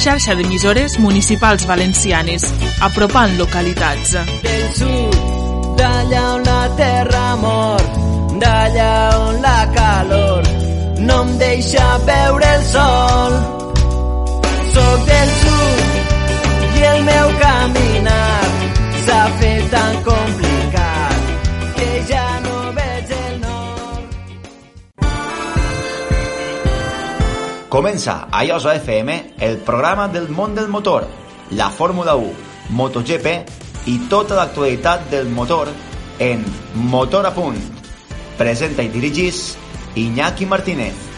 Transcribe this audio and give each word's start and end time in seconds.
xarxa 0.00 0.34
d'emissores 0.34 0.98
municipals 0.98 1.66
valencianes, 1.68 2.46
apropant 2.80 3.36
localitats. 3.36 4.16
Del 4.46 4.66
sud, 4.78 5.18
d'allà 5.76 6.22
on 6.36 6.46
la 6.48 6.62
terra 6.80 7.24
mor, 7.42 7.84
d'allà 8.40 8.92
on 9.28 9.40
la 9.44 9.60
calor 9.76 10.48
no 11.00 11.22
em 11.24 11.38
deixa 11.38 11.86
veure 12.08 12.52
el 12.56 12.64
sol. 12.72 13.36
Soc 14.74 15.08
del 15.10 15.34
sud 15.40 16.78
i 16.78 16.86
el 16.92 17.02
meu 17.10 17.34
caminar 17.42 18.38
s'ha 19.04 19.24
fet 19.42 19.68
tan 19.74 20.00
complicat 20.08 20.49
Comença 27.70 28.26
a 28.32 28.44
Iosa 28.44 28.74
FM 28.74 29.34
el 29.38 29.58
programa 29.58 30.08
del 30.08 30.28
món 30.28 30.56
del 30.56 30.66
motor, 30.66 31.04
la 31.52 31.68
Fórmula 31.70 32.16
1, 32.18 32.32
MotoGP 32.74 33.86
i 33.86 33.94
tota 34.10 34.34
l'actualitat 34.34 35.04
del 35.12 35.30
motor 35.30 35.70
en 36.18 36.42
Motor 36.90 37.28
a 37.28 37.32
Punt. 37.36 37.60
Presenta 38.40 38.82
i 38.82 38.90
dirigís 38.90 39.54
Iñaki 39.94 40.50
Martínez. 40.50 41.09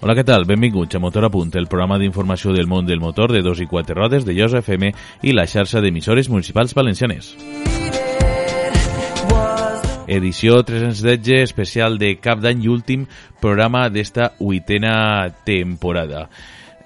Hola, 0.00 0.14
què 0.16 0.22
tal? 0.24 0.46
Benvinguts 0.48 0.96
a 0.96 0.98
Motor 0.98 1.26
a 1.26 1.28
Punt, 1.28 1.50
el 1.60 1.66
programa 1.68 1.98
d'informació 2.00 2.54
del 2.56 2.64
món 2.64 2.86
del 2.88 3.02
motor 3.04 3.34
de 3.36 3.42
dos 3.44 3.58
i 3.60 3.66
quatre 3.68 3.92
rodes 3.92 4.24
de 4.24 4.32
Llosa 4.32 4.62
FM 4.64 4.88
i 5.28 5.34
la 5.36 5.44
xarxa 5.44 5.82
d'emissores 5.84 6.30
municipals 6.32 6.72
valencianes. 6.72 7.34
Edició 10.08 10.62
313 10.64 11.42
especial 11.42 12.00
de 12.00 12.14
cap 12.16 12.40
d'any 12.40 12.64
i 12.64 12.72
últim 12.72 13.04
programa 13.44 13.90
d'esta 13.92 14.30
vuitena 14.40 15.28
temporada. 15.44 16.30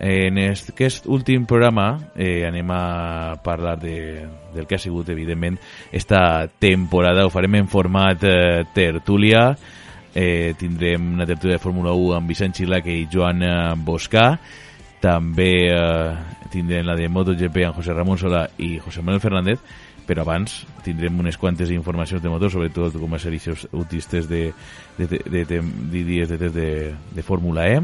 En 0.02 0.42
aquest 0.42 1.06
últim 1.06 1.46
programa 1.46 2.10
eh, 2.18 2.42
anem 2.48 2.74
a 2.74 3.38
parlar 3.46 3.78
de, 3.78 4.26
del 4.56 4.66
que 4.66 4.74
ha 4.74 4.82
sigut, 4.82 5.14
evidentment, 5.14 5.62
esta 5.92 6.48
temporada. 6.58 7.22
Ho 7.22 7.30
farem 7.30 7.62
en 7.62 7.70
format 7.70 8.26
eh, 8.26 8.66
tertúlia, 8.74 9.52
eh, 10.14 10.54
tindrem 10.58 11.14
una 11.14 11.26
tertúlia 11.26 11.58
de 11.58 11.62
Fórmula 11.62 11.92
1 11.92 12.14
amb 12.16 12.30
Vicent 12.30 12.54
Xilac 12.54 12.86
i 12.86 13.08
Joan 13.10 13.42
eh, 13.42 13.56
Boscà 13.76 14.30
també 15.02 15.68
eh, 15.68 16.14
tindrem 16.54 16.86
la 16.86 16.96
de 16.96 17.10
MotoGP 17.10 17.66
amb 17.66 17.76
José 17.80 17.92
Ramón 17.92 18.20
Solà 18.20 18.46
i 18.62 18.78
José 18.78 19.02
Manuel 19.02 19.20
Fernández 19.20 19.60
però 20.06 20.22
abans 20.22 20.62
tindrem 20.84 21.16
unes 21.18 21.36
quantes 21.40 21.70
informacions 21.72 22.22
de 22.22 22.28
motor, 22.28 22.52
sobretot 22.52 22.96
com 23.00 23.16
a 23.16 23.20
servicis 23.20 23.64
autistes 23.72 24.28
de, 24.28 24.52
de, 24.98 25.06
de, 25.08 25.20
de, 25.24 25.44
de, 25.48 25.60
de 25.92 26.02
dies 26.04 26.28
de, 26.28 26.50
de, 26.52 26.70
de 27.14 27.24
Fórmula 27.24 27.66
E. 27.72 27.80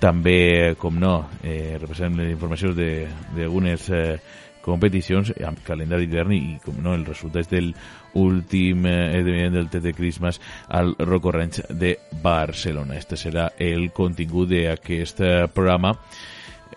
També, 0.00 0.74
com 0.76 0.98
no, 1.00 1.14
eh, 1.40 1.78
repassem 1.80 2.18
les 2.20 2.34
informacions 2.34 2.76
d'algunes 2.76 3.88
eh, 3.88 4.18
competicions 4.66 5.32
amb 5.46 5.62
calendari 5.64 6.08
d'hivern 6.10 6.34
i, 6.36 6.56
com 6.64 6.80
no, 6.82 6.96
els 6.98 7.08
resultats 7.08 7.50
del 7.52 7.72
últim 8.18 8.86
eh, 8.90 8.96
esdeveniment 9.20 9.60
del 9.60 9.70
TT 9.72 9.94
Christmas 9.96 10.40
al 10.68 10.96
Rocco 10.98 11.32
Ranch 11.32 11.62
de 11.70 11.96
Barcelona. 12.22 12.98
Este 12.98 13.18
serà 13.20 13.52
el 13.58 13.92
contingut 13.94 14.50
d'aquest 14.50 15.22
eh, 15.22 15.36
programa 15.54 15.94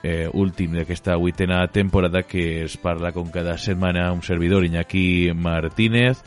eh, 0.03 0.29
últim 0.33 0.77
d'aquesta 0.77 1.17
vuitena 1.17 1.65
temporada 1.67 2.23
que 2.23 2.63
es 2.63 2.77
parla 2.77 3.11
com 3.11 3.29
cada 3.31 3.57
setmana 3.57 4.11
un 4.13 4.23
servidor 4.23 4.65
Iñaki 4.65 5.31
Martínez 5.35 6.23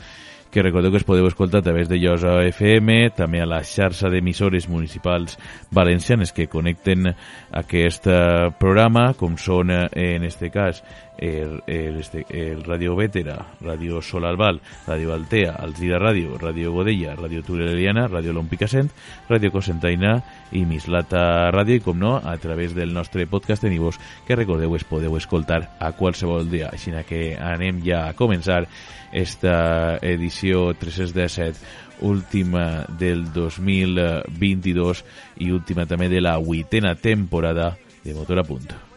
que 0.53 0.61
recordeu 0.61 0.91
que 0.91 1.01
es 1.01 1.03
podeu 1.03 1.25
escoltar 1.25 1.63
a 1.63 1.65
través 1.65 1.89
de 1.89 1.97
Llosa 1.97 2.37
FM, 2.45 3.09
també 3.17 3.41
a 3.41 3.47
la 3.49 3.63
xarxa 3.65 4.11
d'emissores 4.13 4.67
municipals 4.69 5.39
valencianes 5.73 6.29
que 6.29 6.45
connecten 6.45 7.09
aquest 7.49 8.05
eh, 8.05 8.51
programa, 8.61 9.15
com 9.17 9.33
són, 9.33 9.73
eh, 9.73 9.87
en 10.13 10.27
este 10.29 10.51
cas, 10.53 10.83
el, 11.17 11.61
el, 11.67 11.99
este, 11.99 12.25
el 12.29 12.63
Radio 12.63 12.95
Vétera, 12.95 13.45
Radio 13.61 14.01
Sol 14.01 14.25
Albal, 14.25 14.61
Radio 14.87 15.13
Altea, 15.13 15.53
Alzira 15.53 15.99
Radio, 15.99 16.37
Radio 16.37 16.71
Godella, 16.71 17.15
Radio 17.15 17.43
Tureliana, 17.43 18.07
Radio 18.07 18.33
Lompicassent, 18.33 18.91
Radio 19.29 19.51
Cosentaina 19.51 20.23
i 20.51 20.65
Mislata 20.65 21.51
Radio, 21.51 21.75
i 21.75 21.83
com 21.83 21.99
no, 21.99 22.17
a 22.17 22.37
través 22.37 22.75
del 22.75 22.93
nostre 22.93 23.27
podcast 23.27 23.63
en 23.63 23.73
iVox, 23.73 23.99
que 24.27 24.35
recordeu 24.35 24.75
es 24.75 24.83
podeu 24.83 25.17
escoltar 25.17 25.77
a 25.79 25.93
qualsevol 25.97 26.49
dia. 26.49 26.71
Així 26.73 26.93
que 27.07 27.35
anem 27.39 27.81
ja 27.85 28.07
a 28.09 28.15
començar 28.17 28.65
esta 29.13 29.99
edició 30.01 30.73
317 30.73 31.61
última 32.03 32.85
del 32.99 33.31
2022 33.31 35.03
i 35.39 35.51
última 35.53 35.85
també 35.87 36.09
de 36.11 36.21
la 36.21 36.37
vuitena 36.37 36.95
temporada 36.95 37.77
de 38.03 38.13
Motor 38.13 38.43
a 38.43 38.43
Punt. 38.43 38.92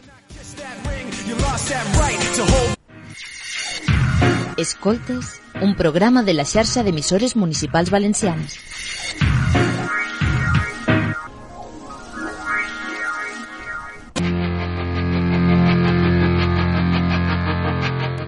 Escoltes, 4.57 5.41
un 5.61 5.75
programa 5.75 6.23
de 6.23 6.33
la 6.33 6.45
xarxa 6.45 6.81
d'emissores 6.83 7.35
municipals 7.35 7.91
valencianes. 7.93 8.57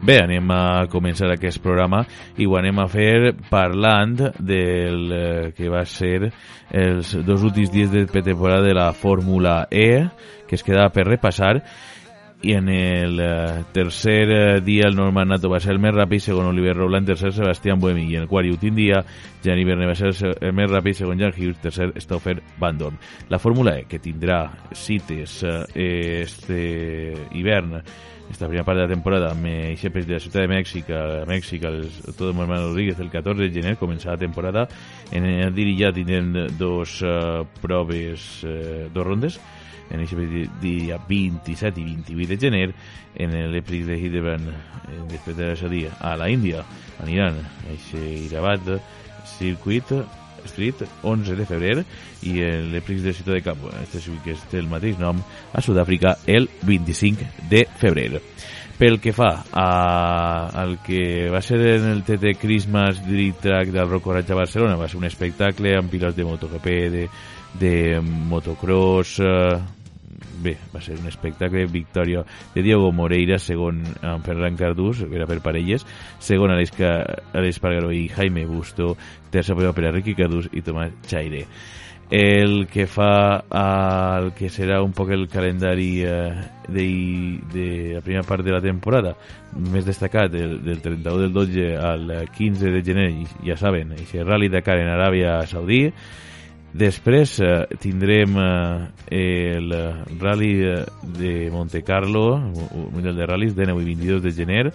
Bé, 0.10 0.16
anem 0.24 0.50
a 0.50 0.88
començar 0.90 1.28
aquest 1.30 1.60
programa 1.62 2.00
i 2.38 2.48
ho 2.50 2.56
anem 2.58 2.80
a 2.82 2.88
fer 2.90 3.34
parlant 3.50 4.16
del 4.42 5.12
eh, 5.14 5.52
que 5.54 5.70
va 5.70 5.84
ser 5.86 6.32
els 6.74 7.12
dos 7.28 7.44
últims 7.46 7.70
dies 7.70 7.92
de 7.94 8.08
temporada 8.10 8.64
de 8.66 8.74
la 8.74 8.88
Fórmula 8.98 9.68
E, 9.70 10.08
que 10.50 10.58
es 10.58 10.66
quedava 10.66 10.90
per 10.96 11.06
repassar, 11.06 11.60
i 12.42 12.54
en 12.54 12.70
el 12.70 13.20
eh, 13.20 13.64
tercer 13.74 14.30
eh, 14.32 14.62
dia 14.62 14.88
el 14.88 14.96
Norman 14.96 15.28
Nato 15.28 15.50
va 15.52 15.60
ser 15.60 15.74
el 15.76 15.82
més 15.84 15.92
ràpid, 15.96 16.24
segon 16.24 16.48
Oliver 16.48 16.78
Roland, 16.78 17.10
tercer 17.12 17.34
Sebastián 17.36 17.80
Buemi, 17.80 18.06
i 18.08 18.16
en 18.16 18.24
el 18.24 18.30
quart 18.32 18.48
i 18.48 18.54
últim 18.54 18.78
dia 18.78 19.02
Gianni 19.44 19.66
Verne 19.68 19.90
va 19.90 19.96
ser 19.98 20.14
el 20.16 20.54
més 20.56 20.70
ràpid, 20.72 21.02
segon 21.02 21.20
Jan 21.20 21.36
Hughes, 21.36 21.60
tercer 21.60 21.92
Stauffer 22.00 22.38
Van 22.60 22.80
Dorn. 22.80 23.00
La 23.30 23.40
Fórmula 23.44 23.76
E, 23.82 23.88
que 23.92 24.00
tindrà 24.00 24.46
cites 24.72 25.42
eh, 25.44 26.24
este 26.24 26.62
hivern 27.36 27.82
esta 28.30 28.46
primera 28.46 28.64
part 28.64 28.78
de 28.78 28.84
la 28.84 28.94
temporada 28.94 29.32
amb 29.34 29.48
Xepes 29.76 30.06
de 30.06 30.14
la 30.14 30.20
ciutat 30.22 30.44
de 30.44 30.50
Mèxic, 30.52 30.92
a 30.94 31.24
Mèxic, 31.26 31.64
el 31.66 31.90
Todo 32.14 32.34
Mormán 32.38 32.62
Rodríguez, 32.62 33.00
el 33.02 33.10
14 33.10 33.42
de 33.42 33.50
gener, 33.50 33.74
començarà 33.82 34.14
la 34.14 34.22
temporada. 34.22 34.68
En 35.12 35.26
el 35.26 35.56
Diri 35.56 35.74
ja 35.80 35.90
tindrem 35.92 36.46
dos 36.60 37.00
uh, 37.02 37.42
proves, 37.64 38.44
uh, 38.46 38.86
dos 38.94 39.08
rondes, 39.08 39.40
en 39.90 40.04
aquest 40.04 40.62
dia 40.62 41.00
27 41.10 41.82
i 41.82 41.86
28 41.86 42.30
de 42.30 42.40
gener, 42.40 42.70
en 43.16 43.36
l'Eprix 43.54 43.88
de 43.88 43.98
Hildebrand, 43.98 44.50
eh, 44.50 45.02
després 45.12 45.38
de 45.38 45.52
la 45.56 45.74
dia, 45.74 45.92
a 46.00 46.16
la 46.18 46.30
Índia, 46.30 46.64
aniran 47.04 47.42
a 47.42 47.74
aquest 47.74 47.96
Irabat 48.30 48.74
Circuit 49.38 49.94
Street 50.46 50.84
11 51.04 51.36
de 51.36 51.46
febrer 51.46 51.84
i 52.28 52.38
l'Eprix 52.72 53.04
de 53.04 53.14
Ciutat 53.14 53.36
de 53.40 53.44
Cap, 53.44 53.68
este 53.82 54.02
sí 54.04 54.16
que 54.24 54.36
és 54.36 54.46
el 54.60 54.70
mateix 54.72 55.00
nom, 55.00 55.20
a 55.20 55.62
Sud-àfrica 55.62 56.20
el 56.28 56.50
25 56.64 57.48
de 57.52 57.66
febrer. 57.80 58.22
Pel 58.80 58.96
que 59.04 59.12
fa 59.12 59.44
a, 59.52 59.66
al 60.62 60.78
que 60.86 61.28
va 61.28 61.42
ser 61.44 61.60
en 61.74 61.90
el 61.90 62.06
TT 62.08 62.38
Christmas 62.40 63.02
Street 63.02 63.42
Track 63.44 63.74
del 63.76 63.90
Rock 63.90 64.08
Orange 64.08 64.32
a 64.32 64.40
Barcelona, 64.40 64.78
va 64.80 64.88
ser 64.88 65.02
un 65.02 65.10
espectacle 65.10 65.76
amb 65.76 65.92
pilots 65.92 66.16
de 66.16 66.24
MotoGP, 66.24 66.70
de, 66.94 67.04
de 67.60 67.74
motocross, 68.00 69.18
eh, 69.20 69.60
bé, 70.44 70.56
va 70.74 70.82
ser 70.82 70.98
un 71.00 71.08
espectacle, 71.08 71.66
victòria 71.72 72.24
de 72.54 72.64
Diego 72.66 72.92
Moreira, 72.92 73.40
segon 73.40 73.84
en 73.86 74.24
Ferran 74.26 74.58
Cardús, 74.60 75.04
era 75.10 75.28
per 75.30 75.42
parelles, 75.46 75.86
segon 76.20 76.54
Alex, 76.56 76.74
Alex 77.34 77.60
Pargaró 77.60 77.92
i 77.92 78.08
Jaime 78.10 78.46
Busto, 78.46 78.96
tercer 79.32 79.56
per 79.56 79.70
a 79.70 79.92
Ricky 79.92 80.16
Cardús 80.16 80.50
i 80.54 80.62
Tomàs 80.62 80.96
Chaire. 81.08 81.46
El 82.10 82.66
que 82.66 82.88
fa 82.90 83.46
al 83.54 84.32
que 84.34 84.48
serà 84.50 84.80
un 84.82 84.96
poc 84.98 85.12
el 85.14 85.28
calendari 85.30 86.02
eh, 86.02 86.32
de, 86.66 86.86
de 87.54 87.66
la 87.94 88.02
primera 88.02 88.24
part 88.26 88.42
de 88.42 88.56
la 88.56 88.62
temporada, 88.64 89.14
més 89.54 89.86
destacat 89.86 90.32
del, 90.34 90.58
del 90.66 90.82
31 90.82 91.28
del 91.28 91.36
12 91.36 91.68
al 91.78 92.10
15 92.34 92.74
de 92.74 92.82
gener, 92.82 93.12
ja 93.46 93.60
saben, 93.62 93.94
aquest 93.94 94.26
Rally 94.26 94.50
Dakar 94.50 94.80
en 94.82 94.90
Aràbia 94.90 95.38
Saudí, 95.46 95.84
Després 96.70 97.40
eh, 97.42 97.66
tindrem 97.82 98.36
eh, 98.38 99.56
el 99.58 99.74
Rally 100.20 100.52
de 101.18 101.50
Monte 101.52 101.82
Carlo, 101.84 102.36
un 102.38 102.90
Mundial 102.94 103.18
de 103.18 103.26
Rallys, 103.26 103.56
19 103.56 103.82
i 103.82 103.90
22 103.94 104.24
de 104.24 104.34
gener. 104.38 104.66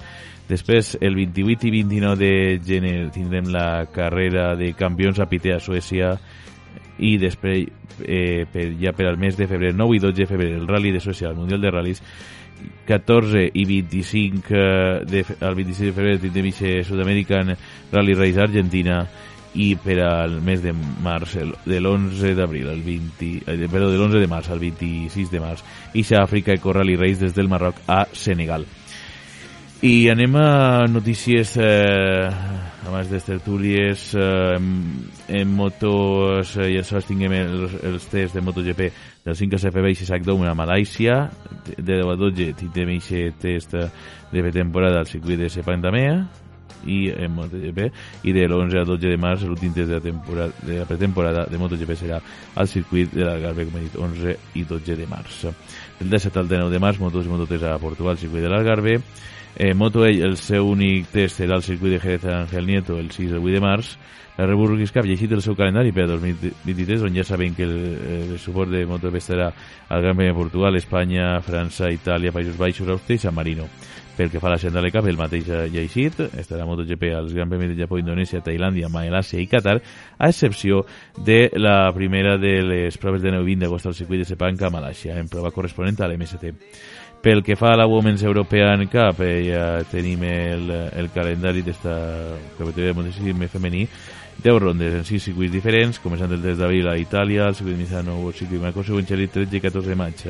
Després, 0.48 0.96
el 1.00 1.14
28 1.14 1.68
i 1.68 1.74
29 1.78 2.18
de 2.20 2.32
gener, 2.66 2.96
tindrem 3.14 3.46
la 3.54 3.86
carrera 3.94 4.52
de 4.58 4.74
campions 4.76 5.22
a 5.22 5.28
Pitea, 5.30 5.60
Suècia, 5.62 6.16
i 6.98 7.16
després 7.18 7.64
eh, 8.06 8.44
per, 8.50 8.68
ja 8.80 8.92
per 8.94 9.08
al 9.08 9.18
mes 9.18 9.36
de 9.38 9.48
febrer 9.50 9.72
9 9.74 9.96
i 9.96 10.02
12 10.02 10.20
de 10.20 10.26
febrer 10.30 10.54
el 10.58 10.68
Rally 10.68 10.92
de 10.94 11.02
Suècia, 11.02 11.30
el 11.30 11.38
Mundial 11.38 11.62
de 11.62 11.70
Rallys 11.70 12.02
14 12.86 13.50
i 13.52 13.64
25 13.64 14.54
eh, 14.54 15.04
de, 15.10 15.24
el 15.40 15.54
26 15.54 15.88
de 15.88 15.92
febrer 15.92 16.18
tindrem 16.22 16.50
Sud 16.52 16.90
Sud-American 16.90 17.54
Rally 17.92 18.14
Race 18.14 18.40
Argentina 18.40 19.02
i 19.54 19.74
per 19.78 20.00
al 20.02 20.40
mes 20.42 20.62
de 20.62 20.72
març, 20.74 21.36
de 21.64 21.80
l'11 21.80 22.34
d'abril 22.34 22.68
al 22.70 22.82
20, 22.82 23.42
eh, 23.46 23.68
perdó, 23.70 23.90
de 23.92 23.98
l'11 23.98 24.20
de 24.20 24.30
març 24.30 24.50
al 24.50 24.62
26 24.62 25.30
de 25.30 25.42
març, 25.42 25.62
Ixa 25.94 26.22
Àfrica 26.22 26.54
Eco 26.54 26.72
Rally 26.72 26.96
Race 26.96 27.22
des 27.22 27.34
del 27.34 27.48
Marroc 27.48 27.78
a 27.86 28.04
Senegal. 28.12 28.66
I 29.84 30.08
anem 30.08 30.36
a 30.40 30.86
notícies 30.88 31.58
eh, 31.60 32.30
abans 32.88 33.10
de 33.10 33.20
tertúlies 33.20 34.14
eh, 34.14 34.54
en, 34.56 35.10
en 35.28 35.50
motos 35.52 36.54
eh, 36.56 36.70
ja 36.72 36.84
sols 36.86 37.04
tinguem 37.04 37.34
els, 37.36 37.74
els 37.84 38.06
tests 38.08 38.32
de 38.32 38.42
MotoGP 38.44 38.80
del 39.26 39.36
5 39.36 39.60
CFB 39.60 39.92
i 39.92 39.98
Sac 40.08 40.24
Dome 40.24 40.48
a 40.48 40.56
Malàisia 40.56 41.18
de 41.66 42.00
10 42.00 42.14
a 42.14 42.16
12 42.16 42.48
tindrem 42.62 42.94
aquest 42.96 43.44
test 43.44 43.76
de 44.32 44.54
temporada 44.56 45.02
al 45.02 45.10
circuit 45.10 45.42
de 45.42 45.52
Sepantamea 45.52 46.16
i 46.86 47.10
en 47.12 47.34
MotoGP 47.34 47.90
i 48.24 48.34
de 48.36 48.46
l'11 48.48 48.80
a 48.80 48.86
12 48.88 49.12
de 49.12 49.20
març 49.20 49.44
l'últim 49.48 49.74
test 49.74 49.90
de 49.90 49.98
la, 49.98 50.04
temporada, 50.04 50.52
de 50.62 50.80
la 50.80 50.88
pretemporada 50.88 51.46
de 51.50 51.60
MotoGP 51.60 51.94
serà 51.98 52.22
al 52.54 52.68
circuit 52.68 53.12
de 53.14 53.24
l'Algarve 53.24 53.68
com 53.68 53.78
he 53.78 53.86
dit 53.86 54.00
11 54.00 54.36
i 54.54 54.64
12 54.64 54.98
de 54.98 55.06
març 55.10 55.44
del 56.00 56.10
17 56.10 56.38
al 56.40 56.48
19 56.48 56.74
de 56.74 56.82
març 56.82 57.00
Motos 57.00 57.26
i 57.26 57.32
Moto3 57.32 57.70
a 57.70 57.78
Portugal 57.78 58.18
circuit 58.18 58.42
de 58.42 58.52
l'Algarve 58.52 59.00
Eh, 59.56 59.72
Moto 59.72 60.04
E, 60.04 60.18
el 60.18 60.34
seu 60.36 60.66
únic 60.66 61.12
test 61.14 61.38
serà 61.38 61.54
el 61.54 61.62
circuit 61.62 61.92
de 61.94 62.00
Jerez 62.02 62.24
Ángel 62.26 62.66
Nieto 62.66 62.98
el 62.98 63.12
6 63.14 63.30
i 63.30 63.34
el 63.36 63.38
8 63.38 63.52
de 63.54 63.60
març. 63.62 63.92
La 64.34 64.48
Red 64.48 64.58
Bull 64.58 64.72
Rookies 64.72 64.90
Cup 64.90 65.06
llegit 65.06 65.30
el 65.30 65.42
seu 65.44 65.54
calendari 65.54 65.92
per 65.94 66.08
a 66.08 66.16
2023, 66.16 67.04
on 67.06 67.14
ja 67.14 67.22
sabem 67.22 67.54
que 67.54 67.62
el, 67.62 67.76
el 68.34 68.38
suport 68.42 68.72
de 68.72 68.82
MotoGP 68.82 69.20
estarà 69.20 69.52
al 69.86 70.02
Gran 70.02 70.16
Premi 70.18 70.32
de 70.32 70.38
Portugal, 70.40 70.74
Espanya, 70.74 71.36
França, 71.46 71.92
Itàlia, 71.94 72.34
Països 72.34 72.58
Baixos, 72.58 72.90
Àustria 72.90 73.14
i 73.14 73.22
San 73.22 73.36
Marino. 73.36 73.68
Pel 74.16 74.30
que 74.30 74.38
fa 74.38 74.46
a 74.46 74.52
la 74.52 74.58
Senda 74.62 74.82
Cup, 74.94 75.08
el 75.10 75.18
mateix 75.18 75.48
ha 75.50 75.64
llegit, 75.66 76.20
estarà 76.38 76.62
MotoGP 76.68 77.08
als 77.16 77.32
Gran 77.34 77.50
Premi 77.50 77.66
de 77.72 77.80
Japó, 77.80 77.98
Indonèsia, 77.98 78.44
Tailàndia, 78.46 78.86
Malàsia 78.86 79.40
i 79.42 79.48
Qatar, 79.50 79.80
a 80.18 80.28
excepció 80.30 80.84
de 81.18 81.48
la 81.58 81.90
primera 81.96 82.36
de 82.38 82.60
les 82.62 82.98
proves 82.98 83.22
de 83.22 83.32
9 83.34 83.44
20 83.48 83.66
d'agost 83.66 83.90
al 83.90 83.96
circuit 83.98 84.22
de 84.22 84.28
Sepang 84.28 84.62
a 84.62 84.70
Malàsia, 84.70 85.18
en 85.18 85.26
prova 85.28 85.50
corresponent 85.50 85.98
a 85.98 86.06
l'MST. 86.06 86.52
Pel 87.24 87.42
que 87.42 87.56
fa 87.56 87.72
a 87.72 87.80
la 87.80 87.88
Women's 87.90 88.22
European 88.22 88.86
Cup, 88.86 89.24
eh, 89.24 89.48
ja 89.48 89.64
tenim 89.90 90.22
el, 90.28 90.70
el 90.92 91.10
calendari 91.10 91.64
d'esta 91.66 91.94
categoria 92.58 92.92
de 92.92 92.98
motociclisme 93.00 93.48
femení 93.48 93.88
10 94.44 94.60
rondes 94.60 94.94
en 94.94 95.04
6 95.08 95.30
circuits 95.30 95.52
diferents, 95.52 95.98
començant 96.02 96.30
el 96.30 96.42
3 96.42 96.58
d'abril 96.60 96.86
a 96.90 96.98
Itàlia, 97.00 97.48
el 97.48 97.54
circuit 97.54 97.74
de 97.74 97.82
Misano, 97.82 98.18
el 98.28 98.34
circuit 98.34 98.58
de 98.58 98.66
Marco 98.66 98.84
Seguencelli, 98.84 99.26
13 99.26 99.56
i 99.56 99.62
14 99.64 99.88
de 99.90 99.98
maig 99.98 100.26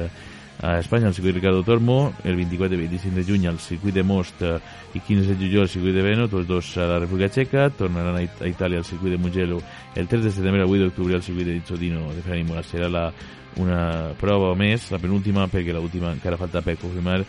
a 0.64 0.78
Espanya, 0.78 1.08
el 1.08 1.14
circuit 1.14 1.34
Ricardo 1.34 1.62
Tormo, 1.62 2.14
el 2.24 2.36
24 2.36 2.74
i 2.74 2.80
25 2.86 3.16
de 3.16 3.24
juny 3.28 3.46
al 3.46 3.58
circuit 3.60 3.94
de 3.94 4.02
Most 4.02 4.40
i 4.40 5.00
15 5.00 5.34
de 5.34 5.36
juliol 5.36 5.66
al 5.66 5.68
circuit 5.68 5.92
de 5.92 6.02
Veno, 6.02 6.24
tots 6.32 6.48
dos 6.48 6.70
a 6.80 6.86
la 6.88 6.98
República 7.02 7.28
Txeca, 7.28 7.66
tornaran 7.76 8.16
a 8.16 8.48
Itàlia 8.48 8.80
al 8.80 8.88
circuit 8.88 9.12
de 9.12 9.18
Mugello 9.20 9.60
el 9.94 10.08
3 10.08 10.24
de 10.24 10.32
setembre 10.32 10.64
al 10.64 10.72
8 10.72 10.86
d'octubre 10.86 11.18
al 11.18 11.22
circuit 11.22 11.50
de 11.50 11.58
Dizzodino 11.58 12.08
de 12.14 12.22
Ferrari 12.22 12.46
Mola. 12.48 12.64
Serà 12.64 12.88
la 12.88 13.10
una 13.60 14.14
prova 14.18 14.54
més, 14.56 14.88
la 14.90 14.98
penúltima, 14.98 15.44
perquè 15.52 15.76
l'última 15.76 16.14
encara 16.16 16.40
falta 16.40 16.62
per 16.64 16.78
confirmar 16.80 17.20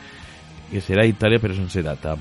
que 0.71 0.79
serà 0.81 1.03
a 1.03 1.11
Itàlia 1.11 1.43
però 1.43 1.53
sense 1.59 1.83
data. 1.83 2.15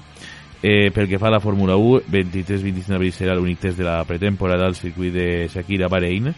Eh, 0.64 0.90
pel 0.90 1.06
que 1.06 1.19
fa 1.20 1.28
a 1.28 1.37
la 1.37 1.43
Fórmula 1.44 1.76
1, 1.76 2.08
23-25 2.10 2.90
d'abril 2.90 3.14
serà 3.14 3.38
l'únic 3.38 3.62
test 3.62 3.78
de 3.78 3.87
la 3.87 4.00
pretemporada 4.08 4.67
al 4.67 4.75
circuit 4.75 5.14
de 5.14 5.46
Shakira 5.46 5.90
Bahrein, 5.93 6.34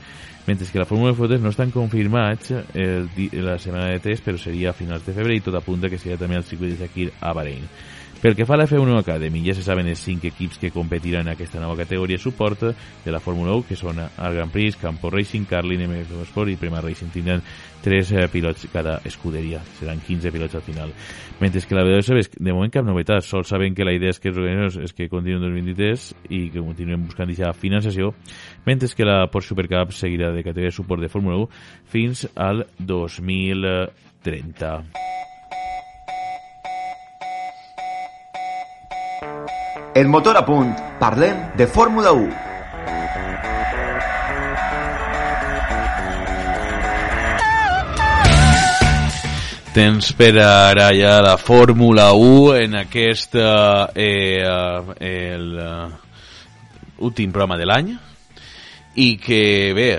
mentre 0.47 0.67
que 0.71 0.79
la 0.79 0.87
Fórmula 0.87 1.13
de 1.13 1.19
fotos 1.19 1.41
no 1.41 1.51
estan 1.51 1.71
confirmats 1.71 2.53
el, 2.75 3.11
la 3.33 3.59
setmana 3.59 3.91
de 3.91 4.01
test, 4.01 4.25
però 4.25 4.39
seria 4.39 4.71
a 4.71 4.79
finals 4.79 5.05
de 5.07 5.15
febrer 5.17 5.41
i 5.41 5.45
tot 5.45 5.59
apunta 5.59 5.91
que 5.91 5.99
seria 5.99 6.19
també 6.21 6.39
al 6.39 6.47
circuit 6.47 6.75
de 6.75 6.81
Shakir 6.85 7.11
a 7.21 7.35
Bahrein. 7.35 7.67
Pel 8.17 8.35
que 8.35 8.47
fa 8.49 8.55
a 8.55 8.57
la 8.57 8.65
F1 8.65 8.95
Academy, 8.99 9.43
ja 9.45 9.53
se 9.55 9.63
saben 9.63 9.91
els 9.91 10.01
5 10.01 10.25
equips 10.31 10.57
que 10.57 10.71
competiran 10.73 11.27
en 11.27 11.35
aquesta 11.35 11.61
nova 11.61 11.77
categoria 11.77 12.17
suport 12.17 12.63
de 13.05 13.13
la 13.13 13.21
Fórmula 13.21 13.53
1, 13.53 13.67
que 13.69 13.77
són 13.77 14.01
el 14.01 14.37
Grand 14.39 14.51
Prix, 14.51 14.79
Campo 14.81 15.11
Racing, 15.13 15.45
Carlin, 15.45 15.85
MF 15.85 16.23
Sport 16.31 16.55
i 16.55 16.57
Prima 16.57 16.81
Racing. 16.81 17.13
Tindran 17.13 17.45
3 17.85 18.13
eh, 18.17 18.25
pilots 18.33 18.67
cada 18.73 18.97
escuderia, 19.05 19.61
seran 19.79 20.01
15 20.01 20.33
pilots 20.33 20.57
al 20.57 20.65
final. 20.65 20.95
Mentre 21.39 21.61
que 21.61 21.77
la 21.77 21.85
WSB, 21.85 22.41
de 22.41 22.55
moment 22.57 22.73
cap 22.73 22.89
novetat, 22.89 23.23
sol 23.23 23.45
saben 23.45 23.77
que 23.77 23.85
la 23.85 23.93
idea 23.93 24.11
és 24.11 24.19
que 24.19 24.33
els 24.33 24.41
organitzadors 24.41 24.81
és 24.89 24.97
que 24.97 25.11
continuen 25.13 25.45
2023 25.45 26.09
i 26.31 26.41
que 26.55 26.65
continuem 26.65 27.05
buscant 27.11 27.29
aquesta 27.29 27.53
financiació, 27.53 28.15
mentre 28.67 28.91
que 28.91 29.07
la 29.07 29.31
Porsche 29.31 29.55
Supercup 29.55 29.95
seguirà 29.95 30.35
de 30.35 30.43
categoria 30.43 30.69
de 30.69 30.75
suport 30.75 31.01
de 31.01 31.09
Fórmula 31.09 31.39
1 31.47 31.49
fins 31.87 32.29
al 32.35 32.67
2030. 32.79 34.83
El 39.97 40.09
motor 40.13 40.37
a 40.37 40.45
punt, 40.45 40.75
parlem 41.01 41.57
de 41.57 41.67
Fórmula 41.67 42.13
1. 42.13 42.29
Tens 49.77 50.13
per 50.17 50.35
ara 50.41 50.91
ja 50.97 51.19
la 51.25 51.37
Fórmula 51.37 52.13
1 52.13 52.57
en 52.65 52.77
aquest 52.81 53.35
eh, 53.37 53.87
eh, 53.95 54.41
el 55.01 55.59
uh, 55.61 55.91
últim 57.05 57.33
programa 57.33 57.59
de 57.61 57.67
l'any 57.69 58.16
i 58.97 59.17
que 59.21 59.73
bé, 59.77 59.91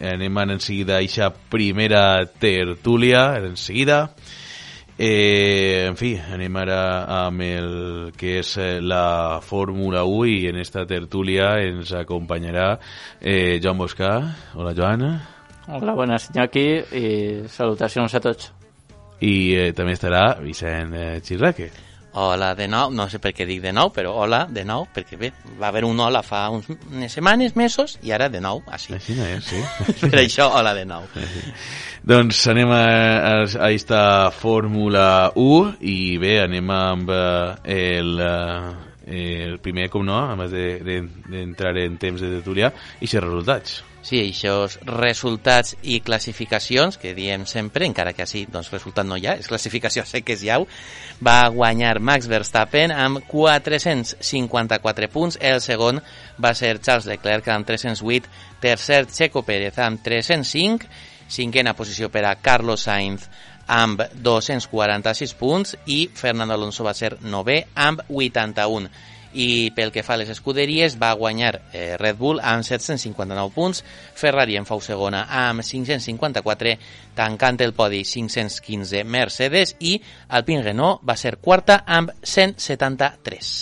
anem 0.00 0.38
en 0.44 0.60
seguida 0.60 0.96
a 0.96 1.02
aquesta 1.02 1.30
primera 1.52 2.24
tertúlia 2.40 3.36
en 3.36 3.56
seguida 3.56 4.08
Eh, 5.00 5.86
en 5.86 5.94
fi, 5.94 6.16
anem 6.18 6.56
ara 6.58 6.78
amb 7.20 7.44
el 7.46 7.68
que 8.18 8.40
és 8.40 8.48
eh, 8.58 8.80
la 8.82 9.38
Fórmula 9.46 10.02
1 10.02 10.26
i 10.26 10.48
en 10.50 10.58
esta 10.58 10.82
tertúlia 10.90 11.52
ens 11.62 11.92
acompanyarà 11.94 12.72
eh, 13.20 13.60
Joan 13.62 13.78
Boscà. 13.78 14.10
Hola, 14.58 14.74
Joan. 14.74 15.06
Hola, 15.68 15.94
buenas, 15.94 16.26
Iñaki, 16.34 16.66
i 16.98 17.06
salutacions 17.46 18.18
a 18.18 18.24
tots. 18.26 18.50
I 19.22 19.36
eh, 19.54 19.70
també 19.70 19.94
estarà 19.94 20.32
Vicent 20.42 20.98
eh, 20.98 21.20
Xirraque. 21.22 21.70
Hola 22.12 22.54
de 22.54 22.66
nou, 22.68 22.90
no 22.90 23.04
sé 23.12 23.18
per 23.20 23.34
què 23.36 23.44
dic 23.46 23.60
de 23.60 23.72
nou, 23.76 23.90
però 23.92 24.14
hola 24.22 24.46
de 24.50 24.64
nou, 24.64 24.86
perquè 24.94 25.18
bé, 25.20 25.28
va 25.60 25.68
haver 25.68 25.84
un 25.84 25.98
hola 26.00 26.22
fa 26.24 26.46
uns, 26.50 26.70
unes 26.88 27.12
setmanes, 27.12 27.52
mesos, 27.56 27.98
i 28.02 28.14
ara 28.16 28.30
de 28.32 28.40
nou, 28.40 28.62
així. 28.72 28.94
Així 28.96 29.16
no 29.18 29.26
és, 29.28 29.50
sí. 29.50 29.60
per 30.08 30.22
això, 30.22 30.48
hola 30.56 30.72
de 30.78 30.86
nou. 30.88 31.04
Sí. 31.12 31.52
Doncs 32.08 32.40
anem 32.48 32.72
a, 32.72 32.80
a, 32.80 33.34
a 33.68 33.70
esta 33.76 34.00
Fórmula 34.32 35.34
1 35.36 35.76
i 35.84 35.98
bé, 36.22 36.38
anem 36.46 36.72
amb 36.72 37.12
eh, 37.12 37.76
el, 37.76 38.14
eh, 38.24 39.44
el 39.50 39.58
primer, 39.60 39.90
com 39.92 40.08
no, 40.08 40.16
abans 40.32 40.54
d'entrar 40.54 41.76
de, 41.76 41.84
de, 41.84 41.86
en 41.92 42.00
temps 42.00 42.24
de 42.24 42.32
tertúlia, 42.38 42.72
i 43.02 43.04
els 43.04 43.20
resultats. 43.20 43.82
Sí, 44.08 44.22
aquests 44.24 44.78
resultats 44.88 45.74
i 45.84 45.98
classificacions 46.00 46.96
que 46.96 47.10
diem 47.12 47.42
sempre, 47.44 47.84
encara 47.84 48.14
que 48.16 48.22
així 48.24 48.46
doncs, 48.48 48.70
resultat 48.72 49.04
no 49.04 49.18
hi 49.20 49.26
ha, 49.28 49.34
és 49.36 49.50
classificació 49.50 50.00
sé 50.08 50.22
que 50.24 50.32
és 50.32 50.44
ja 50.48 50.56
va 51.20 51.50
guanyar 51.52 51.98
Max 52.00 52.24
Verstappen 52.30 52.94
amb 52.94 53.20
454 53.28 55.10
punts, 55.12 55.36
el 55.44 55.60
segon 55.60 56.00
va 56.40 56.54
ser 56.56 56.78
Charles 56.80 57.10
Leclerc 57.10 57.50
amb 57.52 57.68
308, 57.68 58.32
tercer 58.64 59.02
Checo 59.12 59.44
Pérez 59.44 59.76
amb 59.84 60.00
305, 60.00 60.88
cinquena 61.28 61.76
posició 61.76 62.08
per 62.08 62.24
a 62.24 62.38
Carlos 62.40 62.88
Sainz 62.88 63.28
amb 63.68 64.00
246 64.24 65.36
punts 65.36 65.76
i 65.84 66.06
Fernando 66.16 66.56
Alonso 66.56 66.88
va 66.88 66.96
ser 66.96 67.18
novè 67.20 67.60
amb 67.76 68.00
81 68.08 68.88
i 69.34 69.70
pel 69.76 69.92
que 69.92 70.04
fa 70.06 70.14
a 70.16 70.20
les 70.22 70.30
escuderies 70.32 70.96
va 71.00 71.12
guanyar 71.18 71.52
eh, 71.72 71.96
Red 72.00 72.16
Bull 72.20 72.40
amb 72.40 72.64
759 72.66 73.52
punts, 73.54 73.82
Ferrari 74.16 74.56
en 74.56 74.68
fou 74.68 74.80
segona 74.84 75.26
amb 75.28 75.64
554, 75.66 76.74
tancant 77.18 77.60
el 77.64 77.74
podi 77.76 78.04
515 78.04 79.04
Mercedes 79.04 79.76
i 79.80 79.98
Alpine 80.28 80.64
Renault 80.64 81.04
va 81.04 81.16
ser 81.16 81.36
quarta 81.36 81.82
amb 81.86 82.14
173. 82.22 83.54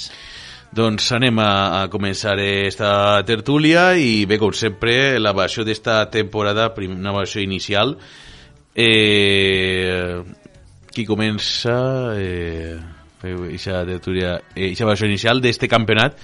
Doncs 0.76 1.06
anem 1.16 1.38
a, 1.40 1.52
a 1.80 1.84
començar 1.88 2.34
esta 2.42 3.22
tertúlia 3.24 3.94
i 3.96 4.26
bé, 4.28 4.36
com 4.36 4.52
sempre, 4.52 5.16
la 5.18 5.32
versió 5.32 5.64
d'esta 5.64 6.02
temporada, 6.12 6.68
una 6.84 7.14
versió 7.16 7.40
inicial. 7.40 7.96
Eh, 8.76 10.20
qui 10.92 11.06
comença... 11.08 12.12
Eh, 12.16 12.95
aquesta 13.34 13.84
tertúlia, 13.88 14.36
aquesta 14.54 14.88
versió 14.88 15.08
inicial 15.08 15.40
d'este 15.42 15.68
campionat 15.68 16.18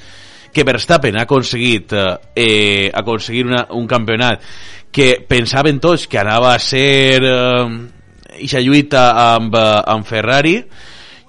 que 0.52 0.64
Verstappen 0.68 1.16
ha 1.16 1.24
aconseguit 1.24 1.94
eh, 1.96 2.90
aconseguir 2.92 3.46
una, 3.48 3.66
un 3.72 3.88
campionat 3.88 4.44
que 4.92 5.24
pensaven 5.28 5.80
tots 5.80 6.06
que 6.06 6.20
anava 6.20 6.52
a 6.52 6.60
ser 6.60 7.24
eh, 7.24 8.60
lluita 8.60 9.08
amb, 9.34 9.56
eh, 9.56 9.66
amb 9.94 10.06
Ferrari. 10.06 10.58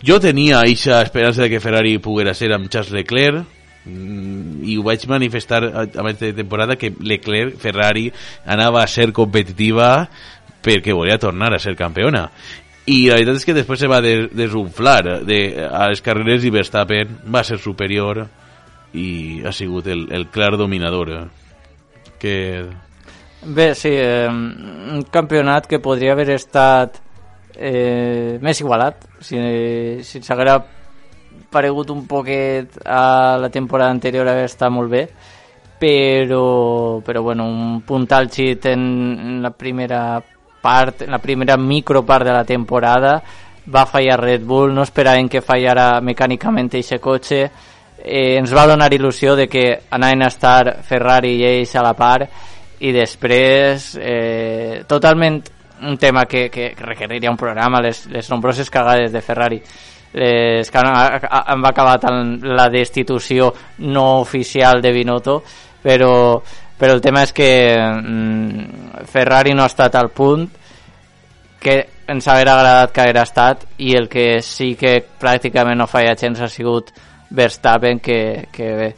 Jo 0.04 0.20
tenia 0.20 0.60
aquesta 0.60 1.02
esperança 1.02 1.46
de 1.46 1.50
que 1.54 1.64
Ferrari 1.64 1.98
poguera 2.04 2.36
ser 2.36 2.52
amb 2.52 2.68
Charles 2.68 2.92
Leclerc 2.92 3.62
Mm, 3.84 4.64
i 4.64 4.78
ho 4.80 4.84
vaig 4.86 5.02
manifestar 5.12 5.60
abans 5.68 6.20
de 6.22 6.32
temporada 6.32 6.78
que 6.80 6.94
Leclerc, 7.04 7.58
Ferrari 7.60 8.06
anava 8.48 8.80
a 8.80 8.88
ser 8.88 9.10
competitiva 9.12 10.08
perquè 10.64 10.96
volia 10.96 11.20
tornar 11.20 11.50
a 11.52 11.60
ser 11.60 11.76
campiona 11.76 12.30
i 12.86 13.06
la 13.08 13.16
veritat 13.16 13.40
és 13.40 13.46
que 13.48 13.56
després 13.56 13.80
se 13.80 13.88
va 13.88 14.02
des 14.04 14.28
desunflar 14.36 15.22
de, 15.24 15.40
a 15.64 15.88
les 15.92 16.02
carreres 16.04 16.44
i 16.44 16.52
Verstappen 16.52 17.20
va 17.32 17.44
ser 17.48 17.58
superior 17.62 18.26
i 18.94 19.42
ha 19.46 19.54
sigut 19.56 19.88
el, 19.88 20.08
el 20.12 20.28
clar 20.28 20.58
dominador 20.60 21.14
que... 22.20 22.36
Bé, 23.44 23.74
sí, 23.76 23.90
eh, 23.92 24.28
un 24.30 25.04
campionat 25.12 25.68
que 25.68 25.82
podria 25.84 26.14
haver 26.14 26.30
estat 26.36 27.00
eh, 27.56 28.40
més 28.44 28.60
igualat 28.60 29.08
si, 29.20 29.40
si 30.04 30.22
s'haguera 30.24 30.60
paregut 31.54 31.92
un 31.94 32.06
poquet 32.08 32.80
a 32.84 33.38
la 33.40 33.52
temporada 33.52 33.92
anterior 33.92 34.28
haver 34.28 34.48
estat 34.50 34.72
molt 34.72 34.92
bé 34.92 35.08
però, 35.80 37.02
però 37.04 37.24
bueno, 37.24 37.48
un 37.48 37.82
punt 37.84 38.08
àlgid 38.16 38.68
en, 38.72 38.84
en 39.20 39.42
la 39.44 39.52
primera 39.52 40.22
part, 40.64 41.04
en 41.04 41.12
la 41.12 41.20
primera 41.20 41.58
micropart 41.60 42.26
de 42.26 42.34
la 42.34 42.46
temporada 42.48 43.18
va 43.68 43.86
fallar 43.86 44.20
Red 44.20 44.44
Bull, 44.48 44.74
no 44.74 44.84
esperaven 44.88 45.30
que 45.30 45.44
fallara 45.44 46.02
mecànicament 46.02 46.72
aquest 46.72 47.00
cotxe. 47.04 47.44
Eh, 48.04 48.36
ens 48.40 48.52
va 48.56 48.66
donar 48.68 48.92
il·lusió 48.92 49.36
de 49.40 49.48
que 49.48 49.66
anaven 49.92 50.24
a 50.24 50.32
estar 50.32 50.80
Ferrari 50.84 51.38
i 51.38 51.46
ells 51.48 51.76
a 51.76 51.84
la 51.86 51.94
part 51.96 52.28
i 52.84 52.92
després 52.92 53.94
eh, 54.02 54.84
totalment 54.88 55.40
un 55.84 55.98
tema 55.98 56.26
que, 56.26 56.50
que 56.50 56.74
requeriria 56.80 57.32
un 57.32 57.40
programa, 57.40 57.82
les, 57.84 58.06
les 58.12 58.30
nombroses 58.32 58.70
cagades 58.70 59.12
de 59.12 59.22
Ferrari 59.22 59.62
les 60.14 60.70
que 60.70 60.78
han, 60.78 60.92
han 61.26 61.64
acabat 61.66 62.04
amb 62.06 62.44
la 62.46 62.68
destitució 62.70 63.50
no 63.90 64.20
oficial 64.22 64.82
de 64.82 64.92
Binotto 64.94 65.40
però, 65.84 66.40
però 66.84 66.98
el 66.98 67.00
tema 67.00 67.22
és 67.24 67.32
que 67.32 67.48
mm, 67.80 69.06
Ferrari 69.08 69.54
no 69.56 69.64
ha 69.64 69.70
estat 69.72 69.96
al 69.96 70.10
punt 70.12 70.50
que 71.64 71.78
ens 72.12 72.28
hauria 72.28 72.58
agradat 72.58 72.92
que 72.92 73.00
haguera 73.06 73.24
estat 73.24 73.64
i 73.80 73.94
el 73.96 74.10
que 74.12 74.42
sí 74.44 74.74
que 74.76 74.98
pràcticament 75.22 75.80
no 75.80 75.88
falla 75.88 76.18
gens 76.20 76.42
ha 76.44 76.52
sigut 76.52 76.92
Verstappen 77.32 78.04
que, 78.04 78.50
que 78.52 78.68
bé, 78.76 78.90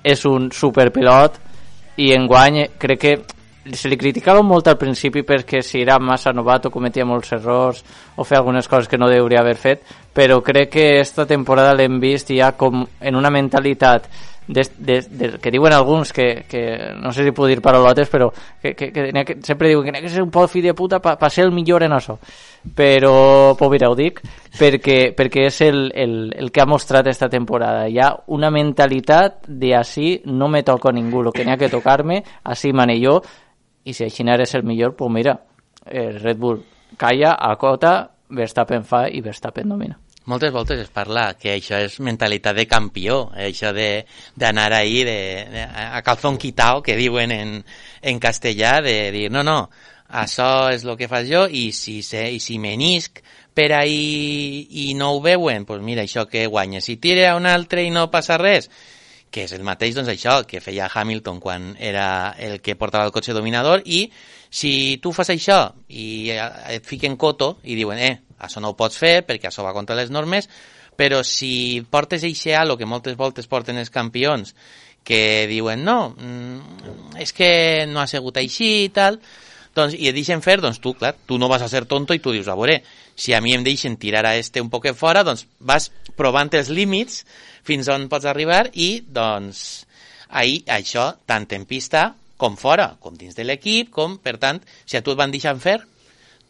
és 0.00 0.24
un 0.24 0.48
superpilot 0.56 1.36
i 2.00 2.14
enguany 2.16 2.62
crec 2.80 3.02
que 3.04 3.14
se 3.76 3.92
li 3.92 4.00
criticava 4.00 4.40
molt 4.40 4.72
al 4.72 4.80
principi 4.80 5.20
perquè 5.28 5.60
si 5.60 5.82
era 5.84 6.00
massa 6.00 6.32
novato 6.32 6.72
cometia 6.72 7.04
molts 7.04 7.36
errors 7.36 7.84
o 8.16 8.24
feia 8.24 8.40
algunes 8.40 8.72
coses 8.72 8.88
que 8.88 8.96
no 8.96 9.12
hauria 9.12 9.44
haver 9.44 9.56
fet 9.60 9.84
però 10.16 10.40
crec 10.40 10.72
que 10.72 10.88
esta 11.00 11.28
temporada 11.28 11.76
l'hem 11.76 12.00
vist 12.00 12.32
ja 12.32 12.54
com 12.56 12.86
en 13.00 13.20
una 13.20 13.28
mentalitat 13.28 14.08
de, 14.46 14.66
de, 14.78 15.00
de, 15.08 15.28
que 15.38 15.50
diuen 15.50 15.72
alguns 15.72 16.12
que, 16.12 16.44
que 16.48 16.92
no 17.00 17.12
sé 17.12 17.24
si 17.24 17.32
puc 17.32 17.48
dir 17.48 17.62
parolotes 17.64 18.10
però 18.12 18.28
que, 18.60 18.74
que, 18.74 18.90
que, 18.92 19.12
que 19.24 19.36
sempre 19.42 19.70
diuen 19.70 19.86
que 19.86 19.92
n'hi 19.92 20.02
ha 20.02 20.04
que 20.04 20.12
ser 20.12 20.24
un 20.24 20.32
poc 20.34 20.50
fill 20.52 20.66
de 20.66 20.74
puta 20.76 21.00
per 21.00 21.14
pa, 21.14 21.20
pa 21.20 21.30
ser 21.30 21.46
el 21.46 21.52
millor 21.52 21.82
en 21.84 21.96
això. 21.96 22.18
Però, 22.74 23.54
pues 23.58 23.70
mira, 23.72 23.90
ho 23.92 23.96
dic 23.96 24.20
perquè, 24.58 25.14
perquè 25.16 25.46
és 25.48 25.60
el, 25.64 25.80
el, 25.94 26.14
el 26.36 26.52
que 26.52 26.62
ha 26.62 26.68
mostrat 26.68 27.08
esta 27.08 27.28
temporada. 27.28 27.88
Hi 27.88 27.98
ha 28.00 28.12
una 28.32 28.50
mentalitat 28.50 29.48
de 29.48 29.74
així 29.76 30.20
no 30.26 30.48
me 30.48 30.62
toco 30.62 30.88
a 30.88 30.94
ningú, 30.96 31.24
el 31.24 31.32
que 31.32 31.44
n'hi 31.44 31.54
ha 31.54 31.60
que 31.60 31.72
tocar-me 31.72 32.22
així 32.44 32.72
mane 32.72 32.98
jo 33.02 33.20
i 33.84 33.92
si 33.92 34.04
així 34.04 34.24
eres 34.28 34.54
el 34.54 34.64
millor, 34.64 34.96
pues 34.96 35.12
mira 35.12 35.38
el 35.86 36.20
Red 36.20 36.38
Bull 36.38 36.62
calla, 36.96 37.36
acota 37.36 38.10
Verstappen 38.30 38.84
fa 38.84 39.06
i 39.08 39.20
Verstappen 39.20 39.68
domina 39.68 39.98
moltes 40.24 40.52
voltes 40.52 40.80
es 40.80 40.90
parla 40.92 41.34
que 41.38 41.52
això 41.54 41.78
és 41.84 41.98
mentalitat 42.00 42.56
de 42.56 42.66
campió, 42.68 43.30
això 43.36 43.72
d'anar 43.74 44.70
ahí 44.72 45.02
de, 45.04 45.18
de, 45.52 45.64
a 45.64 46.00
calzón 46.02 46.38
quitao, 46.38 46.82
que 46.82 46.96
diuen 46.96 47.32
en, 47.32 47.58
en 48.00 48.20
castellà, 48.20 48.80
de 48.82 49.10
dir, 49.12 49.30
no, 49.32 49.44
no, 49.44 49.68
això 50.08 50.70
és 50.72 50.84
el 50.84 50.96
que 50.96 51.08
fas 51.08 51.28
jo 51.28 51.44
i 51.48 51.70
si, 51.72 52.00
se, 52.02 52.24
i 52.32 52.40
si 52.40 52.58
menisc 52.58 53.20
per 53.54 53.70
ahí 53.76 54.66
i 54.88 54.92
no 54.98 55.12
ho 55.14 55.22
veuen, 55.22 55.64
doncs 55.68 55.84
mira, 55.84 56.02
això 56.02 56.26
que 56.26 56.46
guanya. 56.46 56.80
Si 56.80 56.96
tira 56.96 57.36
un 57.36 57.46
altre 57.46 57.84
i 57.84 57.92
no 57.94 58.10
passa 58.10 58.38
res, 58.40 58.70
que 59.34 59.44
és 59.48 59.52
el 59.54 59.64
mateix, 59.66 59.94
doncs 59.96 60.12
això, 60.12 60.40
que 60.46 60.62
feia 60.62 60.88
Hamilton 60.92 61.40
quan 61.42 61.72
era 61.78 62.34
el 62.38 62.60
que 62.62 62.76
portava 62.78 63.08
el 63.08 63.14
cotxe 63.14 63.34
dominador 63.34 63.82
i 63.84 64.06
si 64.54 65.00
tu 65.02 65.10
fas 65.10 65.32
això 65.34 65.58
i 65.90 66.30
et 66.30 66.86
fiquen 66.86 67.16
coto 67.18 67.56
i 67.64 67.74
diuen, 67.74 67.98
eh, 67.98 68.20
això 68.38 68.62
no 68.62 68.72
ho 68.72 68.78
pots 68.78 68.98
fer 68.98 69.22
perquè 69.26 69.50
això 69.50 69.64
va 69.66 69.74
contra 69.76 69.96
les 69.98 70.10
normes, 70.10 70.48
però 70.96 71.22
si 71.26 71.84
portes 71.90 72.24
eixe 72.26 72.54
halo 72.56 72.78
que 72.78 72.86
moltes 72.86 73.16
voltes 73.18 73.48
porten 73.50 73.78
els 73.78 73.90
campions 73.90 74.54
que 75.04 75.46
diuen 75.50 75.84
no, 75.84 76.14
mm, 76.16 77.16
és 77.20 77.34
que 77.36 77.84
no 77.90 78.00
ha 78.00 78.08
sigut 78.08 78.38
així 78.40 78.86
i 78.86 78.92
tal, 78.94 79.18
doncs, 79.74 79.96
i 79.98 80.08
et 80.08 80.16
deixen 80.16 80.40
fer, 80.42 80.60
doncs 80.62 80.80
tu, 80.80 80.94
clar, 80.96 81.12
tu 81.26 81.36
no 81.38 81.50
vas 81.50 81.62
a 81.62 81.68
ser 81.68 81.84
tonto 81.90 82.14
i 82.14 82.22
tu 82.22 82.32
dius, 82.32 82.48
a 82.48 82.56
veure, 82.56 82.78
si 83.14 83.34
a 83.34 83.40
mi 83.44 83.54
em 83.54 83.64
deixen 83.66 83.98
tirar 84.00 84.24
a 84.26 84.36
este 84.38 84.62
un 84.62 84.70
poc 84.72 84.88
fora, 84.96 85.24
doncs 85.26 85.46
vas 85.60 85.90
provant 86.16 86.50
els 86.54 86.70
límits 86.70 87.24
fins 87.66 87.88
on 87.92 88.08
pots 88.08 88.26
arribar 88.30 88.68
i, 88.72 89.02
doncs, 89.04 89.84
ahir, 90.30 90.62
això, 90.72 91.12
tant 91.26 91.46
en 91.52 91.66
pista 91.68 92.14
com 92.36 92.56
fora, 92.56 92.94
com 93.00 93.14
dins 93.16 93.36
de 93.36 93.44
l'equip, 93.44 93.90
com, 93.94 94.16
per 94.18 94.38
tant, 94.38 94.60
si 94.86 94.96
a 94.96 95.02
tu 95.02 95.12
et 95.14 95.20
van 95.20 95.32
deixant 95.34 95.60
fer, 95.60 95.78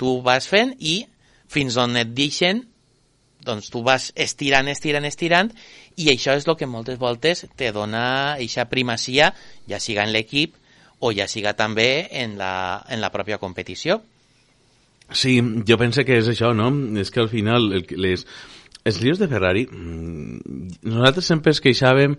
tu 0.01 0.21
vas 0.25 0.47
fent 0.51 0.75
i 0.81 1.03
fins 1.51 1.77
on 1.81 1.97
et 2.01 2.15
deixen 2.15 2.65
doncs 3.45 3.69
tu 3.71 3.83
vas 3.85 4.09
estirant, 4.17 4.69
estirant, 4.73 5.05
estirant 5.05 5.53
i 6.01 6.09
això 6.11 6.35
és 6.39 6.49
el 6.49 6.57
que 6.57 6.69
moltes 6.71 6.99
voltes 6.99 7.45
te 7.59 7.71
dona 7.77 8.37
eixa 8.41 8.67
primacia, 8.71 9.31
ja 9.69 9.81
siga 9.81 10.07
en 10.07 10.15
l'equip 10.15 10.57
o 11.05 11.13
ja 11.13 11.29
siga 11.29 11.53
també 11.53 12.09
en 12.11 12.39
la, 12.41 12.83
en 12.89 13.03
la 13.05 13.13
pròpia 13.13 13.39
competició. 13.39 14.01
Sí, 15.13 15.37
jo 15.69 15.77
penso 15.77 16.03
que 16.09 16.17
és 16.17 16.29
això, 16.33 16.55
no? 16.57 16.71
És 16.99 17.13
que 17.13 17.21
al 17.21 17.29
final 17.29 17.69
el, 17.77 17.85
les, 18.01 18.25
els 18.89 19.01
líos 19.03 19.21
de 19.21 19.29
Ferrari, 19.29 19.67
mm, 19.69 20.79
nosaltres 20.89 21.29
sempre 21.29 21.53
es 21.53 21.61
queixàvem 21.61 22.17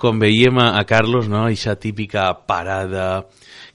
quan 0.00 0.18
veiem 0.18 0.58
a, 0.58 0.72
a 0.80 0.82
Carlos, 0.88 1.30
no?, 1.30 1.46
eixa 1.46 1.76
típica 1.78 2.26
parada, 2.48 3.28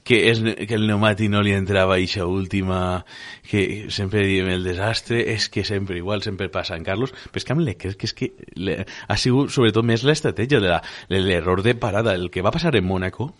que, 0.04 0.18
és, 0.30 0.40
que 0.40 0.76
el 0.76 0.86
pneumàtic 0.86 1.30
no 1.32 1.42
li 1.44 1.52
entrava 1.56 1.96
a 1.96 2.00
eixa 2.00 2.26
última, 2.26 3.04
que 3.48 3.90
sempre 3.92 4.24
diem 4.26 4.48
el 4.52 4.64
desastre, 4.64 5.20
és 5.34 5.48
que 5.52 5.64
sempre 5.64 5.98
igual, 5.98 6.24
sempre 6.24 6.48
passa 6.52 6.78
en 6.78 6.86
Carlos, 6.86 7.12
però 7.28 7.42
és 7.42 7.46
que 7.46 7.56
amb 7.56 7.64
l'Eclerc 7.66 8.00
que 8.00 8.08
és 8.08 8.16
que 8.16 8.30
le, 8.56 8.78
ha 8.84 9.18
sigut 9.20 9.52
sobretot 9.52 9.86
més 9.86 10.04
l'estratègia 10.06 10.62
de 10.62 10.80
l'error 11.20 11.62
de 11.66 11.76
parada. 11.76 12.16
El 12.16 12.30
que 12.30 12.42
va 12.42 12.54
passar 12.54 12.74
en 12.76 12.86
Mónaco 12.86 13.32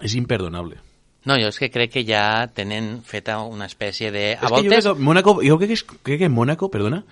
és 0.00 0.14
imperdonable. 0.14 0.78
No, 1.26 1.36
jo 1.36 1.48
és 1.50 1.58
que 1.60 1.68
crec 1.72 1.90
que 1.96 2.04
ja 2.06 2.46
tenen 2.54 3.00
feta 3.04 3.40
una 3.44 3.66
espècie 3.68 4.12
de... 4.14 4.30
A 4.38 4.46
és 4.46 4.52
voltes... 4.54 4.62
que 4.62 4.68
jo 4.68 4.70
crec 4.70 4.86
que 4.86 5.08
Mónaco, 5.08 5.34
jo 5.44 5.58
crec 5.58 5.72
que, 5.72 5.80
és, 5.80 5.84
crec 6.06 6.22
que 6.22 6.30
Mónaco, 6.32 6.70
perdona, 6.72 7.02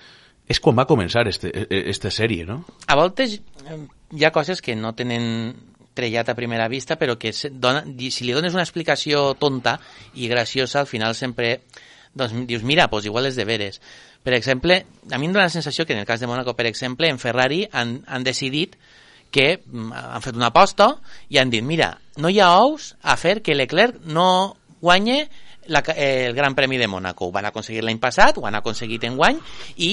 és 0.47 0.61
quan 0.63 0.79
va 0.79 0.87
començar 0.87 1.27
este, 1.29 1.51
e, 1.51 1.67
e, 1.67 1.83
esta 1.91 2.13
sèrie, 2.15 2.47
no? 2.47 2.63
A 2.87 2.97
voltes 2.99 3.35
hi 3.37 4.25
ha 4.25 4.31
coses 4.33 4.63
que 4.63 4.77
no 4.79 4.95
tenen 4.95 5.57
trellat 5.97 6.29
a 6.29 6.37
primera 6.39 6.69
vista, 6.69 6.99
però 7.01 7.17
que 7.19 7.33
dona, 7.51 7.83
si 8.13 8.27
li 8.27 8.37
dones 8.37 8.55
una 8.55 8.65
explicació 8.67 9.33
tonta 9.41 9.79
i 10.15 10.29
graciosa, 10.29 10.81
al 10.81 10.91
final 10.91 11.17
sempre 11.17 11.61
doncs, 12.17 12.35
dius, 12.49 12.65
mira, 12.65 12.89
doncs 12.93 13.09
igual 13.09 13.29
és 13.29 13.37
de 13.37 13.45
veres. 13.49 13.81
Per 14.25 14.35
exemple, 14.35 14.81
a 15.11 15.19
mi 15.19 15.29
em 15.29 15.33
dóna 15.33 15.47
la 15.47 15.55
sensació 15.55 15.87
que 15.87 15.95
en 15.95 16.01
el 16.03 16.07
cas 16.09 16.21
de 16.21 16.27
Mónaco, 16.27 16.57
per 16.59 16.67
exemple, 16.67 17.09
en 17.09 17.21
Ferrari 17.23 17.67
han, 17.71 18.01
han 18.07 18.25
decidit 18.27 18.77
que 19.31 19.61
mm, 19.65 19.93
han 19.93 20.25
fet 20.25 20.37
una 20.39 20.51
aposta 20.51 20.97
i 21.29 21.39
han 21.39 21.53
dit, 21.53 21.63
mira, 21.63 21.93
no 22.17 22.33
hi 22.33 22.41
ha 22.41 22.55
ous 22.63 22.95
a 23.03 23.17
fer 23.21 23.41
que 23.45 23.55
Leclerc 23.55 24.01
no 24.07 24.57
guanye 24.81 25.29
la, 25.69 25.83
el 25.97 26.35
Gran 26.35 26.55
Premi 26.55 26.79
de 26.79 26.89
Mónaco. 26.89 27.29
Ho 27.29 27.35
van 27.35 27.47
aconseguir 27.47 27.85
l'any 27.85 28.01
passat, 28.03 28.39
ho 28.39 28.47
han 28.47 28.57
aconseguit 28.59 29.05
en 29.05 29.17
guany, 29.19 29.39
i 29.77 29.93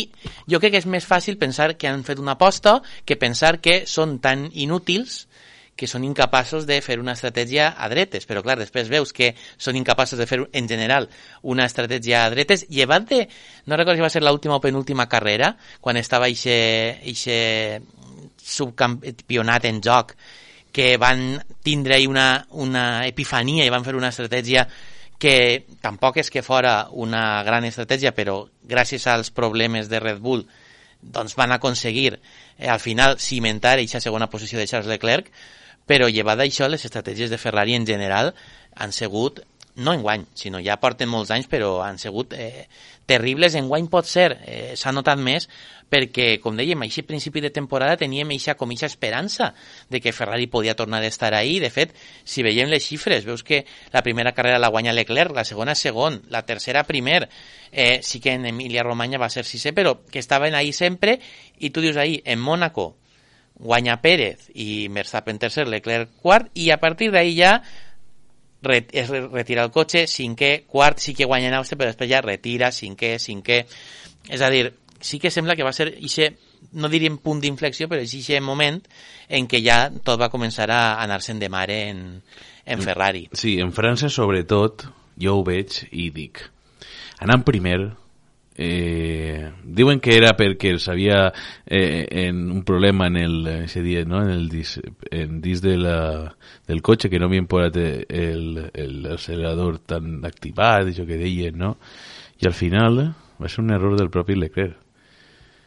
jo 0.49 0.61
crec 0.61 0.77
que 0.77 0.83
és 0.83 0.89
més 0.89 1.05
fàcil 1.05 1.37
pensar 1.41 1.73
que 1.77 1.89
han 1.89 2.05
fet 2.07 2.21
una 2.21 2.37
aposta 2.37 2.79
que 3.05 3.19
pensar 3.19 3.59
que 3.59 3.83
són 3.89 4.19
tan 4.23 4.47
inútils 4.53 5.27
que 5.75 5.87
són 5.89 6.03
incapaços 6.05 6.67
de 6.69 6.77
fer 6.85 6.99
una 7.01 7.15
estratègia 7.17 7.71
a 7.73 7.89
dretes, 7.89 8.27
però 8.29 8.43
clar, 8.45 8.59
després 8.61 8.91
veus 8.91 9.13
que 9.15 9.31
són 9.57 9.77
incapaços 9.79 10.19
de 10.19 10.27
fer 10.29 10.43
en 10.45 10.69
general 10.69 11.09
una 11.41 11.65
estratègia 11.65 12.25
a 12.25 12.29
dretes, 12.33 12.67
llevat 12.69 13.09
de, 13.09 13.23
no 13.65 13.77
recordo 13.79 13.97
si 13.97 14.05
va 14.05 14.11
ser 14.13 14.21
l'última 14.23 14.59
o 14.59 14.63
penúltima 14.63 15.09
carrera, 15.09 15.55
quan 15.81 15.97
estava 15.97 16.29
ixe, 16.29 17.81
subcampionat 18.43 19.65
en 19.65 19.81
joc, 19.81 20.13
que 20.73 20.97
van 20.97 21.37
tindre 21.63 21.99
una, 22.09 22.45
una 22.49 23.05
epifania 23.07 23.65
i 23.65 23.71
van 23.73 23.85
fer 23.85 23.95
una 23.95 24.09
estratègia 24.13 24.67
que 25.21 25.65
tampoc 25.81 26.17
és 26.19 26.29
que 26.33 26.41
fora 26.43 26.89
una 26.91 27.43
gran 27.45 27.65
estratègia, 27.65 28.11
però 28.11 28.41
gràcies 28.67 29.05
als 29.07 29.29
problemes 29.31 29.89
de 29.89 30.01
Red 30.01 30.19
Bull 30.19 30.43
doncs 31.03 31.35
van 31.35 31.51
aconseguir 31.51 32.13
eh, 32.57 32.67
al 32.67 32.79
final 32.79 33.19
cimentar 33.19 33.77
aquesta 33.77 34.01
segona 34.01 34.29
posició 34.31 34.59
de 34.59 34.67
Charles 34.67 34.89
Leclerc 34.89 35.29
però 35.89 36.09
llevat 36.09 36.43
això, 36.43 36.69
les 36.69 36.85
estratègies 36.85 37.33
de 37.33 37.41
Ferrari 37.41 37.75
en 37.75 37.87
general 37.87 38.33
han 38.75 38.91
sigut 38.95 39.43
no 39.75 39.93
enguany, 39.93 40.25
sinó 40.37 40.59
ja 40.61 40.77
porten 40.77 41.09
molts 41.09 41.31
anys, 41.33 41.47
però 41.49 41.79
han 41.81 41.97
sigut 41.97 42.33
eh, 42.37 42.67
terribles. 43.09 43.55
Enguany 43.57 43.87
pot 43.89 44.05
ser, 44.05 44.37
eh, 44.45 44.73
s'ha 44.77 44.93
notat 44.93 45.17
més, 45.17 45.47
perquè, 45.89 46.37
com 46.41 46.57
dèiem, 46.57 46.81
a 46.81 46.87
aquest 46.87 47.07
principi 47.09 47.41
de 47.41 47.49
temporada 47.53 47.97
teníem 47.97 48.31
eixa, 48.35 48.55
com 48.57 48.71
eixa 48.73 48.89
esperança 48.89 49.51
de 49.89 50.01
que 50.01 50.13
Ferrari 50.13 50.47
podia 50.47 50.75
tornar 50.77 51.01
a 51.01 51.09
estar 51.09 51.33
ahí. 51.33 51.59
De 51.59 51.71
fet, 51.73 51.95
si 52.23 52.45
veiem 52.45 52.69
les 52.69 52.85
xifres, 52.85 53.25
veus 53.25 53.43
que 53.43 53.63
la 53.93 54.03
primera 54.05 54.33
carrera 54.33 54.61
la 54.61 54.69
guanya 54.69 54.93
Leclerc, 54.93 55.33
la 55.33 55.45
segona 55.45 55.75
segon, 55.75 56.21
la 56.29 56.45
tercera 56.45 56.85
primer, 56.85 57.29
eh, 57.71 57.99
sí 58.03 58.19
que 58.19 58.33
en 58.33 58.45
Emilia 58.45 58.83
Romagna 58.85 59.21
va 59.21 59.29
ser 59.33 59.45
sisè, 59.45 59.73
però 59.73 59.99
que 60.05 60.21
estaven 60.21 60.55
ahí 60.55 60.73
sempre, 60.73 61.19
i 61.57 61.71
tu 61.71 61.81
dius 61.81 61.97
ahí, 61.97 62.21
en 62.25 62.39
Mónaco, 62.39 62.93
guanya 63.63 63.97
Pérez 64.03 64.49
i 64.53 64.87
Verstappen 64.91 65.39
tercer, 65.39 65.65
Leclerc 65.71 66.11
quart, 66.21 66.51
i 66.53 66.69
a 66.71 66.79
partir 66.83 67.09
d'ahí 67.13 67.35
ja 67.39 67.57
es 68.63 69.09
retira 69.09 69.63
el 69.65 69.71
cotxe, 69.75 70.05
cinquè, 70.07 70.63
quart, 70.67 71.01
sí 71.03 71.15
que 71.15 71.27
guanya 71.27 71.49
en 71.49 71.57
Àustria, 71.57 71.79
però 71.79 71.91
després 71.91 72.11
ja 72.11 72.23
retira, 72.23 72.71
cinquè, 72.71 73.17
cinquè... 73.19 73.63
És 74.31 74.39
a 74.39 74.47
dir, 74.47 74.69
sí 75.03 75.19
que 75.19 75.31
sembla 75.31 75.57
que 75.59 75.65
va 75.67 75.73
ser 75.75 75.89
ixe, 75.99 76.29
no 76.79 76.87
diríem 76.87 77.17
punt 77.19 77.41
d'inflexió, 77.43 77.89
però 77.91 78.03
és 78.03 78.13
aquest 78.15 78.43
moment 78.43 78.79
en 79.27 79.49
què 79.51 79.59
ja 79.63 79.89
tot 79.91 80.21
va 80.21 80.31
començar 80.31 80.69
a 80.71 80.95
anar-se'n 81.03 81.41
de 81.41 81.49
mare 81.51 81.79
en, 81.89 82.05
en. 82.63 82.85
Ferrari. 82.87 83.27
Sí, 83.35 83.57
en 83.59 83.73
França 83.75 84.07
sobretot 84.07 84.87
jo 85.19 85.35
ho 85.39 85.43
veig 85.43 85.81
i 85.91 86.07
dic, 86.15 86.39
anant 87.19 87.43
primer 87.43 87.81
eh, 88.55 89.51
diuen 89.63 89.99
que 89.99 90.15
era 90.17 90.33
perquè 90.37 90.73
havia 90.91 91.31
eh, 91.65 92.05
en 92.27 92.51
un 92.51 92.63
problema 92.63 93.07
en 93.07 93.17
el 93.17 93.47
ese 93.63 93.81
dia, 93.81 94.03
no? 94.05 94.21
en 94.21 94.29
el 94.29 94.49
dis, 94.49 94.79
en 95.11 95.41
dis 95.41 95.61
de 95.61 95.77
la, 95.77 96.35
del 96.67 96.81
cotxe 96.81 97.09
que 97.09 97.19
no 97.19 97.27
havien 97.27 97.47
posat 97.47 97.77
el, 97.77 98.69
el 98.73 99.11
accelerador 99.11 99.79
tan 99.79 100.23
activat, 100.25 100.87
això 100.87 101.05
que 101.05 101.17
deien, 101.17 101.57
no? 101.57 101.77
I 102.41 102.47
al 102.47 102.53
final 102.53 103.03
va 103.41 103.49
ser 103.49 103.63
un 103.63 103.71
error 103.71 103.97
del 103.97 104.09
propi 104.09 104.35
Leclerc. 104.35 104.83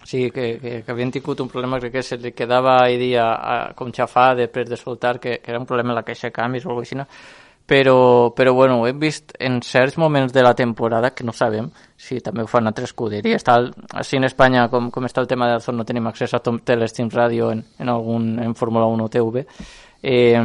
Sí, 0.07 0.31
que, 0.31 0.61
que, 0.61 0.83
que 0.87 0.93
havien 0.93 1.11
tingut 1.11 1.40
un 1.43 1.49
problema, 1.50 1.81
crec 1.83 1.97
que 1.97 2.02
se 2.07 2.14
li 2.23 2.31
quedava 2.31 2.76
ahir 2.85 3.00
dia 3.00 3.25
a, 3.35 3.57
com 3.75 3.90
xafar 3.90 4.37
després 4.38 4.69
de 4.71 4.78
soltar, 4.78 5.16
que, 5.19 5.40
que 5.43 5.50
era 5.50 5.59
un 5.59 5.66
problema 5.66 5.90
en 5.90 5.99
la 5.99 6.05
caixa 6.07 6.28
de 6.28 6.37
canvis 6.37 6.62
o 6.62 6.71
alguna 6.71 6.85
cosa 6.85 7.02
així, 7.02 7.46
però, 7.66 8.32
però 8.35 8.54
bueno, 8.54 8.80
ho 8.80 8.87
hem 8.87 8.99
vist 9.02 9.35
en 9.42 9.58
certs 9.62 9.99
moments 9.99 10.32
de 10.32 10.42
la 10.42 10.54
temporada 10.54 11.11
que 11.11 11.25
no 11.25 11.35
sabem 11.35 11.68
si 11.96 12.20
també 12.23 12.44
ho 12.44 12.50
fan 12.50 12.70
altres 12.70 12.92
escuderies. 12.92 13.42
Tal, 13.44 13.73
així 13.92 14.20
en 14.20 14.28
Espanya, 14.28 14.68
com, 14.70 14.92
com 14.94 15.08
està 15.08 15.20
el 15.20 15.28
tema 15.28 15.50
de 15.50 15.75
no 15.75 15.85
tenim 15.85 16.06
accés 16.06 16.35
a 16.35 16.40
tots 16.40 16.70
els 16.70 16.94
teams 16.94 17.14
ràdio 17.14 17.50
en, 17.50 17.64
en, 17.78 17.90
algun, 17.90 18.37
en 18.38 18.54
Fórmula 18.54 18.87
1 18.87 19.04
o 19.04 19.11
TV. 19.11 19.44
Eh, 20.02 20.42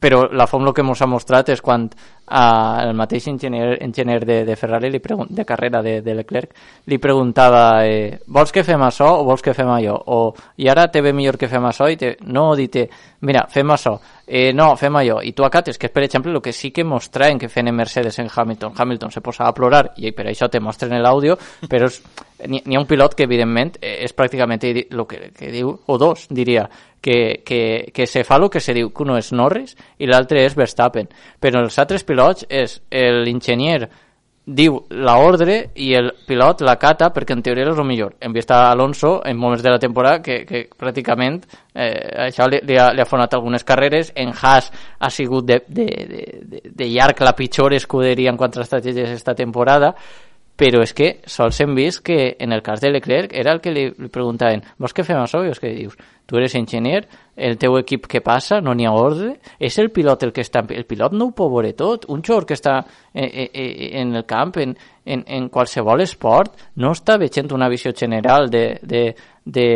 però 0.00 0.28
la 0.32 0.46
fórmula 0.46 0.72
que 0.72 0.82
ens 0.82 1.02
ha 1.02 1.08
mostrat 1.10 1.48
és 1.52 1.60
quan 1.64 1.88
eh, 1.88 2.84
el 2.84 2.94
mateix 2.94 3.26
enginyer, 3.28 3.78
enginyer 3.82 4.24
de, 4.24 4.38
de 4.46 4.56
Ferrari 4.56 4.90
li 4.90 5.00
de 5.00 5.44
carrera 5.44 5.82
de, 5.82 6.00
de 6.02 6.14
Leclerc 6.14 6.54
li 6.86 6.98
preguntava 6.98 7.84
eh, 7.84 8.20
vols 8.26 8.52
que 8.52 8.64
fem 8.64 8.82
això 8.82 9.08
o 9.20 9.24
vols 9.24 9.42
que 9.42 9.54
fem 9.54 9.68
allò? 9.68 9.96
O 10.06 10.34
i 10.56 10.68
ara 10.68 10.88
te 10.88 11.02
ve 11.02 11.12
millor 11.12 11.36
que 11.36 11.48
fem 11.48 11.64
això? 11.64 11.88
I 11.90 11.96
te, 11.96 12.16
no, 12.26 12.54
dite, 12.56 12.88
mira, 13.20 13.46
fem 13.50 13.70
això. 13.70 13.98
Eh, 14.26 14.52
no, 14.52 14.74
fem 14.76 14.94
allò, 14.96 15.22
i 15.24 15.32
tu 15.32 15.44
acates 15.44 15.78
que 15.78 15.88
és 15.88 15.92
per 15.92 16.04
exemple 16.04 16.32
el 16.32 16.42
que 16.44 16.52
sí 16.52 16.70
que 16.70 16.84
mostraven 16.84 17.38
que 17.38 17.48
feien 17.48 17.74
Mercedes 17.74 18.18
en 18.18 18.28
Hamilton. 18.28 18.74
Hamilton 18.76 19.10
se 19.10 19.22
posava 19.24 19.50
a 19.50 19.56
plorar 19.56 19.84
i 19.96 20.12
per 20.12 20.28
això 20.28 20.50
te 20.52 20.60
mostren 20.60 21.00
l'àudio 21.02 21.38
però 21.68 21.88
n'hi 22.46 22.76
ha 22.76 22.80
un 22.80 22.86
pilot 22.86 23.16
que 23.16 23.24
evidentment 23.26 23.78
és 23.80 24.14
pràcticament 24.14 24.62
el 24.68 25.06
que, 25.08 25.30
que 25.34 25.50
diu, 25.50 25.72
o 25.86 25.98
dos 25.98 26.28
diria 26.30 26.68
que, 27.00 27.42
que, 27.46 27.90
que 27.94 28.06
se 28.06 28.24
fa 28.24 28.36
el 28.36 28.48
que 28.50 28.60
se 28.60 28.74
diu 28.74 28.90
que 28.90 29.04
uno 29.06 29.16
és 29.18 29.32
Norris 29.32 29.76
i 29.98 30.10
l'altre 30.10 30.44
és 30.44 30.56
Verstappen 30.58 31.08
però 31.40 31.62
els 31.62 31.78
altres 31.78 32.04
pilots 32.04 32.46
és 32.48 32.80
l'enginyer 32.90 33.88
diu 34.48 34.78
la 35.04 35.18
ordre 35.20 35.58
i 35.76 35.90
el 35.94 36.08
pilot 36.26 36.62
la 36.64 36.78
cata 36.80 37.10
perquè 37.12 37.34
en 37.36 37.42
teoria 37.44 37.66
és 37.68 37.78
el 37.78 37.84
millor. 37.86 38.14
Hem 38.20 38.32
vist 38.32 38.50
a 38.50 38.70
Alonso 38.70 39.18
en 39.28 39.36
moments 39.36 39.62
de 39.62 39.70
la 39.70 39.78
temporada 39.78 40.22
que, 40.24 40.40
que 40.48 40.62
pràcticament 40.72 41.42
eh, 41.74 42.28
això 42.28 42.48
li, 42.48 42.62
li, 42.64 42.78
ha, 42.80 42.88
li 42.96 43.04
ha 43.04 43.08
fonat 43.08 43.36
algunes 43.36 43.66
carreres. 43.68 44.12
En 44.16 44.32
Haas 44.32 44.70
ha 44.98 45.10
sigut 45.12 45.44
de, 45.44 45.60
de, 45.68 45.86
de, 46.48 46.62
de 46.64 46.88
llarg 46.88 47.20
la 47.20 47.36
pitjor 47.36 47.76
escuderia 47.76 48.32
en 48.32 48.40
quant 48.40 48.56
a 48.56 48.64
estratègies 48.64 49.12
esta 49.12 49.36
temporada 49.36 49.92
però 50.58 50.80
és 50.82 50.90
que 50.96 51.10
sols 51.30 51.60
hem 51.62 51.76
vist 51.76 52.00
que 52.02 52.32
en 52.40 52.50
el 52.52 52.64
cas 52.66 52.80
de 52.82 52.90
Leclerc 52.90 53.30
era 53.36 53.52
el 53.54 53.60
que 53.62 53.70
li, 53.70 53.84
li 53.94 54.08
preguntaven 54.10 54.64
vols 54.80 54.96
que 54.96 55.04
fem 55.06 55.20
això? 55.20 55.44
I 55.44 55.52
és 55.52 55.60
que 55.62 55.70
dius, 55.70 55.94
tu 56.28 56.36
eres 56.36 56.54
enginyer, 56.58 57.06
el 57.38 57.56
teu 57.56 57.78
equip 57.78 58.04
què 58.10 58.20
passa? 58.20 58.58
No 58.60 58.74
n'hi 58.76 58.84
ha 58.84 58.92
ordre? 58.92 59.30
És 59.58 59.78
el 59.80 59.88
pilot 59.94 60.26
el 60.26 60.34
que 60.36 60.42
està... 60.44 60.60
El 60.76 60.84
pilot 60.84 61.14
no 61.16 61.30
ho 61.30 61.32
pot 61.32 61.48
veure 61.54 61.70
tot. 61.78 62.04
Un 62.12 62.20
xor 62.26 62.44
que 62.44 62.58
està 62.58 62.74
en, 62.82 63.24
eh, 63.24 63.46
en, 63.46 63.48
eh, 63.64 63.90
en 64.02 64.14
el 64.18 64.26
camp, 64.28 64.58
en, 64.60 64.74
en, 65.08 65.24
en 65.24 65.48
qualsevol 65.48 66.04
esport, 66.04 66.58
no 66.82 66.92
està 66.92 67.16
veient 67.16 67.48
una 67.56 67.70
visió 67.72 67.94
general 67.96 68.50
de, 68.52 68.64
de, 68.82 69.02
de 69.48 69.66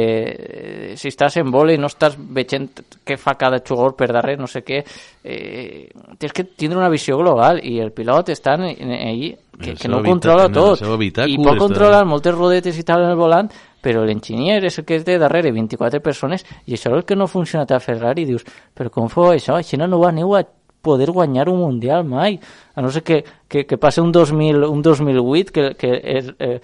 si 1.00 1.08
estàs 1.08 1.38
en 1.40 1.48
voli 1.54 1.78
no 1.80 1.88
estàs 1.88 2.18
veient 2.18 2.68
què 3.06 3.16
fa 3.16 3.38
cada 3.40 3.62
jugador 3.64 3.96
per 3.96 4.10
darrere, 4.12 4.40
no 4.40 4.50
sé 4.50 4.60
què 4.66 4.82
eh, 4.82 5.88
tens 6.20 6.36
que 6.36 6.44
tindre 6.44 6.82
una 6.82 6.92
visió 6.92 7.16
global 7.16 7.62
i 7.64 7.78
el 7.80 7.94
pilot 7.96 8.34
està 8.34 8.58
allí 8.60 9.32
que, 9.62 9.72
que 9.78 9.88
no 9.88 10.02
controla 10.04 10.50
tot 10.52 10.82
i 10.82 11.38
pot 11.40 11.60
controlar 11.62 12.04
moltes 12.04 12.36
rodetes 12.36 12.76
i 12.76 12.84
tal 12.84 13.06
en 13.06 13.14
el 13.14 13.20
volant 13.20 13.48
però 13.82 14.04
l'enginyer 14.06 14.62
és 14.64 14.78
el 14.78 14.86
que 14.88 14.96
és 15.00 15.04
de 15.04 15.18
darrere 15.18 15.52
24 15.52 16.00
persones 16.00 16.46
i 16.64 16.76
això 16.76 16.92
és 16.92 17.02
el 17.02 17.06
que 17.08 17.18
no 17.18 17.26
ha 17.26 17.32
funcionat 17.32 17.74
a 17.74 17.80
Ferrari 17.82 18.24
dius, 18.28 18.46
però 18.74 18.92
com 18.94 19.10
fou 19.12 19.32
això? 19.32 19.58
Així 19.58 19.76
no 19.76 19.90
ho 19.90 20.04
aneu 20.06 20.36
a 20.38 20.44
poder 20.82 21.10
guanyar 21.10 21.48
un 21.48 21.60
Mundial 21.62 22.04
mai 22.04 22.38
a 22.74 22.82
no 22.82 22.90
ser 22.90 23.02
que, 23.02 23.22
que, 23.48 23.66
que 23.66 23.78
passe 23.78 24.02
un, 24.02 24.12
2000, 24.12 24.64
un 24.64 24.82
2008 24.82 25.52
que, 25.52 25.66
que 25.78 25.92
és, 26.18 26.30
eh, 26.38 26.58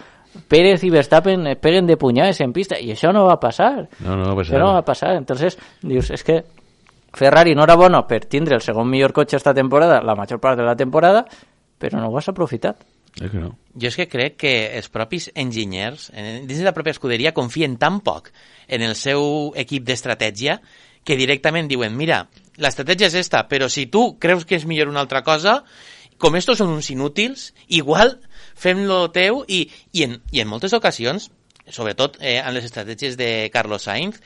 Pérez 0.48 0.84
i 0.84 0.90
Verstappen 0.90 1.46
peguen 1.60 1.86
de 1.86 1.96
punyades 1.96 2.40
en 2.44 2.52
pista 2.52 2.78
i 2.78 2.92
això 2.92 3.12
no 3.14 3.24
va 3.26 3.38
passar. 3.40 3.88
No, 4.04 4.14
no 4.18 4.34
va. 4.36 4.44
Això 4.44 4.60
no 4.60 4.74
va 4.76 4.84
passar. 4.86 5.14
Entonces, 5.16 5.56
dius, 5.82 6.10
és 6.14 6.22
que 6.22 6.42
Ferrari 7.16 7.54
no 7.56 7.64
era 7.64 7.74
bueno 7.76 8.04
per 8.06 8.26
tindre 8.26 8.58
el 8.58 8.62
segon 8.62 8.88
millor 8.90 9.14
cotxe 9.16 9.38
esta 9.38 9.54
temporada, 9.54 10.02
la 10.04 10.14
major 10.14 10.38
part 10.38 10.58
de 10.58 10.66
la 10.66 10.76
temporada, 10.76 11.24
però 11.80 11.98
no 11.98 12.12
ho 12.12 12.18
has 12.18 12.28
aprofitat. 12.28 12.84
És 13.18 13.30
que 13.32 13.40
no. 13.42 13.52
Jo 13.78 13.90
és 13.90 13.96
que 13.98 14.08
crec 14.10 14.36
que 14.42 14.52
els 14.78 14.90
propis 14.92 15.28
enginyers, 15.34 16.08
dins 16.14 16.58
de 16.58 16.66
la 16.66 16.74
pròpia 16.76 16.94
escuderia, 16.96 17.34
confien 17.34 17.76
tan 17.78 18.00
poc 18.06 18.32
en 18.68 18.84
el 18.86 18.94
seu 18.98 19.52
equip 19.58 19.86
d'estratègia 19.86 20.58
que 21.06 21.16
directament 21.16 21.70
diuen, 21.70 21.94
mira, 21.96 22.26
l'estratègia 22.60 23.08
és 23.08 23.16
esta, 23.16 23.46
però 23.48 23.70
si 23.72 23.86
tu 23.86 24.18
creus 24.20 24.44
que 24.44 24.58
és 24.58 24.66
millor 24.68 24.90
una 24.90 25.00
altra 25.04 25.22
cosa, 25.24 25.62
com 26.18 26.34
estos 26.36 26.58
són 26.60 26.74
uns 26.74 26.90
inútils, 26.90 27.52
igual 27.68 28.18
fem 28.58 28.84
lo 28.90 29.06
teu 29.14 29.44
i, 29.46 29.68
i, 29.92 30.04
en, 30.04 30.18
i 30.34 30.42
en 30.42 30.50
moltes 30.50 30.74
ocasions, 30.74 31.30
sobretot 31.70 32.18
eh, 32.20 32.38
en 32.42 32.52
les 32.56 32.66
estratègies 32.66 33.16
de 33.16 33.48
Carlos 33.54 33.86
Sainz, 33.86 34.20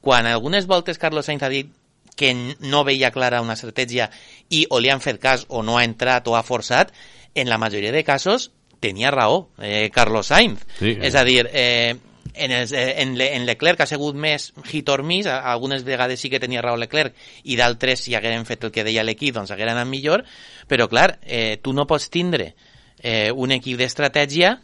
quan 0.00 0.26
algunes 0.26 0.66
voltes 0.66 0.98
Carlos 0.98 1.28
Sainz 1.28 1.44
ha 1.44 1.52
dit 1.52 1.70
que 2.16 2.32
no 2.60 2.84
veia 2.86 3.10
clara 3.10 3.42
una 3.42 3.56
estratègia 3.58 4.08
i 4.48 4.64
o 4.70 4.78
li 4.78 4.90
han 4.92 5.02
fet 5.02 5.18
cas 5.20 5.44
o 5.48 5.64
no 5.66 5.78
ha 5.78 5.84
entrat 5.84 6.28
o 6.30 6.36
ha 6.38 6.44
forçat, 6.46 6.92
en 7.34 7.48
la 7.48 7.58
majoria 7.58 7.92
de 7.92 8.04
casos 8.04 8.52
tenia 8.80 9.10
raó 9.10 9.48
eh, 9.58 9.90
Carlos 9.92 10.28
Sainz. 10.28 10.66
Sí, 10.78 10.96
És 11.00 11.14
a 11.14 11.24
dir, 11.24 11.48
eh, 11.52 11.96
en, 12.34 12.52
els, 12.52 12.72
eh, 12.72 13.00
en, 13.02 13.16
Le, 13.18 13.30
en 13.36 13.46
Leclerc 13.46 13.80
ha 13.80 13.88
sigut 13.88 14.16
més 14.18 14.50
hit 14.68 14.88
or 14.92 15.02
miss, 15.06 15.28
algunes 15.30 15.84
vegades 15.86 16.20
sí 16.20 16.30
que 16.30 16.40
tenia 16.42 16.62
raó 16.62 16.76
Leclerc 16.76 17.14
i 17.44 17.56
d'altres 17.56 18.04
si 18.04 18.14
hagueren 18.14 18.46
fet 18.46 18.64
el 18.66 18.72
que 18.74 18.84
deia 18.84 19.04
l'equip 19.06 19.36
doncs 19.36 19.54
hagueren 19.54 19.78
anat 19.78 19.90
millor, 19.90 20.24
però 20.68 20.88
clar, 20.90 21.18
eh, 21.22 21.58
tu 21.62 21.72
no 21.72 21.86
pots 21.86 22.10
tindre 22.12 22.52
eh, 22.98 23.30
un 23.30 23.54
equip 23.54 23.78
d'estratègia 23.80 24.58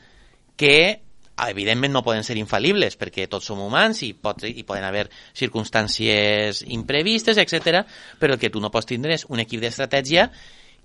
que 0.61 1.00
evidentment 1.48 1.94
no 1.94 2.04
poden 2.04 2.24
ser 2.26 2.37
infal·libles 2.37 2.98
perquè 3.00 3.24
tots 3.30 3.48
som 3.48 3.61
humans 3.64 4.02
i, 4.04 4.12
pot, 4.12 4.42
i 4.44 4.64
poden 4.68 4.85
haver 4.85 5.06
circumstàncies 5.33 6.64
imprevistes, 6.68 7.40
etc. 7.40 7.85
però 8.20 8.37
el 8.37 8.42
que 8.42 8.50
tu 8.52 8.61
no 8.61 8.72
pots 8.72 8.90
tindre 8.90 9.16
és 9.16 9.24
un 9.28 9.40
equip 9.40 9.62
d'estratègia 9.62 10.28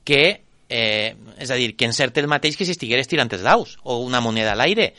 que, 0.06 0.45
eh, 0.70 1.16
és 1.38 1.52
a 1.52 1.60
dir, 1.60 1.76
que 1.76 1.88
encerti 1.88 2.22
el 2.22 2.32
mateix 2.32 2.58
que 2.58 2.66
si 2.66 2.76
estigueres 2.76 3.10
tirant 3.12 3.32
els 3.32 3.46
daus 3.46 3.78
o 3.84 4.00
una 4.04 4.22
moneda 4.22 4.54
a 4.54 4.60
l'aire. 4.60 4.94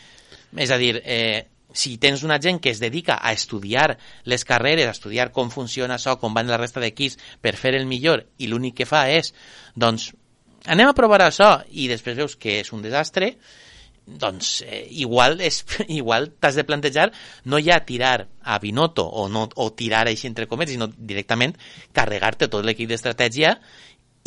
És 0.56 0.70
a 0.70 0.78
dir, 0.78 1.00
eh, 1.04 1.46
si 1.76 1.98
tens 1.98 2.22
una 2.24 2.40
gent 2.40 2.60
que 2.60 2.70
es 2.70 2.80
dedica 2.80 3.18
a 3.20 3.32
estudiar 3.32 3.98
les 4.24 4.44
carreres, 4.44 4.88
a 4.88 4.96
estudiar 4.96 5.30
com 5.32 5.50
funciona 5.52 5.98
això, 5.98 6.16
com 6.18 6.34
van 6.34 6.48
la 6.48 6.58
resta 6.60 6.80
d'equips 6.80 7.18
per 7.42 7.56
fer 7.56 7.74
el 7.76 7.86
millor 7.86 8.24
i 8.38 8.48
l'únic 8.48 8.80
que 8.80 8.88
fa 8.88 9.06
és, 9.12 9.34
doncs, 9.76 10.10
anem 10.64 10.88
a 10.88 10.96
provar 10.96 11.20
això 11.26 11.60
i 11.70 11.86
després 11.90 12.16
veus 12.16 12.36
que 12.40 12.60
és 12.62 12.72
un 12.72 12.82
desastre, 12.82 13.34
doncs 14.06 14.62
eh, 14.62 14.86
igual 15.02 15.40
és, 15.42 15.64
igual 16.00 16.30
t'has 16.38 16.54
de 16.54 16.64
plantejar 16.64 17.10
no 17.44 17.58
ja 17.58 17.80
tirar 17.84 18.28
a 18.42 18.58
Binotto 18.62 19.02
o, 19.02 19.28
no, 19.28 19.48
o 19.54 19.72
tirar 19.74 20.06
així 20.06 20.30
entre 20.30 20.46
comets, 20.46 20.72
sinó 20.72 20.88
directament 20.96 21.56
carregar-te 21.92 22.48
tot 22.48 22.64
l'equip 22.64 22.88
d'estratègia 22.88 23.56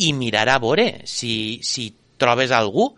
i 0.06 0.12
mirar 0.16 0.48
a 0.48 0.58
veure 0.62 1.02
si, 1.08 1.60
si 1.66 1.90
trobes 2.20 2.52
algú. 2.54 2.90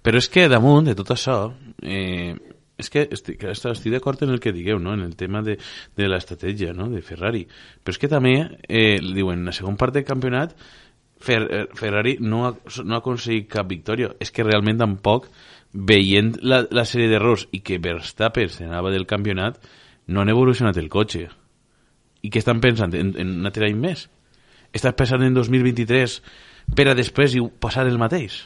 Però 0.00 0.20
és 0.20 0.30
que 0.32 0.48
damunt 0.48 0.88
de 0.88 0.96
tot 0.98 1.12
això, 1.14 1.38
eh, 1.82 2.34
és 2.80 2.88
que 2.92 3.06
estic, 3.12 3.42
estic 3.44 3.92
d'acord 3.92 4.22
en 4.24 4.32
el 4.34 4.40
que 4.40 4.54
digueu, 4.56 4.78
no? 4.80 4.94
en 4.96 5.04
el 5.04 5.16
tema 5.16 5.42
de, 5.44 5.58
de 5.96 6.08
l'estratègia 6.08 6.72
no? 6.76 6.88
de 6.92 7.02
Ferrari, 7.04 7.44
però 7.84 7.96
és 7.96 8.00
que 8.00 8.08
també, 8.08 8.36
eh, 8.68 8.96
diuen, 9.00 9.42
en 9.42 9.50
la 9.50 9.56
segona 9.56 9.80
part 9.80 9.96
del 9.96 10.08
campionat 10.08 10.56
Fer, 11.20 11.42
eh, 11.52 11.66
Ferrari 11.76 12.14
no 12.24 12.46
ha, 12.46 12.54
no 12.80 12.94
ha 12.94 12.98
aconseguit 13.02 13.50
cap 13.52 13.66
victòria. 13.68 14.08
És 14.24 14.30
que 14.32 14.46
realment 14.46 14.78
tampoc, 14.80 15.26
veient 15.72 16.32
la, 16.42 16.62
la 16.72 16.86
sèrie 16.88 17.10
d'errors 17.10 17.44
i 17.54 17.60
que 17.62 17.78
Verstappen 17.82 18.48
se 18.50 18.64
n'anava 18.64 18.90
del 18.90 19.06
campionat, 19.06 19.60
no 20.08 20.22
han 20.22 20.32
evolucionat 20.32 20.80
el 20.80 20.88
cotxe. 20.90 21.28
I 22.24 22.30
què 22.32 22.40
estan 22.40 22.60
pensant? 22.64 22.96
En, 22.96 23.12
en 23.20 23.36
un 23.38 23.50
altre 23.50 23.68
any 23.68 23.76
més? 23.78 24.08
Estàs 24.72 24.94
pensant 24.94 25.22
en 25.26 25.34
2023 25.34 26.20
per 26.78 26.86
a 26.90 26.94
després 26.94 27.34
i 27.34 27.42
passar 27.62 27.86
el 27.90 27.98
mateix? 27.98 28.44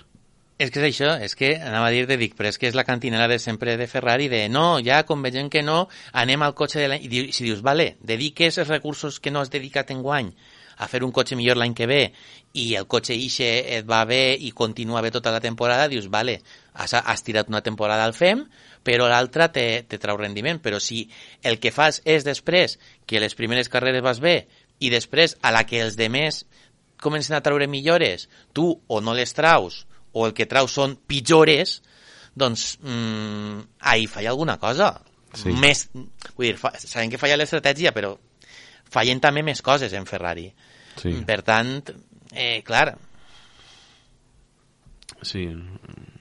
És 0.57 0.71
que 0.71 0.79
és 0.81 0.87
això, 0.87 1.11
és 1.19 1.35
que 1.35 1.51
anava 1.59 1.89
a 1.89 1.93
dir 1.93 2.05
de 2.07 2.17
dic, 2.17 2.37
però 2.39 2.49
és 2.49 2.57
que 2.63 2.69
és 2.71 2.77
la 2.79 2.87
cantinela 2.87 3.27
de 3.29 3.41
sempre 3.43 3.75
de 3.77 3.89
Ferrari 3.91 4.29
de 4.31 4.45
no, 4.49 4.79
ja 4.87 5.03
com 5.05 5.25
vegem 5.27 5.51
que 5.51 5.65
no, 5.67 5.89
anem 6.13 6.45
al 6.47 6.55
cotxe 6.55 6.79
de 6.81 6.89
l'any... 6.89 7.09
I 7.11 7.25
si 7.35 7.45
dius, 7.45 7.61
vale, 7.67 7.97
dediques 8.01 8.61
els 8.63 8.71
recursos 8.71 9.19
que 9.21 9.35
no 9.35 9.43
has 9.43 9.51
dedicat 9.51 9.91
en 9.91 10.01
guany 10.07 10.31
a 10.79 10.89
fer 10.91 11.03
un 11.07 11.13
cotxe 11.15 11.37
millor 11.39 11.59
l'any 11.59 11.75
que 11.75 11.87
ve 11.91 12.01
i 12.55 12.73
el 12.79 12.87
cotxe 12.91 13.15
ixe 13.19 13.47
et 13.77 13.87
va 13.87 14.05
bé 14.07 14.35
i 14.39 14.51
continua 14.55 15.03
bé 15.03 15.11
tota 15.15 15.33
la 15.35 15.43
temporada, 15.43 15.89
dius, 15.91 16.09
vale, 16.11 16.41
has, 16.73 16.95
has 16.95 17.23
tirat 17.27 17.51
una 17.51 17.63
temporada 17.63 18.07
al 18.07 18.15
FEM, 18.15 18.47
però 18.87 19.09
l'altra 19.11 19.51
te, 19.53 19.85
te 19.89 19.99
trau 19.99 20.19
rendiment. 20.21 20.61
Però 20.63 20.79
si 20.79 21.09
el 21.43 21.59
que 21.59 21.75
fas 21.75 22.01
és 22.05 22.27
després 22.27 22.79
que 23.07 23.23
les 23.23 23.35
primeres 23.35 23.71
carreres 23.73 24.07
vas 24.07 24.23
bé 24.23 24.45
i 24.81 24.91
després 24.91 25.37
a 25.43 25.53
la 25.55 25.65
que 25.69 25.81
els 25.83 25.97
demés 25.97 26.45
comencen 27.01 27.37
a 27.37 27.43
traure 27.45 27.67
millores, 27.69 28.29
tu 28.53 28.71
o 28.87 29.01
no 29.01 29.15
les 29.15 29.35
traus 29.37 29.85
o 30.13 30.27
el 30.27 30.35
que 30.35 30.47
traus 30.47 30.73
són 30.73 30.97
pitjores, 31.07 31.83
doncs 32.35 32.79
mm, 32.83 33.61
ahí 33.81 34.07
falla 34.07 34.31
alguna 34.31 34.59
cosa. 34.59 34.93
Sí. 35.35 35.51
Més, 35.59 35.89
vull 36.37 36.47
dir, 36.53 36.57
fa, 36.59 36.71
sabem 36.79 37.11
que 37.11 37.19
falla 37.19 37.37
l'estratègia, 37.37 37.93
però 37.95 38.15
fallen 38.95 39.21
també 39.21 39.43
més 39.43 39.63
coses 39.63 39.93
en 39.93 40.07
Ferrari. 40.07 40.47
Sí. 41.01 41.17
Per 41.27 41.41
tant, 41.43 41.81
eh, 42.33 42.63
clar, 42.67 42.95
Sí. 45.25 45.47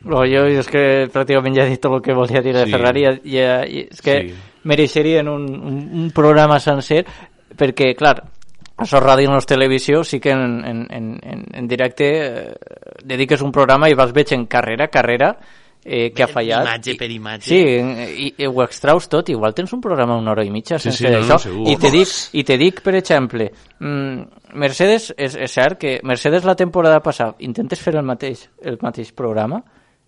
Però 0.03 0.21
jo 0.27 0.45
és 0.47 0.67
que 0.71 0.81
pràcticament 1.11 1.55
ja 1.57 1.65
he 1.65 1.73
dit 1.73 1.81
tot 1.81 1.97
el 1.97 2.01
que 2.03 2.15
volia 2.15 2.41
dir 2.43 2.53
de 2.55 2.65
Sí. 2.65 2.71
Ferrari 2.71 3.03
ja, 3.03 3.11
ja, 3.23 3.65
i 3.67 3.87
és 3.91 4.01
que 4.01 4.15
Sí. 4.21 4.33
mereixerien 4.63 5.27
un, 5.27 5.43
un, 5.55 5.77
un 6.03 6.11
programa 6.11 6.59
sencer 6.59 7.05
perquè, 7.57 7.95
clar, 7.95 8.23
això 8.77 8.97
és 8.97 9.03
ràdio 9.03 9.29
no 9.29 9.38
és 9.38 9.49
televisió, 9.49 10.03
sí 10.03 10.19
que 10.19 10.31
en, 10.33 10.63
en, 10.65 10.86
en, 10.89 11.09
en, 11.21 11.43
en 11.53 11.67
directe 11.67 12.07
eh, 12.25 12.53
dediques 13.05 13.41
un 13.45 13.51
programa 13.53 13.89
i 13.89 13.97
vas 13.97 14.13
veient 14.15 14.47
carrera, 14.49 14.88
carrera, 14.89 15.36
eh, 15.86 16.12
que 16.15 16.23
ha 16.23 16.27
fallat. 16.27 16.63
Imatge 16.65 16.95
per 16.97 17.09
imatge. 17.12 17.49
Sí, 17.49 17.59
i, 18.25 18.29
i 18.41 18.47
ho 18.47 18.63
extraus 18.63 19.09
tot, 19.12 19.29
igual 19.29 19.53
tens 19.53 19.73
un 19.75 19.81
programa 19.83 20.17
una 20.17 20.31
hora 20.31 20.45
i 20.45 20.51
mitja 20.51 20.79
Sí, 20.79 20.89
sense 20.89 21.03
sí, 21.03 21.12
no, 21.12 21.19
no, 21.19 21.25
això. 21.25 21.39
segur. 21.43 21.67
I 21.69 21.77
te 21.77 21.91
dic, 21.93 22.15
i 22.33 22.43
te 22.47 22.57
dic, 22.57 22.81
per 22.86 22.95
exemple, 22.97 23.49
mm, 23.79 24.57
Mercedes, 24.63 25.12
és, 25.17 25.36
és 25.36 25.51
cert 25.59 25.79
que 25.81 25.99
Mercedes 26.03 26.47
la 26.47 26.55
temporada 26.55 27.01
passada 27.03 27.36
intentes 27.39 27.81
fer 27.81 27.95
el 27.97 28.05
mateix, 28.07 28.47
el 28.63 28.79
mateix 28.81 29.12
programa 29.13 29.62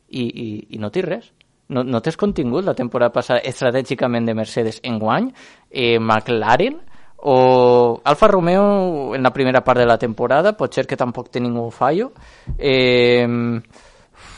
i, 0.09 0.25
i, 0.25 0.49
i 0.75 0.81
no 0.81 0.91
tens 0.91 1.09
res. 1.09 1.31
No, 1.69 1.81
no 1.81 2.01
tens 2.01 2.17
contingut 2.17 2.65
la 2.65 2.75
temporada 2.77 3.11
passada 3.11 3.41
estratègicament 3.41 4.25
de 4.25 4.35
Mercedes 4.37 4.77
en 4.85 4.99
guany, 5.01 5.31
eh, 5.71 5.97
McLaren 5.99 6.77
o 7.27 8.01
Alfa 8.03 8.27
Romeo 8.27 9.15
en 9.15 9.23
la 9.23 9.33
primera 9.33 9.63
part 9.63 9.79
de 9.79 9.85
la 9.85 9.97
temporada, 9.97 10.53
pot 10.53 10.73
ser 10.73 10.85
que 10.85 10.97
tampoc 10.97 11.31
té 11.33 11.41
ningú 11.41 11.71
fallo. 11.73 12.11
Eh, 12.57 13.25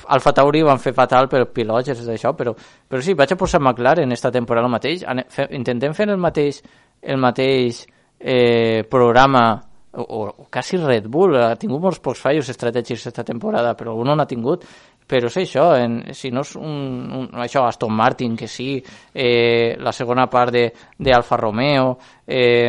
Alfa 0.08 0.32
Tauri 0.32 0.62
van 0.64 0.80
fer 0.80 0.94
fatal 0.96 1.28
per 1.28 1.44
pilots, 1.52 1.92
és 1.92 2.06
d'això, 2.08 2.32
però, 2.38 2.54
però 2.88 3.04
sí, 3.04 3.12
vaig 3.14 3.34
a 3.34 3.40
posar 3.40 3.60
McLaren 3.60 4.16
esta 4.16 4.32
temporada 4.32 4.70
el 4.70 4.72
mateix. 4.72 5.04
Intentem 5.52 5.96
fer 5.98 6.08
el 6.08 6.22
mateix, 6.22 6.62
el 7.02 7.20
mateix 7.20 7.84
eh, 8.20 8.86
programa 8.90 9.50
o, 9.98 10.04
o, 10.24 10.48
quasi 10.52 10.78
Red 10.78 11.08
Bull, 11.12 11.36
ha 11.42 11.56
tingut 11.60 11.82
molts 11.82 12.00
pocs 12.04 12.22
fallos 12.22 12.50
estratègics 12.54 13.08
aquesta 13.08 13.26
temporada, 13.28 13.74
però 13.76 13.92
algun 13.92 14.12
no 14.12 14.16
n'ha 14.16 14.28
tingut. 14.30 14.64
Però 15.08 15.30
és 15.32 15.38
això, 15.40 15.70
en, 15.80 16.02
si 16.12 16.34
no 16.36 16.42
és 16.44 16.50
un, 16.60 16.74
un, 17.16 17.30
això, 17.40 17.64
Aston 17.64 17.94
Martin, 17.96 18.36
que 18.36 18.50
sí, 18.52 18.74
eh, 19.14 19.78
la 19.80 19.94
segona 19.96 20.28
part 20.28 20.52
de, 20.52 20.66
de 21.00 21.14
Alfa 21.16 21.40
Romeo, 21.40 21.94
eh, 22.28 22.68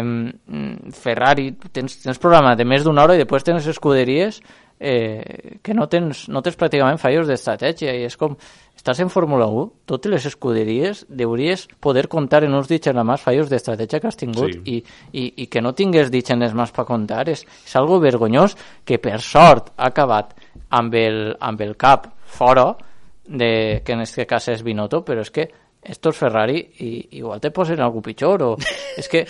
Ferrari, 0.95 1.51
tens, 1.75 1.99
tens 2.05 2.23
programa 2.23 2.55
de 2.55 2.65
més 2.65 2.87
d'una 2.87 3.03
hora 3.03 3.19
i 3.19 3.25
després 3.25 3.43
tens 3.43 3.67
escuderies 3.67 4.39
eh, 4.79 5.59
que 5.63 5.75
no 5.75 5.89
tens, 5.91 6.29
no 6.31 6.43
tens 6.45 6.57
pràcticament 6.59 7.01
fallos 7.03 7.27
d'estratègia 7.29 7.95
i 7.99 8.05
és 8.07 8.17
com, 8.17 8.37
estàs 8.79 9.01
en 9.03 9.11
Fórmula 9.11 9.49
1, 9.51 9.65
totes 9.91 10.13
les 10.13 10.29
escuderies 10.31 11.05
deuries 11.09 11.67
poder 11.83 12.07
comptar 12.09 12.45
en 12.47 12.55
uns 12.55 12.71
dits 12.71 12.91
en 12.91 13.01
la 13.01 13.07
mà 13.07 13.19
fallos 13.19 13.51
d'estratègia 13.51 14.01
que 14.01 14.11
has 14.11 14.21
tingut 14.21 14.55
Sí. 14.55 14.63
i, 14.65 14.77
i, 15.13 15.25
i 15.43 15.47
que 15.51 15.63
no 15.65 15.75
tingués 15.75 16.13
dits 16.15 16.31
en 16.31 16.47
les 16.47 16.55
mans 16.55 16.71
per 16.71 16.87
comptar 16.87 17.27
és, 17.29 17.43
és 17.43 17.77
algo 17.77 17.99
vergonyós 17.99 18.55
que 18.87 19.01
per 19.03 19.19
sort 19.21 19.73
ha 19.77 19.91
acabat 19.91 20.37
amb 20.71 20.95
el, 20.95 21.35
amb 21.41 21.61
el 21.67 21.75
cap 21.77 22.13
fora 22.29 22.69
de, 23.29 23.81
que 23.85 23.93
en 23.97 24.05
aquest 24.05 24.29
cas 24.29 24.53
és 24.53 24.63
Binotto, 24.65 25.03
però 25.05 25.25
és 25.25 25.33
que 25.33 25.49
esto 25.89 26.11
és 26.11 26.19
Ferrari 26.19 26.59
i 26.83 26.89
igual 27.21 27.39
te 27.41 27.53
posen 27.55 27.79
algú 27.81 28.01
pitjor 28.03 28.43
o... 28.43 28.49
és 28.99 29.07
que, 29.09 29.21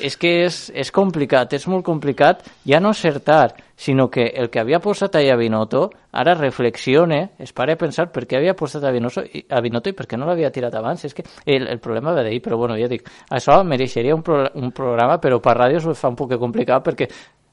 és, 0.00 0.14
que 0.16 0.30
és, 0.46 0.56
és 0.74 0.90
complicat, 0.94 1.52
és 1.54 1.66
molt 1.68 1.84
complicat 1.86 2.46
ja 2.66 2.80
no 2.80 2.94
acertar, 2.94 3.52
sinó 3.78 4.08
que 4.10 4.24
el 4.34 4.48
que 4.50 4.58
havia 4.62 4.80
posat 4.82 5.18
allà 5.20 5.36
Binotto 5.38 5.84
ara 6.18 6.32
reflexione, 6.34 7.20
es 7.38 7.52
pare 7.52 7.76
a 7.76 7.78
pensar 7.78 8.08
per 8.10 8.24
què 8.26 8.38
havia 8.40 8.56
posat 8.58 8.82
a 8.88 8.90
Binotto, 8.94 9.22
i- 9.22 9.44
a 9.52 9.60
Binotto 9.62 9.92
i 9.92 9.94
per 9.98 10.08
què 10.08 10.18
no 10.18 10.26
l'havia 10.26 10.50
tirat 10.50 10.74
abans, 10.80 11.04
és 11.04 11.14
que 11.14 11.22
el, 11.44 11.68
el 11.68 11.78
problema 11.78 12.16
va 12.16 12.24
d'ahir, 12.24 12.40
però 12.42 12.56
bueno, 12.58 12.78
ja 12.80 12.88
dic, 12.90 13.04
això 13.30 13.60
mereixeria 13.68 14.16
un, 14.16 14.24
pro, 14.26 14.46
un 14.58 14.72
programa, 14.74 15.20
però 15.22 15.38
per 15.44 15.58
ràdio 15.60 15.78
es 15.84 16.00
fa 16.00 16.08
un 16.10 16.16
poc 16.18 16.34
complicat 16.40 16.82
perquè 16.88 17.06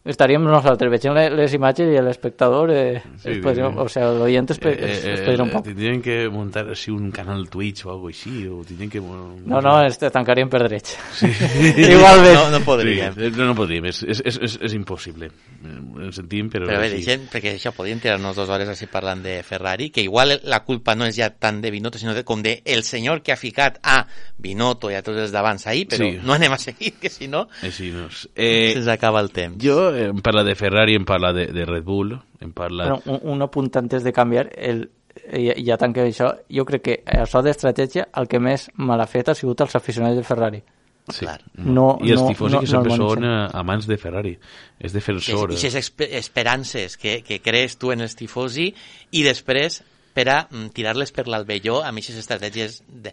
estaríem 0.05 0.43
nosaltres 0.45 0.89
veient 0.91 1.15
le- 1.15 1.29
les 1.35 1.53
imatges 1.57 1.89
i 1.89 2.01
l'espectador 2.01 2.69
eh, 2.71 3.01
Sí, 3.21 3.31
es 3.31 3.39
podria, 3.43 3.69
sí. 3.71 3.75
o 3.77 3.87
sea, 3.89 4.11
l'oient 4.13 4.51
es, 4.51 4.59
pe- 4.59 4.73
es, 4.77 5.03
es 5.05 5.21
podria 5.25 5.43
un 5.43 5.49
poc 5.49 5.65
Tindrien 5.65 6.01
que 6.01 6.29
muntar 6.29 6.67
així 6.69 6.91
un 6.93 7.09
canal 7.11 7.47
Twitch 7.49 7.85
o 7.85 7.91
algo 7.91 8.07
així, 8.13 8.45
o 8.47 8.61
tindrien 8.63 8.89
que... 8.89 9.01
No, 9.01 9.61
no, 9.61 9.73
este 9.85 10.11
tancaríem 10.13 10.49
per 10.49 10.63
drets. 10.67 10.95
Sí. 11.17 11.27
Igualment. 11.89 12.35
no, 12.35 12.49
no 12.51 12.59
podríem. 12.65 13.13
Sí, 13.15 13.31
no, 13.35 13.45
no 13.49 13.55
podríem, 13.55 13.85
és, 13.89 14.03
és, 14.03 14.21
és, 14.25 14.37
és, 14.41 14.57
és 14.69 14.73
impossible. 14.77 15.25
Eh, 15.65 16.07
Ho 16.07 16.11
sentim, 16.13 16.49
però... 16.53 16.67
Però 16.69 16.77
a 16.77 16.83
veure, 16.85 16.99
sí. 16.99 17.05
gent, 17.09 17.25
perquè 17.31 17.55
això 17.57 17.71
podríem 17.75 17.99
tirar-nos 18.03 18.35
dues 18.37 18.49
hores 18.51 18.69
així 18.69 18.85
parlant 18.91 19.23
de 19.25 19.39
Ferrari, 19.43 19.89
que 19.89 20.03
igual 20.05 20.35
la 20.43 20.61
culpa 20.67 20.93
no 20.95 21.05
és 21.09 21.15
ja 21.17 21.31
tant 21.33 21.61
de 21.63 21.71
Binotto, 21.73 21.97
sinó 21.97 22.13
de, 22.13 22.23
com 22.27 22.43
de 22.45 22.59
el 22.65 22.83
senyor 22.83 23.21
que 23.25 23.33
ha 23.33 23.37
ficat 23.39 23.79
a 23.81 24.03
Binotto 24.37 24.91
i 24.91 24.95
a 24.99 25.01
tots 25.05 25.17
els 25.25 25.31
d'abans 25.33 25.65
ahir, 25.67 25.87
però 25.89 26.05
Sí. 26.05 26.19
no 26.23 26.33
anem 26.35 26.53
a 26.53 26.57
seguir, 26.61 26.93
que 27.01 27.09
si 27.09 27.27
no, 27.27 27.47
Així 27.65 27.89
no 27.95 28.05
és. 28.07 28.27
eh, 28.35 28.53
Eh, 28.55 28.73
se'ns 28.75 28.87
acaba 28.93 29.19
el 29.21 29.31
temps. 29.31 29.57
jo 29.63 29.94
em 29.95 30.21
parla 30.21 30.43
de 30.43 30.55
Ferrari, 30.55 30.95
em 30.95 31.05
parla 31.05 31.31
de, 31.33 31.47
de 31.53 31.65
Red 31.65 31.83
Bull, 31.83 32.13
em 32.41 32.51
parla... 32.51 32.89
Bueno, 32.89 33.01
un, 33.23 33.35
un 33.35 33.41
apunt 33.45 33.71
antes 33.79 34.03
de 34.03 34.13
canviar, 34.13 34.49
el, 34.57 34.85
ja, 35.31 35.55
ja 35.57 35.77
tanquem 35.81 36.09
això, 36.11 36.31
jo 36.51 36.65
crec 36.67 36.83
que 36.85 36.95
això 37.23 37.41
d'estratègia 37.45 38.07
el 38.19 38.27
que 38.31 38.39
més 38.39 38.69
mal 38.75 39.01
ha 39.01 39.07
fet 39.09 39.29
ha 39.31 39.35
sigut 39.37 39.61
els 39.65 39.75
aficionats 39.75 40.17
de 40.17 40.23
Ferrari. 40.27 40.61
sí. 41.07 41.25
clar. 41.25 41.39
No- 41.55 41.97
I 42.01 42.11
els 42.11 42.21
no- 42.21 42.27
tifosi 42.27 42.55
no- 42.55 42.59
que 42.61 42.67
sempre 42.67 42.97
no 42.97 43.09
són 43.11 43.23
eh, 43.25 43.33
amants 43.53 43.85
de 43.87 43.97
Ferrari. 43.97 44.37
És 44.79 44.93
defensor. 44.93 45.51
I 45.51 45.55
aquestes 45.55 45.91
esperances 46.17 46.97
que, 46.97 47.21
que 47.23 47.39
crees 47.41 47.77
tu 47.77 47.91
en 47.91 48.01
els 48.01 48.15
tifosi 48.15 48.71
i 49.11 49.23
després 49.23 49.83
per 50.15 50.29
a 50.31 50.37
mm, 50.49 50.69
tirar-les 50.73 51.11
per 51.11 51.27
l'albelló 51.27 51.81
amb 51.83 51.99
aquestes 51.99 52.17
estratègies 52.23 52.81
de, 52.87 53.11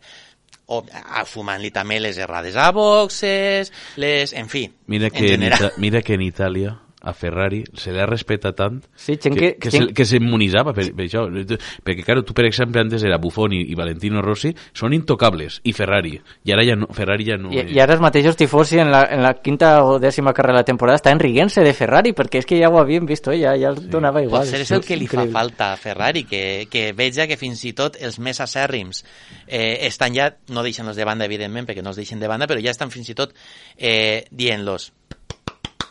o 0.73 0.83
fumant-li 1.29 1.73
també 1.75 2.01
les 2.03 2.19
errades 2.23 2.57
a 2.57 2.71
boxes, 2.75 3.73
les... 4.01 4.33
En 4.33 4.49
fi, 4.53 4.67
Mira 4.87 5.11
en 5.11 5.17
que, 5.17 5.27
en 5.27 5.35
general. 5.37 5.71
Ita 5.73 5.83
mira 5.83 6.03
que 6.03 6.17
en 6.19 6.25
Itàlia 6.27 6.77
a 7.03 7.13
Ferrari 7.13 7.65
se 7.75 7.91
l'ha 7.93 8.07
respectat 8.07 8.55
tant 8.57 8.81
Sí, 8.95 9.17
gent 9.21 9.35
que, 9.35 9.41
que- 9.41 9.59
que, 9.59 9.71
gent- 9.75 9.89
se, 9.91 9.95
que 9.95 10.05
s'immunitzava 10.07 10.73
per, 10.73 10.85
per 10.95 11.05
això. 11.07 11.25
Perquè, 11.83 12.05
claro, 12.07 12.23
tu, 12.25 12.35
per 12.35 12.45
exemple, 12.47 12.81
antes 12.81 13.03
era 13.03 13.19
Buffon 13.19 13.53
i, 13.57 13.63
i 13.73 13.75
Valentino 13.79 14.23
Rossi, 14.23 14.53
són 14.73 14.95
intocables, 14.95 15.61
i 15.65 15.73
Ferrari. 15.75 16.15
I 16.47 16.53
ara 16.55 16.65
ja 16.67 16.77
no, 16.79 16.87
Ferrari 16.95 17.27
ja 17.27 17.37
no... 17.41 17.51
I, 17.53 17.65
I 17.75 17.81
ara 17.83 17.97
els 17.97 18.03
mateixos 18.05 18.37
tifosi 18.39 18.79
en 18.79 18.91
la, 18.93 19.03
en 19.11 19.23
la 19.25 19.35
quinta 19.43 19.73
o 19.85 19.99
dècima 20.03 20.33
carrera 20.33 20.59
de 20.59 20.63
la 20.63 20.69
temporada 20.71 20.97
estan 21.01 21.19
riguent-se 21.21 21.65
de 21.67 21.75
Ferrari, 21.75 22.13
perquè 22.17 22.39
és 22.43 22.47
que 22.49 22.59
ja 22.61 22.71
ho 22.71 22.79
havien 22.81 23.07
vist, 23.09 23.27
ja, 23.35 23.57
ja 23.59 23.73
els 23.75 23.89
donava 23.91 24.23
igual. 24.23 24.45
Potser 24.47 24.63
és 24.63 24.71
el 24.77 24.85
que 24.87 24.97
li 24.97 25.09
fa 25.11 25.27
falta 25.33 25.73
a 25.73 25.77
Ferrari, 25.81 26.25
que, 26.29 26.69
que 26.71 26.93
veja 26.97 27.27
que 27.27 27.37
fins 27.41 27.65
i 27.67 27.73
tot 27.77 27.99
els 28.01 28.19
més 28.23 28.41
acèrrims 28.41 29.03
eh, 29.47 29.79
estan 29.89 30.15
ja, 30.15 30.31
no 30.55 30.63
deixant-los 30.63 30.97
de 30.97 31.05
banda, 31.09 31.27
evidentment, 31.27 31.67
perquè 31.69 31.83
no 31.83 31.91
els 31.91 31.99
deixen 32.01 32.21
de 32.23 32.29
banda, 32.31 32.47
però 32.47 32.63
ja 32.63 32.71
estan 32.75 32.91
fins 32.95 33.11
i 33.11 33.15
tot 33.19 33.35
eh, 33.77 34.25
dient-los 34.31 34.93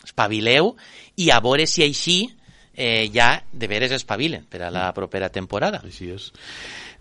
espavileu 0.04 0.76
i 1.18 1.32
a 1.32 1.40
veure 1.44 1.68
si 1.68 1.84
així 1.86 2.20
eh, 2.74 3.10
ja 3.14 3.44
de 3.52 3.68
veres 3.68 3.92
espavilen 3.92 4.46
per 4.50 4.64
a 4.64 4.72
la 4.72 4.92
propera 4.96 5.30
temporada. 5.30 5.82
Així 5.86 6.10
és. 6.14 6.32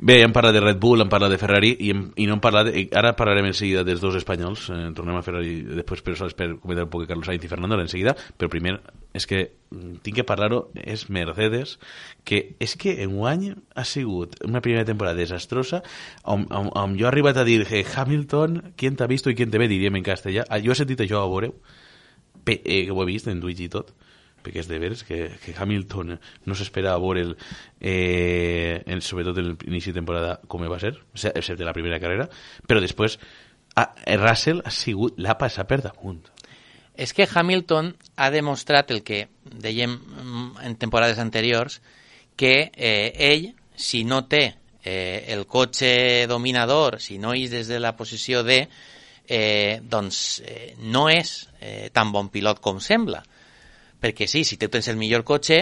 Bé, 0.01 0.23
hem 0.25 0.33
parlat 0.33 0.55
de 0.57 0.63
Red 0.65 0.79
Bull, 0.81 1.03
hem 1.03 1.11
parlat 1.13 1.29
de 1.35 1.39
Ferrari 1.39 1.75
i, 1.77 1.91
hem, 1.93 2.07
i 2.17 2.25
no 2.27 2.39
hem 2.39 2.41
parlat... 2.41 2.71
De, 2.71 2.87
ara 2.97 3.13
parlarem 3.19 3.51
en 3.51 3.57
seguida 3.57 3.83
dels 3.85 4.01
dos 4.01 4.17
espanyols, 4.17 4.71
eh, 4.73 4.79
tornem 4.97 5.19
a 5.19 5.25
Ferrari 5.25 5.59
després 5.77 6.01
per, 6.01 6.15
per 6.39 6.47
comentar 6.63 6.87
un 6.87 6.93
poc 6.93 7.05
Carlos 7.09 7.29
Sainz 7.29 7.45
i 7.45 7.51
Fernando 7.53 7.77
en 7.77 7.91
seguida, 7.93 8.15
però 8.17 8.49
primer 8.49 8.79
és 9.13 9.27
que 9.29 9.43
mm, 9.45 10.01
tinc 10.07 10.17
que 10.21 10.25
parlar-ho, 10.25 10.63
és 10.73 11.05
Mercedes, 11.13 11.77
que 12.25 12.41
és 12.65 12.77
que 12.81 12.97
enguany 13.05 13.51
ha 13.77 13.85
sigut 13.85 14.39
una 14.47 14.65
primera 14.65 14.89
temporada 14.89 15.21
desastrosa 15.21 15.83
on, 16.25 16.47
on, 16.49 16.73
on 16.73 16.97
jo 16.97 17.05
he 17.05 17.11
arribat 17.13 17.37
a 17.37 17.45
dir 17.45 17.61
que 17.69 17.85
Hamilton, 17.85 18.73
qui 18.81 18.89
t'ha 18.97 19.11
vist 19.11 19.29
i 19.29 19.37
qui 19.37 19.49
te 19.53 19.61
ve, 19.61 19.69
diríem 19.69 20.01
en 20.01 20.07
castellà. 20.07 20.49
Ah, 20.49 20.63
Jo 20.65 20.73
he 20.73 20.81
sentit 20.81 21.05
això 21.05 21.21
a 21.21 21.29
veureu, 21.29 21.59
Eh, 22.47 22.85
que 22.87 22.91
ho 22.93 23.03
he 23.03 23.09
vist 23.09 23.29
en 23.29 23.41
Twitch 23.43 23.65
i 23.67 23.71
tot, 23.73 23.93
perquè 24.41 24.63
és 24.63 24.69
de 24.71 24.79
veres 24.81 25.05
que, 25.05 25.21
que 25.43 25.55
Hamilton 25.57 26.15
no 26.49 26.57
s'espera 26.57 26.97
veure'l 27.01 27.35
eh, 27.81 28.81
en, 28.87 29.03
sobretot 29.05 29.39
en 29.41 29.53
l'inici 29.53 29.93
de 29.93 30.01
temporada 30.01 30.39
com 30.49 30.65
va 30.65 30.81
ser, 30.81 30.95
excepte 31.35 31.67
la 31.67 31.77
primera 31.77 32.01
carrera, 32.01 32.29
però 32.67 32.81
després 32.81 33.19
a, 33.77 33.91
Russell 34.19 34.63
ha 34.65 34.73
sigut 34.75 35.19
l'ha 35.21 35.37
passat 35.39 35.69
per 35.69 35.83
damunt. 35.85 36.23
És 37.01 37.15
que 37.17 37.29
Hamilton 37.29 37.95
ha 38.21 38.29
demostrat 38.33 38.91
el 38.93 39.05
que 39.07 39.27
dèiem 39.45 39.95
en 40.65 40.77
temporades 40.77 41.21
anteriors, 41.23 41.79
que 42.37 42.71
eh, 42.75 43.13
ell, 43.31 43.51
si 43.77 44.03
no 44.05 44.25
té 44.29 44.43
eh, 44.83 45.27
el 45.33 45.47
cotxe 45.47 46.27
dominador, 46.29 46.99
si 47.01 47.19
no 47.21 47.33
és 47.37 47.53
des 47.53 47.69
de 47.69 47.81
la 47.81 47.95
posició 47.97 48.43
de, 48.45 48.65
eh, 49.31 49.81
doncs 49.87 50.43
eh, 50.45 50.75
no 50.83 51.09
és 51.09 51.49
eh, 51.61 51.91
tan 51.95 52.11
bon 52.11 52.29
pilot 52.35 52.59
com 52.61 52.81
sembla. 52.83 53.23
Perquè 54.01 54.27
sí, 54.27 54.43
si 54.45 54.59
tu 54.59 54.67
tens 54.73 54.89
el 54.91 54.99
millor 54.99 55.23
cotxe, 55.29 55.61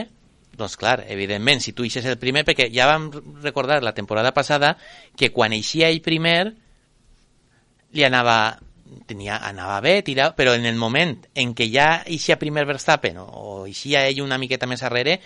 doncs 0.57 0.79
clar, 0.81 1.03
evidentment, 1.13 1.61
si 1.61 1.75
tu 1.77 1.85
eixes 1.85 2.07
el 2.09 2.17
primer, 2.19 2.47
perquè 2.49 2.71
ja 2.73 2.89
vam 2.89 3.11
recordar 3.45 3.83
la 3.85 3.93
temporada 3.95 4.33
passada 4.33 4.73
que 5.19 5.31
quan 5.35 5.53
eixia 5.53 5.93
ell 5.93 6.01
primer 6.03 6.55
li 7.93 8.09
anava 8.09 8.57
tenia, 9.07 9.37
anava 9.45 9.83
bé, 9.85 10.01
tirava, 10.03 10.33
però 10.39 10.57
en 10.57 10.65
el 10.65 10.81
moment 10.81 11.15
en 11.37 11.53
què 11.55 11.69
ja 11.69 11.91
eixia 12.09 12.41
primer 12.41 12.65
Verstappen 12.65 13.21
o, 13.21 13.29
o 13.29 13.55
eixia 13.69 14.07
ell 14.09 14.25
una 14.25 14.41
miqueta 14.41 14.67
més 14.67 14.83
arrere, 14.83 15.19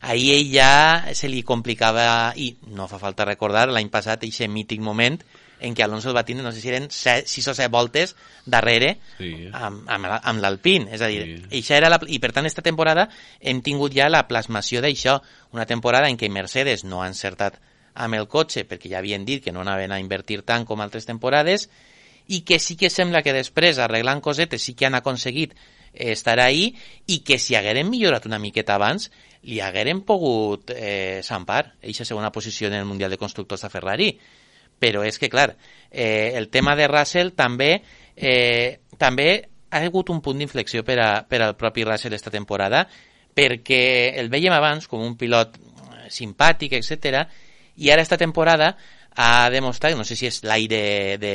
ahir 0.00 0.30
ell 0.38 0.54
ja 0.54 0.72
se 1.18 1.28
li 1.28 1.42
complicava, 1.42 2.32
i 2.38 2.54
no 2.70 2.86
fa 2.88 3.02
falta 3.02 3.26
recordar, 3.26 3.66
l'any 3.68 3.90
passat, 3.90 4.22
aquest 4.22 4.52
mític 4.52 4.78
moment 4.78 5.18
en 5.60 5.74
què 5.76 5.84
Alonso 5.84 6.10
el 6.10 6.16
va 6.16 6.24
tindre, 6.26 6.44
no 6.44 6.52
sé 6.52 6.62
si 6.62 6.70
eren 6.72 6.88
6 6.90 7.48
o 7.48 7.54
7 7.54 7.68
voltes 7.72 8.14
darrere 8.44 8.96
sí. 9.18 9.48
amb, 9.52 9.84
amb, 9.88 10.08
amb 10.16 10.42
l'Alpine. 10.42 10.90
És 10.94 11.04
a 11.04 11.10
dir, 11.12 11.42
sí. 11.50 11.62
era 11.76 11.90
la, 11.92 12.00
i 12.08 12.20
per 12.22 12.32
tant, 12.36 12.48
esta 12.48 12.64
temporada 12.66 13.08
hem 13.40 13.62
tingut 13.66 13.94
ja 13.96 14.08
la 14.10 14.26
plasmació 14.28 14.82
d'això, 14.84 15.20
una 15.56 15.66
temporada 15.66 16.08
en 16.08 16.18
què 16.20 16.30
Mercedes 16.32 16.84
no 16.84 17.02
ha 17.02 17.10
encertat 17.10 17.60
amb 17.94 18.16
el 18.16 18.28
cotxe 18.30 18.64
perquè 18.68 18.90
ja 18.92 19.00
havien 19.00 19.24
dit 19.26 19.42
que 19.44 19.52
no 19.52 19.64
anaven 19.64 19.92
a 19.92 20.00
invertir 20.00 20.42
tant 20.46 20.64
com 20.66 20.80
altres 20.80 21.08
temporades 21.08 21.68
i 22.30 22.42
que 22.46 22.60
sí 22.62 22.76
que 22.78 22.90
sembla 22.90 23.24
que 23.26 23.34
després, 23.34 23.80
arreglant 23.82 24.22
cosetes, 24.22 24.62
sí 24.62 24.76
que 24.78 24.86
han 24.86 24.94
aconseguit 24.94 25.56
estar 25.92 26.38
ahí 26.38 26.76
i 27.10 27.20
que 27.26 27.38
si 27.42 27.56
hagueren 27.58 27.90
millorat 27.90 28.26
una 28.26 28.38
miqueta 28.38 28.76
abans, 28.76 29.10
li 29.42 29.58
hagueren 29.60 30.04
pogut 30.06 30.70
eh, 30.74 31.20
zampar 31.24 31.74
eixa 31.82 32.04
segona 32.04 32.30
posició 32.30 32.68
en 32.68 32.76
el 32.78 32.84
Mundial 32.84 33.10
de 33.10 33.18
Constructors 33.18 33.64
a 33.64 33.72
Ferrari. 33.72 34.12
Però 34.80 35.04
és 35.04 35.20
que, 35.20 35.28
clar, 35.28 35.54
eh, 35.90 36.32
el 36.38 36.48
tema 36.48 36.74
de 36.76 36.88
Russell 36.88 37.34
també 37.36 37.74
eh, 38.16 38.80
també 38.98 39.30
ha 39.70 39.82
hagut 39.84 40.10
un 40.10 40.20
punt 40.24 40.40
d'inflexió 40.40 40.82
per, 40.84 40.98
a, 41.00 41.10
per 41.28 41.42
al 41.44 41.56
propi 41.56 41.84
Russell 41.86 42.16
esta 42.16 42.32
temporada 42.32 42.86
perquè 43.36 44.16
el 44.18 44.28
veiem 44.32 44.54
abans 44.56 44.88
com 44.90 45.02
un 45.04 45.16
pilot 45.20 45.56
eh, 45.56 46.08
simpàtic, 46.10 46.74
etc. 46.80 47.24
i 47.76 47.90
ara 47.92 48.02
esta 48.02 48.18
temporada 48.18 48.74
ha 49.20 49.48
demostrat, 49.50 49.96
no 49.98 50.04
sé 50.06 50.16
si 50.16 50.28
és 50.28 50.42
l'aire 50.46 51.16
de, 51.20 51.34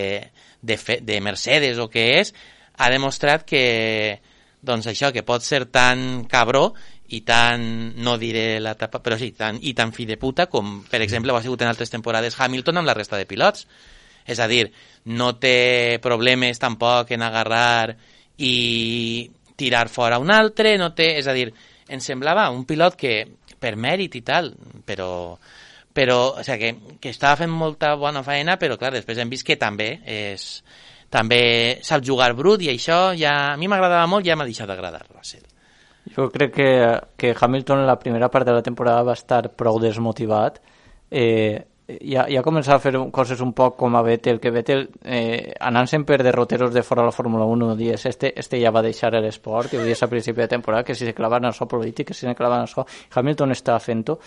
de, 0.61 0.77
fe, 0.77 0.99
de 1.03 1.19
Mercedes 1.21 1.79
o 1.79 1.89
què 1.91 2.05
és, 2.19 2.33
ha 2.77 2.89
demostrat 2.91 3.45
que, 3.47 4.19
doncs 4.65 4.89
això, 4.91 5.11
que 5.15 5.23
pot 5.23 5.43
ser 5.43 5.65
tan 5.71 6.25
cabró 6.31 6.73
i 7.07 7.21
tan, 7.21 7.93
no 8.01 8.17
diré 8.17 8.59
la 8.59 8.73
tapa, 8.79 9.01
però 9.03 9.17
sí, 9.19 9.31
tan, 9.37 9.59
i 9.61 9.75
tan 9.77 9.93
fi 9.93 10.07
de 10.09 10.17
puta 10.17 10.47
com, 10.49 10.79
per 10.89 11.03
exemple, 11.05 11.31
ho 11.31 11.37
ha 11.37 11.43
sigut 11.43 11.61
en 11.61 11.69
altres 11.69 11.93
temporades 11.93 12.39
Hamilton 12.39 12.81
amb 12.81 12.89
la 12.89 12.97
resta 12.97 13.19
de 13.19 13.27
pilots. 13.29 13.67
És 14.25 14.39
a 14.41 14.47
dir, 14.49 14.71
no 15.05 15.35
té 15.37 15.99
problemes 16.01 16.57
tampoc 16.57 17.11
en 17.13 17.21
agarrar 17.21 17.93
i 18.41 19.29
tirar 19.55 19.87
fora 19.89 20.17
un 20.19 20.33
altre, 20.33 20.75
no 20.81 20.91
té, 20.97 21.13
és 21.19 21.29
a 21.29 21.35
dir, 21.37 21.51
em 21.87 22.01
semblava 22.01 22.49
un 22.49 22.65
pilot 22.65 22.97
que, 22.97 23.13
per 23.61 23.75
mèrit 23.77 24.17
i 24.17 24.23
tal, 24.25 24.49
però, 24.85 25.37
però 25.93 26.19
o 26.41 26.43
sigui, 26.43 26.73
que, 26.73 26.97
que 27.03 27.13
estava 27.13 27.37
fent 27.43 27.53
molta 27.53 27.93
bona 28.01 28.25
feina, 28.25 28.57
però 28.61 28.79
clar, 28.81 28.95
després 28.97 29.21
hem 29.21 29.31
vist 29.31 29.45
que 29.47 29.59
també 29.61 29.91
és, 30.03 30.47
també 31.13 31.43
sap 31.85 32.03
jugar 32.03 32.33
brut 32.35 32.65
i 32.65 32.73
això 32.73 33.13
ja, 33.17 33.53
a 33.53 33.57
mi 33.61 33.69
m'agradava 33.71 34.09
molt 34.09 34.25
i 34.25 34.33
ja 34.33 34.39
m'ha 34.39 34.49
deixat 34.49 34.69
d'agradar 34.71 35.05
Russell. 35.11 35.44
Jo 36.13 36.29
crec 36.29 36.53
que, 36.53 36.69
que 37.17 37.35
Hamilton 37.39 37.79
en 37.81 37.87
la 37.87 37.97
primera 37.97 38.29
part 38.29 38.45
de 38.45 38.53
la 38.53 38.61
temporada 38.61 39.03
va 39.03 39.15
estar 39.17 39.47
prou 39.57 39.79
desmotivat. 39.81 40.61
Eh, 41.09 41.65
ja, 41.85 42.25
ja 42.29 42.41
començava 42.45 42.79
a 42.79 42.81
fer 42.81 42.93
coses 43.13 43.41
un 43.45 43.51
poc 43.57 43.75
com 43.77 43.95
a 43.95 44.01
Vettel, 44.05 44.39
que 44.41 44.51
Vettel, 44.53 44.87
eh, 45.03 45.53
anant 45.61 45.89
sempre 45.89 46.17
derroteros 46.23 46.73
de 46.73 46.83
fora 46.83 47.03
de 47.03 47.11
la 47.11 47.15
Fórmula 47.15 47.45
1, 47.45 47.75
dies, 47.77 48.05
este, 48.05 48.33
este 48.39 48.59
ja 48.61 48.71
va 48.73 48.81
deixar 48.81 49.13
l'esport, 49.13 49.73
i 49.73 49.77
ho 49.77 49.85
dies 49.85 50.01
a 50.01 50.09
principi 50.09 50.41
de 50.41 50.47
temporada, 50.55 50.83
que 50.83 50.95
si 50.95 51.05
se 51.05 51.13
clavaven 51.13 51.45
en 51.45 51.53
això 51.53 51.67
polític, 51.69 52.07
que 52.07 52.17
si 52.17 52.25
se 52.25 52.35
clavaven 52.35 52.65
en 52.65 52.69
això... 52.69 52.85
Hamilton 53.13 53.51
estava 53.51 53.79
fent-ho, 53.79 54.17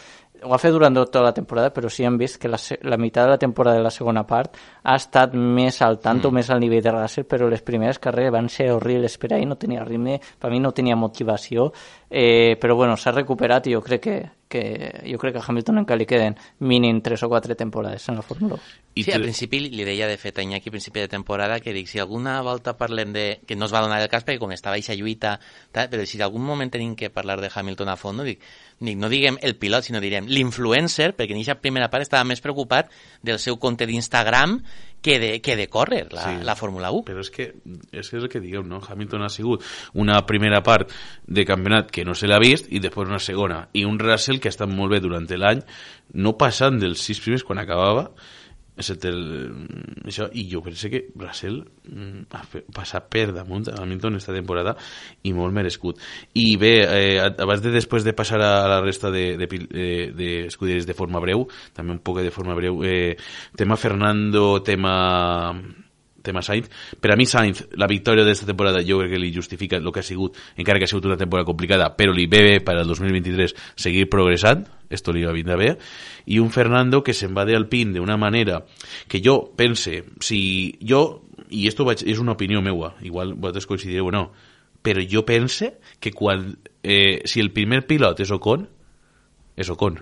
ho 0.42 0.54
ha 0.54 0.58
fet 0.58 0.72
durant 0.72 0.94
tota 0.94 1.22
la 1.24 1.32
temporada, 1.34 1.72
però 1.74 1.90
sí 1.90 2.04
hem 2.06 2.16
vist 2.20 2.38
que 2.40 2.48
la, 2.48 2.58
la 2.82 2.98
meitat 3.00 3.26
de 3.26 3.34
la 3.34 3.38
temporada 3.38 3.78
de 3.78 3.84
la 3.84 3.92
segona 3.94 4.24
part 4.26 4.56
ha 4.82 4.96
estat 4.96 5.34
més 5.34 5.80
al 5.82 5.98
tanto, 6.00 6.30
mm. 6.30 6.40
més 6.40 6.50
al 6.50 6.62
nivell 6.62 6.82
de 6.84 6.94
Russell, 6.94 7.26
però 7.28 7.48
les 7.50 7.62
primeres 7.62 7.98
carreres 7.98 8.34
van 8.34 8.48
ser 8.52 8.70
horribles 8.74 9.18
per 9.18 9.32
ahir, 9.34 9.48
no 9.48 9.58
tenia 9.58 9.84
ritme, 9.84 10.18
per 10.38 10.50
mi 10.52 10.60
no 10.62 10.72
tenia 10.72 10.96
motivació, 10.96 11.72
eh, 12.08 12.56
però 12.60 12.76
bueno, 12.76 12.96
s'ha 12.96 13.14
recuperat 13.14 13.66
i 13.66 13.76
jo 13.76 13.82
crec 13.84 14.04
que, 14.04 14.18
que 14.48 15.04
jo 15.06 15.18
crec 15.18 15.36
que 15.36 15.42
a 15.42 15.46
Hamilton 15.46 15.84
encara 15.84 16.00
li 16.00 16.06
queden 16.08 16.36
mínim 16.58 17.02
3 17.04 17.22
o 17.22 17.28
4 17.28 17.54
temporades 17.54 18.08
en 18.08 18.16
la 18.16 18.22
Fórmula 18.22 18.56
1. 18.56 18.62
I 18.98 19.04
sí, 19.04 19.12
al 19.14 19.22
principi 19.22 19.60
li 19.60 19.84
deia 19.86 20.08
de 20.10 20.16
fet 20.18 20.40
a 20.40 20.42
Iñaki 20.42 20.72
a 20.72 20.74
principi 20.74 20.98
de 21.04 21.08
temporada 21.12 21.60
que 21.60 21.72
dic, 21.76 21.86
si 21.86 22.00
alguna 22.00 22.40
volta 22.42 22.74
parlem 22.76 23.12
de... 23.12 23.26
que 23.46 23.54
no 23.54 23.66
es 23.66 23.74
va 23.74 23.82
donar 23.84 24.00
el 24.02 24.08
cas 24.10 24.24
perquè 24.26 24.40
com 24.42 24.50
estava 24.50 24.80
eixa 24.80 24.96
lluita, 24.98 25.36
tal, 25.70 25.86
però 25.92 26.06
si 26.08 26.18
algun 26.22 26.42
moment 26.42 26.72
tenim 26.72 26.96
que 26.96 27.10
parlar 27.10 27.38
de 27.40 27.52
Hamilton 27.54 27.92
a 27.92 27.96
fons, 28.00 28.24
dic, 28.26 28.42
dic, 28.80 28.98
no 28.98 29.12
diguem 29.12 29.38
el 29.42 29.54
pilot, 29.54 29.86
sinó 29.86 30.00
direm 30.02 30.26
l'influencer, 30.26 31.12
perquè 31.14 31.36
en 31.36 31.44
aquesta 31.44 31.60
primera 31.62 31.92
part 31.92 32.08
estava 32.08 32.26
més 32.26 32.42
preocupat 32.42 32.90
del 33.22 33.38
seu 33.38 33.60
compte 33.62 33.86
d'Instagram 33.86 34.58
que 35.02 35.18
de, 35.18 35.40
que 35.40 35.56
de 35.56 35.68
córrer 35.68 36.12
la, 36.12 36.24
sí, 36.24 36.44
la 36.44 36.56
Fórmula 36.56 36.90
1. 36.90 37.04
Però 37.06 37.22
és 37.22 37.30
que, 37.34 37.50
és 37.92 38.08
que 38.10 38.18
és 38.18 38.24
el 38.24 38.30
que 38.32 38.42
digueu, 38.42 38.64
no? 38.66 38.80
Hamilton 38.82 39.26
ha 39.26 39.30
sigut 39.32 39.64
una 39.94 40.20
primera 40.26 40.62
part 40.66 40.92
de 41.26 41.44
campionat 41.48 41.92
que 41.94 42.04
no 42.04 42.16
se 42.18 42.30
l'ha 42.30 42.40
vist 42.42 42.70
i 42.70 42.82
després 42.82 43.10
una 43.10 43.22
segona. 43.22 43.62
I 43.72 43.84
un 43.88 44.00
Russell 44.02 44.42
que 44.42 44.50
ha 44.50 44.54
estat 44.54 44.70
molt 44.70 44.96
bé 44.96 45.02
durant 45.04 45.28
l'any, 45.28 45.62
no 46.14 46.34
passant 46.40 46.80
dels 46.80 47.02
sis 47.04 47.20
primers 47.22 47.44
quan 47.44 47.60
acabava, 47.62 48.08
excepte 48.78 49.10
el, 49.10 49.22
això, 50.06 50.28
i 50.32 50.46
jo 50.50 50.62
penso 50.64 50.90
que 50.92 51.04
mm, 51.14 52.28
ha 52.30 52.42
passat 52.74 53.08
per 53.12 53.26
damunt 53.34 53.68
a 53.72 53.82
Hamilton 53.82 54.16
esta 54.16 54.34
temporada 54.36 54.76
i 55.22 55.34
molt 55.36 55.54
merescut. 55.54 56.00
I 56.34 56.56
bé, 56.56 56.74
eh, 56.86 57.18
abans 57.20 57.62
de 57.64 57.74
després 57.74 58.06
de 58.06 58.14
passar 58.14 58.40
a 58.40 58.68
la 58.68 58.80
resta 58.84 59.10
de, 59.10 59.36
de, 59.36 59.46
de, 59.46 59.88
de 60.14 60.30
escuderies 60.46 60.86
de 60.86 60.96
forma 60.96 61.20
breu, 61.20 61.48
també 61.74 61.96
un 61.96 62.02
poc 62.04 62.22
de 62.22 62.34
forma 62.34 62.56
breu 62.58 62.82
eh, 62.84 63.16
tema 63.56 63.76
Fernando 63.76 64.62
tema 64.62 64.94
tema 66.22 66.42
Sainz. 66.42 66.68
Per 67.00 67.12
a 67.12 67.16
mi 67.16 67.26
Sainz, 67.26 67.64
la 67.78 67.88
victòria 67.90 68.24
d'esta 68.26 68.46
temporada 68.46 68.82
jo 68.86 68.98
crec 69.00 69.14
que 69.14 69.20
li 69.22 69.30
justifica 69.34 69.78
el 69.78 69.92
que 69.92 70.00
ha 70.00 70.06
sigut, 70.06 70.36
encara 70.56 70.78
que 70.78 70.88
ha 70.88 70.90
sigut 70.90 71.06
una 71.06 71.16
temporada 71.16 71.46
complicada, 71.46 71.90
però 71.96 72.12
li 72.12 72.26
ve 72.26 72.42
bé 72.44 72.56
per 72.64 72.76
al 72.78 72.88
2023 72.88 73.54
seguir 73.76 74.08
progressant, 74.10 74.66
esto 74.90 75.12
li 75.12 75.24
va 75.24 75.32
vindre 75.36 75.56
bé, 75.56 75.70
i 76.26 76.38
un 76.42 76.50
Fernando 76.50 77.02
que 77.04 77.14
se'n 77.14 77.36
va 77.36 77.46
de 77.48 77.56
Alpine 77.56 77.98
d'una 77.98 78.16
manera 78.16 78.62
que 79.08 79.22
jo 79.24 79.40
pense, 79.56 80.02
si 80.20 80.78
jo, 80.80 81.24
i 81.50 81.66
esto 81.68 81.86
vaig, 81.88 82.04
és 82.06 82.20
una 82.20 82.36
opinió 82.36 82.62
meua, 82.62 82.94
igual 83.02 83.34
vosaltres 83.34 83.68
coincidireu 83.68 84.10
o 84.10 84.14
no, 84.14 84.28
però 84.82 85.02
jo 85.02 85.24
pense 85.26 85.74
que 86.00 86.12
quan, 86.12 86.56
eh, 86.82 87.22
si 87.24 87.40
el 87.40 87.52
primer 87.52 87.86
pilot 87.86 88.20
és 88.20 88.30
Ocon, 88.30 88.68
és 89.58 89.68
Ocon. 89.70 89.98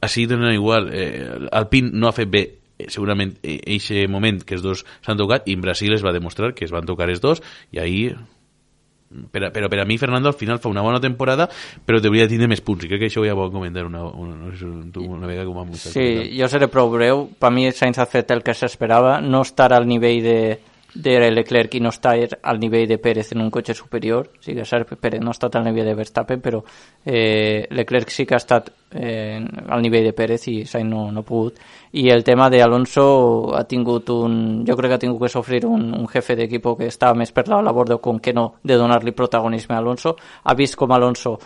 Així 0.00 0.26
dona 0.30 0.54
igual, 0.54 0.88
eh, 0.94 1.48
Alpine 1.52 1.90
no 1.92 2.08
ha 2.08 2.14
fet 2.14 2.30
bé 2.30 2.44
segurament 2.86 3.36
eixe 3.42 4.04
eh, 4.04 4.08
moment 4.08 4.42
que 4.46 4.54
els 4.58 4.64
dos 4.64 4.84
s'han 5.02 5.18
tocat 5.18 5.48
i 5.48 5.56
en 5.58 5.62
Brasil 5.64 5.94
es 5.94 6.04
va 6.04 6.14
demostrar 6.14 6.54
que 6.54 6.64
es 6.64 6.74
van 6.74 6.86
tocar 6.86 7.10
els 7.10 7.20
dos 7.24 7.42
i 7.74 7.82
ahí 7.82 8.02
però, 9.32 9.50
però 9.50 9.68
per 9.72 9.80
a 9.80 9.86
mi 9.88 9.96
Fernando 9.98 10.28
al 10.28 10.36
final 10.36 10.60
fa 10.60 10.68
una 10.68 10.82
bona 10.84 11.00
temporada 11.00 11.48
però 11.84 11.98
hauria 11.98 12.26
de 12.26 12.34
tindre 12.34 12.48
més 12.48 12.62
punts 12.62 12.84
i 12.84 12.90
crec 12.90 13.02
que 13.02 13.10
això 13.10 13.24
ja 13.26 13.34
ho 13.34 13.50
comentar 13.50 13.86
una, 13.86 14.04
una, 14.04 14.52
una, 14.52 15.04
una 15.08 15.26
vegada 15.26 15.48
com 15.48 15.58
a 15.62 15.66
Sí, 15.74 16.38
jo 16.38 16.48
seré 16.48 16.68
prou 16.68 16.90
breu 16.92 17.28
per 17.38 17.50
mi 17.50 17.70
Sainz 17.72 17.98
ha 17.98 18.06
fet 18.06 18.30
el 18.30 18.44
que 18.44 18.54
s'esperava 18.54 19.18
no 19.20 19.42
estar 19.42 19.72
al 19.72 19.88
nivell 19.88 20.22
de, 20.22 20.40
de 20.94 21.30
Leclerc 21.30 21.76
i 21.76 21.80
no 21.80 21.92
està 21.92 22.14
al 22.18 22.60
nivell 22.60 22.88
de 22.88 22.98
Pérez 22.98 23.32
en 23.32 23.42
un 23.44 23.50
cotxe 23.50 23.74
superior. 23.74 24.30
Sí 24.40 24.54
que 24.56 24.64
cert, 24.64 24.94
Pérez 25.00 25.20
no 25.20 25.30
ha 25.30 25.36
estat 25.36 25.56
al 25.56 25.66
nivell 25.68 25.86
de 25.86 25.94
Verstappen, 25.94 26.40
però 26.40 26.62
eh, 27.04 27.66
Leclerc 27.70 28.10
sí 28.10 28.26
que 28.26 28.34
ha 28.34 28.42
estat 28.42 28.70
eh, 28.92 29.38
al 29.68 29.84
nivell 29.84 30.08
de 30.08 30.14
Pérez 30.16 30.48
i 30.48 30.64
Sainz 30.66 30.90
no, 30.90 31.10
no 31.12 31.20
ha 31.22 31.28
pogut. 31.28 31.60
I 31.92 32.08
el 32.10 32.24
tema 32.24 32.50
de 32.50 32.62
Alonso 32.62 33.56
ha 33.56 33.64
tingut 33.64 34.10
un... 34.10 34.64
Jo 34.66 34.76
crec 34.76 34.90
que 34.90 34.94
ha 34.94 35.04
tingut 35.04 35.22
que 35.22 35.32
sofrir 35.32 35.64
un, 35.66 35.92
un 35.94 36.08
jefe 36.08 36.36
d'equip 36.36 36.66
que 36.78 36.88
estava 36.88 37.16
més 37.16 37.32
per 37.32 37.46
la 37.48 37.62
labor 37.62 37.88
de 37.88 37.98
com 38.02 38.18
que 38.20 38.34
no 38.34 38.54
de 38.62 38.76
donar-li 38.76 39.12
protagonisme 39.12 39.74
a 39.74 39.78
Alonso. 39.78 40.16
Ha 40.44 40.54
vist 40.54 40.76
com 40.76 40.92
Alonso 40.92 41.38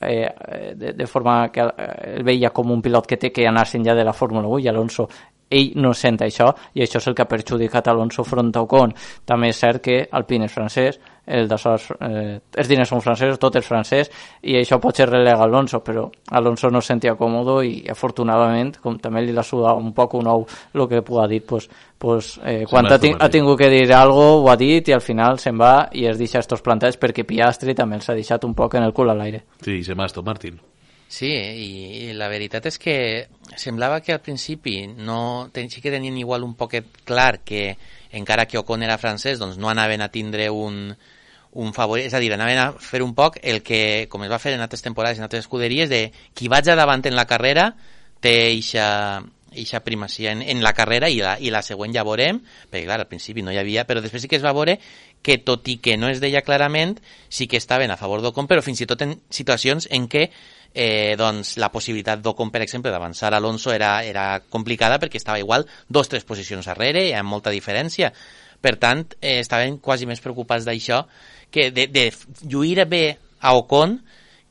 eh, 0.00 0.30
de, 0.74 0.92
de 0.92 1.06
forma 1.06 1.48
que 1.50 1.66
el 1.66 2.22
veia 2.24 2.50
com 2.54 2.70
un 2.70 2.82
pilot 2.82 3.06
que 3.06 3.18
té 3.18 3.32
que 3.32 3.48
anar-se'n 3.48 3.84
ja 3.84 3.96
de 3.98 4.06
la 4.06 4.14
Fórmula 4.14 4.48
1 4.48 4.62
i 4.64 4.70
Alonso 4.70 5.08
ell 5.50 5.72
no 5.80 5.94
sent 5.96 6.18
això 6.24 6.50
i 6.76 6.82
això 6.84 7.00
és 7.00 7.06
el 7.08 7.14
que 7.16 7.24
ha 7.24 7.30
perjudicat 7.30 7.88
Alonso 7.88 8.24
front 8.24 8.52
a 8.54 8.62
Ocon. 8.62 8.92
També 9.24 9.48
és 9.52 9.60
cert 9.60 9.82
que 9.84 10.02
Alpine 10.12 10.46
és 10.46 10.54
francès, 10.54 11.00
el 11.28 11.48
d'aleshores 11.48 11.90
eh, 12.00 12.38
els 12.58 12.70
diners 12.70 12.90
són 12.92 13.02
francesos, 13.04 13.38
tot 13.40 13.58
és 13.60 13.66
francès 13.66 14.10
i 14.42 14.56
això 14.58 14.78
pot 14.80 14.96
ser 14.96 15.08
relega 15.10 15.44
Alonso, 15.44 15.82
però 15.84 16.06
Alonso 16.38 16.70
no 16.72 16.80
es 16.82 16.88
sentia 16.88 17.16
còmode 17.18 17.58
i 17.68 17.74
afortunadament, 17.92 18.78
com 18.82 18.96
també 19.02 19.22
li 19.26 19.36
l'ha 19.36 19.44
sudat 19.44 19.78
un 19.78 19.92
poc 19.96 20.16
un 20.18 20.30
ou 20.32 20.46
el 20.74 20.88
que 20.88 21.02
ha 21.02 21.26
dit, 21.28 21.44
pues, 21.46 21.68
pues, 21.98 22.38
eh, 22.44 22.64
quan 22.68 22.86
ha, 22.86 22.98
ting 22.98 23.16
ha 23.18 23.28
tingut 23.28 23.58
que 23.58 23.68
dir 23.70 23.84
algo 23.92 24.42
ho 24.42 24.48
ha 24.50 24.56
dit 24.56 24.88
i 24.88 24.96
al 24.96 25.04
final 25.04 25.38
se'n 25.38 25.58
va 25.60 25.88
i 25.92 26.06
es 26.08 26.18
deixa 26.18 26.40
estos 26.40 26.64
plantats 26.64 26.98
perquè 26.98 27.26
Piastri 27.28 27.74
també 27.74 28.00
els 28.00 28.08
ha 28.08 28.16
deixat 28.16 28.44
un 28.48 28.54
poc 28.54 28.78
en 28.78 28.88
el 28.88 28.96
cul 28.96 29.10
a 29.10 29.16
l'aire. 29.18 29.44
Sí, 29.64 29.82
se 29.84 29.94
m'ha 29.94 30.08
Aston 30.08 30.24
Martin. 30.24 30.58
Sí, 31.08 31.30
i, 31.32 32.12
la 32.12 32.28
veritat 32.28 32.66
és 32.68 32.76
que 32.76 32.94
semblava 33.56 34.02
que 34.04 34.12
al 34.12 34.20
principi 34.20 34.82
no, 34.92 35.48
sí 35.54 35.80
que 35.80 35.90
tenien 35.90 36.18
igual 36.20 36.44
un 36.44 36.52
poquet 36.54 37.00
clar 37.08 37.40
que 37.40 37.78
encara 38.12 38.44
que 38.46 38.58
Ocon 38.60 38.84
era 38.84 38.98
francès, 39.00 39.38
doncs 39.40 39.56
no 39.56 39.70
anaven 39.72 40.04
a 40.04 40.10
tindre 40.12 40.50
un, 40.52 40.92
un 41.58 41.72
favorit, 41.74 42.06
és 42.06 42.14
a 42.14 42.20
dir, 42.22 42.30
anaven 42.34 42.60
a 42.62 42.68
fer 42.78 43.02
un 43.02 43.14
poc 43.18 43.40
el 43.42 43.62
que, 43.66 44.06
com 44.10 44.22
es 44.22 44.30
va 44.30 44.38
fer 44.42 44.54
en 44.54 44.62
altres 44.62 44.84
temporades, 44.84 45.18
en 45.18 45.26
altres 45.26 45.46
escuderies, 45.46 45.90
de 45.90 46.08
qui 46.34 46.50
vaig 46.50 46.68
davant 46.68 47.02
en 47.06 47.18
la 47.18 47.26
carrera 47.26 47.72
té 48.22 48.34
eixa, 48.52 48.86
eixa 49.52 49.80
primacia 49.82 50.32
en, 50.32 50.42
en 50.42 50.62
la 50.62 50.72
carrera 50.76 51.08
i 51.10 51.18
la, 51.22 51.36
i 51.40 51.50
la 51.54 51.62
següent 51.66 51.94
ja 51.94 52.04
veurem, 52.06 52.40
perquè 52.70 52.84
clar, 52.86 53.00
al 53.02 53.10
principi 53.10 53.42
no 53.42 53.54
hi 53.54 53.58
havia, 53.58 53.86
però 53.88 54.02
després 54.04 54.22
sí 54.22 54.30
que 54.30 54.38
es 54.38 54.44
va 54.44 54.54
veure 54.54 54.78
que 55.22 55.38
tot 55.42 55.66
i 55.68 55.78
que 55.82 55.96
no 55.98 56.10
es 56.12 56.22
deia 56.22 56.44
clarament, 56.46 56.98
sí 57.28 57.48
que 57.50 57.58
estaven 57.58 57.90
a 57.90 57.98
favor 57.98 58.22
d'Ocon, 58.22 58.46
però 58.46 58.62
fins 58.62 58.82
i 58.84 58.86
tot 58.86 59.02
en 59.02 59.16
situacions 59.34 59.88
en 59.90 60.06
què 60.10 60.28
eh, 60.74 61.16
doncs 61.18 61.56
la 61.58 61.72
possibilitat 61.74 62.22
d'Ocon, 62.22 62.52
per 62.54 62.62
exemple, 62.62 62.92
d'avançar 62.94 63.32
Alonso 63.34 63.72
era, 63.74 63.98
era 64.04 64.42
complicada 64.48 65.00
perquè 65.02 65.18
estava 65.18 65.40
igual 65.42 65.66
dos 65.88 66.08
tres 66.08 66.24
posicions 66.28 66.68
darrere 66.70 67.08
i 67.08 67.16
amb 67.16 67.30
molta 67.34 67.50
diferència. 67.54 68.12
Per 68.60 68.74
tant, 68.80 69.04
eh, 69.20 69.38
estaven 69.40 69.78
quasi 69.78 70.06
més 70.06 70.22
preocupats 70.22 70.66
d'això 70.66 71.04
que 71.50 71.70
de, 71.70 71.86
de 71.86 72.10
lluir 72.44 72.84
bé 72.90 73.18
a 73.40 73.54
Ocon 73.56 74.00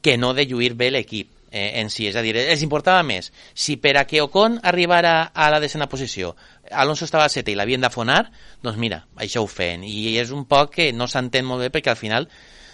que 0.02 0.15
no 0.17 0.34
de 0.34 0.46
lluir 0.48 0.74
bé 0.80 0.91
l'equip 0.91 1.34
eh, 1.52 1.82
en 1.82 1.89
si. 1.91 2.08
És 2.08 2.15
a 2.15 2.24
dir, 2.24 2.36
els 2.39 2.63
importava 2.63 3.04
més 3.04 3.32
si 3.54 3.76
per 3.82 3.98
a 3.98 4.06
que 4.08 4.22
Ocon 4.24 4.60
arribara 4.63 5.34
a 5.34 5.50
la 5.52 5.60
decena 5.60 5.89
posició 5.91 6.36
Alonso 6.72 7.06
estava 7.06 7.26
a 7.26 7.32
seta 7.32 7.52
i 7.52 7.56
l'havien 7.56 7.84
d'afonar, 7.84 8.26
doncs 8.63 8.80
mira, 8.80 9.04
això 9.15 9.43
ho 9.43 9.48
feien. 9.48 9.84
I 9.88 10.17
és 10.22 10.32
un 10.36 10.46
poc 10.50 10.74
que 10.78 10.91
no 10.93 11.08
s'entén 11.08 11.46
molt 11.48 11.63
bé 11.63 11.72
perquè 11.74 11.93
al 11.93 12.00
final 12.00 12.28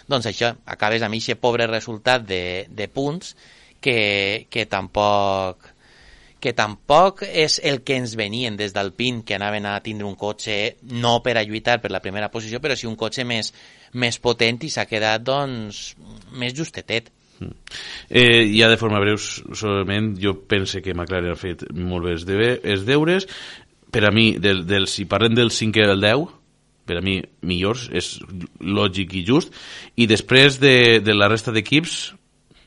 doncs 0.10 0.28
això, 0.28 0.54
acabes 0.68 1.04
amb 1.04 1.16
aquest 1.16 1.40
pobre 1.40 1.68
resultat 1.70 2.26
de, 2.28 2.66
de 2.70 2.88
punts 2.92 3.36
que, 3.84 4.48
que 4.52 4.66
tampoc 4.66 5.73
que 6.44 6.52
tampoc 6.52 7.24
és 7.24 7.56
el 7.64 7.82
que 7.88 7.96
ens 7.96 8.18
venien 8.20 8.58
des 8.60 8.74
del 8.76 8.92
PIN, 8.98 9.22
que 9.24 9.38
anaven 9.38 9.64
a 9.70 9.78
tindre 9.86 10.08
un 10.10 10.18
cotxe 10.20 10.76
no 10.92 11.16
per 11.24 11.38
a 11.40 11.44
lluitar 11.48 11.78
per 11.80 11.94
la 11.94 12.02
primera 12.04 12.28
posició, 12.34 12.60
però 12.60 12.76
sí 12.76 12.90
un 12.90 12.98
cotxe 13.00 13.24
més, 13.24 13.54
més 13.96 14.20
potent 14.20 14.60
i 14.68 14.72
s'ha 14.74 14.84
quedat 14.90 15.24
doncs, 15.24 15.94
més 16.36 16.56
justetet. 16.58 17.08
Mm. 17.40 17.80
Eh, 18.10 18.44
ja 18.58 18.68
de 18.68 18.80
forma 18.82 19.00
breu, 19.00 19.16
solament, 19.18 20.14
jo 20.20 20.36
pense 20.52 20.84
que 20.84 20.92
McLaren 20.92 21.32
ha 21.32 21.40
fet 21.40 21.64
molt 21.72 22.10
bé 22.10 22.18
els, 22.18 22.28
debe, 22.28 22.50
els 22.76 22.84
deures. 22.90 23.30
Per 23.94 24.04
a 24.04 24.12
mi, 24.12 24.34
del, 24.42 24.66
del, 24.68 24.90
si 24.92 25.08
parlem 25.08 25.38
del 25.40 25.54
5 25.54 25.80
i 25.80 25.88
el 25.88 26.04
10, 26.04 26.28
per 26.84 27.00
a 27.00 27.06
mi 27.06 27.22
millors, 27.48 27.88
és 27.96 28.18
lògic 28.60 29.16
i 29.16 29.24
just, 29.24 29.56
i 29.96 30.10
després 30.12 30.60
de, 30.60 31.00
de 31.00 31.16
la 31.16 31.32
resta 31.32 31.56
d'equips, 31.56 32.02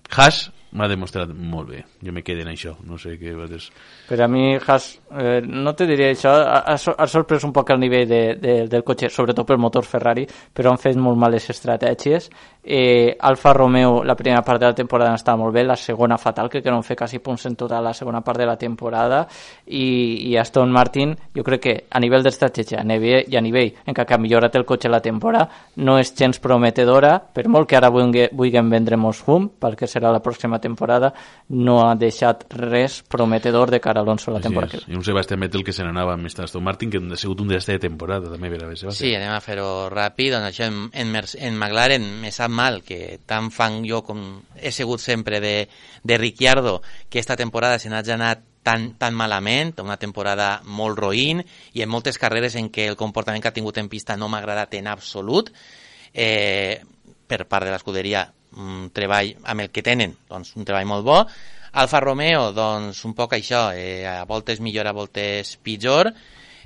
Haas 0.07 0.47
m'ha 0.77 0.89
demostrat 0.93 1.33
molt 1.33 1.71
bé. 1.73 1.85
Jo 2.05 2.13
me 2.13 2.23
quedo 2.27 2.45
en 2.45 2.53
això, 2.53 2.77
no 2.85 2.99
sé 3.01 3.17
què 3.21 3.33
dir. 3.51 3.63
Per 4.07 4.21
a 4.23 4.29
mi, 4.29 4.55
Haas, 4.55 5.01
eh, 5.19 5.41
no 5.43 5.75
te 5.75 5.87
diré 5.87 6.13
això, 6.13 6.31
ha, 6.31 6.77
ha 6.77 7.07
sorprès 7.11 7.43
un 7.43 7.53
poc 7.53 7.73
el 7.75 7.81
nivell 7.83 8.07
de, 8.07 8.21
de, 8.39 8.55
del 8.71 8.85
cotxe, 8.87 9.11
sobretot 9.11 9.47
pel 9.49 9.59
motor 9.59 9.83
Ferrari, 9.83 10.23
però 10.27 10.71
han 10.71 10.79
fet 10.79 10.95
molt 10.95 11.19
males 11.19 11.49
estratègies. 11.51 12.29
Eh, 12.63 13.17
Alfa 13.21 13.53
Romeo, 13.53 14.05
la 14.07 14.15
primera 14.15 14.43
part 14.43 14.61
de 14.63 14.67
la 14.67 14.75
temporada 14.75 15.15
estava 15.15 15.39
molt 15.43 15.55
bé, 15.55 15.65
la 15.67 15.77
segona 15.77 16.19
fatal, 16.19 16.51
crec 16.51 16.65
que 16.65 16.71
no 16.71 16.83
fer 16.87 16.97
quasi 16.99 17.19
punts 17.19 17.47
en 17.47 17.57
tota 17.59 17.81
la 17.83 17.93
segona 17.95 18.21
part 18.27 18.39
de 18.39 18.47
la 18.47 18.57
temporada, 18.59 19.25
i, 19.67 20.31
i 20.31 20.37
Aston 20.39 20.71
Martin, 20.71 21.17
jo 21.35 21.43
crec 21.47 21.63
que 21.63 21.75
a 21.91 22.03
nivell 22.03 22.23
d'estratègia 22.27 22.83
i 22.87 23.37
a 23.37 23.43
nivell 23.43 23.73
en 23.87 23.95
què 23.95 24.07
ha 24.07 24.19
millorat 24.19 24.55
el 24.57 24.67
cotxe 24.67 24.91
la 24.91 25.03
temporada, 25.03 25.49
no 25.77 25.99
és 25.99 26.15
gens 26.15 26.39
prometedora, 26.43 27.19
per 27.19 27.47
molt 27.49 27.69
que 27.71 27.79
ara 27.79 27.91
vulguin 27.91 28.71
vendre 28.71 28.97
Moshum, 28.97 29.51
pel 29.59 29.77
que 29.77 29.87
serà 29.91 30.11
la 30.11 30.23
pròxima 30.23 30.59
temporada, 30.63 31.13
no 31.51 31.81
ha 31.87 31.95
deixat 31.95 32.47
res 32.55 33.03
prometedor 33.03 33.71
de 33.71 33.81
cara 33.81 33.96
a 33.97 34.03
Alonso 34.03 34.31
la 34.31 34.41
temporada. 34.41 34.79
Sí, 34.79 34.93
I 34.93 34.97
un 34.97 35.05
Sebastián 35.05 35.41
Vettel 35.41 35.65
que 35.65 35.73
se 35.73 35.85
n'anava 35.85 36.15
amb 36.15 36.29
Aston 36.29 36.65
Martin, 36.65 36.91
que 36.91 37.01
ha 37.01 37.21
sigut 37.21 37.41
un 37.41 37.49
desastre 37.53 37.79
de 37.79 37.85
temporada, 37.87 38.31
també, 38.33 38.51
per 38.53 38.63
a 38.63 38.71
veure, 38.71 38.95
Sí, 38.95 39.15
anem 39.17 39.33
a 39.35 39.41
fer-ho 39.45 39.69
ràpid, 39.93 40.35
doncs 40.35 40.51
això 40.51 40.69
en, 40.71 40.83
en, 40.93 41.15
en 41.17 41.57
McLaren 41.57 42.07
me 42.23 42.33
sap 42.35 42.53
mal 42.53 42.83
que 42.87 43.19
tan 43.27 43.51
fan 43.51 43.83
jo 43.89 44.03
com 44.07 44.23
he 44.57 44.73
sigut 44.73 45.01
sempre 45.01 45.41
de, 45.41 45.57
de 46.03 46.19
Ricciardo, 46.19 46.81
que 47.09 47.19
esta 47.19 47.37
temporada 47.37 47.79
se 47.79 47.91
n'ha 47.91 48.05
anat 48.15 48.45
tan, 48.67 48.97
tan 48.99 49.15
malament, 49.15 49.77
una 49.79 49.97
temporada 49.97 50.61
molt 50.67 50.99
roïn 50.99 51.45
i 51.73 51.85
en 51.85 51.91
moltes 51.93 52.19
carreres 52.19 52.57
en 52.59 52.73
què 52.75 52.89
el 52.91 52.99
comportament 52.99 53.45
que 53.45 53.53
ha 53.53 53.55
tingut 53.55 53.79
en 53.79 53.89
pista 53.89 54.17
no 54.19 54.27
m'ha 54.29 54.41
agradat 54.43 54.75
en 54.75 54.89
absolut. 54.91 55.53
Eh, 56.13 56.83
per 57.27 57.45
part 57.47 57.67
de 57.67 57.71
l'escuderia, 57.71 58.25
un 58.59 58.89
treball 58.95 59.37
amb 59.45 59.67
el 59.67 59.71
que 59.71 59.85
tenen, 59.87 60.17
doncs 60.31 60.55
un 60.57 60.67
treball 60.67 60.89
molt 60.89 61.07
bo. 61.07 61.21
Alfa 61.77 62.01
Romeo, 62.01 62.55
doncs 62.57 63.03
un 63.05 63.13
poc 63.13 63.35
això, 63.37 63.69
eh, 63.77 64.07
a 64.09 64.25
voltes 64.25 64.63
millor, 64.65 64.87
a 64.89 64.95
voltes 64.97 65.59
pitjor, 65.61 66.09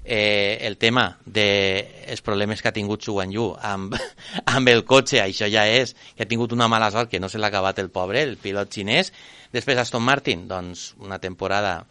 eh, 0.04 0.58
el 0.62 0.76
tema 0.78 1.18
de 1.26 2.04
els 2.06 2.22
problemes 2.22 2.62
que 2.62 2.68
ha 2.68 2.72
tingut 2.72 3.02
Xu 3.02 3.16
Yu 3.32 3.48
amb, 3.58 3.96
amb 4.54 4.68
el 4.68 4.84
cotxe, 4.84 5.18
això 5.18 5.48
ja 5.50 5.66
és 5.66 5.96
que 6.14 6.22
ha 6.22 6.28
tingut 6.30 6.52
una 6.52 6.68
mala 6.68 6.92
sort 6.94 7.10
que 7.10 7.18
no 7.18 7.28
se 7.28 7.38
l'ha 7.38 7.48
acabat 7.50 7.80
el 7.82 7.90
pobre, 7.90 8.22
el 8.22 8.36
pilot 8.36 8.70
xinès. 8.70 9.10
Després 9.50 9.78
Aston 9.82 10.02
Martin, 10.06 10.46
doncs 10.46 10.94
una 11.00 11.18
temporada 11.18 11.84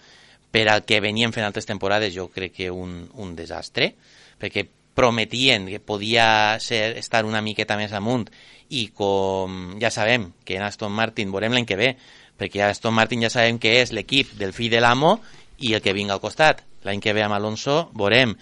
per 0.49 0.69
al 0.69 0.85
que 0.87 1.01
venien 1.03 1.35
fent 1.35 1.43
altres 1.43 1.67
temporades, 1.67 2.15
jo 2.15 2.29
crec 2.31 2.55
que 2.55 2.71
un, 2.71 3.03
un 3.19 3.35
desastre, 3.35 3.95
perquè 4.39 4.63
prometien 4.95 5.67
que 5.67 5.81
podia 5.83 6.55
ser, 6.59 6.97
estar 6.97 7.25
una 7.25 7.43
miqueta 7.43 7.75
més 7.75 7.91
amunt 7.91 8.29
i 8.69 8.87
com 8.95 9.75
ja 9.81 9.91
sabem 9.91 10.31
que 10.45 10.55
en 10.55 10.63
Aston 10.63 10.91
Martin 10.91 11.31
veurem 11.31 11.51
l'any 11.55 11.67
que 11.67 11.77
ve, 11.79 11.93
perquè 12.39 12.63
Aston 12.65 12.95
Martin 12.95 13.25
ja 13.25 13.33
sabem 13.33 13.59
que 13.59 13.79
és 13.81 13.93
l'equip 13.95 14.33
del 14.39 14.55
fill 14.55 14.71
de 14.71 14.81
l'amo 14.81 15.17
i 15.59 15.75
el 15.75 15.83
que 15.83 15.93
vinga 15.93 16.15
al 16.15 16.23
costat 16.23 16.63
l'any 16.87 17.01
que 17.03 17.13
ve 17.13 17.23
amb 17.25 17.35
Alonso 17.35 17.89
veurem. 17.97 18.35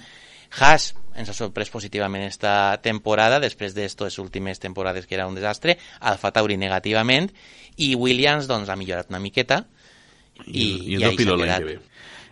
Haas 0.57 0.93
ens 1.17 1.31
ha 1.31 1.35
sorprès 1.35 1.71
positivament 1.73 2.23
esta 2.27 2.77
temporada, 2.83 3.41
després 3.41 3.73
d'estes 3.73 4.19
últimes 4.21 4.61
temporades 4.61 5.07
que 5.07 5.17
era 5.17 5.25
un 5.27 5.35
desastre, 5.35 5.77
Alfa 5.99 6.31
Tauri 6.31 6.59
negativament, 6.61 7.31
i 7.77 7.95
Williams 7.97 8.47
doncs, 8.49 8.69
ha 8.69 8.77
millorat 8.77 9.09
una 9.09 9.21
miqueta, 9.23 9.63
i, 10.45 10.61
i, 10.61 10.67
i, 10.67 10.97
i 10.99 11.03
el 11.03 11.17
pilot 11.17 11.41
l'any 11.41 11.53
que 11.55 11.69
ve. 11.71 11.77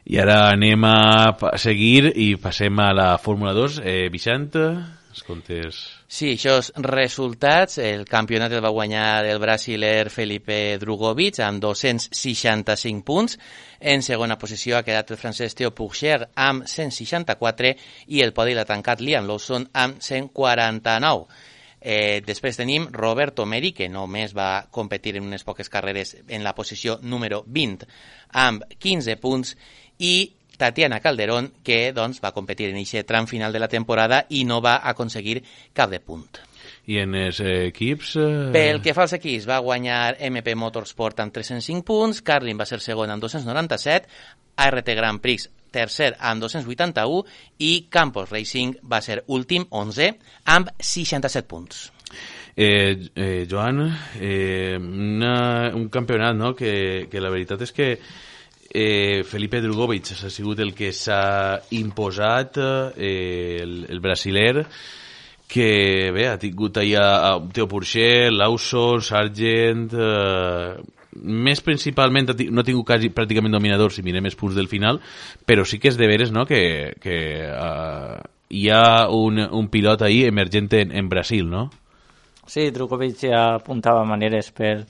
I 0.06 0.20
ara 0.22 0.38
anem 0.52 0.84
a 0.86 1.58
seguir 1.58 2.12
i 2.14 2.36
passem 2.38 2.78
a 2.78 2.92
la 2.94 3.08
Fórmula 3.18 3.56
2. 3.58 3.80
Eh, 3.82 4.04
Vicent, 4.14 4.52
els 4.54 5.26
comptes... 5.26 5.82
Sí, 6.08 6.36
això 6.36 6.60
és 6.62 6.68
resultats. 6.86 7.80
El 7.82 8.04
campionat 8.06 8.54
el 8.54 8.62
va 8.62 8.70
guanyar 8.70 9.26
el 9.26 9.40
brasiler 9.42 10.12
Felipe 10.14 10.78
Drugovic 10.78 11.40
amb 11.42 11.64
265 11.64 13.02
punts. 13.04 13.40
En 13.80 14.06
segona 14.06 14.38
posició 14.38 14.78
ha 14.78 14.84
quedat 14.86 15.10
el 15.12 15.18
francès 15.18 15.58
Theo 15.58 15.74
Pourchaire 15.74 16.30
amb 16.36 16.70
164 16.70 17.74
i 18.14 18.22
el 18.22 18.36
podi 18.38 18.54
l'ha 18.54 18.68
tancat 18.70 19.02
Liam 19.02 19.26
Lawson 19.26 19.66
amb 19.74 19.98
149. 19.98 21.26
Eh, 21.82 22.22
després 22.26 22.58
tenim 22.58 22.86
Roberto 22.94 23.46
Meri, 23.46 23.74
que 23.74 23.90
només 23.90 24.34
va 24.38 24.68
competir 24.72 25.18
en 25.18 25.26
unes 25.26 25.44
poques 25.46 25.70
carreres 25.70 26.16
en 26.28 26.46
la 26.46 26.54
posició 26.58 27.00
número 27.02 27.44
20 27.46 27.90
amb 28.46 28.66
15 28.78 29.18
punts 29.22 29.58
i 29.98 30.16
Tatiana 30.58 31.00
Calderón, 31.04 31.52
que 31.64 31.92
doncs, 31.94 32.22
va 32.24 32.34
competir 32.36 32.70
en 32.72 32.80
aquest 32.82 33.08
tram 33.08 33.28
final 33.28 33.54
de 33.54 33.62
la 33.62 33.72
temporada 33.72 34.26
i 34.30 34.44
no 34.46 34.62
va 34.62 34.80
aconseguir 34.84 35.42
cap 35.74 35.90
de 35.92 36.00
punt. 36.00 36.30
I 36.86 37.00
en 37.02 37.16
els 37.18 37.40
equips... 37.42 38.16
Eh... 38.22 38.32
Pel 38.54 38.82
que 38.86 38.94
fa 38.94 39.06
als 39.06 39.16
equips, 39.18 39.48
va 39.50 39.64
guanyar 39.66 40.16
MP 40.30 40.54
Motorsport 40.56 41.24
amb 41.24 41.34
305 41.34 41.86
punts, 41.86 42.22
Carlin 42.22 42.60
va 42.62 42.70
ser 42.70 42.80
segon 42.84 43.14
amb 43.14 43.26
297, 43.26 44.10
ART 44.66 44.92
Grand 44.96 45.22
Prix 45.22 45.50
tercer 45.76 46.14
amb 46.24 46.46
281 46.46 47.26
i 47.60 47.74
Campos 47.92 48.32
Racing 48.32 48.78
va 48.88 49.02
ser 49.04 49.24
últim 49.28 49.66
11 49.70 50.14
amb 50.56 50.72
67 50.80 51.50
punts. 51.52 51.90
Eh, 52.56 53.10
eh, 53.16 53.46
Joan, 53.52 53.82
eh, 54.16 54.78
una, 54.80 55.72
un 55.76 55.90
campionat 55.92 56.38
no? 56.38 56.54
que, 56.56 57.10
que 57.12 57.20
la 57.20 57.34
veritat 57.34 57.66
és 57.68 57.76
que 57.76 57.90
eh, 58.76 59.24
Felipe 59.24 59.62
Drugovic 59.64 60.12
ha 60.26 60.30
sigut 60.30 60.60
el 60.60 60.74
que 60.76 60.92
s'ha 60.92 61.62
imposat 61.80 62.60
eh, 62.60 63.62
el, 63.64 63.86
el 63.88 64.02
brasiler 64.04 64.66
que 65.48 66.12
bé, 66.12 66.26
ha 66.28 66.40
tingut 66.42 66.82
allà 66.82 67.06
a 67.30 67.32
Teo 67.54 67.70
Porcher, 67.72 68.34
Lawson, 68.34 69.00
Sargent 69.06 69.88
eh, 69.96 70.76
més 71.16 71.62
principalment 71.64 72.34
no 72.52 72.60
ha 72.60 72.68
tingut 72.68 72.90
quasi 72.90 73.14
pràcticament 73.16 73.56
dominadors 73.56 73.96
si 73.96 74.04
mirem 74.04 74.28
els 74.28 74.36
punts 74.36 74.58
del 74.58 74.68
final 74.68 75.00
però 75.48 75.64
sí 75.64 75.80
que 75.80 75.94
és 75.94 76.00
de 76.02 76.10
veres 76.12 76.36
no? 76.36 76.44
que, 76.50 76.98
que 77.00 77.18
uh, 77.48 78.20
hi 78.52 78.68
ha 78.76 79.08
un, 79.08 79.40
un 79.40 79.70
pilot 79.72 80.04
ahí 80.04 80.26
emergent 80.28 80.74
en, 80.82 80.92
en 80.92 81.08
Brasil 81.08 81.48
no? 81.48 81.70
Sí, 82.46 82.68
Drukovic 82.76 83.24
ja 83.24 83.46
apuntava 83.56 84.04
maneres 84.06 84.52
per, 84.52 84.82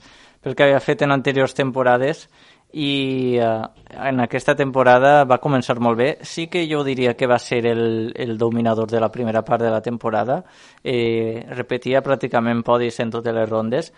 pel 0.42 0.58
que 0.58 0.66
havia 0.66 0.82
fet 0.82 1.06
en 1.06 1.14
anteriors 1.14 1.54
temporades 1.54 2.26
i 2.76 3.38
eh, 3.40 3.62
en 4.04 4.20
aquesta 4.20 4.52
temporada 4.54 5.22
va 5.24 5.38
començar 5.40 5.78
molt 5.80 5.96
bé. 5.96 6.08
Sí 6.28 6.44
que 6.52 6.66
jo 6.68 6.82
diria 6.84 7.14
que 7.16 7.28
va 7.30 7.38
ser 7.40 7.62
el, 7.70 8.12
el 8.14 8.36
dominador 8.36 8.90
de 8.90 9.00
la 9.00 9.08
primera 9.10 9.40
part 9.44 9.62
de 9.64 9.70
la 9.72 9.80
temporada. 9.80 10.42
Eh, 10.84 11.46
repetia 11.56 12.04
pràcticament 12.04 12.60
podis 12.66 13.00
en 13.00 13.14
totes 13.14 13.34
les 13.34 13.48
rondes 13.48 13.88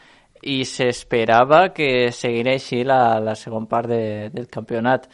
i 0.47 0.61
s'esperava 0.63 1.73
que 1.75 2.13
seguirà 2.15 2.55
així 2.55 2.85
la, 2.87 3.19
la 3.19 3.35
segona 3.35 3.67
part 3.67 3.91
de, 3.91 4.31
del 4.31 4.47
campionat 4.47 5.09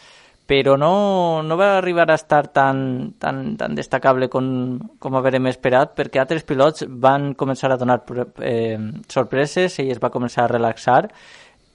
però 0.44 0.74
no, 0.76 1.40
no 1.40 1.56
va 1.56 1.78
arribar 1.78 2.04
a 2.10 2.18
estar 2.18 2.48
tan, 2.52 3.14
tan, 3.18 3.54
tan 3.56 3.74
destacable 3.74 4.28
com, 4.28 4.76
com 5.00 5.16
haverem 5.16 5.48
esperat 5.48 5.94
perquè 5.96 6.20
altres 6.20 6.44
pilots 6.44 6.84
van 6.88 7.32
començar 7.32 7.72
a 7.72 7.78
donar 7.80 8.02
eh, 8.44 8.76
sorpreses, 9.08 9.78
ell 9.80 9.94
es 9.94 10.02
va 10.02 10.12
començar 10.12 10.44
a 10.44 10.52
relaxar 10.52 11.06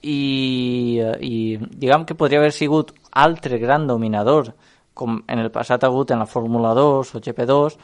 i, 0.02 1.00
i 1.20 1.34
diguem 1.60 2.06
que 2.08 2.16
podria 2.16 2.40
haver 2.40 2.52
sigut 2.52 2.94
altre 3.10 3.58
gran 3.58 3.86
dominador 3.86 4.54
com 4.94 5.20
en 5.26 5.38
el 5.38 5.50
passat 5.50 5.84
ha 5.84 5.90
hagut 5.90 6.10
en 6.10 6.20
la 6.20 6.28
Fórmula 6.28 6.74
2 6.74 7.14
o 7.14 7.20
GP2 7.20 7.76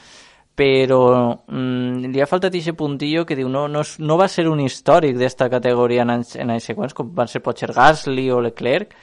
però 0.56 1.00
mm, 1.46 2.12
li 2.12 2.20
ha 2.20 2.28
faltat 2.28 2.54
aquest 2.54 2.76
puntillo 2.76 3.26
que 3.28 3.36
diu 3.36 3.48
no, 3.52 3.66
no, 3.68 3.82
no 3.84 4.16
va 4.16 4.28
ser 4.32 4.46
un 4.48 4.62
històric 4.64 5.18
d'esta 5.20 5.50
categoria 5.52 6.06
en 6.06 6.14
anys, 6.16 6.36
en 6.40 6.52
anys 6.54 6.70
següents 6.72 6.96
com 6.96 7.12
van 7.14 7.28
ser 7.28 7.42
potser 7.44 7.72
Gasly 7.76 8.30
o 8.32 8.40
Leclerc 8.40 8.94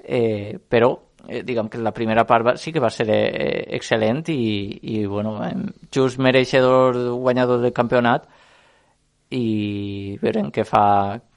eh, 0.00 0.56
però 0.68 0.94
eh, 1.28 1.42
diguem 1.44 1.68
que 1.68 1.82
la 1.84 1.92
primera 1.92 2.24
part 2.24 2.46
va, 2.46 2.56
sí 2.56 2.72
que 2.72 2.80
va 2.80 2.90
ser 2.92 3.08
eh, 3.12 3.66
excel·lent 3.76 4.24
i, 4.32 4.40
i 4.96 5.04
bueno, 5.04 5.36
just 5.92 6.18
mereixedor 6.18 6.96
guanyador 7.20 7.60
del 7.60 7.76
campionat 7.76 8.24
i 9.34 10.16
veurem 10.22 10.50
què 10.54 10.64
fa 10.68 10.84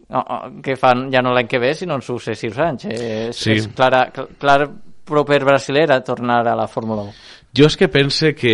no, 0.09 0.23
què 0.63 0.75
fan 0.79 1.07
ja 1.13 1.21
no 1.21 1.33
l'any 1.35 1.47
que 1.51 1.59
ve 1.59 1.73
sinó 1.75 1.97
en 1.99 2.05
successius 2.05 2.59
anys 2.63 2.85
eh, 2.89 2.99
és, 3.29 3.35
Sí. 3.37 3.51
és 3.57 3.67
clara, 3.75 4.05
clar 4.11 4.61
proper 5.07 5.43
brasilera 5.43 6.01
tornar 6.03 6.45
a 6.47 6.55
la 6.55 6.67
Fórmula 6.67 7.03
1 7.07 7.13
Jo 7.57 7.65
és 7.65 7.77
que 7.77 7.87
pense 7.89 8.35
que... 8.35 8.53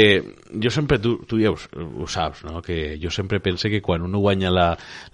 Jo 0.53 0.69
sempre, 0.69 0.99
tu, 1.01 1.15
tu 1.25 1.39
ja 1.41 1.49
ho, 1.49 1.57
ho 1.57 2.05
saps, 2.07 2.43
no? 2.45 2.61
Que 2.61 2.95
jo 3.01 3.09
sempre 3.11 3.39
pense 3.41 3.67
que 3.71 3.81
quan 3.81 4.03
uno 4.05 4.19
guanya 4.21 4.51
la, 4.53 4.67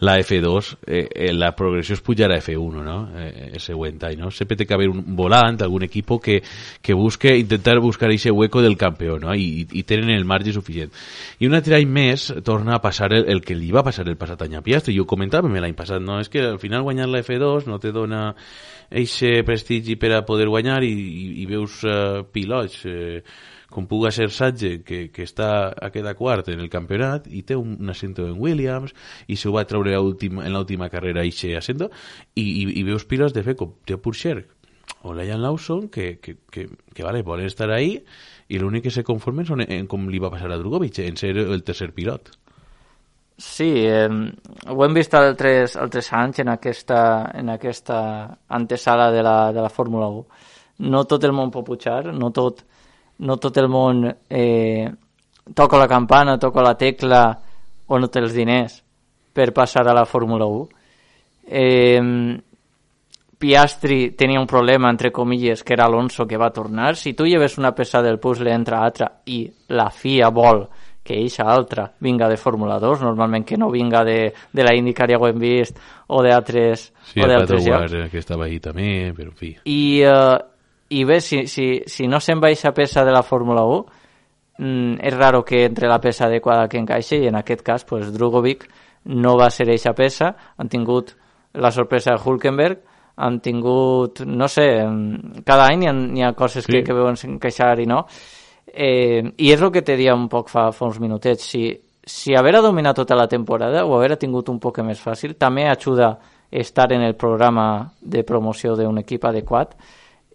la 0.03 0.17
F2, 0.19 0.73
eh, 0.85 1.07
eh, 1.07 1.29
la 1.33 1.53
progressió 1.55 1.95
és 1.95 2.03
pujar 2.03 2.27
a 2.29 2.37
F1, 2.41 2.83
no? 2.83 2.97
Eh, 3.15 3.47
el 3.53 3.63
següent 3.63 4.03
any, 4.03 4.19
no? 4.19 4.29
Sempre 4.35 4.59
té 4.59 4.67
que 4.67 4.75
haver 4.75 4.89
un 4.91 5.01
volant, 5.15 5.57
algun 5.63 5.87
equip 5.87 6.11
que, 6.21 6.41
que 6.81 6.93
busque, 6.93 7.37
intentar 7.37 7.79
buscar 7.79 8.11
ese 8.11 8.31
hueco 8.31 8.61
del 8.61 8.77
campió, 8.77 9.17
no? 9.17 9.33
I, 9.33 9.65
i 9.71 9.83
tenen 9.87 10.11
el 10.11 10.25
marge 10.25 10.53
suficient. 10.53 10.91
I 11.39 11.47
un 11.47 11.55
altre 11.55 11.79
any 11.79 11.87
més 11.87 12.27
torna 12.43 12.75
a 12.75 12.81
passar 12.83 13.13
el, 13.15 13.29
el 13.31 13.41
que 13.41 13.55
li 13.55 13.71
va 13.71 13.85
passar 13.87 14.05
el 14.09 14.19
passat 14.19 14.43
any 14.43 14.57
a 14.59 14.65
Piastri. 14.65 14.97
Jo 14.97 15.07
ho 15.07 15.09
comentava 15.09 15.49
l'any 15.49 15.77
passat, 15.77 16.03
no? 16.03 16.19
És 16.19 16.29
que 16.29 16.43
al 16.43 16.59
final 16.59 16.83
guanyar 16.83 17.07
la 17.07 17.23
F2 17.23 17.65
no 17.71 17.79
te 17.79 17.93
dona 17.95 18.35
eixe 18.89 19.43
prestigi 19.45 19.95
per 19.95 20.11
a 20.17 20.25
poder 20.25 20.49
guanyar 20.49 20.81
i, 20.83 20.91
i, 20.91 21.25
i 21.43 21.47
veus 21.49 21.83
uh, 21.85 22.25
pilots 22.33 22.83
eh, 22.89 23.21
com 23.69 23.87
puga 23.89 24.11
ser 24.11 24.29
Satge, 24.33 24.79
que, 24.85 25.01
que 25.13 25.25
està 25.25 25.69
a 25.71 25.91
quedar 25.93 26.15
quart 26.17 26.49
en 26.49 26.61
el 26.63 26.69
campionat 26.73 27.27
i 27.29 27.43
té 27.45 27.57
un, 27.57 27.77
assento 27.89 28.25
en 28.27 28.37
Williams 28.41 28.95
i 29.27 29.37
s'ho 29.37 29.53
va 29.55 29.67
treure 29.69 29.93
a 29.95 30.01
últim, 30.01 30.41
en 30.41 30.53
l'última 30.53 30.89
carrera 30.89 31.25
eixe 31.25 31.55
assento 31.57 31.91
i, 32.33 32.43
i, 32.43 32.63
i 32.81 32.85
veus 32.87 33.05
pilots 33.05 33.35
de 33.35 33.45
fer 33.45 33.55
com 33.59 33.77
Teo 33.85 34.01
Purcher 34.01 34.41
o 35.03 35.13
Liam 35.13 35.41
Lawson 35.41 35.87
que, 35.87 36.17
que, 36.19 36.37
que, 36.49 36.67
que 36.93 37.05
vale, 37.05 37.21
volen 37.23 37.47
estar 37.47 37.69
ahí 37.71 37.99
i 38.49 38.57
l'únic 38.57 38.87
que 38.87 38.93
se 38.93 39.05
conformen 39.05 39.45
són 39.45 39.63
en, 39.63 39.71
en 39.71 39.89
com 39.89 40.09
li 40.09 40.19
va 40.21 40.31
passar 40.33 40.49
a 40.51 40.57
Drugovic, 40.57 41.03
en 41.05 41.17
ser 41.21 41.35
el 41.37 41.61
tercer 41.63 41.91
pilot. 41.93 42.31
Sí, 43.39 43.69
eh, 43.87 44.09
ho 44.09 44.83
hem 44.83 44.95
vist 44.97 45.13
altres, 45.15 45.77
altres 45.79 46.09
anys 46.17 46.41
en 46.43 46.49
aquesta, 46.51 46.99
en 47.39 47.53
aquesta 47.53 47.99
antesala 48.57 49.11
de 49.13 49.21
la, 49.23 49.37
de 49.55 49.61
la 49.63 49.69
Fórmula 49.69 50.09
1. 50.11 50.25
No 50.91 51.05
tot 51.07 51.23
el 51.23 51.35
món 51.35 51.53
pot 51.53 51.63
pujar, 51.67 52.09
no 52.11 52.33
tot, 52.35 52.65
no 53.19 53.37
tot 53.37 53.57
el 53.57 53.69
món 53.69 54.05
eh, 54.29 54.89
toca 55.53 55.77
la 55.77 55.87
campana, 55.87 56.37
toca 56.39 56.63
la 56.63 56.75
tecla 56.77 57.23
o 57.87 57.99
no 57.99 58.07
té 58.07 58.21
els 58.21 58.35
diners 58.35 58.81
per 59.33 59.51
passar 59.53 59.87
a 59.87 59.95
la 59.95 60.05
Fórmula 60.05 60.45
1. 60.45 60.67
Eh, 61.49 62.39
Piastri 63.39 64.11
tenia 64.19 64.39
un 64.41 64.45
problema, 64.45 64.89
entre 64.89 65.13
comilles, 65.13 65.63
que 65.63 65.73
era 65.73 65.85
Alonso 65.85 66.27
que 66.27 66.37
va 66.37 66.51
tornar. 66.51 66.97
Si 66.97 67.13
tu 67.13 67.23
lleves 67.23 67.57
una 67.57 67.71
peça 67.71 68.01
del 68.03 68.19
puzzle 68.19 68.51
entre 68.51 68.75
altra 68.75 69.07
i 69.31 69.45
la 69.71 69.87
FIA 69.89 70.27
vol 70.29 70.65
que 71.01 71.15
eixa 71.15 71.47
altra 71.47 71.87
vinga 72.03 72.27
de 72.27 72.35
Fórmula 72.37 72.77
2, 72.83 72.99
normalment 73.01 73.45
que 73.47 73.57
no 73.57 73.71
vinga 73.71 74.03
de, 74.03 74.33
de 74.51 74.63
la 74.63 74.75
IndyCar, 74.75 75.07
ja 75.09 75.17
ho 75.17 75.29
hem 75.29 75.39
vist, 75.39 75.79
o 76.07 76.19
d'altres 76.21 76.89
Sí, 77.13 77.23
o 77.23 77.31
d'altres 77.31 77.63
llocs. 77.63 77.95
Ward, 77.95 78.11
que 78.11 78.19
estava 78.19 78.45
ahí 78.45 78.59
també, 78.59 79.13
però 79.15 79.31
en 79.31 79.39
fi. 79.39 79.55
I, 79.63 79.79
uh, 80.03 80.35
i 80.89 81.03
bé, 81.05 81.19
si, 81.21 81.45
si, 81.47 81.83
si 81.85 82.07
no 82.07 82.19
se'n 82.19 82.41
va 82.41 82.49
eixa 82.49 82.73
peça 82.73 83.05
de 83.05 83.13
la 83.13 83.23
Fórmula 83.23 83.63
1, 83.65 83.85
mm, 84.57 84.93
és 85.05 85.15
raro 85.15 85.43
que 85.45 85.63
entre 85.65 85.87
la 85.87 85.99
peça 86.01 86.25
adequada 86.25 86.67
que 86.67 86.79
encaixa 86.81 87.15
i 87.15 87.27
en 87.29 87.37
aquest 87.37 87.61
cas 87.65 87.85
pues, 87.85 88.11
Drugovic 88.13 88.65
no 89.05 89.37
va 89.37 89.49
ser 89.49 89.69
eixa 89.69 89.93
peça, 89.93 90.33
han 90.57 90.69
tingut 90.69 91.15
la 91.53 91.71
sorpresa 91.71 92.15
de 92.15 92.21
Hulkenberg, 92.25 92.81
han 93.19 93.39
tingut, 93.43 94.21
no 94.25 94.47
sé, 94.47 94.67
mm, 94.85 95.43
cada 95.45 95.67
any 95.67 95.83
hi 95.83 95.89
ha, 95.89 95.93
hi 95.93 96.23
ha 96.23 96.33
coses 96.33 96.65
Sí. 96.65 96.71
que, 96.71 96.83
que 96.83 96.93
veuen 96.93 97.15
encaixar 97.23 97.79
i 97.79 97.85
no. 97.85 98.05
Eh, 98.65 99.21
I 99.37 99.51
és 99.51 99.61
el 99.61 99.71
que 99.71 99.81
te 99.81 99.95
dia 99.97 100.15
un 100.15 100.27
poc 100.29 100.49
fa, 100.49 100.71
fa 100.71 100.85
uns 100.85 100.99
minutets. 100.99 101.43
Si, 101.43 101.63
si 102.03 102.35
haver 102.35 102.61
dominat 102.61 102.95
tota 102.95 103.15
la 103.15 103.27
temporada 103.27 103.85
o 103.85 103.97
haver 103.97 104.17
tingut 104.17 104.49
un 104.49 104.59
poc 104.59 104.79
més 104.85 105.01
fàcil, 105.01 105.35
també 105.37 105.67
ajuda 105.67 106.17
estar 106.49 106.91
en 106.93 107.01
el 107.01 107.15
programa 107.15 107.91
de 108.01 108.23
promoció 108.23 108.75
d'un 108.75 108.97
equip 108.97 109.25
adequat 109.25 109.75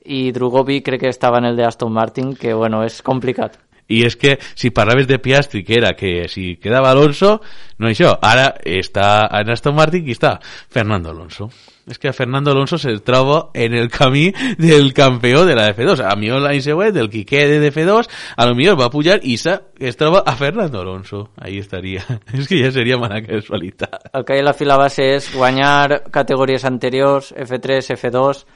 i 0.05 0.31
Drugovic 0.33 0.85
crec 0.87 1.07
que 1.07 1.13
estava 1.13 1.39
en 1.39 1.51
el 1.51 1.57
de 1.57 1.65
Aston 1.65 1.93
Martin, 1.93 2.35
que 2.37 2.55
bueno, 2.55 2.85
és 2.85 3.01
complicat. 3.03 3.59
I 3.89 4.01
és 4.07 4.17
que 4.17 4.39
si 4.57 4.71
parlaves 4.73 5.07
de 5.07 5.19
Piastri, 5.21 5.63
que 5.65 5.77
era 5.77 5.93
que 5.93 6.27
si 6.29 6.57
quedava 6.57 6.91
Alonso, 6.91 7.41
no 7.79 7.91
això. 7.91 8.15
Ara 8.25 8.55
està 8.65 9.29
en 9.41 9.53
Aston 9.53 9.77
Martin 9.77 10.09
i 10.09 10.17
està 10.17 10.39
Fernando 10.73 11.13
Alonso. 11.13 11.51
És 11.85 11.99
que 12.01 12.09
a 12.09 12.15
Fernando 12.17 12.51
Alonso 12.51 12.79
se 12.79 12.95
troba 13.05 13.51
en 13.53 13.75
el 13.75 13.91
camí 13.93 14.33
del 14.57 14.95
campió 14.95 15.45
de 15.45 15.55
la 15.55 15.69
F2. 15.75 16.01
A 16.01 16.17
millor 16.17 16.41
l'any 16.41 16.63
següent, 16.65 16.97
el 16.97 17.11
que 17.13 17.27
quede 17.29 17.61
de 17.61 17.69
F2, 17.69 18.09
a 18.37 18.47
lo 18.49 18.57
millor 18.57 18.81
va 18.81 18.89
pujar 18.89 19.19
i 19.21 19.37
es 19.37 19.97
troba 20.01 20.23
a 20.25 20.33
Fernando 20.35 20.81
Alonso. 20.81 21.29
Ahí 21.37 21.59
estaria. 21.59 22.01
És 22.33 22.49
que 22.49 22.63
ja 22.65 22.73
seria 22.73 22.97
mala 22.97 23.21
casualitat. 23.21 24.09
El 24.17 24.25
que 24.25 24.39
hi 24.39 24.41
ha 24.41 24.49
la 24.49 24.57
fila 24.57 24.81
base 24.81 25.11
és 25.19 25.29
guanyar 25.37 26.07
categories 26.11 26.65
anteriors, 26.65 27.35
F3, 27.37 27.93
F2, 27.99 28.47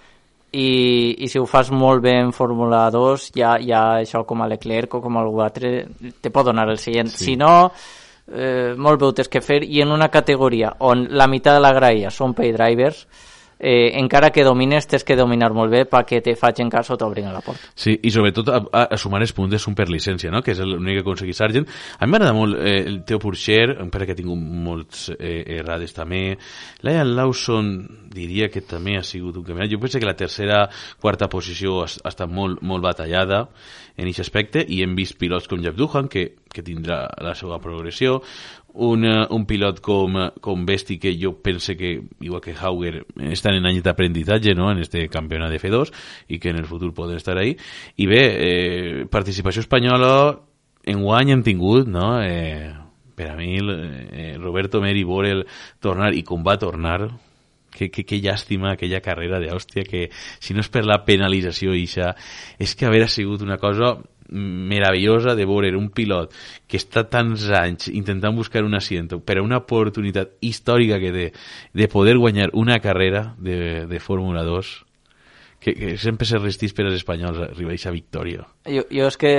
i, 0.53 1.17
i 1.19 1.29
si 1.29 1.39
ho 1.39 1.47
fas 1.47 1.71
molt 1.71 2.03
bé 2.03 2.15
en 2.23 2.33
Fórmula 2.33 2.87
2, 2.91 3.31
ja, 3.37 3.57
ja 3.61 3.83
això 4.01 4.25
com 4.29 4.43
a 4.43 4.49
Leclerc 4.49 4.99
o 4.99 5.03
com 5.05 5.19
algú 5.21 5.43
altre 5.45 5.87
te 6.21 6.33
pot 6.33 6.49
donar 6.49 6.69
el 6.71 6.81
seient. 6.81 7.11
Sí. 7.13 7.25
Si 7.25 7.37
no, 7.37 7.71
eh, 8.33 8.75
molt 8.77 9.01
bé 9.01 9.09
ho 9.09 9.17
tens 9.17 9.29
que 9.29 9.45
fer 9.45 9.63
i 9.65 9.83
en 9.85 9.93
una 9.93 10.09
categoria 10.09 10.73
on 10.81 11.07
la 11.11 11.29
meitat 11.29 11.59
de 11.59 11.65
la 11.65 11.75
graella 11.77 12.13
són 12.15 12.35
pay 12.39 12.55
drivers, 12.57 13.05
eh, 13.59 13.99
encara 13.99 14.31
que 14.31 14.45
domines 14.45 14.87
tens 14.87 15.05
que 15.05 15.17
dominar 15.17 15.51
molt 15.55 15.73
bé 15.73 15.85
perquè 15.91 16.21
te 16.25 16.35
facin 16.39 16.71
cas 16.71 16.91
o 16.91 16.97
t'obrin 16.99 17.29
a 17.29 17.35
la 17.35 17.43
porta. 17.45 17.73
Sí, 17.75 17.97
i 18.03 18.13
sobretot 18.15 18.49
a, 18.53 18.61
a, 18.73 18.85
a 18.95 18.99
sumar 19.01 19.21
els 19.25 19.35
punts 19.37 19.59
són 19.63 19.75
per 19.79 19.89
llicència, 19.91 20.31
no? 20.31 20.43
que 20.45 20.55
és 20.55 20.63
l'únic 20.63 21.01
que 21.01 21.05
aconseguir 21.07 21.35
Sargent. 21.35 21.69
A 21.99 22.07
mi 22.07 22.15
m'agrada 22.15 22.37
molt 22.37 22.59
eh, 22.61 22.83
el 22.87 23.03
Teo 23.09 23.21
Purcher, 23.23 23.79
encara 23.83 24.07
que 24.09 24.17
tingut 24.19 24.39
molts 24.39 25.09
eh, 25.17 25.43
errades 25.59 25.97
també. 25.97 26.23
Liam 26.87 27.15
Lawson 27.17 27.73
diria 28.15 28.49
que 28.53 28.63
també 28.67 28.99
ha 28.99 29.05
sigut 29.07 29.37
un 29.41 29.47
caminat. 29.47 29.73
Jo 29.73 29.83
penso 29.83 29.99
que 29.99 30.09
la 30.09 30.17
tercera, 30.19 30.65
quarta 31.01 31.29
posició 31.29 31.83
ha, 31.83 31.89
ha 31.89 32.13
estat 32.13 32.31
molt, 32.31 32.63
molt 32.63 32.85
batallada 32.85 33.47
en 33.99 34.07
aquest 34.07 34.23
aspecte 34.23 34.63
i 34.63 34.81
hem 34.85 34.95
vist 34.97 35.19
pilots 35.19 35.49
com 35.51 35.61
Jeff 35.63 35.77
Duhan 35.77 36.09
que, 36.11 36.25
que 36.47 36.63
tindrà 36.65 37.03
la 37.25 37.35
seva 37.39 37.59
progressió 37.63 38.21
un, 38.75 39.05
eh, 39.05 39.27
un 39.31 39.47
pilot 39.47 39.81
com, 39.81 40.17
eh, 40.19 40.31
com 40.41 40.65
Besti 40.67 40.99
que 40.99 41.17
jo 41.21 41.35
pense 41.43 41.77
que, 41.77 42.03
igual 42.21 42.41
que 42.41 42.55
Hauger, 42.55 43.07
estan 43.31 43.55
en 43.59 43.67
anys 43.67 43.83
d'aprenditatge 43.83 44.55
no? 44.55 44.71
en 44.71 44.79
este 44.79 45.09
campionat 45.09 45.51
de 45.51 45.61
F2 45.61 45.93
i 46.29 46.39
que 46.39 46.51
en 46.51 46.59
el 46.59 46.67
futur 46.67 46.93
poden 46.95 47.17
estar 47.17 47.39
ahí. 47.39 47.57
I 47.97 48.07
bé, 48.07 48.23
eh, 48.39 49.07
participació 49.11 49.61
espanyola 49.61 50.39
en 50.85 51.03
guany 51.03 51.33
hem 51.33 51.43
tingut, 51.43 51.89
no? 51.89 52.21
Eh, 52.23 52.73
per 53.19 53.33
a 53.33 53.37
mi, 53.37 53.57
eh, 53.59 54.37
Roberto 54.39 54.81
Meri 54.81 55.03
Borel 55.05 55.43
tornar 55.83 56.15
i 56.15 56.23
com 56.23 56.45
va 56.47 56.57
tornar, 56.57 57.09
que, 57.79 57.91
que, 57.91 58.05
que 58.05 58.19
llàstima 58.23 58.73
aquella 58.73 59.03
carrera 59.05 59.41
d'Àustria 59.43 59.87
que 59.87 60.09
si 60.15 60.55
no 60.55 60.65
és 60.65 60.71
per 60.73 60.85
la 60.87 61.03
penalització 61.07 61.75
ixa, 61.77 62.15
és 62.59 62.75
que 62.75 62.89
haver 62.89 63.07
sigut 63.11 63.45
una 63.45 63.59
cosa 63.61 63.97
meravellosa 64.29 65.35
de 65.35 65.47
veure 65.49 65.73
un 65.77 65.89
pilot 65.95 66.35
que 66.69 66.81
està 66.81 67.07
tants 67.09 67.49
anys 67.55 67.89
intentant 67.93 68.37
buscar 68.37 68.65
un 68.65 68.77
asiento 68.77 69.21
per 69.21 69.39
a 69.39 69.45
una 69.45 69.63
oportunitat 69.65 70.37
històrica 70.41 71.01
que 71.01 71.15
té 71.15 71.31
de 71.73 71.89
poder 71.89 72.19
guanyar 72.19 72.51
una 72.53 72.79
carrera 72.81 73.35
de, 73.39 73.87
de 73.89 74.01
Fórmula 74.01 74.45
2 74.45 74.89
que, 75.61 75.75
que 75.75 75.97
sempre 75.99 76.27
se 76.27 76.39
restís 76.39 76.73
per 76.73 76.87
als 76.87 77.01
espanyols 77.01 77.41
arribar 77.49 77.75
a 77.75 77.91
victòria. 77.91 78.45
Jo, 78.69 78.85
jo 78.95 79.09
és 79.11 79.17
que, 79.19 79.33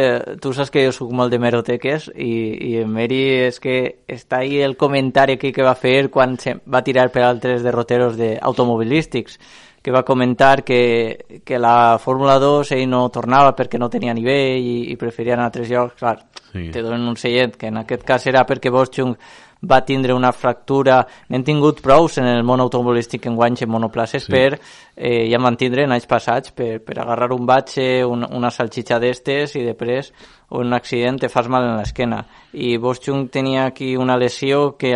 tu 0.44 0.52
saps 0.54 0.72
que 0.74 0.84
jo 0.84 0.92
soc 0.96 1.14
molt 1.16 1.32
de 1.32 1.40
meroteques 1.40 2.10
i, 2.16 2.34
i 2.70 2.72
en 2.84 2.92
Meri 2.92 3.22
és 3.48 3.60
que 3.64 4.04
està 4.08 4.44
ahí 4.44 4.60
el 4.60 4.76
comentari 4.76 5.38
que, 5.40 5.54
que 5.56 5.64
va 5.64 5.78
fer 5.80 6.10
quan 6.12 6.38
se 6.38 6.58
va 6.68 6.84
tirar 6.84 7.08
per 7.14 7.24
altres 7.24 7.64
derroteros 7.64 8.18
de 8.20 8.36
automobilístics 8.42 9.40
que 9.82 9.92
va 9.92 10.04
comentar 10.04 10.64
que, 10.64 11.42
que 11.46 11.60
la 11.60 11.98
Fórmula 12.00 12.38
2 12.40 12.74
ell 12.76 12.88
no 12.90 13.08
tornava 13.10 13.56
perquè 13.56 13.80
no 13.80 13.90
tenia 13.90 14.14
nivell 14.14 14.60
i, 14.60 14.80
i 14.92 14.98
preferia 15.00 15.36
anar 15.38 15.48
a 15.48 15.52
altres 15.54 15.70
llocs. 15.70 16.00
Clar, 16.00 16.18
sí. 16.52 16.70
te 16.74 16.82
donen 16.82 17.08
un 17.08 17.18
sellet, 17.18 17.56
que 17.58 17.72
en 17.72 17.84
aquest 17.84 18.04
cas 18.08 18.28
era 18.28 18.46
perquè 18.48 18.72
Boschung 18.74 19.16
va 19.60 19.82
tindre 19.84 20.14
una 20.16 20.32
fractura, 20.32 21.02
n'hem 21.28 21.44
tingut 21.44 21.82
prous 21.84 22.18
en 22.22 22.28
el 22.32 22.46
món 22.48 22.62
automobilístic 22.64 23.26
en 23.28 23.36
guanys 23.36 23.66
en 23.66 23.72
monoplaces 23.74 24.24
sí. 24.24 24.32
per, 24.32 24.60
eh, 24.96 25.28
ja 25.32 25.40
van 25.44 25.58
tindre 25.60 25.84
en 25.84 25.96
anys 25.96 26.08
passats, 26.08 26.54
per, 26.56 26.80
per 26.86 26.96
agarrar 27.00 27.34
un 27.36 27.46
batxe, 27.46 28.06
un, 28.08 28.24
una 28.24 28.52
salxitxa 28.56 29.00
d'estes 29.04 29.58
i 29.60 29.66
després 29.68 30.14
un 30.56 30.74
accident 30.74 31.20
te 31.20 31.30
fas 31.30 31.50
mal 31.52 31.68
en 31.68 31.76
l'esquena. 31.78 32.24
I 32.54 32.78
Boschung 32.78 33.28
tenia 33.30 33.66
aquí 33.68 33.96
una 33.98 34.18
lesió 34.18 34.78
que 34.80 34.96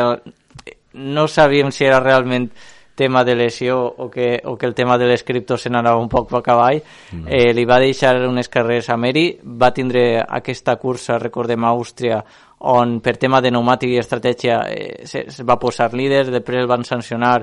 no 0.94 1.28
sabíem 1.28 1.72
si 1.72 1.84
era 1.86 2.00
realment 2.00 2.52
tema 2.96 3.24
de 3.24 3.36
lesió 3.36 3.80
o 3.84 4.10
que, 4.10 4.42
o 4.46 4.58
que 4.58 4.66
el 4.66 4.74
tema 4.74 4.98
de 4.98 5.08
les 5.08 5.24
criptos 5.24 5.62
se 5.62 5.70
n'anava 5.70 6.02
un 6.02 6.10
poc 6.10 6.34
a 6.34 6.42
cavall, 6.46 6.82
no. 7.14 7.28
eh, 7.28 7.54
li 7.54 7.66
va 7.66 7.80
deixar 7.82 8.16
unes 8.28 8.50
carreres 8.50 8.90
a 8.90 8.98
Meri, 8.98 9.40
va 9.44 9.74
tindre 9.74 10.22
aquesta 10.22 10.76
cursa, 10.78 11.18
recordem, 11.18 11.64
a 11.66 11.74
Àustria, 11.74 12.22
on 12.64 13.00
per 13.04 13.18
tema 13.20 13.42
de 13.42 13.52
pneumàtic 13.52 13.96
i 13.96 14.00
estratègia 14.00 14.62
eh, 14.72 15.08
se, 15.10 15.26
se 15.30 15.44
va 15.44 15.60
posar 15.60 15.92
líder, 15.94 16.30
després 16.32 16.62
el 16.62 16.70
van 16.70 16.86
sancionar, 16.88 17.42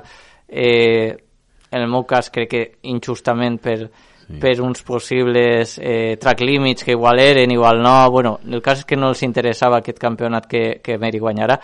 eh, 0.49 1.17
en 1.71 1.83
el 1.83 1.91
meu 1.91 2.07
cas 2.09 2.31
crec 2.31 2.51
que 2.51 2.63
injustament 2.91 3.61
per, 3.63 3.77
sí. 4.31 4.39
per 4.41 4.55
uns 4.63 4.83
possibles 4.83 5.77
eh, 5.79 6.17
track 6.21 6.41
limits 6.41 6.85
que 6.85 6.93
igual 6.93 7.21
eren, 7.21 7.51
igual 7.51 7.83
no, 7.83 8.11
bueno, 8.11 8.39
el 8.47 8.63
cas 8.63 8.81
és 8.81 8.89
que 8.89 8.99
no 8.99 9.11
els 9.11 9.23
interessava 9.27 9.81
aquest 9.81 9.99
campionat 9.99 10.47
que, 10.51 10.65
que 10.83 10.99
Meri 10.99 11.19
guanyara, 11.19 11.61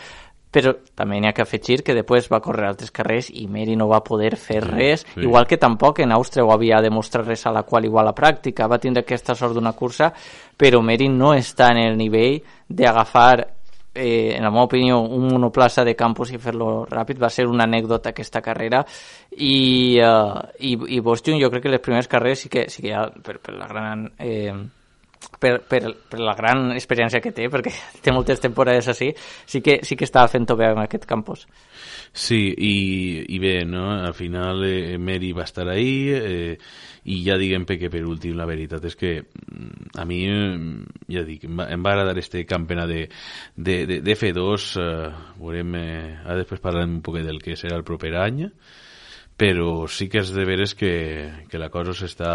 però 0.57 0.73
també 0.97 1.19
n'hi 1.21 1.29
ha 1.29 1.35
que 1.37 1.45
afegir 1.45 1.83
que 1.85 1.93
després 1.93 2.31
va 2.33 2.41
córrer 2.41 2.71
altres 2.71 2.93
carrers 2.95 3.29
i 3.29 3.45
Meri 3.53 3.75
no 3.77 3.91
va 3.91 4.01
poder 4.05 4.31
fer 4.41 4.63
sí, 4.63 4.71
res, 4.71 5.03
sí. 5.13 5.21
igual 5.27 5.45
que 5.51 5.59
tampoc 5.61 6.01
en 6.01 6.15
Àustria 6.17 6.47
ho 6.47 6.53
havia 6.55 6.81
demostrat 6.81 7.27
res 7.29 7.45
a 7.45 7.53
la 7.53 7.67
qual 7.69 7.85
igual 7.85 8.09
a 8.09 8.15
pràctica, 8.17 8.69
va 8.71 8.81
tindre 8.81 9.05
aquesta 9.05 9.37
sort 9.37 9.53
d'una 9.53 9.75
cursa, 9.77 10.09
però 10.57 10.81
Meri 10.81 11.11
no 11.13 11.35
està 11.37 11.69
en 11.75 11.83
el 11.83 12.01
nivell 12.01 12.41
d'agafar 12.69 13.35
eh, 13.97 14.33
en 14.37 14.45
la 14.45 14.51
meva 14.51 14.65
opinió, 14.65 15.01
un 15.01 15.29
monoplaça 15.29 15.85
de 15.85 15.97
campus 15.97 16.33
i 16.33 16.41
fer-lo 16.41 16.87
ràpid. 16.89 17.21
Va 17.21 17.31
ser 17.33 17.47
una 17.49 17.65
anècdota 17.65 18.13
aquesta 18.13 18.43
carrera. 18.45 18.85
I, 19.37 20.01
uh, 20.05 20.41
i, 20.61 20.77
i 20.97 21.01
Boston 21.01 21.41
jo 21.41 21.51
crec 21.53 21.65
que 21.65 21.73
les 21.73 21.85
primeres 21.85 22.09
carreres 22.09 22.45
sí 22.45 22.53
que, 22.53 22.67
sí 22.73 22.85
que 22.85 22.93
ja 22.93 23.07
per, 23.25 23.39
per 23.41 23.57
la 23.57 23.69
gran 23.69 24.11
eh, 24.19 24.53
per, 25.41 25.61
per, 25.69 25.83
per 26.09 26.21
la 26.21 26.35
gran 26.39 26.71
experiència 26.77 27.21
que 27.23 27.33
té, 27.35 27.49
perquè 27.53 27.73
té 28.05 28.15
moltes 28.15 28.43
temporades 28.43 28.89
així, 28.93 29.13
sí 29.47 29.63
que, 29.65 29.81
sí 29.87 29.97
que 29.97 30.07
estava 30.09 30.31
fent-ho 30.33 30.57
bé 30.59 30.71
en 30.73 30.83
aquest 30.83 31.07
campus. 31.09 31.47
Sí, 32.17 32.41
i, 32.49 32.75
i 33.35 33.39
bé, 33.43 33.59
no? 33.69 33.91
al 33.93 34.15
final 34.17 34.65
eh, 34.65 34.97
Mary 34.99 35.33
va 35.37 35.45
estar 35.45 35.67
ahí 35.69 36.09
eh, 36.17 36.57
i 37.13 37.19
ja 37.27 37.37
diguem 37.39 37.67
que 37.69 37.91
per 37.93 38.03
últim 38.09 38.39
la 38.39 38.47
veritat 38.49 38.87
és 38.89 38.97
que 38.97 39.13
mm, 39.21 39.93
a 40.01 40.07
mi, 40.09 40.23
mm, 40.31 41.05
ja 41.13 41.27
dic, 41.27 41.45
em 41.45 41.61
va, 41.61 41.93
agradar 41.93 42.17
este 42.19 42.47
campionat 42.49 42.89
de, 42.89 43.05
de, 43.55 43.79
de, 43.87 44.01
de 44.01 44.17
F2, 44.17 44.73
eh, 44.81 45.13
veurem, 45.43 45.77
eh, 45.83 46.17
ara 46.25 46.41
després 46.41 46.65
parlarem 46.65 46.99
un 46.99 47.05
poc 47.05 47.21
del 47.21 47.43
que 47.43 47.59
serà 47.59 47.77
el 47.77 47.87
proper 47.87 48.17
any, 48.23 48.47
però 49.37 49.87
sí 49.93 50.09
que 50.09 50.25
és 50.25 50.33
de 50.33 50.45
veres 50.49 50.75
que, 50.75 50.93
que 51.51 51.61
la 51.61 51.71
cosa 51.71 51.95
s'està... 51.95 52.31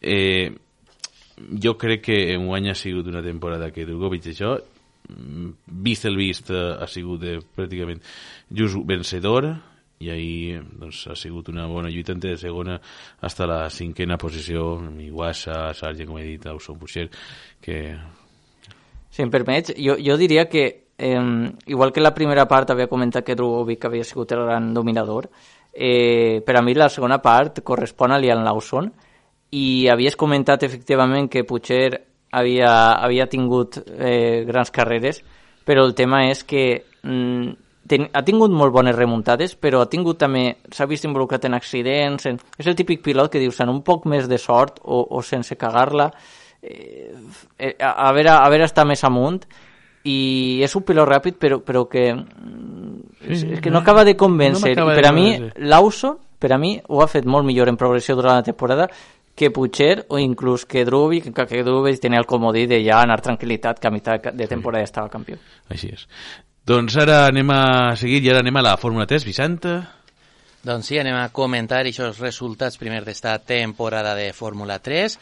Eh, 0.00 0.50
jo 1.36 1.76
crec 1.78 2.02
que 2.04 2.18
en 2.34 2.46
guany 2.46 2.70
ha 2.70 2.74
sigut 2.74 3.06
una 3.08 3.22
temporada 3.22 3.70
que 3.72 3.86
Drogovic 3.86 4.30
això 4.32 4.56
vist 5.66 6.06
el 6.06 6.16
vist 6.16 6.50
eh, 6.50 6.62
ha 6.78 6.86
sigut 6.86 7.20
de, 7.22 7.38
pràcticament 7.56 8.02
just 8.50 8.78
vencedor 8.86 9.48
i 10.02 10.10
ahir 10.10 10.62
doncs, 10.78 11.06
ha 11.10 11.16
sigut 11.16 11.48
una 11.52 11.66
bona 11.70 11.90
lluita 11.90 12.14
entre 12.14 12.36
segona 12.36 12.78
fins 12.82 13.40
a 13.40 13.46
la 13.46 13.60
cinquena 13.70 14.18
posició 14.18 14.80
Iguassa, 15.00 15.72
Sargent, 15.74 16.08
com 16.10 16.18
he 16.18 16.26
dit, 16.26 16.46
Ausson 16.46 16.78
Puixer 16.78 17.08
que... 17.62 17.96
Si 19.12 19.22
em 19.22 19.30
permets, 19.30 19.74
jo, 19.76 19.98
jo 20.00 20.16
diria 20.16 20.48
que 20.48 20.64
eh, 20.98 21.52
igual 21.66 21.92
que 21.92 22.00
la 22.00 22.14
primera 22.14 22.46
part 22.48 22.70
havia 22.70 22.90
comentat 22.90 23.24
que 23.24 23.36
Drogovic 23.38 23.84
havia 23.86 24.04
sigut 24.04 24.32
el 24.32 24.46
gran 24.46 24.72
dominador 24.74 25.30
eh, 25.72 26.42
per 26.44 26.58
a 26.58 26.62
mi 26.62 26.74
la 26.74 26.90
segona 26.90 27.20
part 27.22 27.62
correspon 27.62 28.12
a 28.12 28.18
Lian 28.18 28.44
Lawson 28.44 28.92
i 29.52 29.88
havies 29.92 30.16
comentat 30.16 30.62
efectivament 30.64 31.28
que 31.30 31.44
Puigcer 31.44 31.92
havia, 32.32 32.72
havia 33.04 33.28
tingut 33.28 33.78
eh, 33.84 34.44
grans 34.48 34.72
carreres, 34.72 35.20
però 35.64 35.84
el 35.84 35.92
tema 35.94 36.24
és 36.30 36.42
que 36.48 36.64
mm, 37.04 37.50
ten, 37.88 38.06
ha 38.16 38.22
tingut 38.24 38.54
molt 38.54 38.72
bones 38.72 38.96
remuntades, 38.96 39.54
però 39.60 39.82
ha 39.82 39.90
tingut 39.92 40.22
també, 40.22 40.46
s'ha 40.72 40.88
vist 40.88 41.04
involucrat 41.04 41.44
en 41.48 41.58
accidents, 41.58 42.24
en, 42.30 42.40
és 42.56 42.70
el 42.70 42.78
típic 42.78 43.04
pilot 43.04 43.32
que 43.32 43.42
dius, 43.42 43.60
en 43.60 43.74
un 43.74 43.82
poc 43.84 44.08
més 44.08 44.30
de 44.30 44.40
sort 44.40 44.80
o, 44.82 45.04
o 45.04 45.22
sense 45.26 45.58
cagar-la, 45.60 46.08
eh, 46.62 47.12
eh, 47.58 47.76
a, 47.76 47.92
a, 48.08 48.10
veure, 48.16 48.32
a 48.38 48.48
veure 48.48 48.70
estar 48.70 48.88
més 48.88 49.04
amunt, 49.04 49.44
i 50.08 50.58
és 50.64 50.72
un 50.74 50.82
pilot 50.82 51.06
ràpid, 51.12 51.36
però, 51.38 51.60
però 51.62 51.84
que, 51.92 52.08
mm, 52.16 53.00
és, 53.28 53.48
és 53.58 53.60
que 53.62 53.70
no 53.70 53.84
acaba 53.84 54.08
de 54.08 54.16
convèncer. 54.16 54.72
No 54.80 54.88
I 54.90 54.96
per 54.96 55.10
a 55.10 55.12
mi, 55.14 55.28
Lawson, 55.68 56.16
per 56.42 56.56
a 56.56 56.58
mi, 56.58 56.78
ho 56.88 57.04
ha 57.04 57.10
fet 57.10 57.28
molt 57.28 57.46
millor 57.46 57.68
en 57.70 57.76
progressió 57.78 58.16
durant 58.18 58.40
la 58.40 58.46
temporada 58.46 58.88
que 59.34 59.50
Puigcer 59.50 60.06
o 60.08 60.18
inclús 60.18 60.66
que 60.66 60.84
Drubi, 60.84 61.22
que, 61.22 61.32
que 61.32 61.62
Drubi 61.64 61.96
tenia 61.96 62.20
el 62.20 62.28
comodí 62.28 62.66
de 62.66 62.82
ja 62.84 63.00
anar 63.02 63.20
tranquil·litat 63.24 63.80
que 63.80 63.88
a 63.88 63.94
meitat 63.94 64.32
de 64.36 64.48
temporada 64.48 64.84
estava 64.84 65.10
campió. 65.12 65.38
Així 65.72 65.92
és. 65.94 66.06
Doncs 66.68 66.94
ara 67.00 67.24
anem 67.26 67.50
a 67.50 67.96
seguir 67.98 68.20
i 68.22 68.30
ara 68.30 68.42
anem 68.44 68.60
a 68.60 68.62
la 68.62 68.76
Fórmula 68.78 69.06
3, 69.10 69.24
Vicenta. 69.26 69.80
Doncs 70.62 70.92
sí, 70.92 70.98
anem 71.00 71.16
a 71.18 71.30
comentar 71.34 71.80
aquests 71.82 72.20
resultats 72.22 72.78
primer 72.78 73.00
d'esta 73.02 73.34
temporada 73.42 74.14
de 74.14 74.28
Fórmula 74.36 74.78
3. 74.78 75.18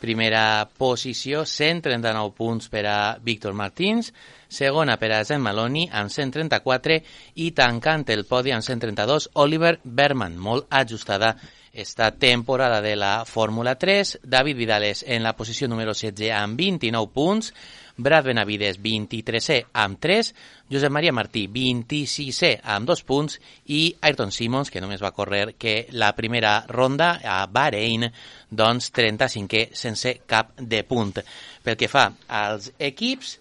Primera 0.00 0.64
posició, 0.78 1.42
139 1.44 2.32
punts 2.38 2.70
per 2.72 2.86
a 2.88 2.98
Víctor 3.20 3.52
Martins. 3.52 4.12
Segona 4.48 4.96
per 4.96 5.12
a 5.12 5.20
Zen 5.28 5.42
Maloney 5.44 5.90
amb 5.92 6.10
134 6.10 6.98
i 7.44 7.50
tancant 7.52 8.06
el 8.14 8.24
podi 8.24 8.54
amb 8.56 8.64
132 8.64 9.30
Oliver 9.44 9.76
Berman, 9.84 10.38
molt 10.40 10.66
ajustada 10.72 11.34
esta 11.78 12.10
temporada 12.10 12.80
de 12.80 12.96
la 12.96 13.24
Fórmula 13.24 13.76
3. 13.76 14.20
David 14.22 14.56
Vidales 14.56 15.04
en 15.06 15.22
la 15.22 15.36
posició 15.36 15.68
número 15.68 15.92
16 15.92 16.32
amb 16.32 16.58
29 16.58 17.12
punts, 17.12 17.52
Brad 17.98 18.24
Benavides 18.24 18.80
23è 18.80 19.58
amb 19.72 19.98
3, 20.00 20.32
Josep 20.70 20.90
Maria 20.90 21.12
Martí 21.12 21.44
26è 21.46 22.60
amb 22.62 22.88
2 22.88 23.04
punts 23.04 23.38
i 23.74 23.82
Ayrton 24.00 24.32
Simmons, 24.32 24.70
que 24.70 24.80
només 24.80 25.02
va 25.02 25.12
córrer 25.14 25.54
que 25.58 25.88
la 25.92 26.14
primera 26.16 26.64
ronda 26.68 27.18
a 27.22 27.44
Bahrein, 27.46 28.08
doncs 28.50 28.92
35è 28.94 29.68
sense 29.74 30.20
cap 30.26 30.56
de 30.58 30.82
punt. 30.88 31.20
Pel 31.62 31.76
que 31.76 31.90
fa 31.90 32.08
als 32.26 32.72
equips, 32.78 33.36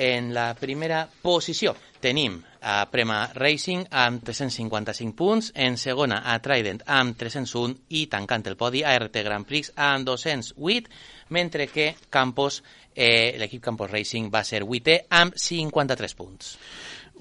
en 0.00 0.32
la 0.32 0.54
primera 0.56 1.04
posició 1.22 1.74
tenim 2.00 2.38
a 2.64 2.86
Prema 2.88 3.18
Racing 3.34 3.84
amb 3.92 4.22
355 4.24 5.12
punts, 5.16 5.50
en 5.54 5.76
segona 5.76 6.22
a 6.24 6.38
Trident 6.40 6.80
amb 6.88 7.18
301 7.20 7.76
i 8.00 8.06
tancant 8.12 8.48
el 8.48 8.56
podi 8.56 8.80
a 8.80 8.94
RT 8.96 9.24
Grand 9.26 9.48
Prix 9.48 9.72
amb 9.76 10.08
208, 10.08 10.88
mentre 11.36 11.68
que 11.68 11.90
Campos, 12.08 12.62
eh, 12.94 13.36
l'equip 13.36 13.62
Campos 13.64 13.92
Racing 13.92 14.32
va 14.32 14.42
ser 14.44 14.62
8è 14.64 15.02
amb 15.20 15.36
53 15.36 16.16
punts. 16.16 16.56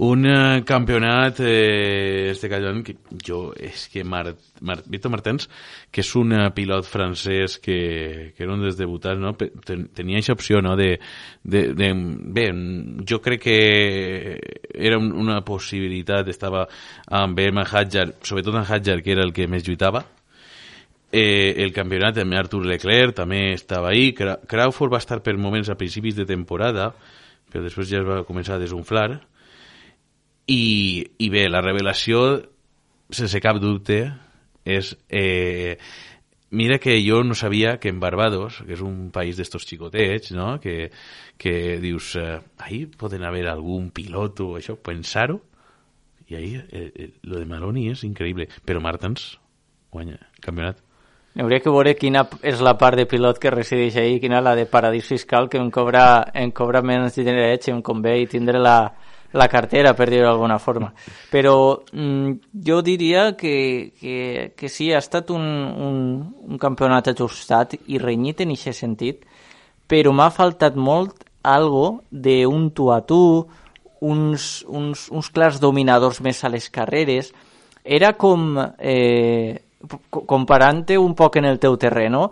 Un 0.02 0.24
uh, 0.24 0.64
campionat, 0.64 1.42
eh, 1.42 2.30
este 2.32 2.48
callón, 2.48 2.86
que 2.88 2.96
jo, 3.20 3.52
és 3.60 3.90
que 3.92 4.06
Mar, 4.08 4.30
Mar, 4.62 4.78
Víctor 4.88 5.12
Martens, 5.12 5.50
que 5.92 6.00
és 6.06 6.12
un 6.16 6.32
uh, 6.38 6.46
pilot 6.56 6.88
francès 6.88 7.58
que, 7.60 8.32
que 8.32 8.46
era 8.46 8.54
un 8.54 8.64
dels 8.64 8.78
debutats, 8.80 9.20
no? 9.20 9.34
Ten, 9.36 9.90
tenia 9.92 10.22
aquesta 10.22 10.38
opció, 10.38 10.62
no?, 10.64 10.78
de, 10.80 10.94
de, 11.44 11.66
de, 11.76 11.90
bé, 12.32 12.46
jo 13.12 13.20
crec 13.20 13.44
que 13.44 13.58
era 14.72 15.02
una 15.04 15.42
possibilitat, 15.44 16.32
estava 16.32 16.64
amb 17.20 17.44
Emma 17.44 17.68
Hadjar, 17.68 18.14
sobretot 18.24 18.56
en 18.56 18.64
Hadjar, 18.64 19.02
que 19.04 19.12
era 19.18 19.28
el 19.28 19.36
que 19.36 19.52
més 19.52 19.68
lluitava, 19.68 20.06
Eh, 21.12 21.56
el 21.64 21.72
campionat 21.74 22.20
també 22.20 22.38
Artur 22.38 22.60
Leclerc 22.70 23.16
també 23.18 23.56
estava 23.56 23.90
ahí, 23.90 24.12
Crawford 24.14 24.94
va 24.94 25.00
estar 25.02 25.24
per 25.26 25.34
moments 25.42 25.72
a 25.74 25.76
principis 25.76 26.14
de 26.14 26.26
temporada 26.30 26.92
però 27.50 27.64
després 27.66 27.90
ja 27.90 28.04
es 28.04 28.06
va 28.06 28.20
començar 28.28 28.60
a 28.60 28.62
desunflar 28.62 29.08
i, 30.50 31.06
i 31.18 31.30
bé, 31.30 31.48
la 31.50 31.62
revelació, 31.62 32.24
sense 33.10 33.42
cap 33.44 33.62
dubte, 33.62 34.04
és... 34.66 34.96
Eh, 35.10 35.78
mira 36.50 36.80
que 36.82 36.96
jo 37.06 37.24
no 37.24 37.36
sabia 37.36 37.78
que 37.80 37.90
en 37.90 38.00
Barbados, 38.02 38.64
que 38.66 38.74
és 38.74 38.82
un 38.82 39.12
país 39.14 39.38
d'estos 39.38 39.68
xicotets, 39.70 40.32
no? 40.34 40.56
que, 40.60 40.90
que 41.38 41.78
dius, 41.78 42.16
eh, 42.18 42.40
ahí 42.58 42.88
poden 42.88 43.24
haver 43.24 43.46
algun 43.48 43.92
pilot 43.94 44.42
o 44.42 44.48
això, 44.58 44.74
pensar-ho, 44.82 45.44
i 46.26 46.36
ahí 46.36 46.56
eh, 46.58 46.92
eh, 46.96 47.12
lo 47.22 47.38
de 47.38 47.46
Maloney 47.46 47.92
és 47.94 48.04
increïble, 48.06 48.50
però 48.66 48.82
Martens 48.82 49.36
guanya 49.94 50.18
el 50.18 50.42
campionat. 50.42 50.82
Hauria 51.40 51.62
que 51.62 51.72
veure 51.72 51.94
quina 51.96 52.26
és 52.42 52.62
la 52.66 52.74
part 52.82 52.98
de 52.98 53.06
pilot 53.06 53.38
que 53.40 53.54
resideix 53.54 53.96
ahí, 54.02 54.18
quina 54.20 54.42
la 54.42 54.56
de 54.58 54.66
paradís 54.66 55.06
fiscal 55.08 55.48
que 55.50 55.62
em 55.62 55.70
cobra, 55.70 56.26
em 56.34 56.50
cobra 56.52 56.82
menys 56.82 57.22
diners 57.22 57.70
i 57.70 57.74
em 57.74 57.84
convé 57.86 58.18
i 58.24 58.28
tindre 58.28 58.60
la, 58.60 58.90
la 59.34 59.48
cartera, 59.48 59.94
per 59.94 60.10
dir-ho 60.10 60.26
d'alguna 60.26 60.58
forma. 60.60 60.92
Però 61.30 61.84
mm, 61.92 62.52
jo 62.66 62.82
diria 62.82 63.36
que, 63.38 63.94
que, 64.00 64.54
que 64.58 64.70
sí, 64.70 64.92
ha 64.94 65.02
estat 65.04 65.30
un, 65.36 65.44
un, 65.44 66.02
un 66.50 66.62
campionat 66.62 67.12
ajustat 67.14 67.78
i 67.88 68.02
renyit 68.02 68.42
en 68.42 68.54
aquest 68.56 68.86
sentit, 68.86 69.26
però 69.90 70.14
m'ha 70.14 70.30
faltat 70.34 70.78
molt 70.78 71.26
algo 71.44 72.02
d'un 72.12 72.70
tu 72.76 72.90
a 72.94 73.02
tu, 73.06 73.48
uns, 74.02 74.50
uns, 74.68 75.08
uns 75.12 75.32
clars 75.34 75.60
dominadors 75.60 76.22
més 76.22 76.44
a 76.44 76.54
les 76.54 76.70
carreres. 76.70 77.34
Era 77.84 78.14
com... 78.18 78.54
Eh, 78.78 79.66
comparant-te 79.80 80.98
un 81.00 81.14
poc 81.16 81.38
en 81.40 81.46
el 81.48 81.60
teu 81.60 81.78
terreno, 81.80 82.26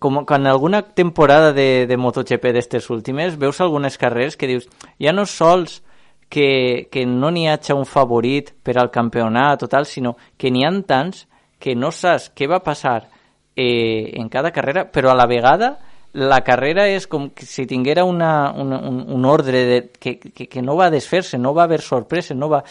com 0.00 0.24
que 0.26 0.34
en 0.34 0.46
alguna 0.46 0.82
temporada 0.82 1.52
de, 1.52 1.86
de 1.86 1.96
MotoGP 1.96 2.52
d'estes 2.52 2.90
últimes 2.90 3.38
veus 3.38 3.60
algunes 3.60 3.96
carreres 3.96 4.36
que 4.36 4.48
dius 4.50 4.66
ja 4.98 5.12
no 5.14 5.26
sols 5.30 5.82
que, 6.28 6.88
que 6.90 7.06
no 7.06 7.30
n'hi 7.30 7.46
hagi 7.50 7.74
un 7.74 7.86
favorit 7.86 8.54
per 8.62 8.78
al 8.78 8.90
campionat 8.90 9.60
total, 9.60 9.86
sinó 9.86 10.16
que 10.38 10.50
n'hi 10.50 10.64
han 10.64 10.82
tants 10.86 11.26
que 11.60 11.74
no 11.76 11.90
saps 11.92 12.30
què 12.34 12.48
va 12.50 12.62
passar 12.64 13.10
eh, 13.54 14.16
en 14.18 14.28
cada 14.28 14.50
carrera, 14.50 14.86
però 14.90 15.10
a 15.10 15.18
la 15.18 15.26
vegada 15.26 15.76
la 16.12 16.40
carrera 16.42 16.88
és 16.90 17.06
com 17.06 17.28
si 17.38 17.66
tinguera 17.70 18.02
una, 18.04 18.50
una, 18.50 18.80
un, 18.88 19.04
un 19.14 19.24
ordre 19.24 19.62
de, 19.66 19.78
que, 19.92 20.16
que, 20.18 20.48
que 20.50 20.62
no 20.62 20.74
va 20.76 20.90
desfer-se, 20.90 21.38
no 21.38 21.54
va 21.54 21.64
haver 21.64 21.80
sorpresa, 21.80 22.34
no 22.34 22.48
va... 22.50 22.64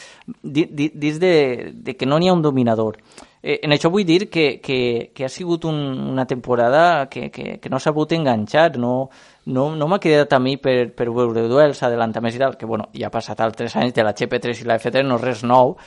Dins 0.43 1.19
de, 1.19 1.71
de 1.73 1.95
que 1.95 2.05
no 2.05 2.19
n'hi 2.19 2.27
ha 2.27 2.35
un 2.35 2.43
dominador. 2.43 2.99
Eh, 3.41 3.61
en 3.63 3.71
això 3.71 3.87
vull 3.87 4.03
dir 4.03 4.27
que, 4.27 4.59
que, 4.59 5.11
que 5.15 5.23
ha 5.23 5.31
sigut 5.31 5.63
un, 5.69 5.77
una 6.11 6.25
temporada 6.27 7.07
que, 7.07 7.29
que, 7.31 7.57
que 7.63 7.71
no 7.71 7.79
s'ha 7.79 7.93
pogut 7.95 8.17
enganxar, 8.17 8.75
no, 8.75 9.09
no, 9.47 9.69
no 9.75 9.87
m'ha 9.87 10.01
quedat 10.03 10.35
a 10.35 10.41
mi 10.43 10.57
per, 10.59 10.91
per 10.91 11.07
veure 11.07 11.47
duels, 11.47 11.79
adelantaments 11.87 12.35
i 12.35 12.43
tal, 12.43 12.57
que 12.59 12.67
bueno, 12.67 12.89
ja 12.91 13.07
ha 13.07 13.13
passat 13.13 13.39
altres 13.39 13.77
anys 13.79 13.95
de 13.95 14.03
la 14.03 14.13
GP3 14.13 14.65
i 14.65 14.67
la 14.67 14.79
F3, 14.81 15.07
no 15.07 15.15
és 15.15 15.23
res 15.23 15.47
nou, 15.47 15.77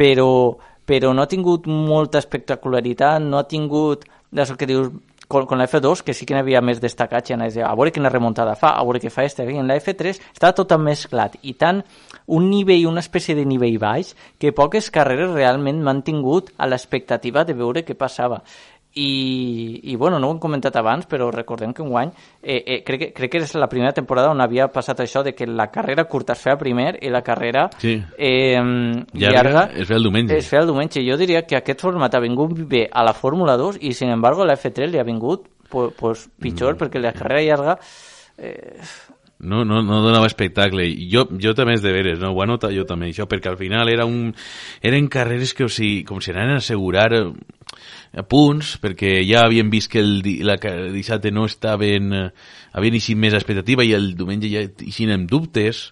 però, 0.00 0.30
però 0.88 1.12
no 1.12 1.26
ha 1.26 1.28
tingut 1.28 1.68
molta 1.68 2.22
espectacularitat, 2.24 3.20
no 3.20 3.36
ha 3.36 3.44
tingut 3.50 4.08
d'això 4.32 4.56
que 4.56 4.70
dius, 4.70 4.88
con, 5.32 5.46
con 5.46 5.58
la 5.58 5.66
F2, 5.66 6.02
que 6.04 6.12
sí 6.12 6.26
que 6.28 6.34
n'hi 6.36 6.42
havia 6.42 6.60
més 6.60 6.80
destacats, 6.82 7.30
i 7.30 7.34
anaves 7.34 7.56
a 7.64 7.72
veure 7.72 7.90
quina 7.94 8.10
remuntada 8.12 8.52
fa, 8.60 8.74
a 8.76 8.84
veure 8.84 9.00
què 9.00 9.08
fa 9.08 9.24
este. 9.24 9.46
En 9.48 9.70
la 9.70 9.78
F3 9.80 10.20
està 10.20 10.50
tot 10.52 10.74
mesclat 10.76 11.38
i 11.40 11.54
tant 11.56 11.80
un 12.36 12.50
nivell, 12.50 12.84
una 12.90 13.00
espècie 13.00 13.34
de 13.38 13.46
nivell 13.48 13.78
baix, 13.80 14.12
que 14.36 14.52
poques 14.52 14.90
carreres 14.92 15.32
realment 15.32 15.80
m'han 15.80 16.04
tingut 16.04 16.52
a 16.58 16.68
l'expectativa 16.68 17.46
de 17.48 17.56
veure 17.56 17.84
què 17.86 17.96
passava 17.96 18.42
i, 18.94 19.80
i 19.90 19.96
bueno, 19.96 20.18
no 20.18 20.28
ho 20.28 20.34
hem 20.34 20.40
comentat 20.40 20.76
abans, 20.76 21.06
però 21.08 21.30
recordem 21.32 21.72
que 21.72 21.82
un 21.82 21.90
guany 21.90 22.10
eh, 22.42 22.58
eh, 22.58 22.78
crec, 22.84 23.00
que, 23.00 23.08
crec 23.16 23.32
que 23.32 23.42
és 23.46 23.54
la 23.56 23.68
primera 23.70 23.94
temporada 23.96 24.30
on 24.32 24.42
havia 24.44 24.68
passat 24.72 25.00
això 25.00 25.22
de 25.24 25.32
que 25.36 25.46
la 25.48 25.70
carrera 25.72 26.04
curta 26.04 26.36
es 26.36 26.42
feia 26.44 26.58
primer 26.60 26.98
i 27.00 27.12
la 27.12 27.22
carrera 27.24 27.68
sí. 27.78 27.96
eh, 28.18 28.60
llarga, 28.60 29.32
llarga 29.32 29.64
es 29.72 29.88
feia 29.88 30.00
el 30.00 30.08
diumenge. 30.08 30.36
Es 30.36 30.50
feia 30.50 30.62
el 30.62 30.68
diumenge. 30.68 31.04
Jo 31.06 31.16
diria 31.20 31.46
que 31.46 31.56
aquest 31.56 31.80
format 31.80 32.14
ha 32.14 32.22
vingut 32.22 32.52
bé 32.68 32.84
a 32.90 33.04
la 33.06 33.14
Fórmula 33.16 33.56
2 33.56 33.80
i, 33.80 33.94
sin 33.96 34.12
embargo, 34.12 34.44
la 34.44 34.58
F3 34.58 34.90
li 34.92 35.00
ha 35.00 35.08
vingut 35.08 35.48
pues, 35.72 35.94
pues 35.96 36.28
pitjor, 36.40 36.74
mm. 36.74 36.82
perquè 36.82 37.00
la 37.00 37.14
carrera 37.16 37.42
llarga 37.46 37.78
eh, 38.36 38.76
no, 39.42 39.64
no, 39.64 39.82
no 39.82 40.00
donava 40.04 40.28
espectacle. 40.30 40.86
Jo, 41.10 41.26
jo 41.42 41.52
també 41.58 41.74
és 41.76 41.82
de 41.84 41.92
veres, 41.94 42.20
no? 42.22 42.30
ho 42.32 42.42
anota 42.44 42.70
jo 42.72 42.86
també, 42.88 43.10
això, 43.10 43.26
perquè 43.28 43.50
al 43.50 43.58
final 43.58 43.90
era 43.90 44.06
un, 44.08 44.30
eren 44.80 45.08
carreres 45.12 45.52
que, 45.58 45.66
o 45.66 45.72
sigui, 45.72 46.02
com 46.08 46.22
si 46.22 46.32
anaven 46.32 46.56
a 46.56 46.62
assegurar 46.62 47.08
a 47.12 48.24
punts, 48.28 48.76
perquè 48.82 49.16
ja 49.26 49.44
havien 49.46 49.70
vist 49.72 49.90
que 49.92 50.02
el, 50.02 50.20
la, 50.46 50.58
el 50.70 50.92
dissabte 50.94 51.32
no 51.34 51.46
estaven, 51.50 52.12
eh, 52.14 52.28
havien 52.78 52.98
eixit 52.98 53.18
més 53.18 53.34
expectativa 53.34 53.84
i 53.84 53.94
el 53.98 54.12
diumenge 54.18 54.50
ja 54.52 54.62
eixint 54.68 55.14
amb 55.14 55.30
dubtes. 55.30 55.88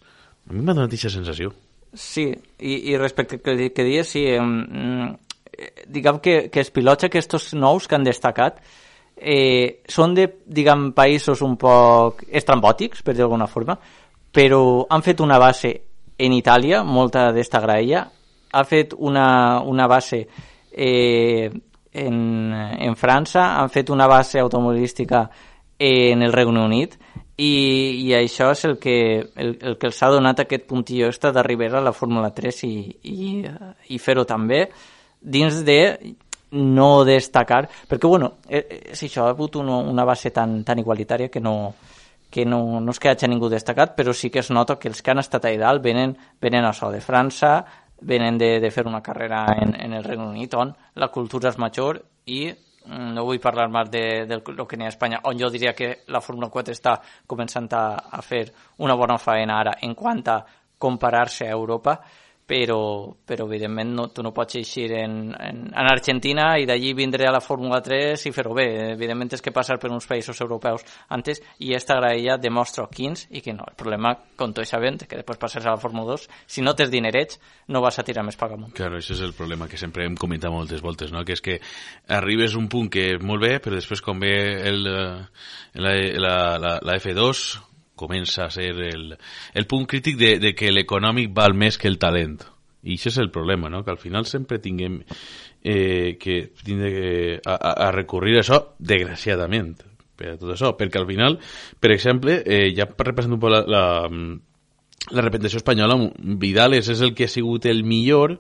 A 0.47 0.55
mi 0.55 0.63
m'ha 0.63 0.77
donat 0.77 0.95
aquesta 0.95 1.13
sensació. 1.17 1.53
Sí, 1.91 2.29
i, 2.31 2.77
i 2.93 2.99
respecte 3.01 3.41
que, 3.43 3.73
que 3.75 3.87
dies, 3.87 4.15
sí, 4.15 4.29
eh, 4.31 5.73
diguem 5.91 6.21
que, 6.23 6.37
que 6.55 6.63
els 6.63 6.71
pilots 6.71 7.09
aquests 7.09 7.53
nous 7.59 7.91
que 7.91 7.99
han 7.99 8.07
destacat 8.07 8.63
eh, 9.21 9.83
són 9.89 10.15
de, 10.17 10.27
diguem, 10.47 10.91
països 10.97 11.43
un 11.47 11.57
poc 11.61 12.25
estrambòtics, 12.27 13.05
per 13.05 13.15
dir 13.15 13.23
d'alguna 13.25 13.49
forma, 13.51 13.77
però 14.33 14.87
han 14.89 15.05
fet 15.05 15.21
una 15.21 15.39
base 15.39 15.75
en 16.21 16.33
Itàlia, 16.37 16.83
molta 16.85 17.31
d'esta 17.33 17.61
graella, 17.61 18.07
ha 18.51 18.65
fet 18.65 18.95
una, 18.99 19.61
una 19.63 19.87
base 19.87 20.27
eh, 20.73 21.51
en, 21.93 22.17
en 22.55 22.97
França, 22.97 23.61
han 23.61 23.71
fet 23.71 23.91
una 23.91 24.07
base 24.07 24.39
automobilística 24.39 25.29
en 25.79 26.23
el 26.23 26.33
Regne 26.33 26.61
Unit 26.61 26.97
i, 27.41 28.05
i 28.05 28.11
això 28.13 28.51
és 28.53 28.65
el 28.69 28.77
que, 28.79 28.97
el, 29.41 29.55
el 29.65 29.79
que 29.81 29.89
els 29.89 30.03
ha 30.03 30.11
donat 30.13 30.43
aquest 30.43 30.67
puntillo 30.69 31.09
extra 31.09 31.33
d'arribar 31.33 31.73
a 31.79 31.85
la 31.87 31.95
Fórmula 31.97 32.29
3 32.37 32.65
i, 32.69 32.75
i, 33.09 33.31
i 33.89 33.99
fer-ho 33.99 34.27
també 34.29 34.67
dins 35.21 35.63
de 35.65 35.81
no 36.53 37.05
destacar, 37.05 37.69
perquè 37.89 38.09
bueno, 38.09 38.35
és 38.49 38.65
eh, 38.65 38.81
eh, 38.81 38.95
això, 38.95 39.27
ha 39.27 39.35
hagut 39.35 39.57
una, 39.61 39.79
una 39.79 40.05
base 40.05 40.33
tan, 40.35 40.63
tan 40.65 40.79
igualitària 40.83 41.31
que 41.31 41.41
no, 41.41 41.75
que 42.31 42.47
no, 42.47 42.81
no 42.81 42.95
és 42.95 42.99
que 43.03 43.11
hagi 43.11 43.29
ningú 43.29 43.51
destacat, 43.51 43.95
però 43.99 44.15
sí 44.15 44.31
que 44.31 44.41
es 44.41 44.51
nota 44.51 44.79
que 44.79 44.89
els 44.89 45.03
que 45.03 45.13
han 45.13 45.23
estat 45.23 45.47
allà 45.47 45.67
dalt 45.67 45.85
venen, 45.85 46.17
venen 46.41 46.67
això 46.67 46.91
de 46.91 47.03
França, 47.03 47.61
venen 48.01 48.39
de, 48.39 48.59
de 48.61 48.71
fer 48.71 48.87
una 48.87 49.03
carrera 49.03 49.45
en, 49.57 49.75
en 49.75 49.93
el 49.93 50.05
Regne 50.05 50.27
Unit 50.27 50.55
on 50.57 50.73
la 50.97 51.11
cultura 51.13 51.51
és 51.51 51.59
major 51.61 51.99
i 52.33 52.47
mm, 52.49 53.11
no 53.17 53.27
vull 53.27 53.43
parlar 53.43 53.69
més 53.69 53.91
de, 53.93 54.05
de 54.27 54.41
lo 54.57 54.67
que 54.67 54.79
n'hi 54.79 54.87
ha 54.87 54.89
a 54.89 54.95
Espanya, 54.95 55.21
on 55.29 55.39
jo 55.39 55.51
diria 55.53 55.75
que 55.77 55.91
la 56.09 56.23
Fórmula 56.25 56.49
4 56.49 56.73
està 56.73 56.97
començant 57.27 57.69
a, 57.77 57.85
a 58.11 58.23
fer 58.25 58.47
una 58.79 58.97
bona 58.97 59.19
faena 59.19 59.61
ara 59.61 59.77
en 59.83 59.95
quant 59.95 60.25
a 60.29 60.41
comparar-se 60.81 61.45
a 61.45 61.53
Europa, 61.53 61.99
però, 62.51 63.15
però 63.23 63.47
evidentment 63.47 63.93
no, 63.95 64.09
tu 64.11 64.25
no 64.27 64.33
pots 64.35 64.57
eixir 64.59 64.89
en, 64.99 65.13
en, 65.39 65.61
en 65.71 65.91
Argentina 65.91 66.49
i 66.59 66.67
d'allí 66.67 66.91
vindre 66.99 67.29
a 67.29 67.35
la 67.37 67.43
Fórmula 67.45 67.79
3 67.85 68.27
i 68.27 68.33
fer-ho 68.35 68.57
bé. 68.57 68.67
Evidentment 68.97 69.37
és 69.37 69.45
que 69.45 69.53
passar 69.55 69.77
per 69.79 69.93
uns 69.95 70.09
països 70.11 70.41
europeus 70.43 70.83
antes 71.15 71.39
i 71.63 71.77
esta 71.79 72.01
graella 72.01 72.41
demostra 72.43 72.89
quins 72.91 73.29
i 73.31 73.45
que 73.45 73.55
no. 73.55 73.69
El 73.71 73.79
problema, 73.79 74.17
com 74.35 74.51
tots 74.57 74.75
sabem, 74.75 74.99
que 74.99 75.21
després 75.21 75.39
passes 75.39 75.63
a 75.63 75.77
la 75.77 75.79
Fórmula 75.79 76.17
2, 76.17 76.27
si 76.51 76.67
no 76.67 76.75
tens 76.75 76.91
dinerets, 76.91 77.39
no 77.71 77.85
vas 77.85 78.01
a 78.03 78.07
tirar 78.07 78.27
més 78.27 78.41
pagamunt. 78.41 78.75
Claro, 78.75 78.99
això 78.99 79.15
és 79.15 79.23
el 79.23 79.37
problema 79.39 79.71
que 79.71 79.79
sempre 79.79 80.09
hem 80.09 80.19
comentat 80.19 80.51
moltes 80.51 80.83
voltes, 80.83 81.15
no? 81.15 81.23
que 81.23 81.39
és 81.39 81.45
que 81.45 81.61
arribes 82.11 82.59
un 82.59 82.67
punt 82.73 82.91
que 82.91 83.13
és 83.15 83.23
molt 83.23 83.47
bé, 83.47 83.59
però 83.63 83.79
després 83.79 84.03
com 84.03 84.19
ve 84.19 84.35
el, 84.67 84.83
la, 84.83 85.95
la, 86.19 86.39
la, 86.59 86.79
la 86.83 86.99
F2 86.99 87.70
comença 88.01 88.47
a 88.47 88.55
ser 88.55 88.73
el, 88.89 89.13
el 89.55 89.69
punt 89.69 89.85
crític 89.91 90.17
de, 90.21 90.33
de 90.41 90.55
que 90.57 90.73
l'econòmic 90.73 91.35
val 91.37 91.55
més 91.55 91.79
que 91.79 91.91
el 91.91 92.01
talent. 92.01 92.41
I 92.81 92.97
això 92.97 93.11
és 93.13 93.21
el 93.21 93.29
problema, 93.31 93.69
no? 93.69 93.85
que 93.85 93.93
al 93.93 94.01
final 94.01 94.25
sempre 94.25 94.59
tinguem 94.59 95.03
eh, 95.63 96.17
que 96.21 96.41
tindre 96.65 97.41
a, 97.45 97.57
a 97.89 97.91
recurrir 97.93 98.39
a 98.39 98.45
això, 98.45 98.61
desgraciadament, 98.79 99.75
per 100.17 100.37
tot 100.41 100.55
això, 100.55 100.73
perquè 100.79 101.01
al 101.01 101.09
final, 101.09 101.39
per 101.81 101.93
exemple, 101.93 102.41
eh, 102.45 102.71
ja 102.77 102.89
representa 102.89 103.37
un 103.37 103.43
poc 103.43 103.53
la, 103.53 103.63
la, 103.69 103.85
la 105.11 105.25
representació 105.27 105.61
espanyola, 105.61 105.99
Vidales 106.41 106.89
és 106.93 107.05
el 107.05 107.15
que 107.17 107.29
ha 107.29 107.33
sigut 107.33 107.69
el 107.69 107.85
millor, 107.85 108.39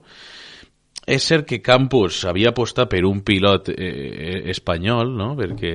és 1.11 1.25
cert 1.27 1.47
que 1.49 1.63
Campos 1.65 2.23
havia 2.29 2.53
apostat 2.53 2.91
per 2.93 3.03
un 3.09 3.23
pilot 3.27 3.73
eh, 3.73 4.43
espanyol, 4.53 5.15
no? 5.17 5.33
perquè 5.39 5.73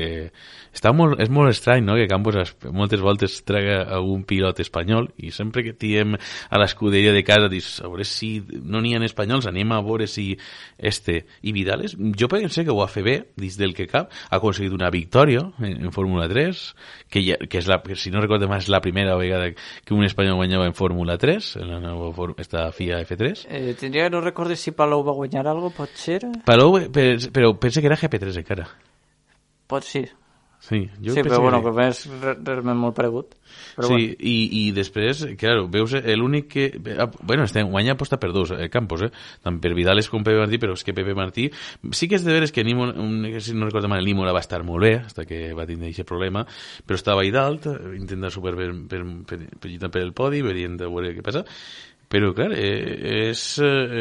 està 0.75 0.91
molt, 0.95 1.19
és 1.23 1.31
molt 1.31 1.51
estrany 1.51 1.85
no? 1.85 1.95
que 1.95 2.07
Campos 2.11 2.55
moltes 2.75 3.01
voltes 3.03 3.37
traga 3.47 3.81
algun 3.95 4.25
pilot 4.27 4.59
espanyol 4.63 5.09
i 5.17 5.31
sempre 5.35 5.63
que 5.65 5.73
tiem 5.73 6.15
a 6.15 6.59
l'escuderia 6.61 7.13
de 7.15 7.23
casa 7.27 7.49
dius, 7.51 7.79
a 7.81 7.89
veure 7.91 8.05
si 8.07 8.37
no 8.61 8.81
n'hi 8.83 8.95
ha 8.95 9.03
espanyols, 9.05 9.47
anem 9.49 9.71
a 9.71 9.81
veure 9.85 10.07
si 10.11 10.33
este 10.77 11.23
i 11.41 11.53
Vidales, 11.55 11.95
jo 11.95 12.27
penso 12.31 12.63
que 12.63 12.73
ho 12.73 12.79
va 12.81 12.89
fer 12.91 13.05
bé 13.05 13.15
dins 13.39 13.57
del 13.57 13.75
que 13.77 13.87
cap, 13.87 14.11
ha 14.11 14.39
aconseguit 14.39 14.73
una 14.75 14.91
victòria 14.91 15.45
en, 15.59 15.85
en 15.87 15.95
Fórmula 15.95 16.27
3 16.31 16.65
que, 17.09 17.23
ja, 17.23 17.39
que 17.39 17.61
és 17.61 17.69
la, 17.71 17.79
si 17.95 18.11
no 18.11 18.23
recordo 18.23 18.49
més 18.51 18.65
és 18.65 18.73
la 18.73 18.81
primera 18.83 19.15
vegada 19.19 19.51
que 19.53 19.95
un 19.95 20.03
espanyol 20.03 20.39
guanyava 20.41 20.67
en 20.67 20.75
Fórmula 20.75 21.17
3 21.21 21.55
en 21.61 21.71
la 21.71 21.79
nova 21.83 22.33
esta 22.41 22.67
FIA 22.75 23.01
F3 23.05 23.45
eh, 23.47 23.75
tindria 23.79 24.09
que 24.09 24.15
no 24.15 24.21
recordes 24.21 24.59
si 24.59 24.75
Palou 24.75 25.05
va 25.05 25.15
guanyar 25.15 25.45
algo, 25.47 25.71
pot 25.71 25.93
ser? 25.95 26.19
Palou, 26.47 26.77
però 26.91 27.53
pensa 27.61 27.81
que 27.81 27.89
era 27.91 27.99
GP3 27.99 28.41
encara. 28.41 28.67
Pot 29.69 29.87
ser. 29.87 30.09
Sí, 30.59 30.89
jo 31.03 31.13
sí 31.13 31.21
però 31.21 31.39
bueno, 31.43 31.59
que 31.61 31.71
és 31.85 31.99
realment 32.09 32.77
molt 32.79 32.95
paregut. 32.97 33.35
Però 33.75 33.89
sí, 33.91 33.93
bueno. 33.93 34.15
i, 34.17 34.35
i 34.57 34.61
després, 34.73 35.21
claro, 35.37 35.67
veus 35.69 35.93
l'únic 36.17 36.47
que... 36.49 36.65
Ah, 36.97 37.09
bueno, 37.21 37.43
este 37.45 37.61
guanya 37.63 37.93
aposta 37.93 38.17
per 38.19 38.31
dos 38.33 38.51
eh, 38.55 38.69
campos, 38.73 39.03
eh? 39.05 39.11
tant 39.45 39.59
per 39.61 39.75
Vidales 39.77 40.09
com 40.09 40.23
Pepe 40.25 40.41
Martí, 40.41 40.57
però 40.61 40.73
és 40.73 40.83
que 40.85 40.95
Pepe 40.97 41.13
Martí 41.17 41.49
sí 41.91 42.09
que 42.09 42.17
és 42.17 42.25
de 42.25 42.33
veres 42.33 42.55
que 42.55 42.63
Nimo, 42.65 42.87
un, 42.89 43.27
si 43.39 43.53
no 43.53 43.69
recordo 43.69 43.91
mal, 43.91 44.05
Nimo 44.05 44.25
va 44.25 44.41
estar 44.41 44.63
molt 44.65 44.81
bé, 44.81 44.93
hasta 45.05 45.25
que 45.29 45.51
va 45.53 45.67
tindre 45.69 45.91
aquest 45.91 46.07
problema, 46.09 46.45
però 46.85 46.97
estava 46.97 47.21
ahí 47.21 47.33
dalt, 47.35 47.67
intenta 47.93 48.31
super 48.33 48.55
per, 48.57 48.71
per, 48.89 49.03
per, 49.27 49.41
per, 49.61 49.91
per 49.91 50.01
el 50.01 50.15
podi, 50.17 50.41
veient 50.45 50.79
a 50.81 50.89
veure 50.89 51.13
què 51.13 51.25
passa, 51.25 51.45
però, 52.09 52.31
clar, 52.37 52.51
eh, 52.57 53.29
és, 53.29 53.43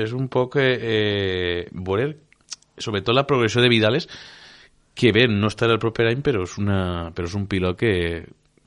és 0.05 0.17
un 0.17 0.31
poc 0.33 0.57
eh, 0.61 1.67
veure, 1.73 2.09
sobretot 2.79 3.17
la 3.17 3.27
progressió 3.29 3.63
de 3.65 3.71
Vidales, 3.73 4.09
que 4.95 5.13
bé, 5.13 5.27
no 5.29 5.51
estarà 5.51 5.75
el 5.75 5.83
proper 5.83 6.09
any, 6.11 6.23
però 6.23 6.45
és, 6.47 6.57
una, 6.63 7.11
però 7.15 7.29
és 7.29 7.37
un 7.39 7.49
pilot 7.51 7.79
que, 7.79 7.95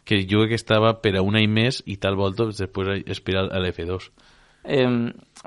que 0.03 0.21
jo 0.27 0.43
crec 0.43 0.55
que 0.55 0.61
estava 0.61 0.93
per 1.01 1.15
a 1.17 1.23
un 1.25 1.39
any 1.39 1.47
més 1.51 1.81
i 1.87 1.97
tal 2.03 2.19
volta 2.19 2.49
després 2.51 3.03
aspirar 3.07 3.47
a 3.47 3.61
l'F2. 3.63 4.09
Eh, 4.67 4.87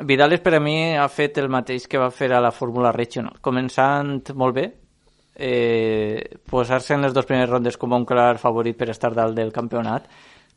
Vidales 0.06 0.40
per 0.40 0.54
a 0.56 0.60
mi 0.64 0.96
ha 0.96 1.08
fet 1.12 1.38
el 1.42 1.50
mateix 1.52 1.86
que 1.90 2.00
va 2.00 2.12
fer 2.14 2.30
a 2.32 2.40
la 2.40 2.54
Fórmula 2.56 2.92
Regional, 2.96 3.36
començant 3.44 4.32
molt 4.38 4.56
bé, 4.56 4.70
eh, 5.36 6.38
posar-se 6.48 6.94
en 6.94 7.04
les 7.04 7.14
dues 7.16 7.26
primeres 7.28 7.50
rondes 7.50 7.76
com 7.80 7.92
un 7.96 8.06
clar 8.08 8.38
favorit 8.38 8.76
per 8.76 8.90
estar 8.92 9.12
dalt 9.16 9.36
del 9.36 9.52
campionat, 9.52 10.08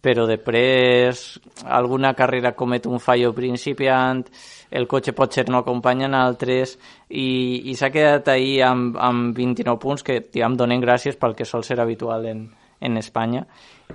però 0.04 0.26
després 0.28 1.22
alguna 1.64 2.12
carrera 2.14 2.52
comet 2.60 2.90
un 2.92 3.00
fallo 3.00 3.32
principiant, 3.34 4.26
el 4.74 4.88
cotxe 4.90 5.14
potser 5.16 5.46
no 5.48 5.62
acompanya 5.62 6.10
en 6.10 6.18
altres 6.18 6.76
i, 7.08 7.70
i 7.72 7.76
s'ha 7.80 7.92
quedat 7.94 8.28
ahir 8.34 8.66
amb, 8.68 8.98
amb 9.00 9.38
29 9.38 9.80
punts 9.80 10.04
que 10.04 10.20
diguem, 10.26 10.58
donen 10.60 10.84
gràcies 10.84 11.16
pel 11.20 11.38
que 11.38 11.48
sol 11.48 11.64
ser 11.64 11.80
habitual 11.80 12.28
en, 12.28 12.44
en 12.84 13.00
Espanya 13.00 13.46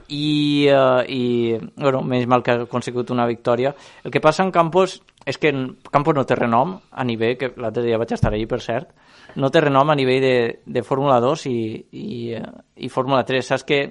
i, 0.09 0.69
uh, 0.73 1.05
i 1.05 1.59
bueno, 1.77 2.01
menys 2.07 2.29
mal 2.31 2.43
que 2.43 2.55
ha 2.55 2.65
aconseguit 2.65 3.11
una 3.13 3.27
victòria. 3.29 3.75
El 4.05 4.15
que 4.15 4.23
passa 4.25 4.47
en 4.47 4.53
Campos 4.55 5.01
és 5.29 5.37
que 5.37 5.53
Campos 5.93 6.17
no 6.17 6.25
té 6.25 6.39
renom 6.39 6.79
a 6.91 7.05
nivell, 7.05 7.37
que 7.37 7.53
l'altre 7.61 7.85
dia 7.85 7.99
vaig 8.01 8.15
estar 8.17 8.33
allí 8.33 8.47
per 8.49 8.63
cert, 8.65 8.95
no 9.37 9.51
té 9.53 9.61
renom 9.61 9.91
a 9.91 9.97
nivell 9.99 10.23
de, 10.25 10.37
de 10.65 10.83
Fórmula 10.87 11.19
2 11.21 11.47
i, 11.51 11.59
i, 11.93 12.11
uh, 12.39 12.55
i 12.77 12.89
Fórmula 12.89 13.27
3. 13.29 13.53
Saps 13.53 13.67
que 13.69 13.83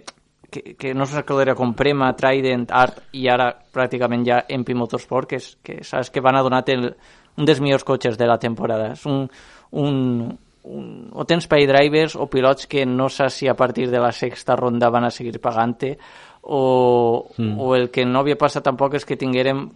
que, 0.51 0.75
que 0.79 0.93
no 0.95 1.05
s'acordaria 1.05 1.55
com 1.55 1.75
Prema, 1.77 2.13
Trident, 2.17 2.67
Art 2.71 3.01
i 3.17 3.27
ara 3.31 3.51
pràcticament 3.73 4.25
ja 4.27 4.41
MP 4.49 4.75
Motorsport, 4.77 5.29
que, 5.29 5.41
és, 5.41 5.53
que 5.63 5.79
saps 5.83 6.11
que 6.13 6.23
van 6.23 6.37
a 6.39 6.43
donar 6.45 6.63
el, 6.73 6.89
un 7.37 7.47
dels 7.47 7.61
millors 7.63 7.85
cotxes 7.87 8.17
de 8.17 8.27
la 8.27 8.39
temporada. 8.39 8.93
És 8.95 9.05
un, 9.05 9.25
un, 9.71 9.97
un, 10.67 10.87
o 11.13 11.25
tens 11.27 11.47
pay 11.47 11.67
drivers 11.67 12.15
o 12.15 12.29
pilots 12.31 12.67
que 12.67 12.85
no 12.85 13.09
saps 13.09 13.41
si 13.41 13.47
a 13.47 13.55
partir 13.55 13.89
de 13.91 13.99
la 13.99 14.11
sexta 14.11 14.55
ronda 14.55 14.91
van 14.93 15.07
a 15.07 15.11
seguir 15.11 15.39
pagant-te 15.43 15.97
o, 16.43 17.27
mm. 17.37 17.59
o 17.59 17.75
el 17.75 17.89
que 17.91 18.05
no 18.05 18.23
havia 18.23 18.39
passat 18.39 18.63
tampoc 18.63 18.95
és 18.99 19.05
que 19.05 19.19
tinguérem 19.19 19.67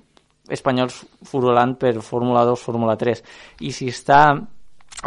espanyols 0.52 1.04
furulant 1.28 1.76
per 1.80 1.98
Fórmula 2.02 2.44
2, 2.48 2.60
Fórmula 2.60 2.98
3 3.00 3.22
i 3.68 3.72
si 3.76 3.92
està 3.92 4.24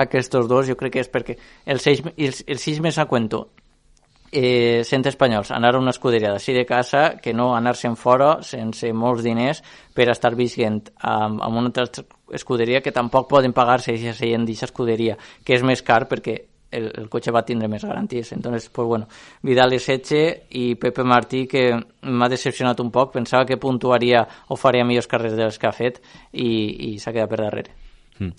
aquests 0.05 0.33
dos 0.49 0.69
jo 0.69 0.77
crec 0.79 0.97
que 0.97 1.05
és 1.05 1.11
perquè 1.11 1.37
el 1.67 1.81
6, 1.81 2.05
el, 2.17 2.33
el 2.47 2.61
6 2.61 2.81
més 2.85 2.99
a 2.99 3.09
cuento 3.11 3.49
eh, 4.35 4.83
sent 4.83 5.07
espanyols, 5.07 5.53
anar 5.55 5.77
a 5.77 5.79
una 5.79 5.93
escuderia 5.95 6.33
d'ací 6.35 6.53
de 6.53 6.65
casa 6.67 7.21
que 7.23 7.33
no 7.33 7.53
anar-se'n 7.55 7.95
fora 7.95 8.41
sense 8.43 8.91
molts 8.93 9.23
diners 9.23 9.63
per 9.95 10.09
estar 10.11 10.35
visquent 10.35 10.81
amb, 10.99 11.39
amb 11.39 11.61
una 11.61 11.71
altra 11.71 11.87
escuderia 12.35 12.83
que 12.83 12.93
tampoc 12.93 13.29
poden 13.31 13.55
pagar-se 13.55 13.95
si 13.97 14.11
seient 14.13 14.43
d'aquesta 14.43 14.73
escuderia, 14.73 15.15
que 15.45 15.55
és 15.55 15.63
més 15.63 15.85
car 15.87 16.09
perquè 16.11 16.35
el, 16.75 16.91
el 16.99 17.09
cotxe 17.09 17.31
va 17.31 17.45
tindre 17.47 17.69
més 17.71 17.85
garanties. 17.87 18.33
Entonces, 18.35 18.69
pues 18.75 18.89
bueno, 18.89 19.07
Vidal 19.47 19.77
i 19.77 19.79
Setxe 19.79 20.25
i 20.59 20.75
Pepe 20.75 21.07
Martí, 21.07 21.47
que 21.47 21.69
m'ha 22.03 22.29
decepcionat 22.29 22.83
un 22.83 22.91
poc, 22.91 23.15
pensava 23.15 23.47
que 23.47 23.61
puntuaria 23.63 24.27
o 24.49 24.59
faria 24.59 24.85
millors 24.85 25.07
carreres 25.07 25.39
de 25.39 25.47
les 25.47 25.63
que 25.63 25.71
ha 25.71 25.77
fet 25.77 26.03
i, 26.33 26.51
i 26.91 26.99
s'ha 26.99 27.15
quedat 27.15 27.31
per 27.31 27.45
darrere. 27.45 27.84
Mm. 28.19 28.31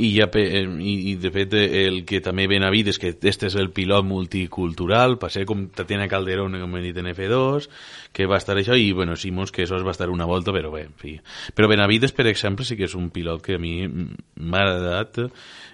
I, 0.00 0.08
ja, 0.14 0.24
eh, 0.40 0.62
i, 0.64 0.94
i 1.10 1.14
de 1.20 1.30
fet 1.34 1.52
el 1.58 1.98
que 2.08 2.22
també 2.24 2.46
ven 2.48 2.64
a 2.64 2.70
és 2.72 2.98
que 2.98 3.10
este 3.12 3.46
és 3.46 3.56
el 3.60 3.70
pilot 3.76 4.06
multicultural, 4.08 5.18
va 5.20 5.28
ser 5.28 5.44
com 5.44 5.66
Tatiana 5.68 6.08
Calderón, 6.08 6.56
com 6.60 6.76
hem 6.76 6.86
dit 6.86 6.96
en 6.96 7.10
F2, 7.12 7.68
que 8.12 8.26
va 8.26 8.38
estar 8.38 8.56
això, 8.56 8.76
i 8.76 8.92
bueno, 8.92 9.16
Simons 9.16 9.52
que 9.52 9.64
això 9.64 9.82
va 9.84 9.92
estar 9.92 10.08
una 10.08 10.24
volta, 10.24 10.52
però 10.52 10.72
bé, 10.72 10.86
en 10.88 10.96
fi. 10.96 11.18
Però 11.54 11.68
Benavides, 11.68 12.12
per 12.16 12.26
exemple, 12.26 12.64
sí 12.64 12.76
que 12.76 12.88
és 12.88 12.96
un 12.96 13.10
pilot 13.10 13.44
que 13.44 13.58
a 13.58 13.62
mi 13.62 13.84
m'ha 13.86 14.64
agradat, 14.64 15.20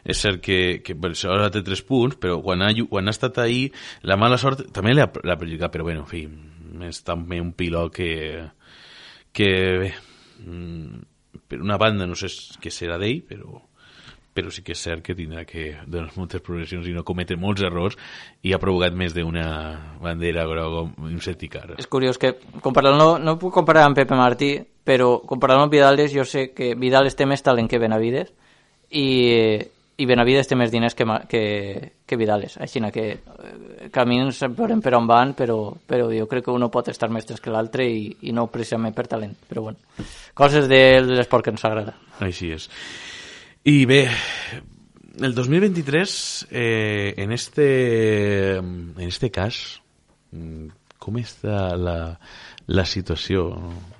és 0.04 0.18
cert 0.18 0.42
que, 0.42 0.82
que 0.82 0.98
bueno, 0.98 1.14
això 1.14 1.50
té 1.50 1.62
tres 1.62 1.84
punts, 1.86 2.18
però 2.18 2.40
quan 2.42 2.62
ha, 2.62 2.72
quan 2.90 3.06
ha 3.06 3.14
estat 3.14 3.38
ahí, 3.38 3.68
la 4.02 4.18
mala 4.18 4.38
sort 4.38 4.66
també 4.74 4.96
l'ha 4.96 5.10
perjudicat, 5.12 5.70
però 5.70 5.86
bueno, 5.86 6.02
en 6.02 6.10
fi, 6.10 6.26
és 6.88 7.02
també 7.06 7.38
un 7.40 7.54
pilot 7.54 7.94
que, 7.94 8.12
que 9.32 9.50
bé, 9.78 9.94
mm, 10.42 11.13
per 11.48 11.60
una 11.62 11.78
banda 11.80 12.06
no 12.06 12.16
sé 12.18 12.30
què 12.60 12.72
serà 12.72 12.98
d'ell, 13.00 13.22
però 13.28 13.62
però 14.34 14.50
sí 14.50 14.64
que 14.66 14.74
és 14.74 14.80
cert 14.82 15.04
que 15.06 15.14
tindrà 15.14 15.44
que 15.46 15.68
donar 15.86 16.10
moltes 16.18 16.42
progressions 16.42 16.88
i 16.90 16.92
no 16.92 17.04
cometre 17.06 17.38
molts 17.38 17.62
errors 17.62 17.94
i 18.42 18.52
ha 18.52 18.58
provocat 18.58 18.96
més 18.98 19.14
d'una 19.14 19.46
bandera 20.02 20.42
groga 20.50 20.82
un 21.06 21.20
certicar. 21.22 21.68
És 21.78 21.86
curiós 21.86 22.18
que 22.18 22.34
comparant 22.64 22.98
no, 22.98 23.12
no 23.22 23.36
puc 23.38 23.54
comparar 23.54 23.86
amb 23.86 23.96
Pepe 23.96 24.18
Martí, 24.18 24.56
però 24.84 25.20
comparant 25.22 25.62
amb 25.62 25.72
Vidales 25.72 26.10
jo 26.12 26.26
sé 26.26 26.48
que 26.50 26.74
Vidales 26.74 27.14
té 27.14 27.28
més 27.30 27.46
talent 27.46 27.70
que 27.70 27.78
Benavides 27.78 28.34
i, 28.90 29.06
i 29.96 30.06
Benavides 30.10 30.48
té 30.50 30.56
més 30.58 30.72
diners 30.72 30.96
que, 30.98 31.06
que, 31.30 31.42
que 32.06 32.16
Vidales, 32.18 32.56
així 32.62 32.82
que 32.94 33.04
eh, 33.14 33.88
camins 33.94 34.40
veurem 34.56 34.82
per 34.82 34.94
on 34.98 35.06
van, 35.06 35.34
però, 35.38 35.58
però 35.86 36.08
jo 36.10 36.26
crec 36.30 36.48
que 36.48 36.54
un 36.54 36.66
pot 36.72 36.88
estar 36.90 37.10
més 37.14 37.28
que 37.40 37.52
l'altre 37.54 37.86
i, 37.86 38.08
i 38.26 38.32
no 38.34 38.48
precisament 38.50 38.94
per 38.94 39.06
talent, 39.06 39.36
però 39.48 39.68
bueno, 39.68 39.78
coses 40.34 40.66
de 40.68 41.00
l'esport 41.06 41.44
que 41.44 41.54
ens 41.54 41.64
agrada. 41.64 41.94
Així 42.26 42.50
és. 42.56 42.68
I 43.70 43.84
bé, 43.86 44.02
el 45.20 45.34
2023, 45.34 46.48
eh, 46.50 47.14
en, 47.16 47.32
este, 47.32 48.56
en 48.58 49.06
este 49.06 49.30
cas, 49.30 49.80
com 50.98 51.20
està 51.20 51.70
la, 51.78 51.96
la 52.66 52.84
situació? 52.88 53.46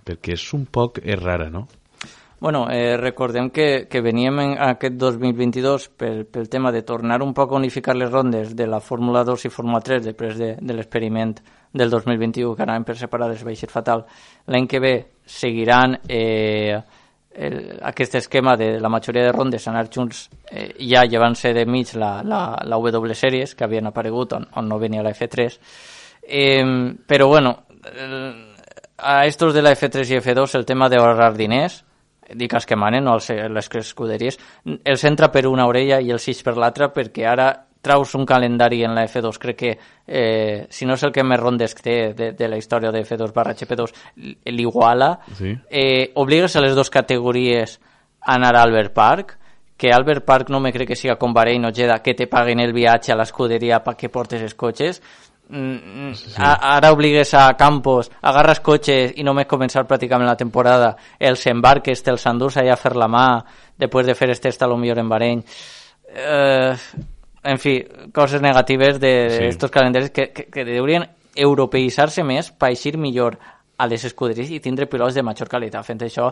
Perquè 0.05 0.34
és 0.34 0.47
un 0.57 0.66
poc 0.66 0.99
rara, 1.20 1.51
no? 1.53 1.68
Bueno, 2.45 2.68
eh, 2.70 2.99
recordem 2.99 3.49
que, 3.49 3.88
que 3.88 4.03
veníem 4.03 4.38
en 4.40 4.51
aquest 4.61 4.99
2022 5.01 5.86
pel, 5.97 6.26
pel 6.28 6.51
tema 6.53 6.70
de 6.70 6.82
tornar 6.84 7.22
un 7.24 7.30
poc 7.32 7.55
a 7.55 7.57
unificar 7.57 7.95
les 7.97 8.11
rondes 8.12 8.51
de 8.55 8.66
la 8.66 8.82
Fórmula 8.84 9.22
2 9.24 9.47
i 9.47 9.49
Fórmula 9.49 9.78
3 9.80 10.03
després 10.05 10.36
de, 10.36 10.51
de 10.61 10.74
l'experiment 10.76 11.32
del 11.72 11.88
2021 11.88 12.51
que 12.53 12.62
anaven 12.66 12.84
per 12.84 12.99
separades 13.01 13.47
va 13.49 13.55
ser 13.57 13.70
fatal. 13.72 14.05
L'any 14.53 14.68
que 14.68 14.80
ve 14.84 14.90
seguiran 15.24 15.95
eh, 16.07 16.76
el, 17.32 17.57
aquest 17.80 18.18
esquema 18.20 18.59
de 18.61 18.68
la 18.76 18.92
majoria 18.92 19.24
de 19.24 19.32
rondes 19.32 19.64
anar 19.72 19.86
junts 19.88 20.28
eh, 20.51 20.74
ja 20.84 21.07
llevant-se 21.09 21.55
de 21.57 21.64
mig 21.64 21.95
la, 21.97 22.18
la, 22.20 22.42
la 22.61 22.76
W 22.76 23.16
Series 23.22 23.57
que 23.57 23.64
havien 23.64 23.88
aparegut 23.88 24.36
on, 24.36 24.45
on 24.53 24.68
no 24.68 24.76
venia 24.84 25.01
la 25.01 25.16
F3 25.16 25.57
eh, 26.28 26.92
però 27.09 27.32
bueno 27.32 27.57
eh, 27.88 28.53
a 28.99 29.24
estos 29.24 29.55
de 29.55 29.62
la 29.64 29.72
F3 29.72 30.12
i 30.12 30.20
F2 30.20 30.61
el 30.61 30.68
tema 30.68 30.92
d'ahorrar 30.92 31.32
diners 31.40 31.80
dic 32.33 32.55
els 32.55 32.66
que 32.66 32.77
manen, 32.77 33.05
no 33.05 33.18
els, 33.18 33.31
les 33.31 33.70
escuderies, 33.81 34.39
els 34.64 35.05
entra 35.05 35.31
per 35.33 35.47
una 35.47 35.66
orella 35.66 36.01
i 36.01 36.11
els 36.14 36.22
sis 36.22 36.43
per 36.43 36.57
l'altra 36.57 36.93
perquè 36.95 37.27
ara 37.29 37.53
traus 37.85 38.14
un 38.16 38.25
calendari 38.25 38.83
en 38.83 38.95
la 38.97 39.05
F2, 39.05 39.39
crec 39.39 39.57
que 39.61 39.72
eh, 40.07 40.66
si 40.72 40.87
no 40.89 40.97
és 40.97 41.03
el 41.05 41.12
que 41.12 41.22
més 41.22 41.39
rondes 41.39 41.77
té 41.77 42.14
de, 42.16 42.31
de 42.33 42.49
la 42.49 42.57
història 42.57 42.91
de 42.91 43.03
F2 43.05 43.35
barra 43.37 43.53
GP2, 43.53 43.93
l'iguala, 44.57 45.18
sí. 45.37 45.53
eh, 45.68 46.11
obligues 46.16 46.57
a 46.57 46.64
les 46.64 46.72
dues 46.75 46.89
categories 46.91 47.77
a 48.25 48.39
anar 48.39 48.55
a 48.57 48.62
Albert 48.64 48.95
Park, 48.97 49.37
que 49.77 49.93
Albert 49.93 50.25
Park 50.25 50.49
no 50.49 50.61
me 50.64 50.72
crec 50.72 50.95
que 50.95 50.97
siga 50.97 51.18
com 51.20 51.35
Bahrein 51.37 51.66
o 51.68 51.72
Jeddah, 51.75 52.01
que 52.01 52.14
te 52.14 52.27
paguen 52.31 52.62
el 52.64 52.72
viatge 52.72 53.12
a 53.12 53.18
l'escuderia 53.20 53.83
perquè 53.85 54.09
portes 54.09 54.41
els 54.41 54.57
cotxes, 54.57 55.03
Mm, 55.49 56.07
mm, 56.09 56.14
sí. 56.14 56.30
ara 56.40 56.90
obligues 56.92 57.34
a 57.34 57.53
Campos, 57.57 58.11
agarres 58.22 58.62
cotxes 58.64 59.12
i 59.20 59.24
només 59.26 59.47
començar 59.47 59.84
pràcticament 59.86 60.28
la 60.28 60.38
temporada, 60.40 60.95
els 61.20 61.45
embarques, 61.51 62.03
te'ls 62.03 62.24
endús 62.30 62.57
allà 62.57 62.72
a 62.74 62.80
fer 62.80 62.95
la 62.97 63.09
mà, 63.12 63.26
després 63.78 64.07
de 64.09 64.14
fer 64.16 64.30
este 64.32 64.49
test 64.49 64.62
a 64.64 64.70
lo 64.70 64.78
millor 64.80 65.03
en 65.03 65.11
Bahrein. 65.12 65.45
Eh, 66.14 66.72
en 67.45 67.59
fi, 67.61 67.76
coses 68.14 68.40
negatives 68.40 68.99
d'estos 69.01 69.68
de, 69.68 69.74
calendaris 69.74 70.11
que, 70.11 70.30
que, 70.32 70.49
que 70.49 70.64
deurien 70.64 71.05
europeïtzar-se 71.36 72.24
més 72.24 72.51
per 72.51 72.70
eixir 72.72 72.97
millor 72.97 73.36
a 73.77 73.87
les 73.91 74.05
escuderies 74.05 74.51
i 74.55 74.61
tindre 74.62 74.87
pilots 74.91 75.14
de 75.14 75.25
major 75.27 75.49
qualitat. 75.51 75.85
Fent 75.87 76.03
això, 76.07 76.31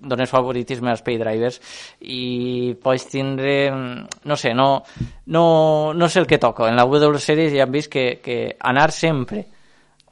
dones 0.00 0.30
favoritisme 0.30 0.90
als 0.90 1.02
pay 1.02 1.18
drivers 1.18 1.60
i 2.00 2.74
pots 2.82 3.08
tindre, 3.10 3.56
no 4.24 4.36
sé, 4.36 4.54
no, 4.54 4.84
no, 5.26 5.46
no 5.94 6.08
sé 6.08 6.20
el 6.20 6.26
que 6.26 6.38
toca. 6.38 6.68
En 6.68 6.76
la 6.76 6.86
W 6.86 7.18
Series 7.18 7.52
ja 7.54 7.66
hem 7.66 7.74
vist 7.74 7.90
que, 7.90 8.20
que 8.22 8.56
anar 8.60 8.90
sempre 8.92 9.46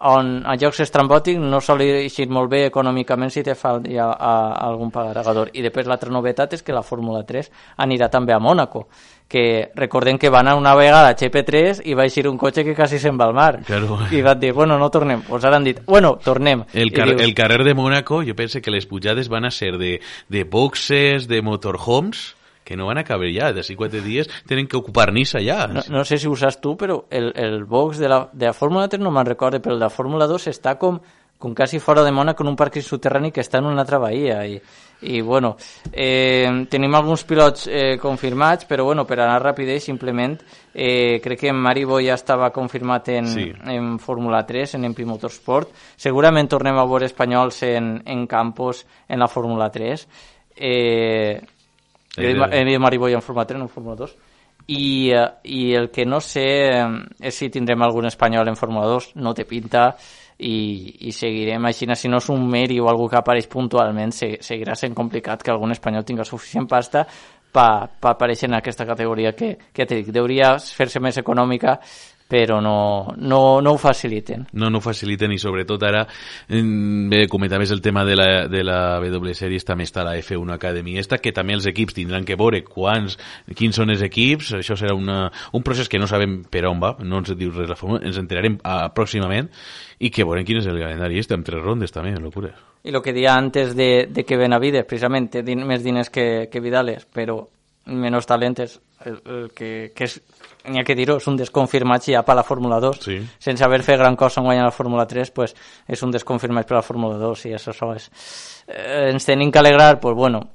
on 0.01 0.39
a 0.49 0.55
jocs 0.57 0.81
estrambòtics 0.81 1.43
no 1.45 1.61
sol 1.61 1.83
eixir 1.85 2.25
molt 2.33 2.49
bé 2.49 2.63
econòmicament 2.71 3.33
si 3.33 3.43
te 3.45 3.55
fa 3.55 3.75
ja, 3.85 4.09
a, 4.09 4.33
a 4.49 4.69
algun 4.71 4.91
pagador. 4.91 5.51
I 5.53 5.63
després 5.63 5.87
l'altra 5.87 6.13
novetat 6.13 6.57
és 6.57 6.65
que 6.65 6.73
la 6.73 6.83
Fórmula 6.83 7.21
3 7.29 7.51
anirà 7.85 8.09
també 8.09 8.33
a 8.33 8.41
Mònaco 8.41 8.87
que 9.31 9.71
recordem 9.77 10.19
que 10.19 10.29
van 10.29 10.49
a 10.49 10.57
una 10.59 10.75
vegada 10.75 11.13
a 11.13 11.17
GP3 11.17 11.85
i 11.87 11.95
va 11.95 12.03
eixir 12.09 12.27
un 12.27 12.35
cotxe 12.37 12.65
que 12.67 12.75
quasi 12.75 12.99
se'n 12.99 13.15
va 13.15 13.29
al 13.31 13.35
mar. 13.37 13.61
Claro. 13.63 14.01
I 14.11 14.25
van 14.27 14.41
dir, 14.43 14.51
bueno, 14.53 14.75
no 14.77 14.89
tornem. 14.91 15.23
Pues 15.23 15.47
ara 15.47 15.61
han 15.61 15.69
dit, 15.69 15.79
bueno, 15.87 16.17
tornem. 16.19 16.65
El, 16.75 16.91
car 16.91 17.07
dius, 17.13 17.23
el 17.23 17.33
carrer 17.39 17.63
de 17.63 17.77
Mónaco, 17.79 18.25
jo 18.27 18.35
pense 18.35 18.59
que 18.61 18.75
les 18.75 18.91
pujades 18.91 19.31
van 19.31 19.47
a 19.47 19.53
ser 19.55 19.79
de, 19.79 20.01
de 20.29 20.43
boxes, 20.43 21.29
de 21.31 21.43
motorhomes, 21.47 22.35
que 22.67 22.77
no 22.77 22.91
van 22.91 22.99
a 22.99 23.07
caber 23.07 23.31
ja, 23.35 23.53
d'ací 23.55 23.75
quatre 23.79 24.03
dies 24.03 24.29
tenen 24.47 24.67
que 24.67 24.77
ocupar 24.79 25.13
Nissa 25.15 25.39
ja. 25.43 25.65
No, 25.71 25.87
no 25.91 26.05
sé 26.05 26.19
si 26.19 26.27
ho 26.27 26.35
saps 26.35 26.61
tu, 26.63 26.75
però 26.79 27.05
el, 27.11 27.31
el 27.39 27.65
box 27.71 28.03
de 28.03 28.11
la, 28.11 28.21
de 28.33 28.51
la 28.51 28.53
Fórmula 28.55 28.91
3 28.91 29.03
no 29.03 29.15
me'n 29.15 29.31
recorde, 29.31 29.63
però 29.63 29.79
el 29.79 29.83
de 29.83 29.87
la 29.87 29.95
Fórmula 29.95 30.27
2 30.31 30.51
està 30.51 30.75
com 30.79 30.99
com 31.41 31.55
quasi 31.57 31.79
fora 31.81 32.05
de 32.05 32.13
Mònaco 32.13 32.45
en 32.45 32.51
un 32.51 32.57
parc 32.57 32.83
subterrani 32.85 33.31
que 33.33 33.41
està 33.41 33.63
en 33.63 33.71
una 33.71 33.81
altra 33.81 33.99
bahia 33.99 34.43
i, 34.45 34.59
i 35.03 35.21
bueno, 35.23 35.57
eh, 35.93 36.67
tenim 36.69 36.95
alguns 36.95 37.23
pilots 37.25 37.67
eh, 37.67 37.97
confirmats 38.01 38.67
però 38.69 38.85
bueno, 38.85 39.07
per 39.07 39.21
anar 39.21 39.39
ràpid 39.43 39.79
simplement 39.81 40.35
eh, 40.75 41.21
crec 41.25 41.41
que 41.41 41.53
Maribo 41.53 41.99
ja 42.05 42.15
estava 42.15 42.51
confirmat 42.53 43.09
en, 43.09 43.27
Sí. 43.27 43.53
en 43.65 43.99
Fórmula 43.99 44.45
3 44.47 44.75
en 44.75 44.85
MP 44.85 45.05
Motorsport. 45.07 45.71
Segurament 45.97 46.49
tornem 46.49 46.77
a 46.77 46.85
veure 46.85 47.07
espanyols 47.07 47.63
en, 47.63 48.03
en 48.05 48.27
Campos 48.27 48.85
en 49.09 49.19
la 49.19 49.29
Fórmula 49.29 49.71
3 49.71 50.07
eh, 50.57 51.41
he 52.17 52.27
dit 52.27 52.37
Ma- 52.37 52.49
he 52.53 52.65
dit 52.65 52.79
Mariboy 52.79 53.15
en 53.15 53.23
Fórmula 53.23 53.47
3 53.47 53.59
no 53.59 53.65
en 53.65 53.69
Fórmula 53.71 53.97
2 53.97 54.15
i, 54.67 55.11
eh, 55.13 55.27
i 55.45 55.73
el 55.75 55.91
que 55.91 56.05
no 56.05 56.21
sé 56.21 56.45
eh, 56.69 56.87
és 57.21 57.35
si 57.35 57.49
tindrem 57.51 57.81
algun 57.83 58.07
espanyol 58.07 58.49
en 58.49 58.57
Fórmula 58.57 58.87
2 58.87 59.13
no 59.17 59.33
té 59.35 59.45
pinta 59.49 59.97
i, 60.41 61.09
i 61.09 61.13
seguirem 61.13 61.67
així, 61.69 61.89
si 61.97 62.09
no 62.09 62.21
és 62.23 62.29
un 62.33 62.47
meri 62.49 62.81
o 62.81 62.89
algú 62.89 63.09
que 63.09 63.19
apareix 63.21 63.49
puntualment, 63.51 64.13
se, 64.17 64.33
seguirà 64.41 64.75
sent 64.79 64.97
complicat 64.97 65.45
que 65.45 65.53
algun 65.53 65.77
espanyol 65.77 66.07
tinga 66.09 66.25
suficient 66.25 66.69
pasta 66.71 67.05
per 67.51 67.91
pa 68.01 68.15
aparèixer 68.15 68.49
en 68.49 68.57
aquesta 68.61 68.87
categoria 68.87 69.33
que, 69.35 69.57
que 69.75 69.87
t'he 69.87 70.01
dit, 70.01 70.17
hauria 70.17 70.55
fer-se 70.63 71.03
més 71.03 71.19
econòmica 71.19 71.79
però 72.31 72.61
no, 72.63 73.13
no, 73.19 73.61
no 73.61 73.73
ho 73.75 73.79
faciliten. 73.79 74.47
no, 74.53 74.71
no 74.71 74.79
ho 74.79 74.85
faciliten 74.85 75.33
i 75.35 75.39
sobretot 75.43 75.83
ara 75.89 76.05
mm, 76.07 77.09
bé, 77.11 77.27
comentaves 77.29 77.73
el 77.75 77.83
tema 77.83 78.05
de 78.07 78.15
la, 78.17 78.29
de 78.49 78.63
la 78.65 79.01
W 79.03 79.35
Series 79.35 79.67
també 79.67 79.89
està 79.89 80.05
la 80.07 80.15
F1 80.21 80.55
Academy 80.55 80.97
esta 81.03 81.19
que 81.19 81.35
també 81.35 81.59
els 81.59 81.67
equips 81.67 81.99
tindran 81.99 82.25
que 82.25 82.39
veure 82.39 82.63
quants, 82.65 83.19
quins 83.59 83.77
són 83.77 83.91
els 83.91 84.05
equips 84.07 84.55
això 84.61 84.79
serà 84.79 84.95
una, 84.95 85.25
un 85.53 85.67
procés 85.67 85.91
que 85.91 85.99
no 85.99 86.07
sabem 86.07 86.45
per 86.47 86.65
on 86.71 86.81
va 86.81 86.95
no 87.03 87.21
ens 87.21 87.35
diu 87.35 87.51
res 87.51 87.69
la 87.69 87.79
fórmula, 87.79 88.05
ens 88.07 88.23
enterarem 88.23 88.61
ah, 88.63 88.87
pròximament 88.95 89.51
i 89.99 90.11
que 90.15 90.25
veurem 90.25 90.47
quin 90.47 90.63
és 90.63 90.69
el 90.71 90.79
calendari 90.81 91.19
este 91.19 91.35
amb 91.35 91.47
tres 91.47 91.63
rondes 91.63 91.93
també, 91.93 92.15
locura 92.21 92.55
I 92.83 92.95
el 92.95 93.03
que 93.03 93.13
dia 93.13 93.35
antes 93.35 93.75
de, 93.77 94.07
de 94.09 94.25
que 94.25 94.39
Benavides, 94.41 94.87
precisament, 94.89 95.29
té 95.35 95.43
din 95.45 95.67
més 95.69 95.83
diners 95.85 96.09
que, 96.09 96.49
que 96.49 96.63
Vidales, 96.65 97.05
però 97.05 97.43
menys 97.91 98.29
talent 98.29 98.57
és 98.65 98.79
el, 99.05 99.19
el 99.27 99.51
que, 99.57 99.93
que 99.97 100.07
és, 100.07 100.17
n'hi 100.69 100.81
ha 100.81 100.85
que 100.85 100.97
dir-ho, 100.99 101.17
és 101.21 101.29
un 101.31 101.39
desconfirmat 101.41 102.11
ja 102.11 102.23
per 102.27 102.37
la 102.39 102.45
Fórmula 102.47 102.81
2. 102.83 103.01
Sí. 103.05 103.19
Sense 103.41 103.65
haver 103.65 103.83
fet 103.87 104.01
gran 104.01 104.17
cosa 104.17 104.41
en 104.41 104.49
guanyar 104.49 104.69
la 104.69 104.75
Fórmula 104.75 105.07
3, 105.09 105.33
pues, 105.37 105.55
és 105.89 106.03
un 106.07 106.13
desconfirmat 106.13 106.69
per 106.69 106.79
la 106.79 106.87
Fórmula 106.87 107.19
2 107.21 107.47
i 107.51 107.55
això, 107.57 107.75
això 107.75 107.93
és... 107.97 108.11
Eh, 108.67 109.11
ens 109.11 109.27
tenim 109.27 109.51
que 109.51 109.63
alegrar, 109.63 109.99
pues 110.01 110.17
bueno, 110.17 110.51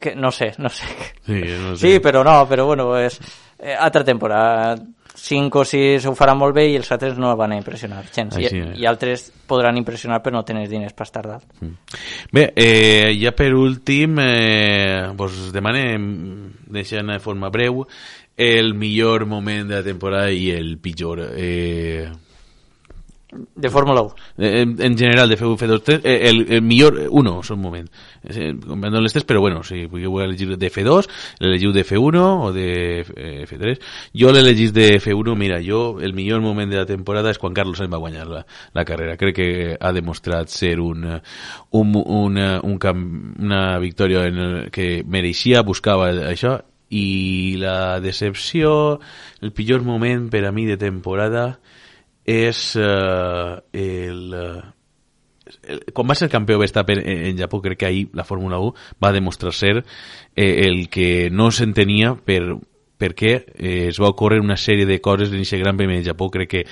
que 0.00 0.14
no 0.14 0.30
sé, 0.30 0.52
no 0.58 0.68
sé. 0.68 0.84
sí, 1.26 1.40
no 1.42 1.76
sé. 1.76 1.86
Sí, 1.86 1.98
però 2.00 2.24
no, 2.24 2.42
però 2.48 2.66
bueno, 2.66 2.92
és 2.98 3.18
eh, 3.58 3.74
altra 3.74 4.04
temporada. 4.04 4.76
5 5.16 5.58
o 5.58 5.64
6 5.64 6.04
ho 6.06 6.12
faran 6.14 6.36
molt 6.36 6.52
bé 6.54 6.66
i 6.68 6.74
els 6.76 6.90
altres 6.92 7.16
no 7.16 7.30
van 7.40 7.54
a 7.54 7.56
impressionar 7.56 8.02
gens. 8.12 8.36
I, 8.36 8.44
Així 8.44 8.60
és. 8.60 8.74
I 8.82 8.86
altres 8.86 9.24
podran 9.48 9.78
impressionar 9.80 10.20
però 10.22 10.36
no 10.36 10.44
tenen 10.44 10.68
diners 10.68 10.92
per 10.92 11.06
estar 11.08 11.24
dalt. 11.24 11.46
Bé, 12.36 12.50
eh, 12.52 13.16
ja 13.16 13.32
per 13.32 13.48
últim, 13.56 14.20
eh, 14.20 15.08
vos 15.16 15.48
demanem, 15.54 16.04
deixant 16.68 17.14
de 17.14 17.18
forma 17.24 17.48
breu, 17.48 17.86
el 18.36 18.74
millor 18.74 19.26
moment 19.26 19.68
de 19.68 19.80
la 19.80 19.84
temporada 19.84 20.30
i 20.30 20.50
el 20.50 20.78
pitjor. 20.78 21.28
Eh, 21.34 22.08
De 23.54 23.68
Fórmula 23.68 24.02
1. 24.02 24.14
en, 24.38 24.76
en 24.80 24.96
general, 24.96 25.28
de 25.28 25.36
F1, 25.36 25.58
F2, 25.58 25.82
3, 25.82 26.00
eh, 26.04 26.28
el, 26.28 26.46
el 26.48 26.62
millor, 26.62 27.08
uno, 27.10 27.40
és 27.42 27.50
un 27.50 27.60
moment. 27.60 27.88
Eh, 28.22 28.54
Comprando 28.54 29.00
les 29.00 29.12
tres, 29.12 29.24
però 29.26 29.40
bueno, 29.42 29.64
si 29.66 29.88
podeu 29.90 30.20
elegir 30.22 30.56
de 30.56 30.70
F2, 30.70 31.08
l'elegiu 31.42 31.72
de 31.74 31.82
F1 31.84 32.22
o 32.22 32.52
de 32.54 32.68
eh, 33.02 33.44
F3. 33.44 33.82
Jo 34.14 34.30
l'elegís 34.32 34.72
de 34.72 35.00
F1, 35.00 35.34
mira, 35.36 35.58
jo, 35.60 35.98
el 36.00 36.14
millor 36.14 36.40
moment 36.40 36.70
de 36.70 36.78
la 36.78 36.86
temporada 36.86 37.34
és 37.34 37.42
quan 37.42 37.52
Carlos 37.52 37.82
Sainz 37.82 37.92
va 37.92 38.00
guanyar 38.00 38.28
la, 38.30 38.44
la 38.72 38.86
carrera. 38.86 39.18
Crec 39.18 39.36
que 39.36 39.50
ha 39.74 39.92
demostrat 39.92 40.48
ser 40.48 40.78
un, 40.80 41.04
eh, 41.18 41.20
un, 41.72 41.92
una, 41.98 42.60
un 42.62 42.78
camp, 42.78 43.04
una 43.42 43.78
victòria 43.82 44.24
en 44.30 44.38
el 44.38 44.56
que 44.70 45.02
mereixia, 45.04 45.66
buscava 45.66 46.12
això, 46.30 46.60
i 46.88 47.56
la 47.58 48.00
decepció, 48.00 49.00
el 49.40 49.52
pitjor 49.52 49.82
moment 49.82 50.28
per 50.30 50.44
a 50.46 50.52
mi 50.54 50.66
de 50.68 50.78
temporada 50.78 51.58
és 52.26 52.60
eh, 52.78 53.56
el, 53.72 54.22
eh, 54.34 54.62
el, 55.66 55.82
quan 55.94 56.08
va 56.10 56.16
ser 56.18 56.30
campió 56.30 56.58
Verstappen 56.58 57.02
en, 57.02 57.26
en 57.32 57.38
Japó, 57.38 57.60
crec 57.62 57.78
que 57.80 57.86
ahir 57.86 58.08
la 58.14 58.24
Fórmula 58.24 58.58
1 58.58 58.74
va 59.02 59.12
demostrar 59.12 59.52
ser 59.54 59.76
eh, 60.34 60.66
el 60.66 60.88
que 60.88 61.28
no 61.30 61.50
s'entenia 61.50 62.14
per 62.16 62.42
perquè 62.96 63.32
eh, 63.54 63.88
es 63.90 64.00
va 64.00 64.08
ocórrer 64.08 64.40
una 64.40 64.56
sèrie 64.56 64.86
de 64.88 65.00
coses 65.04 65.32
en 65.32 65.42
aquest 65.42 65.60
gran 65.60 65.76
premi 65.76 65.98
de 65.98 66.08
Japó. 66.10 66.30
Crec 66.32 66.48
que 66.48 66.64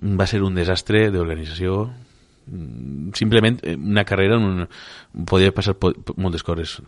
va 0.00 0.26
ser 0.26 0.42
un 0.42 0.56
desastre 0.56 1.10
d'organització. 1.12 1.90
Mm, 2.46 3.12
simplement 3.14 3.60
eh, 3.62 3.76
una 3.76 4.06
carrera 4.08 4.38
on 4.40 4.64
podia 5.28 5.52
passar 5.52 5.76
moltes 6.16 6.42
coses 6.42 6.78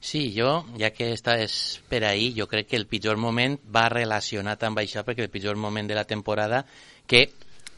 Sí, 0.00 0.32
jo, 0.34 0.64
ja 0.80 0.94
que 0.96 1.12
esta 1.12 1.36
és 1.36 1.54
per 1.90 2.06
ahir, 2.08 2.32
jo 2.38 2.46
crec 2.48 2.70
que 2.70 2.78
el 2.80 2.86
pitjor 2.88 3.18
moment 3.20 3.58
va 3.68 3.90
relacionat 3.92 4.62
amb 4.64 4.80
això, 4.80 5.04
perquè 5.04 5.26
el 5.26 5.32
pitjor 5.32 5.60
moment 5.60 5.90
de 5.90 5.98
la 5.98 6.06
temporada, 6.08 6.64
que 7.06 7.28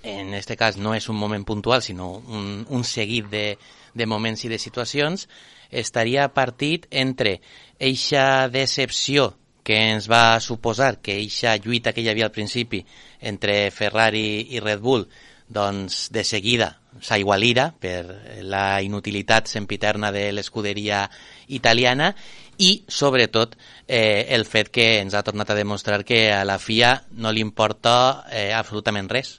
en 0.04 0.32
este 0.34 0.56
cas 0.56 0.78
no 0.78 0.94
és 0.94 1.08
un 1.10 1.18
moment 1.18 1.44
puntual, 1.44 1.82
sinó 1.82 2.22
un, 2.22 2.64
un 2.68 2.84
seguit 2.84 3.26
de, 3.30 3.58
de 3.94 4.06
moments 4.06 4.44
i 4.46 4.52
de 4.54 4.58
situacions, 4.62 5.26
estaria 5.70 6.28
partit 6.30 6.86
entre 6.90 7.40
eixa 7.80 8.48
decepció 8.54 9.32
que 9.66 9.78
ens 9.90 10.08
va 10.10 10.38
suposar 10.42 11.00
que 11.02 11.16
eixa 11.18 11.56
lluita 11.58 11.92
que 11.94 12.02
hi 12.02 12.10
havia 12.10 12.26
al 12.30 12.34
principi 12.34 12.84
entre 13.20 13.70
Ferrari 13.70 14.54
i 14.54 14.62
Red 14.62 14.82
Bull 14.82 15.06
doncs 15.52 16.08
de 16.12 16.24
seguida 16.24 16.72
s'aigualira 17.00 17.70
per 17.80 18.42
la 18.44 18.82
inutilitat 18.84 19.48
sempiterna 19.48 20.12
de 20.12 20.26
l'escuderia 20.32 21.06
italiana 21.48 22.12
i, 22.58 22.84
sobretot, 22.88 23.56
eh, 23.88 24.28
el 24.36 24.44
fet 24.44 24.68
que 24.70 25.00
ens 25.00 25.14
ha 25.14 25.24
tornat 25.24 25.50
a 25.50 25.56
demostrar 25.58 26.04
que 26.04 26.30
a 26.32 26.44
la 26.44 26.58
FIA 26.60 26.92
no 27.16 27.32
li 27.32 27.40
importa 27.40 28.26
eh, 28.30 28.52
absolutament 28.54 29.08
res. 29.10 29.38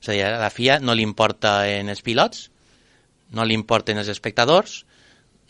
És 0.00 0.08
a 0.08 0.16
dir, 0.16 0.24
a 0.26 0.40
la 0.40 0.50
FIA 0.50 0.80
no 0.80 0.96
li 0.96 1.04
importa 1.04 1.68
en 1.68 1.92
els 1.92 2.02
pilots, 2.02 2.48
no 3.36 3.44
li 3.44 3.54
importen 3.54 4.00
els 4.00 4.08
espectadors, 4.08 4.84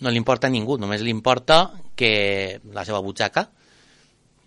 no 0.01 0.11
li 0.11 0.19
importa 0.19 0.49
a 0.49 0.53
ningú, 0.53 0.77
només 0.79 1.03
li 1.03 1.13
importa 1.15 1.71
que 1.97 2.61
la 2.75 2.85
seva 2.85 3.01
butxaca, 3.01 3.49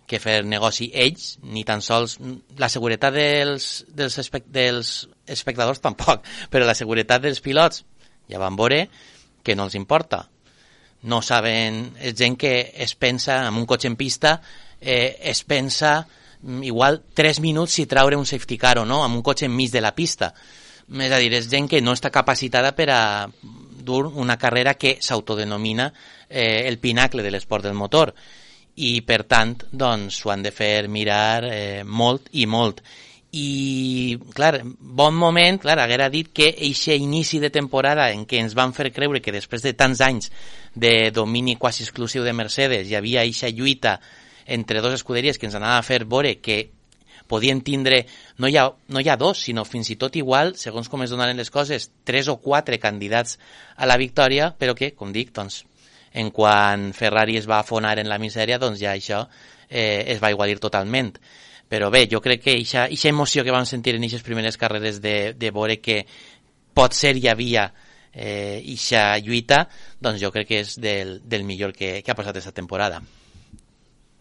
que 0.08 0.20
fer 0.22 0.40
negoci 0.48 0.88
ells, 0.96 1.36
ni 1.44 1.62
tan 1.68 1.82
sols 1.84 2.16
la 2.58 2.70
seguretat 2.72 3.14
dels, 3.14 3.68
dels, 3.92 4.16
espec 4.24 4.48
dels 4.50 4.92
espectadors 5.28 5.82
tampoc, 5.84 6.24
però 6.52 6.66
la 6.66 6.76
seguretat 6.78 7.22
dels 7.22 7.42
pilots 7.44 7.84
ja 8.28 8.40
van 8.40 8.56
veure 8.56 8.86
que 9.44 9.56
no 9.56 9.68
els 9.68 9.76
importa. 9.78 10.24
No 11.08 11.20
saben, 11.22 11.92
és 12.02 12.16
gent 12.18 12.34
que 12.40 12.72
es 12.74 12.96
pensa, 12.98 13.44
en 13.46 13.60
un 13.60 13.68
cotxe 13.68 13.86
en 13.86 13.96
pista, 14.00 14.40
eh, 14.80 15.18
es 15.30 15.44
pensa 15.44 16.00
mm, 16.40 16.64
igual 16.66 17.02
3 17.14 17.40
minuts 17.44 17.76
si 17.78 17.86
traure 17.86 18.18
un 18.18 18.26
safety 18.26 18.58
car 18.58 18.78
o 18.80 18.86
no, 18.88 19.04
amb 19.04 19.20
un 19.20 19.22
cotxe 19.22 19.46
enmig 19.46 19.70
de 19.70 19.84
la 19.84 19.94
pista. 19.94 20.32
És 20.88 21.12
a 21.12 21.20
dir, 21.20 21.30
és 21.36 21.46
gent 21.52 21.68
que 21.68 21.84
no 21.84 21.92
està 21.92 22.10
capacitada 22.10 22.72
per 22.74 22.88
a 22.90 23.00
dur 23.88 24.08
una 24.08 24.38
carrera 24.40 24.74
que 24.74 24.96
s'autodenomina 25.00 25.92
eh, 26.28 26.64
el 26.66 26.78
pinacle 26.78 27.22
de 27.22 27.30
l'esport 27.30 27.64
del 27.64 27.76
motor 27.76 28.14
i 28.78 29.00
per 29.06 29.24
tant 29.26 29.56
doncs 29.70 30.20
s'ho 30.22 30.32
han 30.32 30.44
de 30.46 30.52
fer 30.54 30.88
mirar 30.88 31.44
eh, 31.48 31.82
molt 31.84 32.30
i 32.38 32.46
molt. 32.46 32.82
I 33.38 34.16
clar, 34.32 34.62
bon 34.64 35.16
moment 35.18 35.58
clar, 35.60 35.76
haguera 35.82 36.08
dit 36.08 36.30
que 36.32 36.48
eixe 36.54 36.96
inici 36.96 37.42
de 37.42 37.50
temporada 37.52 38.08
en 38.14 38.24
què 38.24 38.40
ens 38.40 38.56
van 38.56 38.72
fer 38.72 38.88
creure 38.94 39.20
que 39.20 39.34
després 39.34 39.66
de 39.66 39.74
tants 39.76 40.00
anys 40.00 40.30
de 40.74 41.10
domini 41.12 41.58
quasi 41.60 41.84
exclusiu 41.84 42.24
de 42.24 42.32
Mercedes 42.32 42.88
hi 42.88 42.96
havia 42.96 43.26
eixa 43.28 43.52
lluita 43.52 43.98
entre 44.46 44.80
dos 44.80 44.96
escuderies 44.96 45.36
que 45.36 45.50
ens 45.50 45.58
anava 45.58 45.76
a 45.76 45.84
fer 45.84 46.06
veure 46.08 46.38
que 46.40 46.70
podien 47.28 47.60
tindre, 47.60 48.06
no 48.38 48.48
hi, 48.48 48.56
ha, 48.56 48.70
no 48.88 49.00
hi 49.04 49.10
ha 49.12 49.18
dos, 49.20 49.44
sinó 49.44 49.66
fins 49.68 49.92
i 49.92 49.98
tot 50.00 50.16
igual, 50.16 50.54
segons 50.56 50.88
com 50.88 51.04
es 51.04 51.12
donaren 51.12 51.36
les 51.36 51.52
coses, 51.52 51.90
tres 52.08 52.30
o 52.32 52.38
quatre 52.40 52.80
candidats 52.80 53.36
a 53.76 53.86
la 53.86 53.98
victòria, 54.00 54.54
però 54.58 54.74
que, 54.74 54.94
com 54.96 55.12
dic, 55.12 55.34
doncs, 55.36 55.66
en 56.12 56.30
quan 56.30 56.92
Ferrari 56.94 57.36
es 57.36 57.48
va 57.48 57.60
afonar 57.60 57.98
en 57.98 58.08
la 58.08 58.18
misèria, 58.18 58.58
doncs 58.58 58.80
ja 58.80 58.94
això 58.94 59.24
eh, 59.68 60.04
es 60.08 60.22
va 60.22 60.30
igualir 60.30 60.58
totalment. 60.60 61.12
Però 61.68 61.90
bé, 61.92 62.06
jo 62.08 62.22
crec 62.24 62.42
que 62.46 62.56
aquesta 62.56 63.10
emoció 63.10 63.44
que 63.44 63.52
vam 63.52 63.66
sentir 63.68 63.94
en 63.96 64.04
aquestes 64.04 64.24
primeres 64.24 64.56
carreres 64.56 65.02
de, 65.04 65.34
de 65.36 65.50
veure 65.52 65.76
que 65.84 66.00
pot 66.72 66.96
ser 66.96 67.16
hi 67.18 67.28
havia 67.28 67.68
eh, 68.12 68.62
ixa 68.64 69.18
lluita, 69.20 69.66
doncs 70.00 70.22
jo 70.22 70.32
crec 70.32 70.48
que 70.48 70.60
és 70.64 70.78
del, 70.80 71.18
del 71.28 71.44
millor 71.44 71.74
que, 71.76 71.98
que 72.02 72.10
ha 72.10 72.16
passat 72.16 72.38
aquesta 72.38 72.56
temporada. 72.56 73.02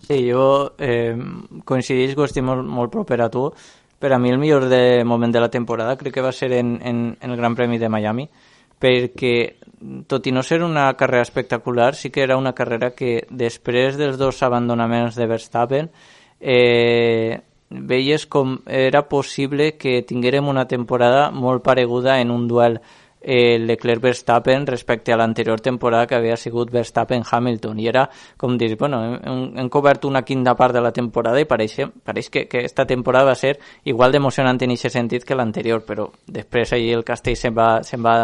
Sí, 0.07 0.19
jo 0.29 0.73
eh, 0.77 1.15
coincideix 1.65 2.13
que 2.15 2.27
estic 2.27 2.45
molt, 2.45 2.67
molt 2.67 2.91
proper 2.93 3.21
a 3.23 3.31
tu. 3.33 3.47
Per 3.97 4.11
a 4.13 4.19
mi 4.21 4.29
el 4.29 4.37
millor 4.37 4.67
de 4.69 5.03
moment 5.03 5.33
de 5.33 5.41
la 5.41 5.49
temporada 5.49 5.95
crec 5.97 6.13
que 6.19 6.21
va 6.21 6.31
ser 6.31 6.51
en, 6.53 6.77
en, 6.85 7.17
en 7.19 7.31
el 7.31 7.37
Gran 7.37 7.55
Premi 7.55 7.79
de 7.81 7.89
Miami, 7.89 8.27
perquè 8.81 9.35
tot 10.09 10.25
i 10.25 10.33
no 10.33 10.41
ser 10.43 10.63
una 10.63 10.91
carrera 10.97 11.21
espectacular, 11.21 11.93
sí 11.95 12.09
que 12.09 12.23
era 12.23 12.37
una 12.37 12.53
carrera 12.53 12.91
que 12.97 13.27
després 13.29 13.97
dels 13.97 14.17
dos 14.17 14.41
abandonaments 14.43 15.15
de 15.15 15.27
Verstappen 15.29 15.91
eh, 16.39 17.39
veies 17.69 18.25
com 18.25 18.57
era 18.65 19.07
possible 19.09 19.75
que 19.77 20.01
tinguérem 20.01 20.47
una 20.47 20.67
temporada 20.67 21.29
molt 21.31 21.63
pareguda 21.63 22.19
en 22.21 22.31
un 22.31 22.47
duel 22.47 22.79
eh, 23.21 23.59
Leclerc-Verstappen 23.59 24.65
respecte 24.65 25.11
a 25.11 25.17
l'anterior 25.17 25.59
temporada 25.59 26.07
que 26.07 26.15
havia 26.15 26.37
sigut 26.37 26.71
Verstappen-Hamilton. 26.71 27.79
I 27.79 27.87
era 27.87 28.09
com 28.37 28.57
dir, 28.57 28.77
bueno, 28.77 29.01
hem, 29.19 29.51
hem 29.57 29.69
cobert 29.69 30.05
una 30.05 30.21
quinta 30.21 30.55
part 30.55 30.73
de 30.73 30.81
la 30.81 30.93
temporada 30.93 31.41
i 31.41 31.45
pareix, 31.45 31.79
pareix 32.03 32.29
que, 32.29 32.47
que 32.47 32.63
esta 32.63 32.85
temporada 32.85 33.33
va 33.33 33.35
ser 33.35 33.57
igual 33.83 34.13
d'emocionant 34.15 34.61
en 34.61 34.77
aquest 34.77 34.95
sentit 34.95 35.25
que 35.25 35.35
l'anterior, 35.35 35.83
però 35.85 36.07
després 36.25 36.73
allí 36.73 36.93
el 36.93 37.03
castell 37.03 37.35
se'n 37.35 37.57
va, 37.57 37.71
se 37.83 37.97
va 37.97 38.17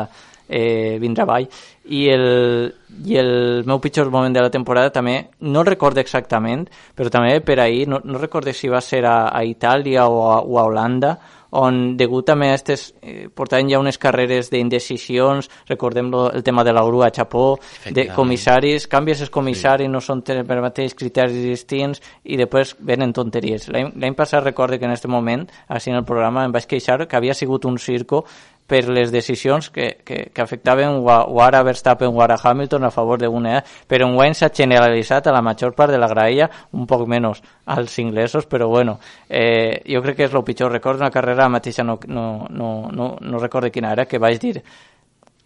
eh, 0.48 0.98
vindre 1.02 1.24
avall 1.24 1.48
i 1.86 2.08
el, 2.10 2.74
i 3.06 3.18
el 3.20 3.64
meu 3.68 3.80
pitjor 3.84 4.10
moment 4.12 4.36
de 4.36 4.44
la 4.44 4.52
temporada 4.52 4.94
també, 4.96 5.18
no 5.42 5.64
recordo 5.68 6.00
exactament, 6.00 6.68
però 6.96 7.12
també 7.12 7.40
per 7.44 7.60
ahir, 7.60 7.88
no, 7.92 8.00
no 8.04 8.22
recordo 8.22 8.54
si 8.56 8.72
va 8.72 8.82
ser 8.82 9.04
a, 9.06 9.30
a 9.30 9.44
Itàlia 9.44 10.08
o 10.08 10.24
a, 10.32 10.40
o 10.42 10.60
a 10.60 10.68
Holanda, 10.70 11.18
on 11.54 11.96
degut 11.98 12.26
també 12.26 12.48
a 12.50 12.56
aquestes, 12.56 12.88
eh, 13.02 13.28
portaven 13.30 13.70
ja 13.70 13.80
unes 13.80 14.00
carreres 14.02 14.50
d'indecisions, 14.50 15.50
recordem 15.70 16.10
lo, 16.10 16.26
el 16.34 16.42
tema 16.44 16.64
de 16.64 16.74
la 16.74 16.82
grua 16.86 17.08
a 17.08 17.12
Chapó, 17.14 17.60
de 17.86 18.08
comissaris, 18.16 18.88
canvies 18.90 19.22
els 19.22 19.30
comissaris, 19.30 19.86
sí. 19.86 19.92
no 19.92 20.02
són 20.02 20.24
per 20.24 20.62
mateix 20.64 20.96
criteris 20.98 21.46
distints 21.46 22.02
i 22.24 22.40
després 22.42 22.74
venen 22.80 23.14
tonteries. 23.14 23.70
L'any 23.70 24.18
passat 24.18 24.44
recordo 24.44 24.80
que 24.80 24.90
en 24.90 24.96
aquest 24.96 25.06
moment, 25.12 25.46
així 25.68 25.94
en 25.94 26.00
el 26.02 26.08
programa, 26.10 26.48
em 26.48 26.56
vaig 26.56 26.66
queixar 26.66 27.04
que 27.06 27.18
havia 27.18 27.38
sigut 27.38 27.70
un 27.70 27.78
circo 27.78 28.24
per 28.68 28.86
les 28.88 29.12
decisions 29.12 29.70
que, 29.70 29.90
que, 30.06 30.30
que 30.34 30.42
afectaven 30.42 31.02
o 31.04 31.42
ara 31.44 31.64
Verstappen 31.64 32.14
o 32.14 32.22
ara 32.24 32.38
Hamilton 32.42 32.88
a 32.88 32.92
favor 32.92 33.20
d'una, 33.22 33.58
eh? 33.60 33.64
però 33.88 34.08
en 34.08 34.16
guany 34.16 34.38
s'ha 34.38 34.50
generalitzat 34.54 35.28
a 35.28 35.36
la 35.36 35.42
major 35.42 35.76
part 35.76 35.92
de 35.92 36.00
la 36.00 36.08
graella, 36.08 36.50
un 36.72 36.88
poc 36.88 37.06
menys 37.08 37.44
als 37.66 38.00
inglesos, 38.00 38.48
però 38.48 38.70
bueno, 38.70 39.00
eh, 39.30 39.84
jo 39.86 40.02
crec 40.02 40.18
que 40.18 40.26
és 40.30 40.34
el 40.34 40.44
pitjor. 40.44 40.72
Recordo 40.72 41.04
una 41.04 41.12
carrera 41.12 41.50
mateixa, 41.50 41.84
no, 41.84 42.00
no, 42.08 42.48
no, 42.50 42.90
no, 42.92 43.14
no 43.20 43.40
recordo 43.40 43.72
quina 43.72 43.92
era, 43.92 44.08
que 44.08 44.20
vaig 44.20 44.40
dir 44.42 44.64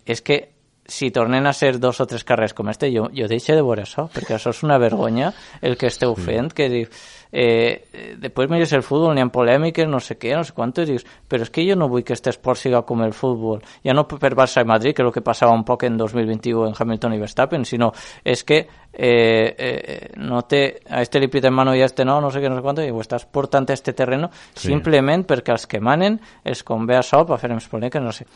és 0.07 0.22
que 0.24 0.38
si 0.88 1.11
tornen 1.11 1.45
a 1.45 1.53
ser 1.53 1.80
dos 1.80 1.99
o 1.99 2.07
tres 2.07 2.24
carrers 2.24 2.53
com 2.55 2.70
este, 2.72 2.88
jo, 2.95 3.09
jo 3.11 3.28
deixo 3.28 3.53
de 3.53 3.61
veure 3.61 3.84
això, 3.84 4.07
perquè 4.07 4.38
això 4.38 4.53
és 4.55 4.63
una 4.63 4.78
vergonya 4.80 5.34
el 5.61 5.76
que 5.76 5.91
esteu 5.91 6.15
fent, 6.15 6.53
que 6.55 6.70
diu, 6.72 6.88
eh, 7.32 8.15
després 8.21 8.49
mires 8.51 8.73
el 8.73 8.84
futbol, 8.86 9.13
n'hi 9.15 9.23
ha 9.23 9.30
polèmiques, 9.34 9.88
no 9.89 9.99
sé 10.03 10.17
què, 10.19 10.34
no 10.36 10.43
sé 10.47 10.55
quantos, 10.55 10.88
i 10.88 10.95
dius, 10.95 11.05
però 11.28 11.45
és 11.45 11.51
que 11.53 11.65
jo 11.67 11.78
no 11.80 11.89
vull 11.91 12.05
que 12.07 12.15
este 12.15 12.32
esport 12.34 12.59
siga 12.59 12.84
com 12.88 13.03
el 13.05 13.13
futbol, 13.13 13.61
ja 13.86 13.95
no 13.95 14.07
per 14.07 14.34
Barça 14.36 14.63
i 14.63 14.69
Madrid, 14.69 14.95
que 14.95 15.03
és 15.03 15.07
el 15.07 15.13
que 15.15 15.25
passava 15.25 15.55
un 15.55 15.65
poc 15.67 15.88
en 15.88 15.97
2021 15.97 16.67
en 16.67 16.78
Hamilton 16.78 17.15
i 17.15 17.21
Verstappen, 17.21 17.65
sinó 17.65 17.91
és 18.23 18.43
que 18.47 18.61
eh, 18.93 19.55
eh, 19.57 20.11
no 20.17 20.43
té, 20.49 20.82
a 20.89 21.01
este 21.05 21.21
li 21.21 21.30
piten 21.32 21.53
mano 21.53 21.75
i 21.75 21.82
a 21.82 21.89
este 21.89 22.05
no, 22.05 22.19
no 22.21 22.32
sé 22.32 22.41
què, 22.41 22.49
no 22.49 22.57
sé 22.57 22.65
quanto, 22.65 22.86
i 22.86 22.91
ho 22.91 23.01
estàs 23.03 23.28
portant 23.30 23.67
a 23.69 23.75
este 23.78 23.93
terreno 23.93 24.32
sí. 24.32 24.69
simplement 24.69 25.28
perquè 25.28 25.53
els 25.53 25.67
que 25.69 25.82
manen 25.84 26.19
els 26.43 26.63
convé 26.65 26.97
això 26.97 27.23
per 27.28 27.39
fer 27.41 27.53
més 27.53 27.67
polèmiques, 27.69 28.03
no 28.03 28.15
sé. 28.15 28.28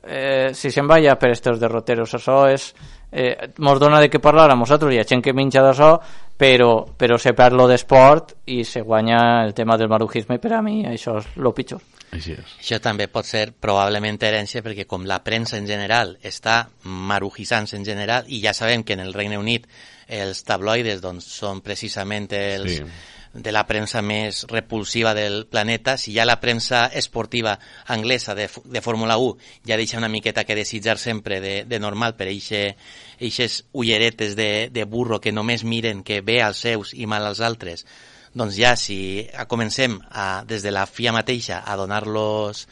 Eh, 0.00 0.50
si 0.56 0.70
se'n 0.72 0.88
va 0.88 0.96
ja 1.00 1.16
per 1.20 1.28
estos 1.34 1.60
derroteros, 1.60 2.14
això 2.16 2.46
és 2.48 2.70
eh, 3.12 3.50
mos 3.58 3.80
dona 3.80 4.00
de 4.00 4.10
què 4.10 4.20
parlar 4.22 4.50
a 4.50 4.56
nosaltres, 4.58 4.94
hi 4.94 5.00
ha 5.00 5.06
gent 5.08 5.22
que 5.24 5.34
menja 5.36 5.62
d'això, 5.64 5.92
però, 6.40 6.86
però 6.96 7.18
se 7.20 7.34
perd 7.36 7.58
lo 7.58 7.66
d'esport 7.68 8.36
i 8.48 8.62
se 8.64 8.80
guanya 8.80 9.44
el 9.44 9.54
tema 9.54 9.76
del 9.76 9.90
marujisme 9.92 10.38
per 10.40 10.54
a 10.56 10.62
mi 10.64 10.80
això 10.88 11.18
és 11.20 11.30
lo 11.36 11.52
pitjor. 11.56 11.82
Així 12.16 12.32
és. 12.34 12.56
Això 12.58 12.80
també 12.82 13.06
pot 13.12 13.28
ser 13.28 13.50
probablement 13.52 14.18
herència 14.18 14.64
perquè 14.64 14.86
com 14.88 15.04
la 15.06 15.20
premsa 15.22 15.60
en 15.60 15.68
general 15.68 16.16
està 16.26 16.64
marujissant 16.84 17.68
en 17.76 17.84
general 17.86 18.26
i 18.26 18.40
ja 18.42 18.54
sabem 18.56 18.82
que 18.82 18.96
en 18.96 19.04
el 19.04 19.14
Regne 19.14 19.38
Unit 19.38 19.68
els 20.10 20.42
tabloides 20.42 21.02
doncs, 21.04 21.28
són 21.38 21.60
precisament 21.62 22.26
els, 22.34 22.80
sí 22.80 22.90
de 23.32 23.52
la 23.52 23.62
premsa 23.66 24.02
més 24.02 24.42
repulsiva 24.50 25.14
del 25.14 25.46
planeta, 25.46 25.96
si 25.96 26.12
ja 26.16 26.26
la 26.26 26.40
premsa 26.42 26.86
esportiva 26.86 27.58
anglesa 27.86 28.34
de, 28.34 28.48
de 28.64 28.82
Fórmula 28.82 29.18
1 29.18 29.36
ja 29.70 29.78
deixa 29.78 29.98
una 29.98 30.10
miqueta 30.10 30.44
que 30.44 30.58
desitjar 30.58 30.98
sempre 30.98 31.40
de, 31.40 31.54
de 31.64 31.78
normal 31.78 32.16
per 32.18 32.26
eixes 32.26 33.64
ulleretes 33.72 34.34
de, 34.34 34.68
de 34.72 34.84
burro 34.84 35.20
que 35.20 35.32
només 35.32 35.64
miren 35.64 36.02
que 36.02 36.20
ve 36.26 36.40
als 36.42 36.64
seus 36.66 36.94
i 36.94 37.06
mal 37.06 37.26
als 37.26 37.40
altres, 37.40 37.86
doncs 38.34 38.58
ja 38.58 38.74
si 38.76 39.28
comencem 39.46 40.00
a, 40.10 40.42
des 40.46 40.66
de 40.66 40.74
la 40.74 40.86
FIA 40.86 41.14
mateixa 41.14 41.62
a 41.62 41.78
donar-los 41.78 42.66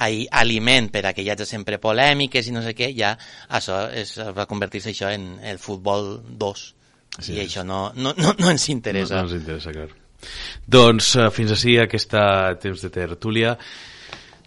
aliment 0.00 0.88
per 0.88 1.04
a 1.04 1.12
que 1.12 1.20
hi 1.20 1.28
hagi 1.28 1.44
sempre 1.44 1.76
polèmiques 1.76 2.48
i 2.48 2.56
no 2.56 2.64
sé 2.64 2.72
què, 2.72 2.94
ja 2.96 3.18
això 3.52 3.84
es, 3.92 4.16
va 4.32 4.48
convertir-se 4.48 4.94
això 4.94 5.12
en 5.12 5.34
el 5.44 5.60
futbol 5.60 6.22
2 6.24 6.79
Sí, 7.18 7.34
I 7.34 7.44
això 7.44 7.64
no, 7.66 7.90
no, 7.96 8.14
no, 8.16 8.34
no 8.38 8.52
ens 8.52 8.68
interessa. 8.72 9.16
No, 9.18 9.26
no 9.26 9.32
ens 9.32 9.40
interessa, 9.42 9.74
clar. 9.74 9.88
Doncs 10.70 11.14
uh, 11.18 11.28
fins 11.34 11.52
així 11.54 11.76
aquesta 11.80 12.22
temps 12.62 12.84
de 12.84 12.90
tertúlia. 12.94 13.56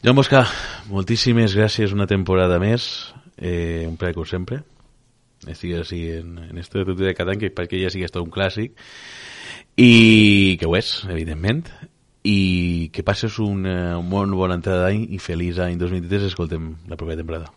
Joan 0.04 0.18
Bosca, 0.20 0.44
moltíssimes 0.92 1.56
gràcies 1.58 1.94
una 1.96 2.08
temporada 2.08 2.60
més. 2.60 2.88
Eh, 3.38 3.86
un 3.88 3.98
plaer 3.98 4.16
com 4.16 4.28
sempre. 4.28 4.62
Estic 5.48 5.74
així 5.80 6.06
en, 6.20 6.38
en 6.50 6.60
esto 6.60 6.78
de 6.78 6.86
tertúlia 6.86 7.12
de 7.12 7.18
cada 7.18 7.34
any, 7.34 7.42
que 7.42 7.52
perquè 7.56 7.82
ja 7.82 7.92
sigui 7.92 8.08
tot 8.12 8.24
un 8.24 8.32
clàssic. 8.32 8.78
I 9.80 10.56
que 10.60 10.70
ho 10.70 10.76
és, 10.78 10.92
evidentment. 11.10 11.66
I 12.24 12.90
que 12.96 13.04
passes 13.04 13.40
un, 13.44 13.66
uh, 13.68 13.98
un 14.00 14.12
bon 14.12 14.36
bona 14.38 14.60
entrada 14.60 14.86
d'any 14.86 15.10
i 15.16 15.20
feliç 15.20 15.60
any 15.64 15.80
2023. 15.82 16.30
Escoltem 16.32 16.74
la 16.88 17.00
propera 17.00 17.20
temporada. 17.20 17.52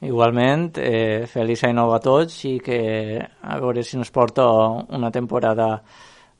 Igualment, 0.00 0.78
eh, 0.80 1.26
feliç 1.28 1.66
any 1.68 1.74
nou 1.76 1.92
a 1.92 1.98
tots 2.00 2.38
i 2.48 2.54
que 2.64 2.78
a 3.20 3.58
veure 3.60 3.82
si 3.84 3.98
ens 3.98 4.10
porta 4.10 4.46
una 4.96 5.10
temporada 5.12 5.74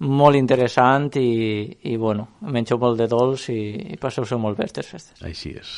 molt 0.00 0.38
interessant 0.38 1.10
i, 1.20 1.66
i 1.92 1.96
bueno, 2.00 2.26
mengeu 2.40 2.80
molt 2.80 2.96
de 2.96 3.08
dolç 3.10 3.50
i, 3.52 3.60
i 3.92 4.00
passeu-se 4.00 4.38
molt 4.40 4.56
bé 4.56 4.64
aquestes 4.64 4.88
festes. 4.88 5.20
Així 5.28 5.52
és. 5.60 5.74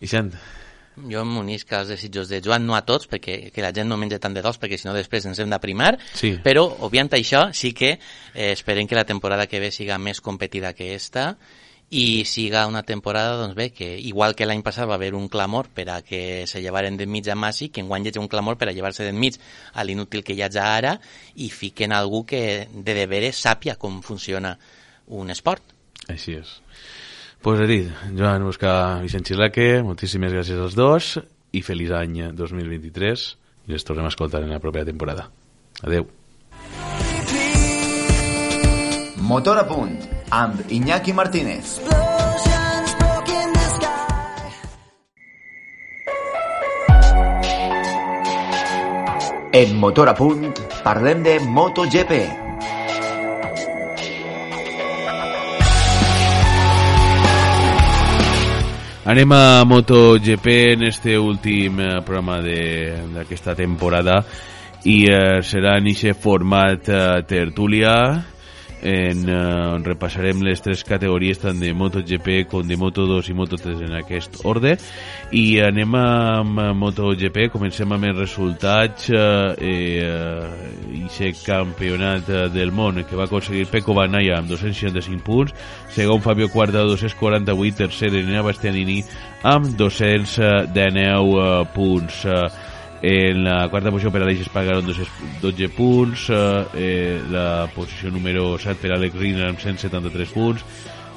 I 0.00 0.08
sent? 0.08 0.32
Jo 1.10 1.22
m'unisc 1.24 1.70
als 1.76 1.92
desitjos 1.92 2.28
de 2.32 2.40
Joan, 2.44 2.64
no 2.66 2.74
a 2.76 2.82
tots, 2.88 3.06
perquè 3.08 3.50
que 3.54 3.62
la 3.64 3.72
gent 3.76 3.88
no 3.88 3.98
menja 4.00 4.18
tant 4.20 4.34
de 4.36 4.42
dolç, 4.44 4.58
perquè 4.60 4.78
si 4.80 4.88
no 4.88 4.96
després 4.96 5.28
ens 5.28 5.38
hem 5.40 5.52
d'aprimar, 5.52 5.94
sí. 6.16 6.34
però, 6.44 6.64
obviant 6.86 7.12
això, 7.16 7.46
sí 7.56 7.74
que 7.76 7.92
eh, 7.94 8.50
esperem 8.52 8.88
que 8.88 8.98
la 8.98 9.06
temporada 9.08 9.46
que 9.46 9.60
ve 9.60 9.70
siga 9.70 10.00
més 10.00 10.20
competida 10.20 10.72
que 10.72 10.94
esta 10.94 11.34
i 11.90 12.24
siga 12.24 12.68
una 12.68 12.84
temporada, 12.84 13.36
doncs 13.36 13.56
bé, 13.58 13.72
que 13.74 13.98
igual 13.98 14.36
que 14.38 14.46
l'any 14.46 14.62
passat 14.62 14.86
va 14.86 14.94
haver 14.94 15.10
un 15.18 15.26
clamor 15.28 15.66
per 15.74 15.88
a 15.90 15.98
que 16.06 16.46
se 16.46 16.62
llevaren 16.62 16.96
d'enmig 16.96 17.26
a 17.28 17.34
Massi, 17.34 17.68
que 17.68 17.82
enguany 17.82 18.06
hi 18.06 18.12
un 18.22 18.28
clamor 18.30 18.56
per 18.56 18.68
a 18.70 18.72
llevar-se 18.72 19.02
d'enmig 19.02 19.40
a 19.74 19.82
l'inútil 19.82 20.22
que 20.22 20.32
hi 20.32 20.42
hagi 20.46 20.62
ara 20.62 21.00
i 21.34 21.50
fiquen 21.50 21.92
algú 21.92 22.22
que 22.24 22.68
de 22.70 22.94
deberes 22.94 23.42
sàpia 23.42 23.74
com 23.74 24.02
funciona 24.02 24.56
un 25.08 25.30
esport. 25.30 25.62
Així 26.06 26.38
és. 26.38 26.60
Pues 27.42 27.58
he 27.58 27.66
dit, 27.66 27.90
Joan 28.14 28.46
Buscar 28.46 29.02
Vicent 29.02 29.26
Xilaque, 29.26 29.82
moltíssimes 29.82 30.32
gràcies 30.32 30.62
als 30.62 30.78
dos 30.78 31.18
i 31.50 31.64
feliç 31.66 31.90
any 31.90 32.22
2023 32.38 33.26
i 33.66 33.74
ens 33.74 33.84
tornem 33.84 34.06
a 34.06 34.14
escoltar 34.14 34.44
en 34.44 34.54
la 34.54 34.62
propera 34.62 34.86
temporada. 34.86 35.26
Adeu. 35.82 36.06
Motor 39.26 39.58
a 39.58 39.66
punt 39.66 40.19
amb 40.30 40.60
Iñaki 40.70 41.12
Martínez. 41.12 41.80
En 49.52 49.76
Motor 49.76 50.08
a 50.08 50.14
punt 50.14 50.54
parlem 50.84 51.22
de 51.22 51.40
MotoGP. 51.40 52.12
Anem 59.10 59.32
a 59.32 59.64
MotoGP 59.64 60.46
en 60.46 60.82
este 60.84 61.18
últim 61.18 61.80
eh, 61.80 62.02
programa 62.06 62.38
d'aquesta 62.38 63.56
temporada 63.58 64.22
i 64.86 65.02
eh, 65.10 65.40
serà 65.42 65.80
en 65.80 65.90
aquest 65.90 66.22
format 66.22 66.86
eh, 66.86 67.24
tertúlia 67.26 67.96
en, 68.82 69.24
uh, 69.28 69.78
repassarem 69.84 70.40
les 70.44 70.60
tres 70.62 70.82
categories 70.86 71.40
tant 71.40 71.58
de 71.60 71.72
MotoGP 71.76 72.46
com 72.50 72.66
de 72.66 72.78
Moto2 72.80 73.30
i 73.30 73.36
Moto3 73.36 73.84
en 73.86 73.96
aquest 73.98 74.40
ordre. 74.48 74.76
I 75.36 75.60
anem 75.64 75.94
amb 75.98 76.62
MotoGP. 76.80 77.50
Comencem 77.52 77.92
amb 77.92 78.08
els 78.10 78.18
resultats 78.18 79.10
eh, 79.12 79.20
uh, 79.20 80.48
i 80.96 81.04
ser 81.12 81.32
campionat 81.42 82.28
del 82.54 82.72
món 82.72 83.02
que 83.04 83.18
va 83.18 83.28
aconseguir 83.28 83.68
Pecco 83.70 83.94
Bagnaia 83.96 84.38
amb 84.40 84.50
265 84.50 85.22
punts. 85.26 85.54
Segon 85.94 86.24
Fabio 86.24 86.48
Quartararo 86.52 86.96
248 86.96 87.80
tercer 87.84 88.14
Enea 88.16 88.42
Bastianini 88.46 89.00
amb 89.46 89.72
219 89.78 91.36
uh, 91.36 91.64
punts 91.74 92.24
en 93.02 93.44
la 93.44 93.68
quarta 93.72 93.90
posició 93.92 94.12
per 94.12 94.22
Aleix 94.24 94.42
Espargaró 94.44 94.82
amb 94.82 94.90
12 95.40 95.68
punts, 95.76 96.28
eh, 96.30 97.20
la 97.32 97.68
posició 97.74 98.10
número 98.12 98.58
7 98.58 98.76
per 98.82 98.92
Alex 98.96 99.16
Riner 99.16 99.48
amb 99.48 99.60
173 99.60 100.34
punts, 100.34 100.64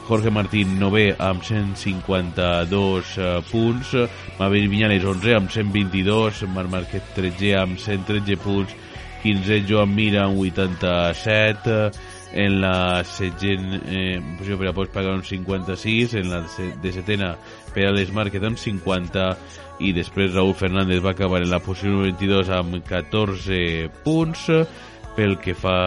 Jorge 0.08 0.32
Martín 0.32 0.80
9 0.80 1.16
amb 1.18 1.44
152 1.44 3.18
uh, 3.18 3.42
punts, 3.48 3.94
Maverick 4.40 4.72
Viñales 4.72 5.04
11 5.04 5.36
amb 5.36 5.52
122, 5.52 6.44
Marc 6.52 6.72
Márquez 6.72 7.04
13 7.16 7.54
amb 7.62 7.80
113 7.80 8.36
punts, 8.44 8.76
15 9.24 9.64
Joan 9.68 9.96
Mira 9.96 10.26
amb 10.26 10.40
87, 10.44 11.92
en 12.34 12.60
la 12.62 13.04
setgent 13.06 13.76
eh, 13.86 14.18
posició 14.38 14.58
per 14.58 14.72
a 14.72 14.74
Pots 14.76 14.94
pagar 14.94 15.14
un 15.14 15.24
56 15.26 16.16
en 16.20 16.32
la 16.32 16.42
de 16.82 16.94
setena 16.96 17.36
per 17.74 17.86
a 17.88 17.94
l'Smart 17.94 18.34
queda 18.34 18.50
un 18.50 18.58
50 18.58 19.28
i 19.86 19.94
després 19.94 20.34
Raúl 20.34 20.56
Fernández 20.58 21.04
va 21.04 21.14
acabar 21.14 21.44
en 21.44 21.52
la 21.52 21.62
posició 21.62 22.02
22 22.08 22.50
amb 22.58 22.80
14 22.88 23.92
punts 24.04 24.50
pel 25.14 25.38
que 25.42 25.54
fa 25.54 25.78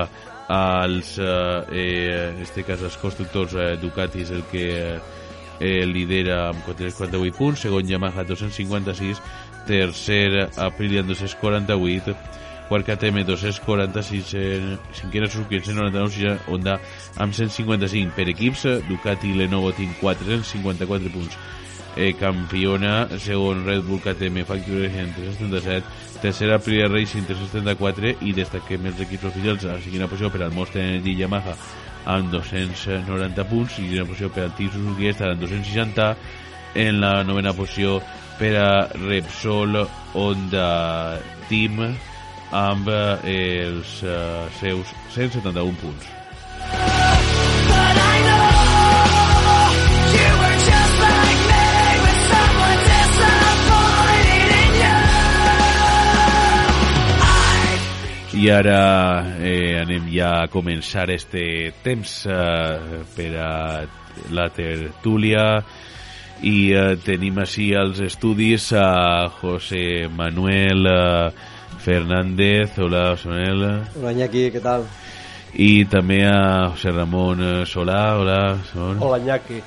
als 0.47 1.17
eh, 1.19 2.31
en 2.31 2.43
este 2.43 2.63
cas 2.63 2.83
els 2.87 2.99
constructors 3.03 3.57
eh, 3.59 3.75
Ducati 3.83 4.23
és 4.23 4.31
el 4.31 4.47
que 4.51 4.69
eh, 4.95 5.83
lidera 5.91 6.47
amb 6.53 6.63
448 6.69 7.35
punts 7.35 7.67
segon 7.67 7.91
Yamaha 7.91 8.23
256 8.29 9.23
tercer 9.67 10.47
Aprilia 10.63 11.03
248 11.03 12.15
quart 12.69 12.87
KTM 12.87 13.25
246 13.27 14.33
en 14.41 14.79
cinquena 14.93 15.29
Suzuki 15.31 15.61
199 15.61 16.39
Honda 16.49 16.79
amb 17.17 17.35
155 17.35 18.15
per 18.17 18.29
equips 18.33 18.67
Ducati 18.89 19.31
i 19.33 19.39
Lenovo 19.39 19.73
tinc 19.77 19.99
454 20.01 21.13
punts. 21.15 21.39
Eh, 21.97 22.13
campiona 22.21 23.07
segon 23.17 23.63
Red 23.65 23.87
Bull 23.87 24.03
KTM 24.05 24.45
Factory 24.45 24.91
en 25.01 25.15
377 25.17 26.21
tercera 26.21 26.57
Aprilia 26.57 26.89
Racing 26.89 27.25
374 27.25 28.17
i 28.27 28.35
destaquem 28.37 28.91
els 28.91 29.01
equips 29.01 29.31
oficials. 29.31 29.65
A 29.65 29.77
la 29.77 29.85
segona 29.85 30.09
posició 30.11 30.33
per 30.33 30.43
al 30.45 30.53
Monster 30.57 30.83
Energy 30.83 31.17
Yamaha 31.23 31.55
amb 32.07 32.33
290 32.33 33.47
punts. 33.51 33.79
I 33.81 33.95
una 33.97 34.09
posició 34.09 34.33
per 34.35 34.47
al 34.47 34.55
Team 34.59 34.75
Suzuki 34.75 35.09
estarà 35.13 35.33
amb 35.37 35.47
260 35.47 36.11
en 36.87 37.01
la 37.01 37.15
novena 37.25 37.55
posició 37.57 38.01
per 38.37 38.53
a 38.61 38.69
Repsol 39.07 39.81
Honda 40.15 40.69
Team 41.49 41.81
amb 42.51 42.89
eh, 42.89 43.65
els 43.67 44.03
eh, 44.03 44.47
seus 44.61 44.93
171 45.15 45.75
punts. 45.81 46.13
I 58.37 58.51
ara 58.53 59.25
eh, 59.41 59.81
anem 59.81 60.11
ja 60.13 60.43
a 60.43 60.49
començar 60.53 61.09
este 61.15 61.73
temps 61.83 62.27
eh, 62.29 63.01
per 63.17 63.31
a 63.41 63.53
la 64.37 64.45
tertúlia 64.53 65.47
i 66.45 66.73
eh, 66.77 66.99
tenim 67.01 67.41
així 67.41 67.71
als 67.75 68.03
estudis 68.05 68.69
a 68.77 69.31
José 69.41 70.05
Manuel 70.13 70.85
eh, 70.85 71.56
Fernández, 71.87 72.77
hola 72.79 73.11
José 73.11 73.29
Manuel, 73.29 73.85
Hola 73.97 74.13
Iñaki, 74.13 74.51
¿qué 74.51 74.59
tal? 74.59 74.83
i 75.55 75.85
també 75.87 76.25
a 76.27 76.71
José 76.73 76.91
Ramón 76.91 77.39
eh, 77.41 77.65
Solà, 77.65 78.17
hola 78.19 78.59
Ramon. 78.75 78.99
Hola 79.01 79.19
Iñaki. 79.23 79.61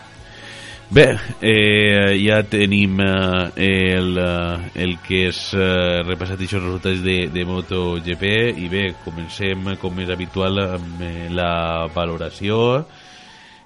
Bé, 0.91 1.05
eh, 1.39 2.17
ja 2.19 2.41
tenim 2.43 2.99
eh, 2.99 3.95
el, 3.95 4.17
eh, 4.19 4.83
el 4.83 4.97
que 5.05 5.29
és 5.29 5.39
eh, 5.55 6.03
repassat 6.03 6.41
aquests 6.41 6.59
resultats 6.59 6.99
de, 7.07 7.17
de 7.31 7.47
MotoGP 7.47 8.27
i 8.65 8.67
bé, 8.67 8.83
comencem 9.05 9.77
com 9.79 10.03
és 10.03 10.11
habitual 10.11 10.59
amb 10.65 10.99
eh, 11.07 11.29
la 11.31 11.87
valoració 11.95 12.83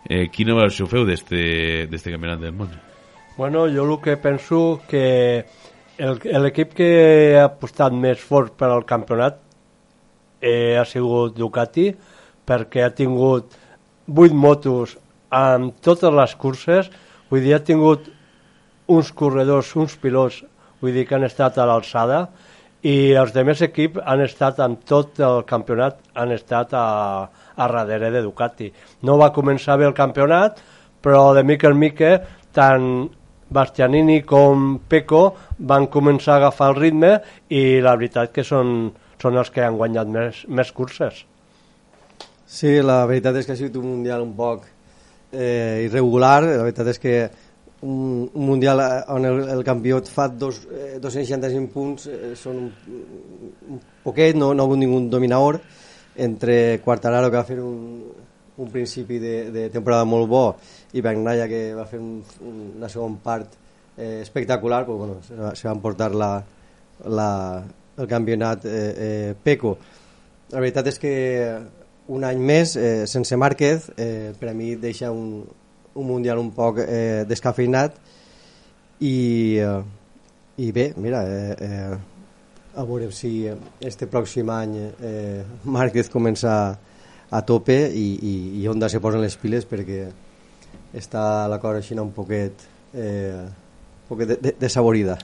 eh, 0.05 0.27
quina 0.29 0.53
valoració 0.53 0.85
feu 0.93 1.09
d'este 1.09 1.89
campionat 1.89 2.45
del 2.45 2.53
món? 2.53 2.69
Bueno, 3.35 3.65
jo 3.65 3.89
el 3.89 3.97
que 3.97 4.15
penso 4.17 4.83
que 4.87 5.45
l'equip 5.99 6.73
que 6.73 6.87
ha 7.37 7.45
apostat 7.45 7.93
més 7.93 8.19
fort 8.19 8.55
per 8.57 8.69
al 8.71 8.85
campionat 8.85 9.37
eh, 10.41 10.75
ha 10.79 10.85
sigut 10.85 11.35
Ducati 11.37 11.91
perquè 12.47 12.83
ha 12.83 12.93
tingut 12.93 13.53
8 14.09 14.33
motos 14.33 14.97
amb 15.29 15.77
totes 15.81 16.13
les 16.13 16.35
curses. 16.35 16.89
Vull 17.29 17.41
dir, 17.41 17.53
ha 17.55 17.63
tingut 17.63 18.09
uns 18.87 19.11
corredors, 19.11 19.75
uns 19.75 19.95
pilots 19.95 20.43
vull 20.81 20.93
dir 20.93 21.05
que 21.07 21.15
han 21.15 21.23
estat 21.23 21.57
a 21.57 21.65
l'alçada. 21.69 22.27
I 22.83 23.15
els 23.15 23.31
demés 23.31 23.61
equips 23.63 24.01
han 24.03 24.21
estat 24.25 24.59
en 24.59 24.75
tot 24.83 25.21
el 25.23 25.45
campionat 25.47 26.01
han 26.19 26.33
estat 26.35 26.73
a, 26.75 26.85
a 27.55 27.67
darrere 27.71 28.11
de 28.11 28.21
Ducati. 28.25 28.73
No 29.07 29.15
va 29.21 29.31
començar 29.31 29.77
bé 29.79 29.87
el 29.87 29.95
campionat 29.95 30.59
però 31.03 31.33
de 31.35 31.43
mica 31.43 31.69
en 31.69 31.79
mica 31.79 32.17
tant 32.55 33.09
Bastianini 33.49 34.21
com 34.27 34.79
Peco 34.89 35.23
van 35.59 35.87
començar 35.91 36.35
a 36.35 36.41
agafar 36.41 36.71
el 36.71 36.79
ritme 36.79 37.13
i 37.49 37.81
la 37.83 37.95
veritat 37.97 38.31
que 38.33 38.45
són, 38.47 38.91
són 39.21 39.37
els 39.37 39.51
que 39.53 39.63
han 39.65 39.77
guanyat 39.77 40.09
més, 40.09 40.43
més 40.47 40.71
curses. 40.71 41.25
Sí, 42.45 42.77
la 42.85 43.03
veritat 43.09 43.39
és 43.39 43.47
que 43.47 43.55
ha 43.55 43.59
sigut 43.59 43.79
un 43.81 43.89
mundial 43.89 44.21
un 44.21 44.33
poc 44.37 44.67
eh, 45.31 45.85
irregular. 45.87 46.43
La 46.45 46.65
veritat 46.65 46.91
és 46.93 47.01
que 47.01 47.15
un, 47.83 48.29
un 48.31 48.45
mundial 48.45 48.81
on 49.11 49.25
el, 49.25 49.39
el 49.55 49.63
campió 49.65 49.99
et 50.01 50.09
fa 50.11 50.27
dos, 50.29 50.61
eh, 50.71 50.99
265 51.03 51.73
punts 51.73 52.07
eh, 52.07 52.33
són 52.39 52.59
un, 52.65 52.99
un 53.73 53.81
poquet, 54.03 54.37
no, 54.37 54.53
no 54.53 54.63
ha 54.63 54.69
hagut 54.69 54.81
ningú 54.81 55.01
dominador. 55.09 55.61
Entre 56.13 56.77
Quartararo, 56.85 57.31
que 57.31 57.39
va 57.39 57.47
fer 57.47 57.57
un, 57.57 57.79
un 58.57 58.69
principi 58.69 59.17
de, 59.19 59.51
de 59.51 59.69
temporada 59.73 60.05
molt 60.05 60.27
bo, 60.29 60.43
i 60.93 61.01
Bagnaia, 61.01 61.47
que 61.49 61.73
va 61.73 61.85
fer 61.89 61.99
un, 61.99 62.19
una 62.45 62.89
segona 62.89 63.17
part 63.23 63.55
eh, 63.97 64.19
espectacular, 64.21 64.83
però 64.85 64.97
bueno, 64.99 65.15
se, 65.25 65.35
va- 65.35 65.55
se 65.55 65.67
van 65.67 65.81
portar 65.81 66.11
la, 66.13 66.35
la, 67.05 67.29
el 67.97 68.07
campionat 68.07 68.65
eh, 68.65 68.93
eh, 69.07 69.33
Peco. 69.43 69.77
La 70.53 70.61
veritat 70.61 70.91
és 70.93 70.99
que 71.01 71.13
un 72.13 72.23
any 72.27 72.37
més, 72.45 72.75
eh, 72.77 73.07
sense 73.09 73.37
Márquez, 73.39 73.89
eh, 73.97 74.33
per 74.37 74.51
a 74.51 74.53
mi 74.53 74.75
deixa 74.77 75.09
un, 75.11 75.41
un 75.95 76.05
mundial 76.07 76.37
un 76.41 76.51
poc 76.53 76.77
eh, 76.83 77.23
descafeinat 77.29 77.95
i, 78.99 79.57
eh, 79.57 79.81
i 80.61 80.71
bé, 80.71 80.91
mira, 80.97 81.23
eh, 81.25 81.55
eh, 81.59 81.97
a 82.75 82.83
veure 82.85 83.09
si 83.13 83.45
este 83.85 84.07
pròxim 84.09 84.49
any 84.49 84.77
eh, 85.01 85.43
Márquez 85.65 86.09
comença 86.09 86.53
a 86.53 86.77
tope 87.41 87.89
i, 87.89 88.07
i, 88.21 88.33
i 88.61 88.67
Honda 88.67 88.89
se 88.89 89.01
posen 89.01 89.21
les 89.21 89.35
piles 89.37 89.65
perquè 89.65 90.05
està 90.93 91.47
la 91.49 91.57
cosa 91.59 91.81
així 91.81 91.97
un 91.97 92.11
poquet, 92.13 92.65
eh, 92.93 93.41
un 93.41 94.07
poquet 94.07 94.27
de, 94.27 94.37
de, 94.37 94.55
desavorida. 94.59 95.17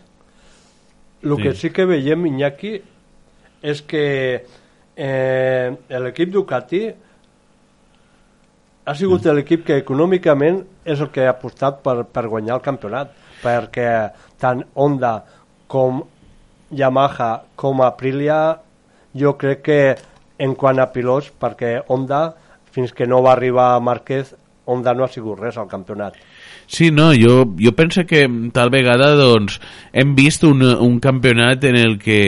El 1.22 1.36
Sí. 1.36 1.44
que 1.44 1.54
sí 1.54 1.70
que 1.70 1.86
veiem, 1.86 2.26
Iñaki, 2.26 2.82
és 3.62 3.82
que 3.82 4.46
eh, 4.96 5.78
l'equip 5.90 6.32
Ducati 6.32 6.82
ha 8.86 8.96
sigut 8.96 9.26
l'equip 9.26 9.66
que 9.68 9.78
econòmicament 9.78 10.64
és 10.86 11.00
el 11.00 11.12
que 11.12 11.28
ha 11.28 11.36
apostat 11.36 11.84
per, 11.84 12.06
per 12.06 12.28
guanyar 12.28 12.56
el 12.56 12.64
campionat, 12.66 13.12
perquè 13.44 14.10
tant 14.40 14.64
Honda 14.74 15.20
com 15.68 16.02
Yamaha 16.72 17.44
com 17.56 17.82
Aprilia 17.82 18.58
jo 19.14 19.36
crec 19.38 19.62
que 19.62 19.80
en 20.40 20.56
quant 20.56 20.80
a 20.80 20.90
pilots, 20.94 21.32
perquè 21.40 21.78
Honda, 21.88 22.30
fins 22.72 22.94
que 22.96 23.08
no 23.08 23.22
va 23.26 23.34
arribar 23.36 23.76
Márquez, 23.84 24.36
Honda 24.70 24.94
no 24.94 25.04
ha 25.04 25.10
sigut 25.10 25.40
res 25.42 25.58
al 25.58 25.68
campionat. 25.68 26.18
Sí, 26.70 26.92
no, 26.94 27.08
jo, 27.18 27.56
jo 27.58 27.72
penso 27.74 28.04
que 28.06 28.28
tal 28.54 28.70
vegada 28.70 29.16
doncs, 29.18 29.56
hem 29.92 30.14
vist 30.14 30.44
un, 30.46 30.62
un 30.62 31.00
campionat 31.02 31.66
en 31.66 31.80
el 31.80 31.96
que, 31.98 32.20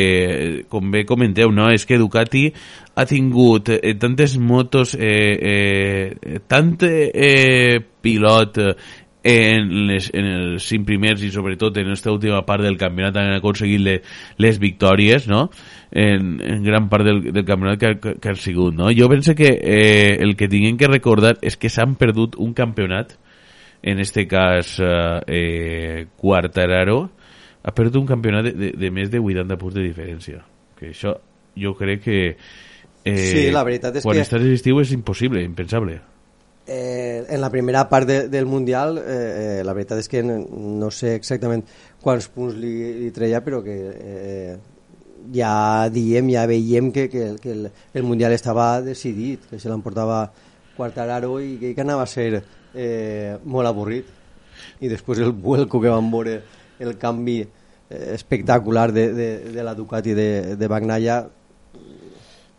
com 0.72 0.90
bé 0.90 1.04
comenteu, 1.06 1.54
no? 1.54 1.70
és 1.70 1.86
que 1.86 2.00
Ducati 2.02 2.48
ha 2.98 3.06
tingut 3.06 3.70
eh, 3.76 3.94
tantes 4.02 4.34
motos, 4.42 4.96
eh, 4.98 5.38
eh, 5.54 6.40
tant 6.50 6.74
eh, 6.90 7.78
pilot 8.02 8.58
en, 9.24 9.68
les, 9.88 10.08
en 10.18 10.26
els 10.26 10.66
cinc 10.66 10.86
primers 10.88 11.22
i 11.22 11.30
sobretot 11.30 11.76
en 11.78 11.92
aquesta 11.92 12.10
última 12.12 12.40
part 12.46 12.64
del 12.66 12.78
campionat 12.82 13.18
han 13.22 13.36
aconseguit 13.36 13.82
le, 13.86 13.96
les 14.42 14.58
victòries 14.60 15.28
no? 15.30 15.44
en, 15.92 16.40
en 16.42 16.64
gran 16.66 16.88
part 16.90 17.06
del, 17.06 17.20
del 17.32 17.46
campionat 17.46 17.78
que, 17.80 17.92
que, 18.02 18.16
que 18.20 18.30
han 18.32 18.40
sigut 18.42 18.74
no? 18.74 18.90
jo 18.98 19.10
penso 19.12 19.36
que 19.38 19.52
eh, 19.62 20.18
el 20.20 20.34
que 20.36 20.50
tinguem 20.50 20.78
que 20.80 20.90
recordar 20.90 21.36
és 21.46 21.58
que 21.58 21.70
s'han 21.70 21.94
perdut 22.02 22.36
un 22.42 22.56
campionat 22.58 23.14
en 23.84 24.00
este 24.02 24.26
cas 24.30 24.80
eh, 24.82 25.22
eh, 25.28 26.06
Quartararo 26.18 27.04
ha 27.62 27.72
perdut 27.78 28.02
un 28.02 28.08
campionat 28.10 28.50
de, 28.50 28.54
de, 28.58 28.72
de 28.78 28.90
més 28.92 29.12
de 29.14 29.22
80 29.22 29.58
punts 29.62 29.78
de 29.78 29.86
diferència 29.86 30.42
que 30.80 30.96
això 30.96 31.14
jo 31.62 31.76
crec 31.78 32.02
que 32.08 32.20
eh, 33.06 33.18
Sí, 33.18 33.52
la 33.54 33.62
veritat 33.68 34.02
és 34.02 34.06
quan 34.06 34.18
que- 34.18 34.26
estàs 34.26 34.42
a 34.42 34.46
l'estiu 34.50 34.82
és 34.82 34.92
impossible, 34.98 35.44
impensable 35.46 36.00
Eh, 36.68 37.26
en 37.28 37.42
la 37.42 37.50
primera 37.50 37.88
part 37.90 38.08
de, 38.08 38.30
del 38.30 38.46
Mundial, 38.46 38.98
eh, 38.98 39.60
eh, 39.60 39.64
la 39.66 39.74
veritat 39.74 40.00
és 40.00 40.08
que 40.08 40.22
no, 40.24 40.38
no 40.46 40.92
sé 40.94 41.16
exactament 41.18 41.66
quants 42.04 42.28
punts 42.30 42.54
li, 42.56 42.76
li 43.00 43.10
treia, 43.16 43.42
però 43.42 43.64
que 43.66 43.76
eh, 43.92 44.54
ja 45.34 45.90
diem, 45.90 46.30
ja 46.34 46.46
veiem 46.50 46.92
que, 46.94 47.08
que, 47.10 47.36
que 47.42 47.52
el, 47.52 47.68
el 47.94 48.06
Mundial 48.06 48.34
estava 48.38 48.76
decidit, 48.86 49.50
que 49.50 49.60
se 49.60 49.70
l'emportava 49.70 50.28
Quartararo 50.78 51.40
i 51.42 51.58
que, 51.60 51.74
que 51.76 51.84
anava 51.84 52.06
a 52.06 52.10
ser 52.10 52.44
eh, 52.74 53.38
molt 53.44 53.70
avorrit. 53.70 54.08
I 54.82 54.90
després 54.92 55.22
el 55.22 55.34
vuelco 55.34 55.82
que 55.82 55.92
vam 55.92 56.10
veure, 56.14 56.40
el 56.82 56.96
canvi 57.02 57.42
eh, 57.42 58.14
espectacular 58.14 58.92
de, 58.94 59.12
de, 59.14 59.30
de 59.52 59.66
la 59.66 59.76
Ducati 59.76 60.14
de, 60.18 60.32
de 60.58 60.72
Bagnaia, 60.72 61.24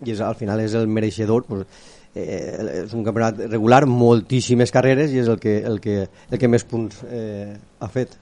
i 0.02 0.10
és, 0.10 0.20
al 0.20 0.34
final 0.34 0.60
és 0.62 0.74
el 0.74 0.88
mereixedor, 0.90 1.46
pues, 1.46 1.66
eh, 2.14 2.82
és 2.82 2.92
un 2.96 3.04
campionat 3.06 3.40
regular, 3.48 3.84
moltíssimes 3.86 4.72
carreres 4.74 5.12
i 5.12 5.22
és 5.22 5.30
el 5.32 5.38
que, 5.42 5.58
el 5.66 5.80
que, 5.80 6.06
el 6.30 6.40
que 6.40 6.50
més 6.50 6.66
punts 6.68 7.02
eh, 7.08 7.54
ha 7.80 7.88
fet. 7.92 8.18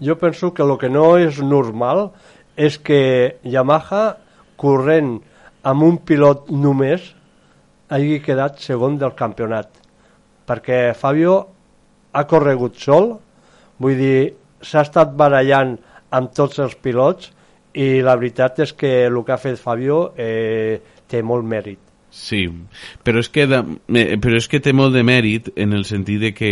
Jo 0.00 0.18
penso 0.18 0.52
que 0.54 0.62
el 0.62 0.76
que 0.78 0.90
no 0.90 1.16
és 1.18 1.40
normal 1.42 2.10
és 2.58 2.78
que 2.78 3.38
Yamaha, 3.46 4.18
corrent 4.58 5.16
amb 5.66 5.86
un 5.86 5.98
pilot 6.02 6.50
només, 6.50 7.14
hagi 7.88 8.18
quedat 8.22 8.58
segon 8.62 8.98
del 8.98 9.14
campionat. 9.18 9.70
Perquè 10.48 10.92
Fabio 10.98 11.38
ha 12.12 12.24
corregut 12.28 12.78
sol, 12.80 13.12
vull 13.78 13.98
dir, 13.98 14.34
s'ha 14.62 14.82
estat 14.86 15.14
barallant 15.18 15.76
amb 16.14 16.32
tots 16.34 16.58
els 16.62 16.74
pilots 16.82 17.32
i 17.78 18.00
la 18.02 18.16
veritat 18.18 18.64
és 18.64 18.72
que 18.74 18.92
el 19.06 19.20
que 19.24 19.34
ha 19.34 19.40
fet 19.40 19.60
Fabio 19.60 20.08
eh, 20.16 20.80
té 21.06 21.22
molt 21.22 21.46
mèrit. 21.46 21.87
Sí, 22.18 22.42
però 23.06 23.20
és, 23.22 23.28
que 23.30 23.44
de, 23.46 23.60
però 24.18 24.36
és 24.40 24.48
que 24.50 24.58
té 24.60 24.72
molt 24.74 24.96
de 24.96 25.04
mèrit 25.06 25.52
en 25.54 25.72
el 25.76 25.84
sentit 25.86 26.18
de 26.20 26.32
que 26.34 26.50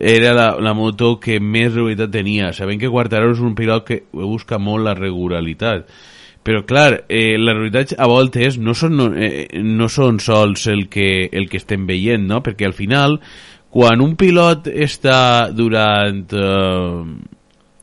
era 0.00 0.32
la, 0.34 0.46
la 0.64 0.72
moto 0.74 1.18
que 1.20 1.36
més 1.38 1.68
regularitat 1.74 2.14
tenia. 2.14 2.54
Sabem 2.56 2.80
que 2.80 2.90
Quartararo 2.90 3.34
és 3.36 3.42
un 3.44 3.52
pilot 3.58 3.84
que 3.90 3.98
busca 4.16 4.58
molt 4.58 4.86
la 4.88 4.96
regularitat. 4.96 5.92
Però 6.44 6.64
clar, 6.68 7.04
eh, 7.08 7.36
les 7.40 7.56
realitats 7.56 7.96
a 7.96 8.08
voltes 8.08 8.56
no 8.60 8.74
són, 8.76 8.96
no, 8.96 9.10
eh, 9.12 9.46
no 9.60 9.90
són 9.92 10.18
sols 10.24 10.66
el 10.72 10.86
que, 10.92 11.28
el 11.32 11.50
que 11.52 11.60
estem 11.60 11.86
veient, 11.88 12.24
no? 12.28 12.40
Perquè 12.44 12.66
al 12.68 12.76
final, 12.76 13.20
quan 13.72 14.02
un 14.04 14.16
pilot 14.20 14.72
està 14.72 15.20
durant 15.52 16.24
eh, 16.32 16.98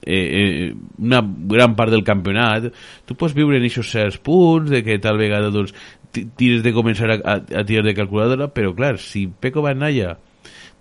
eh, 0.06 0.19
eh, 0.41 0.76
una 0.98 1.22
gran 1.26 1.73
part 1.77 1.93
del 1.93 2.06
campionat, 2.06 2.69
tu 3.06 3.18
pots 3.18 3.34
viure 3.38 3.57
en 3.57 3.65
aquests 3.65 3.93
certs 3.98 4.22
punts, 4.22 4.69
de 4.73 4.84
que 4.85 4.99
tal 5.02 5.22
vegada 5.22 5.49
doncs, 5.53 5.73
tires 6.11 6.63
de 6.63 6.73
començar 6.75 7.09
a, 7.13 7.19
a, 7.19 7.35
a 7.61 7.65
tirar 7.67 7.85
de 7.88 7.95
calculadora, 7.97 8.51
però 8.53 8.75
clar, 8.77 8.97
si 9.01 9.27
Peco 9.27 9.63
Bagnaia, 9.65 10.17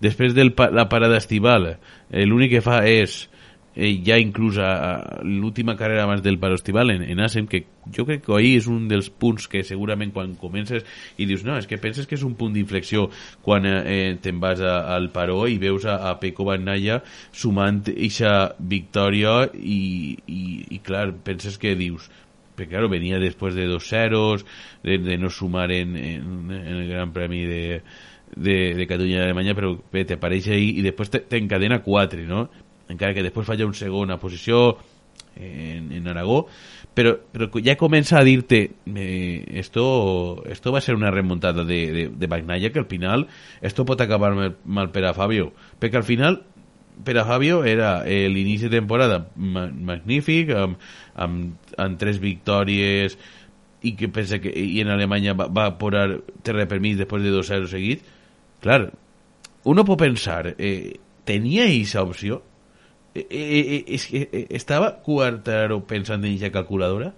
després 0.01 0.35
de 0.37 0.49
la 0.49 0.87
parada 0.89 1.19
estival, 1.21 1.75
eh, 2.09 2.25
l'únic 2.25 2.57
que 2.57 2.65
fa 2.65 2.81
és 2.89 3.23
eh, 3.75 4.01
ja 4.05 4.17
inclús 4.19 4.57
a, 4.57 5.21
l'última 5.23 5.75
carrera 5.77 6.03
abans 6.03 6.23
del 6.23 6.39
paro 6.39 6.55
estival 6.55 6.91
en, 6.91 7.03
en 7.03 7.19
Assen, 7.19 7.47
que 7.47 7.63
jo 7.95 8.05
crec 8.05 8.25
que 8.25 8.35
ahir 8.35 8.55
és 8.59 8.67
un 8.71 8.87
dels 8.91 9.09
punts 9.09 9.47
que 9.51 9.63
segurament 9.67 10.11
quan 10.13 10.35
comences 10.39 10.85
i 11.17 11.27
dius, 11.29 11.45
no, 11.47 11.57
és 11.57 11.69
que 11.69 11.79
penses 11.81 12.07
que 12.07 12.17
és 12.17 12.25
un 12.27 12.35
punt 12.39 12.53
d'inflexió 12.55 13.07
quan 13.45 13.67
eh, 13.69 13.77
eh, 13.81 14.17
te'n 14.21 14.41
vas 14.43 14.61
a, 14.61 14.81
al 14.95 15.11
paró 15.13 15.45
i 15.47 15.59
veus 15.61 15.85
a, 15.85 16.01
a 16.11 16.17
Peco 16.21 16.47
Bagnaia 16.49 17.01
sumant 17.31 17.83
eixa 17.93 18.55
victòria 18.59 19.45
i, 19.55 20.17
i, 20.27 20.41
i 20.77 20.81
clar, 20.83 21.11
penses 21.23 21.57
que 21.61 21.77
dius 21.79 22.09
perquè 22.55 22.75
claro, 22.75 22.89
venia 22.91 23.19
després 23.21 23.55
de 23.55 23.67
dos 23.69 23.87
ceros 23.87 24.45
de, 24.83 24.97
de 24.97 25.17
no 25.17 25.29
sumar 25.29 25.71
en, 25.71 25.95
en, 25.97 26.51
en 26.51 26.73
el 26.77 26.87
Gran 26.89 27.13
Premi 27.13 27.45
de, 27.45 27.81
de, 28.35 28.57
de 28.75 28.87
Catalunya 28.87 29.21
i 29.21 29.25
Alemanya 29.27 29.55
però 29.57 29.73
bé, 29.91 30.05
t'apareix 30.07 30.51
ahí 30.51 30.73
i 30.79 30.85
després 30.85 31.11
te- 31.11 31.25
t'encadena 31.27 31.81
quatre 31.85 32.25
no? 32.27 32.47
encara 32.91 33.15
que 33.15 33.23
després 33.23 33.47
falla 33.47 33.67
un 33.67 33.75
segona 33.77 34.19
posició 34.19 34.77
en, 35.35 35.91
en 35.95 36.07
Aragó 36.11 36.45
però, 36.93 37.15
però 37.31 37.47
ja 37.63 37.77
comença 37.79 38.19
a 38.19 38.23
dir-te 38.27 38.61
eh, 38.95 39.45
esto, 39.59 40.43
esto 40.51 40.71
va 40.71 40.79
a 40.79 40.85
ser 40.85 40.95
una 40.95 41.11
remontada 41.11 41.63
de, 41.63 41.81
de, 41.91 42.07
de 42.09 42.27
Bagnaia 42.27 42.71
que 42.71 42.79
al 42.79 42.87
final 42.87 43.27
esto 43.61 43.85
pot 43.85 44.01
acabar 44.01 44.33
mal, 44.35 44.55
mal 44.65 44.91
per 44.91 45.05
a 45.07 45.13
Fabio 45.15 45.53
perquè 45.79 46.01
al 46.01 46.07
final 46.07 46.43
per 47.03 47.17
a 47.17 47.25
Fabio 47.25 47.63
era 47.63 48.03
eh, 48.05 48.27
l'inici 48.29 48.67
de 48.67 48.77
temporada 48.77 49.29
ma 49.35 49.69
amb, 49.71 50.77
amb, 51.23 51.71
amb 51.81 51.99
tres 52.01 52.19
victòries 52.23 53.17
i 53.81 53.95
que 53.97 54.11
pensa 54.13 54.39
que 54.41 54.51
i 54.53 54.81
en 54.83 54.91
Alemanya 54.93 55.33
va, 55.37 55.47
va 55.49 55.71
posar 55.79 56.07
terra 56.45 56.67
per 56.69 56.81
mig 56.83 56.99
després 56.99 57.23
de 57.25 57.33
dos 57.33 57.49
zeros 57.49 57.73
seguits. 57.73 58.05
Clar, 58.61 58.91
uno 59.69 59.85
pot 59.85 59.99
pensar 60.01 60.53
eh, 60.57 60.99
tenia 61.25 61.65
aquesta 61.65 62.03
opció? 62.05 62.43
Eh, 63.13 63.25
eh, 63.29 63.83
eh, 63.87 63.97
que 63.97 64.21
eh, 64.31 64.45
estava 64.55 64.93
Quartararo 65.03 65.81
pensant 65.87 66.23
en 66.23 66.35
aquesta 66.35 66.53
calculadora? 66.53 67.11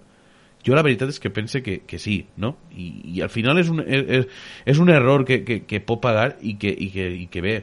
Jo 0.64 0.72
la 0.72 0.82
veritat 0.82 1.10
és 1.12 1.20
que 1.20 1.28
pense 1.28 1.60
que, 1.62 1.82
que 1.84 1.98
sí, 2.00 2.22
no? 2.40 2.54
I, 2.72 2.86
i 3.12 3.20
al 3.22 3.28
final 3.28 3.60
és 3.60 3.68
un, 3.68 3.82
és, 3.84 4.24
és 4.64 4.80
un 4.80 4.88
error 4.88 5.26
que, 5.28 5.42
que, 5.44 5.60
que 5.68 5.82
pot 5.84 6.00
pagar 6.00 6.38
i 6.40 6.56
que, 6.56 6.72
i 6.72 6.88
que, 6.94 7.10
i 7.20 7.26
que 7.28 7.42
bé, 7.44 7.58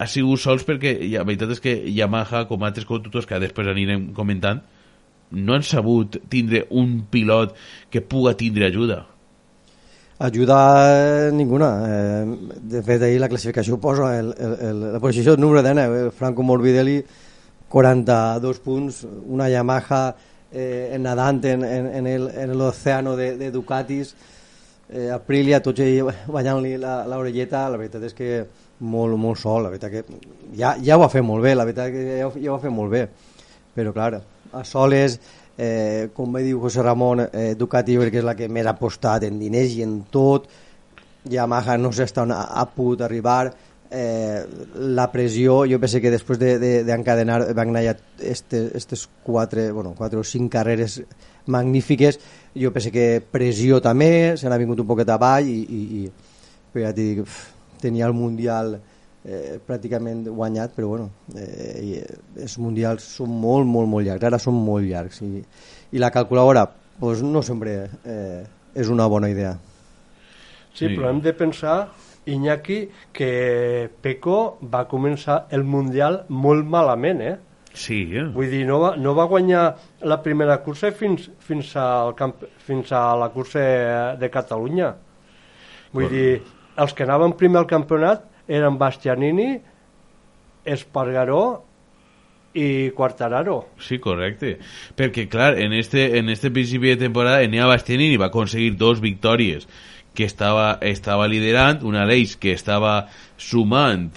ha 0.00 0.08
sigut 0.08 0.40
sols 0.40 0.64
perquè 0.66 0.96
la 1.12 1.26
veritat 1.28 1.52
és 1.54 1.60
que 1.62 1.74
Yamaha, 1.92 2.46
com 2.48 2.64
altres 2.64 2.88
constructors 2.88 3.28
que 3.28 3.42
després 3.42 3.68
anirem 3.70 4.08
comentant, 4.16 4.64
no 5.30 5.54
han 5.54 5.62
sabut 5.62 6.18
tindre 6.28 6.66
un 6.70 7.02
pilot 7.10 7.54
que 7.90 8.00
puga 8.00 8.34
tindre 8.36 8.66
ajuda. 8.68 9.06
Ajuda 10.18 11.30
ninguna. 11.32 11.70
Eh, 11.88 12.36
de 12.62 12.82
fet, 12.86 13.02
ahir 13.02 13.18
la 13.20 13.28
classificació 13.28 13.80
posa 13.82 14.12
el, 14.18 14.30
el, 14.38 14.52
el, 14.68 14.82
la 14.94 15.00
posició 15.02 15.36
número 15.36 15.62
10, 15.62 15.78
eh, 15.78 16.10
Franco 16.14 16.42
Morbidelli, 16.46 17.00
42 17.68 18.60
punts, 18.62 19.02
una 19.26 19.48
Yamaha 19.50 20.14
eh, 20.52 20.96
nadant 21.00 21.42
en, 21.50 21.64
en, 21.64 22.06
en 22.06 22.52
l'oceano 22.56 23.16
de, 23.18 23.32
de 23.36 23.50
Ducatis, 23.50 24.14
eh, 24.88 25.10
Aprilia, 25.10 25.58
tots 25.64 25.82
ells 25.82 26.28
ballant-li 26.30 26.76
la- 26.78 27.02
l'orelleta, 27.10 27.64
la 27.72 27.80
veritat 27.80 28.06
és 28.06 28.14
que 28.14 28.30
molt, 28.86 29.18
molt 29.18 29.40
sol, 29.42 29.64
la 29.66 29.72
veritat 29.74 29.90
que 29.90 30.04
ja, 30.54 30.76
ja 30.78 30.94
ho 30.94 31.02
va 31.02 31.10
fer 31.10 31.24
molt 31.26 31.42
bé, 31.42 31.56
la 31.58 31.66
veritat 31.66 31.90
que 31.90 32.04
ja, 32.20 32.30
ja 32.38 32.52
ho 32.52 32.54
va 32.54 32.62
fer 32.62 32.70
molt 32.74 32.94
bé, 32.94 33.02
però 33.74 33.90
clar, 33.96 34.20
a 34.54 34.64
soles, 34.64 35.18
eh, 35.58 36.10
com 36.14 36.32
va 36.32 36.42
dir 36.44 36.54
José 36.54 36.82
Ramon, 36.82 37.26
eh, 37.32 37.54
Ducati 37.58 37.96
que 37.96 38.18
és 38.18 38.24
la 38.24 38.34
que 38.34 38.48
més 38.48 38.66
ha 38.66 38.74
apostat 38.74 39.24
en 39.24 39.38
diners 39.38 39.74
i 39.74 39.82
en 39.82 40.02
tot, 40.10 40.48
Yamaha 41.30 41.76
no 41.78 41.92
sé 41.92 42.06
on 42.20 42.32
ha, 42.32 42.42
ha 42.60 42.66
pogut 42.66 43.00
arribar, 43.02 43.52
eh, 43.90 44.44
la 44.74 45.10
pressió, 45.12 45.64
jo 45.70 45.78
penso 45.80 46.00
que 46.00 46.10
després 46.10 46.38
d'encadenar 46.38 47.40
de, 47.42 47.48
de 47.48 47.54
Bagnaia 47.54 47.96
estes, 48.20 48.72
estes 48.74 49.08
quatre, 49.22 49.70
bueno, 49.72 49.94
quatre 49.96 50.18
o 50.18 50.24
cinc 50.24 50.52
carreres 50.52 51.02
magnífiques, 51.46 52.18
jo 52.54 52.72
penso 52.72 52.90
que 52.90 53.22
pressió 53.22 53.80
també, 53.80 54.36
se 54.36 54.48
n'ha 54.48 54.58
vingut 54.58 54.80
un 54.80 54.90
poquet 54.90 55.08
avall 55.14 55.48
i, 55.48 55.60
i, 55.62 56.02
i 56.02 56.82
ja 56.82 56.90
dic, 56.92 57.22
tenia 57.80 58.08
el 58.08 58.16
Mundial 58.16 58.74
eh, 58.74 58.93
pràcticament 59.66 60.26
guanyat, 60.28 60.74
però 60.76 60.88
bueno, 60.88 61.10
eh, 61.34 62.00
eh, 62.02 62.16
els 62.44 62.58
Mundials 62.60 63.06
són 63.16 63.30
molt, 63.40 63.64
molt, 63.66 63.88
molt 63.88 64.06
llargs, 64.06 64.24
ara 64.28 64.38
són 64.38 64.58
molt 64.66 64.84
llargs 64.84 65.22
i, 65.24 65.40
i 65.92 66.02
la 66.02 66.10
calculadora 66.12 66.66
pues, 67.00 67.22
no 67.24 67.40
sempre 67.42 67.88
eh, 68.04 68.42
és 68.74 68.88
una 68.92 69.06
bona 69.08 69.30
idea. 69.32 69.56
Sí, 70.74 70.88
Sí. 70.88 70.96
però 70.96 71.08
hem 71.10 71.20
de 71.22 71.32
pensar, 71.32 71.92
Iñaki, 72.26 72.88
que 73.12 73.88
Peco 74.02 74.58
va 74.72 74.88
començar 74.90 75.44
el 75.54 75.62
Mundial 75.64 76.24
molt 76.28 76.66
malament, 76.66 77.20
eh? 77.22 77.36
Sí, 77.74 78.02
eh? 78.16 78.24
Vull 78.34 78.50
dir, 78.50 78.64
no 78.66 78.80
va, 78.80 78.92
no 78.96 79.14
va 79.14 79.24
guanyar 79.30 79.64
la 80.02 80.20
primera 80.22 80.58
cursa 80.62 80.90
fins, 80.92 81.30
fins, 81.38 81.72
al 81.76 82.14
camp, 82.14 82.42
fins 82.66 82.92
a 82.92 83.16
la 83.18 83.28
cursa 83.34 84.14
de 84.18 84.30
Catalunya. 84.30 84.92
Vull 85.92 86.04
Correcte. 86.08 86.14
dir, 86.14 86.42
els 86.76 86.94
que 86.94 87.02
anaven 87.06 87.34
primer 87.38 87.60
al 87.62 87.66
campionat 87.70 88.24
eren 88.48 88.78
Bastianini, 88.78 89.52
Espargaró 90.64 91.44
i 92.54 92.90
Quartararo. 92.94 93.58
Sí, 93.82 93.98
correcte. 93.98 94.58
Perquè, 94.96 95.26
clar, 95.28 95.58
en 95.58 95.74
este, 95.74 96.18
en 96.18 96.30
este 96.30 96.50
principi 96.54 96.94
de 96.94 97.02
temporada 97.08 97.42
Enea 97.42 97.66
Bastianini 97.66 98.16
va 98.16 98.30
aconseguir 98.30 98.76
dos 98.78 99.02
victòries 99.02 99.66
que 100.14 100.24
estava, 100.24 100.78
estava 100.80 101.26
liderant, 101.26 101.82
una 101.82 102.06
d'ells 102.06 102.36
que 102.38 102.54
estava 102.54 103.08
sumant 103.36 104.14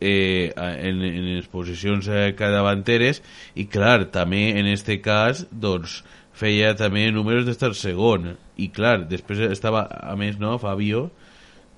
eh, 0.00 0.52
en, 0.56 1.02
en 1.04 1.28
les 1.36 1.48
posicions 1.52 2.08
eh, 2.08 2.32
cadavanteres 2.38 3.20
i 3.54 3.68
clar, 3.68 4.08
també 4.14 4.48
en 4.58 4.66
este 4.72 4.98
cas 5.04 5.44
doncs 5.50 6.00
feia 6.34 6.72
també 6.74 7.06
números 7.12 7.44
d'estar 7.46 7.74
segon 7.78 8.32
i 8.56 8.70
clar, 8.72 9.02
després 9.10 9.44
estava 9.50 9.84
a 9.84 10.16
més 10.18 10.40
no, 10.40 10.56
Fabio 10.58 11.10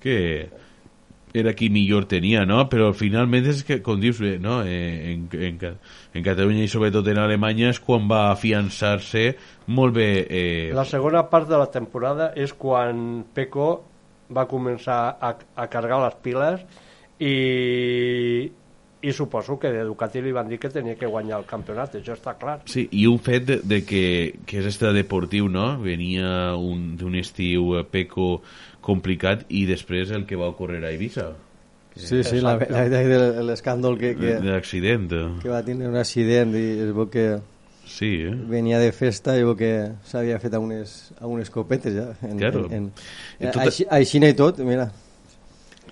que 0.01 0.47
era 1.37 1.53
qui 1.55 1.69
millor 1.71 2.07
tenia, 2.11 2.45
no? 2.49 2.63
Però 2.73 2.93
finalment 2.97 3.47
és 3.53 3.63
que, 3.67 3.81
com 3.85 4.01
dius, 4.01 4.19
bé, 4.23 4.37
no? 4.43 4.63
Eh, 4.65 5.13
en, 5.15 5.27
en, 5.37 5.59
en 6.17 6.25
Catalunya 6.25 6.65
i 6.65 6.71
sobretot 6.73 7.07
en 7.13 7.19
Alemanya 7.23 7.71
és 7.75 7.81
quan 7.81 8.09
va 8.11 8.31
afiançar-se 8.33 9.27
molt 9.69 9.95
bé 9.99 10.09
eh, 10.31 10.71
La 10.75 10.85
segona 10.89 11.25
part 11.31 11.49
de 11.51 11.59
la 11.61 11.71
temporada 11.71 12.33
és 12.37 12.53
quan 12.57 13.25
Peco 13.35 13.71
va 14.33 14.47
començar 14.51 15.01
a, 15.21 15.37
a 15.55 15.67
carregar 15.71 16.01
les 16.03 16.17
piles 16.25 16.63
i, 17.23 18.51
i 19.07 19.13
suposo 19.13 19.59
que 19.61 19.71
de 19.71 19.85
Ducati 19.87 20.21
li 20.25 20.33
van 20.35 20.49
dir 20.51 20.59
que 20.59 20.71
tenia 20.73 20.97
que 20.99 21.07
guanyar 21.07 21.39
el 21.43 21.47
campionat, 21.49 21.95
això 22.01 22.17
està 22.17 22.35
clar. 22.41 22.57
Sí, 22.71 22.87
i 22.99 23.05
un 23.07 23.21
fet 23.23 23.45
de, 23.49 23.59
de 23.63 23.79
que, 23.87 24.03
que 24.49 24.59
és 24.63 24.67
extradeportiu, 24.73 25.47
no? 25.53 25.77
Venia 25.83 26.55
un- 26.59 26.97
d'un 26.99 27.15
estiu 27.21 27.77
eh, 27.79 27.85
peco 27.87 28.41
complicat 28.87 29.43
i 29.51 29.65
després 29.67 30.13
el 30.15 30.25
que 30.31 30.39
va 30.39 30.47
ocórrer 30.53 30.85
a 30.87 30.93
Ibiza, 30.95 31.33
Sí, 31.97 32.21
sí, 32.29 32.43
l'escàndol 32.45 33.95
que, 33.97 34.11
que, 34.19 34.35
d'accident. 34.45 35.07
que 35.41 35.49
va 35.49 35.63
tenir 35.65 35.87
un 35.89 35.97
accident 35.97 36.53
i 36.55 36.65
es 36.85 36.91
veu 36.95 37.07
que 37.09 37.39
Sí, 37.87 38.11
eh? 38.27 38.33
venia 38.51 38.81
de 38.83 38.91
festa 38.93 39.37
i 39.39 39.45
veu 39.47 39.55
que 39.57 39.71
s'havia 40.05 40.37
fet 40.43 40.53
a 40.55 40.61
unes, 40.61 40.93
a 41.23 41.27
unes 41.31 41.49
copetes 41.55 41.95
ja. 41.95 42.09
En, 42.27 42.37
Claro. 42.37 42.67
En, 42.71 42.91
en, 43.39 43.51
tot- 43.55 43.63
així, 43.65 43.87
així 43.89 44.19
i 44.19 44.33
tot, 44.35 44.59
mira. 44.67 44.91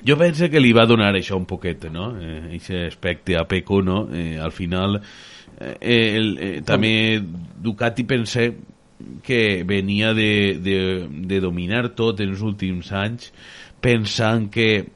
jo 0.04 0.16
penso 0.18 0.50
que 0.50 0.60
li 0.60 0.72
va 0.76 0.84
donar 0.84 1.14
això 1.14 1.36
un 1.38 1.46
poquet, 1.46 1.86
no? 1.90 2.10
Eh, 2.20 2.56
aquest 2.58 2.90
aspecte 2.92 3.38
a 3.38 3.46
Peco, 3.48 3.80
no? 3.80 4.08
Eh, 4.12 4.36
al 4.38 4.52
final, 4.52 5.00
eh, 5.60 6.16
el, 6.18 6.36
eh, 6.38 6.60
també 6.66 7.22
Ducati 7.62 8.04
pensé 8.04 8.50
que 9.26 9.64
venia 9.66 10.12
de, 10.14 10.58
de, 10.62 10.76
de 11.08 11.40
dominar 11.40 11.88
tot 11.98 12.20
en 12.22 12.30
els 12.34 12.42
últims 12.46 12.92
anys 12.94 13.32
pensant 13.84 14.48
que, 14.54 14.86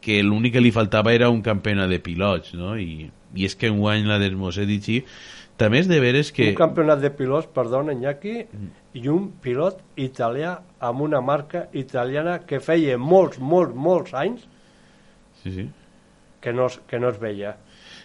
que 0.00 0.20
l'únic 0.22 0.54
que 0.56 0.62
li 0.62 0.72
faltava 0.72 1.12
era 1.12 1.28
un 1.30 1.42
campionat 1.42 1.90
de 1.90 1.98
pilots, 2.00 2.54
no? 2.54 2.76
I, 2.78 3.10
i 3.34 3.46
és 3.46 3.56
que 3.58 3.68
enguany 3.68 4.06
la 4.08 4.20
d'Esmosedici 4.22 5.02
també 5.60 5.82
és 5.82 5.90
de 5.90 5.98
veres 6.00 6.30
que... 6.32 6.46
Un 6.54 6.56
campionat 6.56 7.02
de 7.02 7.10
pilots, 7.12 7.50
perdona, 7.52 7.92
Iñaki, 7.92 8.36
i 8.96 9.02
un 9.12 9.26
pilot 9.44 9.82
italià 10.00 10.54
amb 10.88 11.04
una 11.04 11.20
marca 11.20 11.66
italiana 11.76 12.38
que 12.48 12.62
feia 12.64 12.96
molts, 12.98 13.38
molts, 13.38 13.76
molts 13.76 14.14
anys 14.16 14.46
Sí, 15.42 15.52
sí. 15.52 15.66
que 16.40 16.52
no, 16.52 16.68
que 16.88 16.98
no 17.00 17.10
es 17.12 17.20
veia. 17.20 17.56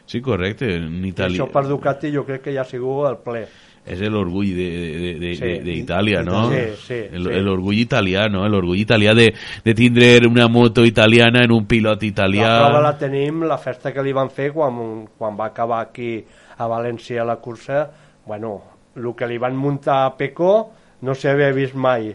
Sí, 0.06 0.22
correcte. 0.22 0.70
En 0.78 1.00
I 1.04 1.14
Itàlia... 1.14 1.40
això 1.40 1.48
per 1.52 1.66
Ducati 1.68 2.12
jo 2.14 2.26
crec 2.28 2.44
que 2.46 2.54
ja 2.56 2.64
ha 2.64 2.70
sigut 2.70 3.08
el 3.10 3.18
ple. 3.24 3.46
És 3.86 4.00
l'orgull 4.10 4.48
d'Itàlia, 4.50 5.00
de, 5.00 5.20
de, 5.22 5.34
Sí. 5.36 5.46
de, 5.46 5.60
d'Itàlia, 5.66 6.24
no? 6.26 6.50
Sí, 6.50 6.62
sí, 6.88 7.00
el, 7.12 7.28
sí. 7.30 7.42
L'orgull 7.46 7.78
italià, 7.78 8.28
no? 8.34 8.48
L'orgull 8.50 8.80
italià 8.82 9.14
de, 9.14 9.28
de 9.64 9.74
tindre 9.78 10.26
una 10.28 10.48
moto 10.50 10.84
italiana 10.86 11.44
en 11.46 11.52
un 11.54 11.66
pilot 11.70 12.04
italià. 12.04 12.48
La 12.50 12.64
prova 12.66 12.82
la 12.82 12.98
tenim, 12.98 13.44
la 13.46 13.60
festa 13.62 13.94
que 13.94 14.02
li 14.04 14.14
van 14.16 14.32
fer 14.34 14.52
quan, 14.56 15.06
quan 15.18 15.38
va 15.38 15.52
acabar 15.52 15.84
aquí 15.86 16.18
a 16.58 16.68
València 16.72 17.24
la 17.28 17.38
cursa, 17.38 17.86
bueno, 18.26 18.62
el 18.96 19.12
que 19.16 19.28
li 19.28 19.38
van 19.38 19.56
muntar 19.56 20.06
a 20.06 20.16
Peco 20.18 20.72
no 21.02 21.14
s'havia 21.14 21.52
vist 21.54 21.76
mai 21.76 22.10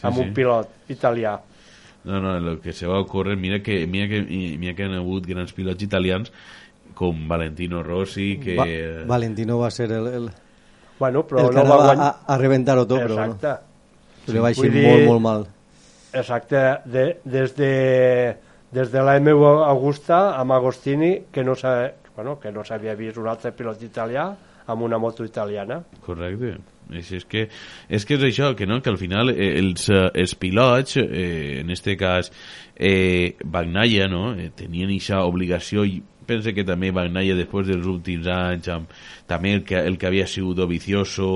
Sí, 0.00 0.06
amb 0.06 0.16
sí. 0.16 0.22
un 0.22 0.32
pilot 0.32 0.68
italià. 0.88 1.34
No, 2.04 2.18
no, 2.18 2.38
lo 2.40 2.60
que 2.62 2.72
se 2.72 2.86
va 2.86 2.96
a 2.96 3.00
ocórrer, 3.00 3.36
mira 3.36 3.58
que, 3.60 3.86
mira 3.86 4.08
que, 4.08 4.22
mira 4.56 4.72
que 4.74 4.84
han 4.84 4.94
hagut 4.96 5.26
grans 5.28 5.52
pilots 5.52 5.82
italians 5.84 6.32
com 6.94 7.28
Valentino 7.28 7.82
Rossi, 7.82 8.38
que... 8.40 8.56
Va 8.56 8.64
Valentino 9.06 9.58
va 9.58 9.68
ser 9.70 9.90
el, 9.92 10.06
el, 10.06 10.30
Bueno, 11.00 11.24
però 11.26 11.46
el 11.46 11.54
que 11.54 11.62
no 11.64 11.64
va 11.70 11.78
guanyar... 11.86 12.06
a, 12.06 12.34
a 12.34 12.38
rebentar-ho 12.38 12.84
tot, 12.86 13.00
però 13.00 13.16
Exacte. 13.24 13.48
no. 13.48 14.34
Li 14.34 14.38
va 14.44 14.50
eixir 14.52 14.70
dir- 14.70 14.84
molt, 14.86 15.06
molt 15.08 15.24
mal. 15.24 15.46
Exacte, 16.12 16.60
de, 16.90 17.04
des 17.24 17.54
de, 17.56 17.72
des 18.74 18.90
de 18.92 19.02
la 19.06 19.16
M 19.18 19.30
Augusta 19.32 20.36
amb 20.38 20.52
Agostini, 20.52 21.14
que 21.32 21.42
no 21.46 21.54
s'ha- 21.56 21.92
bueno, 22.16 22.38
que 22.38 22.52
no 22.52 22.64
s'havia 22.66 22.94
vist 22.98 23.16
un 23.18 23.28
altre 23.30 23.52
pilot 23.56 23.82
italià 23.86 24.28
amb 24.70 24.82
una 24.82 24.98
moto 24.98 25.24
italiana. 25.24 25.80
Correcte. 26.04 26.58
És, 26.90 27.06
és, 27.14 27.24
que, 27.24 27.44
és 27.88 28.04
que 28.04 28.16
és 28.18 28.22
això, 28.26 28.48
que, 28.58 28.66
no? 28.66 28.80
que 28.82 28.90
al 28.90 28.98
final 28.98 29.30
eh, 29.30 29.52
els, 29.60 29.84
eh, 29.88 30.08
els 30.18 30.34
pilots, 30.34 30.96
eh, 30.98 31.60
en 31.62 31.70
este 31.70 31.94
cas 31.96 32.32
eh, 32.76 33.36
Bagnaia, 33.44 34.08
no? 34.10 34.32
eh, 34.34 34.50
tenien 34.58 34.90
aquesta 34.90 35.22
obligació 35.24 35.84
i 35.86 36.00
pense 36.30 36.54
que 36.56 36.64
també 36.66 36.92
Bagnaia 36.94 37.36
després 37.38 37.68
dels 37.68 37.86
últims 37.90 38.30
anys 38.30 38.70
amb, 38.72 38.96
també 39.30 39.56
el 39.58 39.64
que, 39.66 39.78
el 39.82 39.98
que 39.98 40.08
havia 40.10 40.28
sigut 40.30 40.60
Dovizioso 40.62 41.30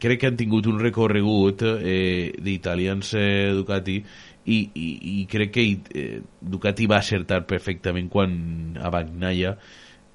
crec 0.00 0.20
que 0.20 0.30
han 0.30 0.38
tingut 0.38 0.66
un 0.70 0.80
recorregut 0.82 1.64
eh, 1.66 2.32
d'italians 2.38 3.14
eh, 3.18 3.52
Ducati 3.56 3.98
i, 4.44 4.58
i, 4.76 4.88
i 5.20 5.24
crec 5.30 5.54
que 5.54 5.64
eh, 5.72 6.20
Ducati 6.40 6.88
va 6.90 7.00
acertar 7.00 7.44
perfectament 7.48 8.10
quan 8.12 8.36
a 8.80 8.92
Bagnaia 8.92 9.54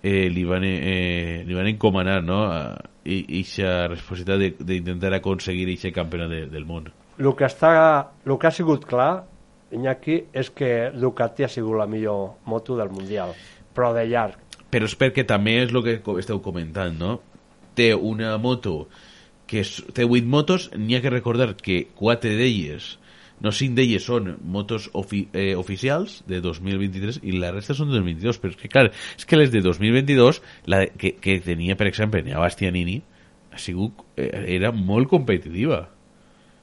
eh, 0.03 0.29
li, 0.29 0.45
van, 0.45 0.63
eh, 0.63 1.43
li 1.47 1.57
van 1.57 1.67
encomanar 1.71 2.21
no? 2.23 2.43
aquesta 3.09 3.89
responsabilitat 3.89 4.63
d'intentar 4.67 5.15
aconseguir 5.17 5.67
aquest 5.73 5.95
campionat 5.95 6.35
de, 6.35 6.45
del 6.53 6.67
món 6.69 6.91
El 7.19 7.33
que, 7.35 7.49
està, 7.49 7.71
el 8.23 8.37
que 8.39 8.47
ha 8.47 8.55
sigut 8.55 8.85
clar, 8.87 9.25
Iñaki, 9.75 10.21
és 10.31 10.49
que 10.55 10.69
Ducati 10.95 11.43
ha 11.43 11.49
sigut 11.51 11.75
la 11.77 11.85
millor 11.85 12.39
moto 12.47 12.77
del 12.77 12.89
Mundial, 12.93 13.33
però 13.75 13.93
de 13.95 14.05
llarg. 14.09 14.37
però 14.69 14.85
és 14.85 14.95
perquè 14.97 15.25
també 15.25 15.59
és 15.63 15.73
el 15.73 15.83
que 15.83 15.99
esteu 16.19 16.41
comentant 16.45 16.97
no? 16.99 17.19
té 17.75 17.93
una 17.93 18.37
moto 18.37 18.87
que 19.49 19.63
és, 19.63 19.79
té 19.95 20.05
8 20.05 20.29
motos 20.29 20.69
n'hi 20.77 20.97
ha 20.97 21.01
que 21.01 21.13
recordar 21.13 21.55
que 21.57 21.85
4 21.97 22.35
d'elles 22.37 22.97
no, 23.39 23.53
5 23.55 23.75
d'elles 23.77 24.03
són 24.03 24.33
motos 24.43 24.89
ofi, 24.93 25.23
eh, 25.33 25.55
oficials 25.57 26.19
de 26.27 26.41
2023 26.43 27.21
i 27.23 27.37
la 27.39 27.53
resta 27.55 27.75
són 27.77 27.89
de 27.89 27.97
2022 27.99 28.41
però 28.41 28.53
és 28.53 28.59
que 28.59 28.71
clar, 28.71 28.89
és 28.91 29.25
que 29.25 29.39
les 29.39 29.53
de 29.53 29.63
2022 29.65 30.41
la 30.67 30.83
que, 30.89 31.15
que 31.21 31.39
tenia 31.45 31.77
per 31.79 31.87
exemple 31.87 32.21
Nea 32.25 32.41
Bastianini 32.41 32.99
ha 33.49 33.57
sigut, 33.57 34.03
eh, 34.19 34.29
era 34.59 34.73
molt 34.75 35.09
competitiva 35.09 35.87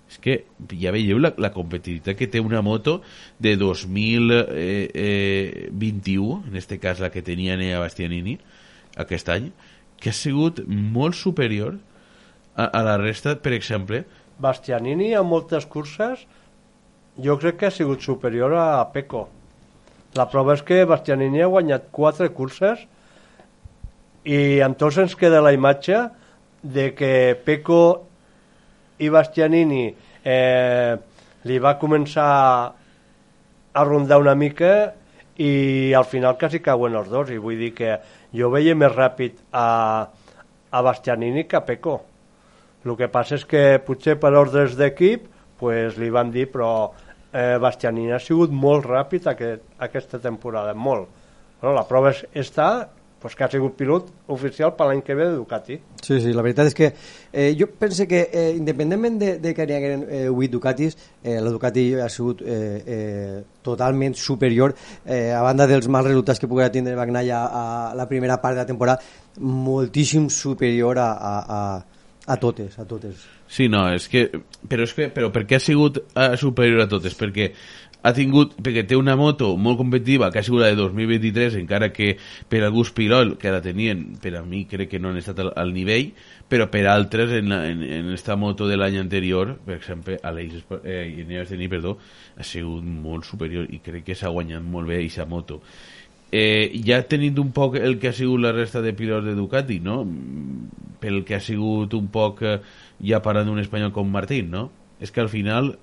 és 0.06 0.18
que 0.22 0.36
ja 0.78 0.92
veieu 0.94 1.18
la, 1.18 1.32
la 1.42 1.50
competitivitat 1.54 2.18
que 2.18 2.28
té 2.30 2.40
una 2.42 2.62
moto 2.62 3.00
de 3.42 3.56
2021 3.58 4.38
eh, 4.54 4.90
eh, 4.94 5.68
21, 5.72 6.44
en 6.50 6.56
este 6.56 6.78
cas 6.78 7.02
la 7.02 7.10
que 7.10 7.24
tenia 7.26 7.56
Nea 7.58 7.80
Bastianini 7.82 8.36
aquest 8.96 9.28
any 9.34 9.50
que 10.00 10.12
ha 10.12 10.16
sigut 10.16 10.62
molt 10.68 11.16
superior 11.18 11.76
a, 12.54 12.68
a 12.68 12.82
la 12.86 12.96
resta, 13.00 13.34
per 13.34 13.56
exemple 13.56 14.04
Bastianini 14.38 15.12
en 15.16 15.26
moltes 15.26 15.66
curses 15.66 16.26
jo 17.22 17.38
crec 17.40 17.58
que 17.58 17.70
ha 17.70 17.72
sigut 17.72 18.02
superior 18.04 18.52
a 18.54 18.84
Peco. 18.92 19.26
La 20.16 20.26
prova 20.28 20.54
és 20.56 20.62
que 20.64 20.84
Bastianini 20.88 21.42
ha 21.42 21.48
guanyat 21.52 21.88
quatre 21.92 22.28
curses 22.36 22.82
i 24.26 24.60
amb 24.64 24.76
tots 24.78 24.98
ens 25.00 25.16
queda 25.16 25.42
la 25.44 25.54
imatge 25.56 26.06
de 26.62 26.90
que 26.96 27.36
Peco 27.46 27.80
i 28.98 29.08
Bastianini 29.12 29.84
eh, 30.24 30.96
li 31.46 31.58
va 31.62 31.76
començar 31.80 32.30
a 33.76 33.84
rondar 33.84 34.18
una 34.22 34.34
mica 34.34 34.72
i 35.36 35.92
al 35.94 36.06
final 36.08 36.38
quasi 36.40 36.62
cauen 36.64 36.96
els 36.96 37.10
dos. 37.12 37.30
I 37.30 37.38
vull 37.38 37.60
dir 37.60 37.72
que 37.76 37.96
jo 38.36 38.50
veia 38.52 38.76
més 38.78 38.92
ràpid 38.94 39.38
a, 39.52 40.08
a 40.70 40.82
Bastianini 40.82 41.44
que 41.44 41.58
a 41.60 41.64
Peco. 41.66 42.00
El 42.86 42.94
que 42.96 43.10
passa 43.10 43.34
és 43.36 43.44
que 43.48 43.80
potser 43.82 44.14
per 44.22 44.32
ordres 44.38 44.76
d'equip 44.78 45.26
pues, 45.58 45.96
li 45.98 46.08
van 46.14 46.30
dir 46.30 46.46
però 46.52 46.70
eh, 47.32 47.56
Bastianini 47.60 48.14
ha 48.14 48.22
sigut 48.22 48.52
molt 48.54 48.86
ràpid 48.86 49.26
aquest, 49.32 49.64
aquesta 49.82 50.20
temporada, 50.22 50.74
molt. 50.74 51.08
Bueno, 51.60 51.74
la 51.76 51.86
prova 51.88 52.12
és, 52.14 52.22
està 52.46 52.68
pues, 53.20 53.34
que 53.34 53.44
ha 53.44 53.50
sigut 53.50 53.74
pilot 53.76 54.10
oficial 54.32 54.74
per 54.76 54.86
l'any 54.88 55.02
que 55.02 55.14
ve 55.14 55.24
de 55.30 55.36
Ducati 55.36 55.78
Sí, 56.02 56.20
sí, 56.20 56.32
la 56.36 56.44
veritat 56.46 56.70
és 56.70 56.76
que 56.78 56.92
eh, 57.32 57.54
jo 57.58 57.66
penso 57.78 58.06
que 58.06 58.28
eh, 58.30 58.52
independentment 58.54 59.18
de, 59.18 59.30
de 59.42 59.54
que 59.54 59.66
n'hi 59.66 59.74
hagueren 59.74 60.04
eh, 60.06 60.28
8 60.30 60.52
Ducatis, 60.52 60.96
eh, 61.24 61.40
la 61.42 61.50
Ducati 61.50 61.88
ha 61.98 62.08
sigut 62.12 62.42
eh, 62.42 62.82
eh, 62.86 63.42
totalment 63.66 64.14
superior 64.14 64.76
eh, 65.04 65.32
a 65.34 65.42
banda 65.42 65.66
dels 65.66 65.88
mals 65.88 66.12
resultats 66.12 66.38
que 66.38 66.50
poguera 66.50 66.70
tindre 66.70 66.94
Bagnaia 66.94 67.42
a 67.46 67.94
la 67.98 68.06
primera 68.06 68.38
part 68.40 68.54
de 68.54 68.62
la 68.62 68.68
temporada, 68.68 69.00
moltíssim 69.40 70.30
superior 70.30 70.98
a, 71.02 71.10
a, 71.12 71.34
a, 71.58 71.62
a 72.26 72.36
totes, 72.42 72.78
a 72.78 72.86
totes. 72.86 73.26
Sí, 73.48 73.68
no, 73.70 73.86
és 73.94 74.08
que... 74.10 74.26
Però, 74.66 74.82
és 74.82 74.92
que, 74.96 75.06
però 75.14 75.28
per 75.30 75.44
què 75.46 75.60
ha 75.60 75.62
sigut 75.62 76.00
eh, 76.02 76.32
superior 76.40 76.82
a 76.82 76.88
totes? 76.90 77.14
Perquè 77.14 77.52
ha 78.06 78.12
tingut, 78.14 78.54
perquè 78.62 78.84
té 78.86 78.94
una 78.98 79.16
moto 79.18 79.48
molt 79.58 79.80
competitiva 79.80 80.30
que 80.30 80.38
ha 80.38 80.46
sigut 80.46 80.62
la 80.62 80.70
de 80.70 80.78
2023 80.78 81.56
encara 81.58 81.90
que 81.94 82.12
per 82.48 82.62
alguns 82.62 82.92
pilots 82.94 83.34
que 83.42 83.50
la 83.50 83.62
tenien 83.64 84.04
per 84.22 84.36
a 84.38 84.44
mi 84.46 84.64
crec 84.70 84.92
que 84.92 85.00
no 85.02 85.10
han 85.10 85.18
estat 85.18 85.42
al, 85.42 85.50
al 85.58 85.74
nivell 85.74 86.12
però 86.46 86.68
per 86.70 86.84
altres 86.86 87.34
en, 87.40 87.50
la, 87.50 87.64
en, 87.66 87.82
en 87.82 88.12
esta 88.14 88.36
moto 88.38 88.68
de 88.70 88.78
l'any 88.78 89.00
anterior 89.02 89.56
per 89.66 89.80
exemple 89.80 90.20
Aleix 90.22 90.62
eh, 90.84 91.02
Ineos 91.24 91.50
Denis, 91.50 91.72
perdó 91.72 91.96
ha 92.36 92.46
sigut 92.46 92.86
molt 92.86 93.26
superior 93.26 93.66
i 93.74 93.82
crec 93.82 94.06
que 94.06 94.18
s'ha 94.18 94.30
guanyat 94.30 94.62
molt 94.62 94.86
bé 94.86 95.00
aquesta 95.00 95.26
moto 95.26 95.60
eh, 96.30 96.70
ja 96.86 97.02
tenint 97.10 97.42
un 97.42 97.50
poc 97.56 97.80
el 97.82 97.98
que 97.98 98.12
ha 98.12 98.16
sigut 98.16 98.44
la 98.44 98.54
resta 98.54 98.84
de 98.84 98.94
pilots 98.94 99.26
de 99.26 99.34
Ducati 99.34 99.80
no? 99.82 100.04
Pel 101.02 101.24
que 101.26 101.36
ha 101.36 101.42
sigut 101.42 101.94
un 101.98 102.06
poc 102.14 102.46
eh, 102.46 102.58
ja 103.02 103.18
parlant 103.24 103.50
d'un 103.50 103.62
espanyol 103.62 103.90
com 103.94 104.06
Martín 104.10 104.52
no? 104.54 104.68
és 105.02 105.10
que 105.10 105.26
al 105.26 105.32
final 105.32 105.74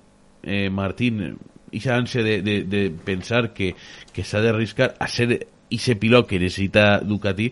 eh, 0.42 0.70
Martín 0.72 1.36
aquesta 1.74 1.96
ànsia 1.98 2.24
de, 2.26 2.40
de, 2.46 2.58
de 2.64 2.82
pensar 3.04 3.52
que, 3.52 3.74
que 4.12 4.24
s'ha 4.24 4.42
d'arriscar 4.44 4.94
a 4.98 5.08
ser 5.10 5.28
aquest 5.34 6.00
pilot 6.00 6.28
que 6.30 6.38
necessita 6.38 7.00
Ducati 7.02 7.50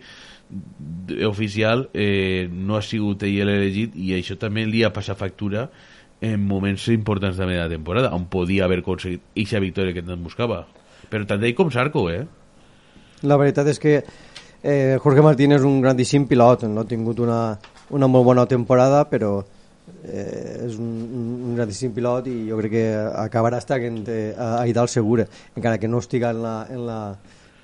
oficial 1.26 1.88
eh, 1.94 2.48
no 2.52 2.76
ha 2.76 2.82
sigut 2.84 3.24
ell 3.26 3.40
l'elegit 3.48 3.96
i 3.96 4.12
això 4.18 4.36
també 4.38 4.66
li 4.68 4.84
ha 4.84 4.92
passat 4.92 5.18
factura 5.18 5.68
en 6.22 6.42
moments 6.46 6.86
importants 6.92 7.40
de 7.40 7.48
la 7.48 7.68
temporada 7.70 8.12
on 8.14 8.28
podia 8.30 8.66
haver 8.66 8.82
aconseguit 8.82 9.24
aquesta 9.32 9.62
victòria 9.64 9.96
que 9.96 10.04
tant 10.06 10.22
buscava 10.22 10.66
però 11.10 11.26
tant 11.26 11.42
ell 11.42 11.56
com 11.56 11.72
Sarko 11.72 12.06
eh? 12.12 12.22
La 13.22 13.38
veritat 13.38 13.68
és 13.70 13.78
que 13.78 13.96
eh, 14.62 14.98
Jorge 15.02 15.22
Martín 15.22 15.52
és 15.52 15.64
un 15.66 15.80
grandíssim 15.82 16.26
pilot, 16.30 16.66
no 16.70 16.82
ha 16.82 16.88
tingut 16.88 17.20
una, 17.22 17.58
una 17.90 18.08
molt 18.10 18.26
bona 18.26 18.46
temporada, 18.50 19.04
però 19.10 19.36
eh, 20.04 20.66
és 20.66 20.78
un 20.78 21.01
grandíssim 21.62 21.94
pilot 21.94 22.26
i 22.28 22.36
jo 22.50 22.58
crec 22.60 22.74
que 22.74 22.84
acabarà 23.24 23.62
estant 23.62 24.02
eh, 24.10 24.34
a, 24.36 24.66
Idal 24.68 24.88
segura, 24.90 25.24
encara 25.56 25.78
que 25.78 25.88
no 25.88 26.02
estiga 26.02 26.30
en 26.34 26.42
la, 26.42 26.54
en 26.70 26.84
la, 26.86 26.98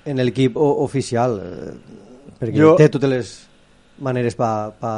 en 0.09 0.17
l'equip 0.23 0.57
oficial, 0.57 1.37
eh, 1.43 2.35
perquè 2.39 2.57
Jo- 2.57 2.75
té 2.79 2.87
totes 2.89 3.09
les 3.11 3.31
maneres 3.99 4.35
per 4.39 4.45
pa, 4.47 4.51
pa, 4.79 4.93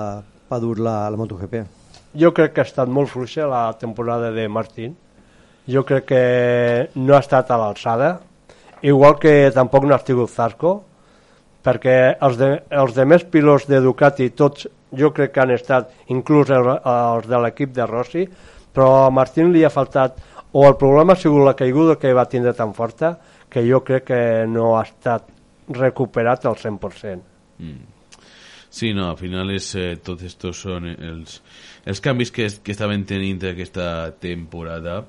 pa 0.48 0.60
dur 0.62 0.78
la, 0.80 1.10
la 1.10 1.18
MotoGP. 1.18 1.64
jo 2.14 2.30
crec 2.36 2.54
que 2.54 2.62
ha 2.62 2.68
estat 2.68 2.90
molt 2.92 3.10
fluixa 3.10 3.46
la 3.48 3.72
temporada 3.80 4.32
de 4.36 4.48
Martín 4.52 4.96
jo 5.72 5.84
crec 5.88 6.06
que 6.10 6.90
no 6.96 7.16
ha 7.16 7.20
estat 7.24 7.50
a 7.52 7.58
l'alçada 7.58 8.20
igual 8.84 9.18
que 9.20 9.50
tampoc 9.56 9.86
no 9.86 9.94
ha 9.96 10.00
estat 10.02 10.30
Zarco, 10.30 10.84
perquè 11.64 12.18
els 12.26 12.38
de, 12.38 12.50
els 12.70 12.94
de 12.98 13.06
més 13.06 13.24
pilots 13.24 13.68
de 13.70 13.80
Ducati, 13.82 14.30
tots 14.34 14.68
jo 14.98 15.12
crec 15.14 15.32
que 15.36 15.40
han 15.44 15.52
estat, 15.54 15.92
inclús 16.10 16.50
el, 16.50 16.66
els 16.68 17.28
de 17.30 17.38
l'equip 17.44 17.72
de 17.78 17.86
Rossi, 17.88 18.24
però 18.74 19.06
a 19.06 19.12
Martín 19.14 19.52
li 19.54 19.64
ha 19.64 19.72
faltat, 19.74 20.18
o 20.52 20.66
el 20.68 20.76
problema 20.80 21.14
ha 21.14 21.20
sigut 21.20 21.46
la 21.46 21.56
caiguda 21.56 21.98
que 22.00 22.14
va 22.14 22.28
tindre 22.30 22.54
tan 22.58 22.74
forta, 22.74 23.16
que 23.52 23.64
jo 23.68 23.82
crec 23.84 24.08
que 24.12 24.22
no 24.48 24.76
ha 24.78 24.84
estat 24.88 25.28
recuperat 25.72 26.46
al 26.46 26.56
100%. 26.56 27.20
Mm. 27.60 27.90
Sí, 28.72 28.94
no, 28.96 29.10
al 29.10 29.18
final 29.20 29.52
és, 29.52 29.74
eh, 29.76 29.98
tots 30.00 30.24
estos 30.24 30.62
són 30.64 30.88
els, 30.94 31.42
els 31.84 32.00
canvis 32.00 32.32
que, 32.32 32.48
que 32.64 32.72
estaven 32.72 33.04
tenint 33.04 33.44
aquesta 33.50 34.14
temporada 34.16 35.02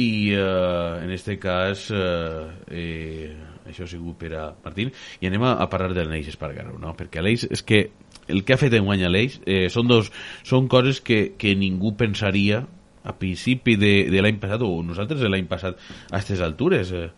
i 0.00 0.32
eh, 0.32 1.04
en 1.04 1.10
este 1.10 1.36
cas 1.38 1.90
eh, 1.92 2.46
eh, 2.70 3.36
això 3.70 3.86
ha 3.86 3.90
sigut 3.90 4.18
per 4.20 4.32
a 4.36 4.44
Martín. 4.64 4.92
I 5.20 5.30
anem 5.30 5.46
a, 5.46 5.54
a 5.62 5.68
parlar 5.72 5.94
de 5.94 6.04
l'Aleix 6.04 6.30
Espargaró 6.32 6.78
no? 6.82 6.94
perquè 6.98 7.22
Aleix 7.22 7.46
és 7.50 7.64
que 7.66 7.86
el 8.30 8.44
que 8.44 8.54
ha 8.54 8.60
fet 8.60 8.76
en 8.78 8.86
guany 8.86 9.06
Aleix 9.06 9.40
eh, 9.46 9.66
són, 9.72 9.88
dos, 9.90 10.12
són 10.46 10.68
coses 10.70 11.00
que, 11.02 11.32
que 11.40 11.56
ningú 11.58 11.94
pensaria 11.98 12.64
a 13.00 13.16
principi 13.16 13.78
de, 13.80 13.94
de 14.12 14.22
l'any 14.22 14.38
passat 14.42 14.62
o 14.66 14.70
nosaltres 14.84 15.24
l'any 15.24 15.48
passat 15.50 15.78
a 16.10 16.18
aquestes 16.18 16.44
altures. 16.44 16.92
Eh, 16.92 17.08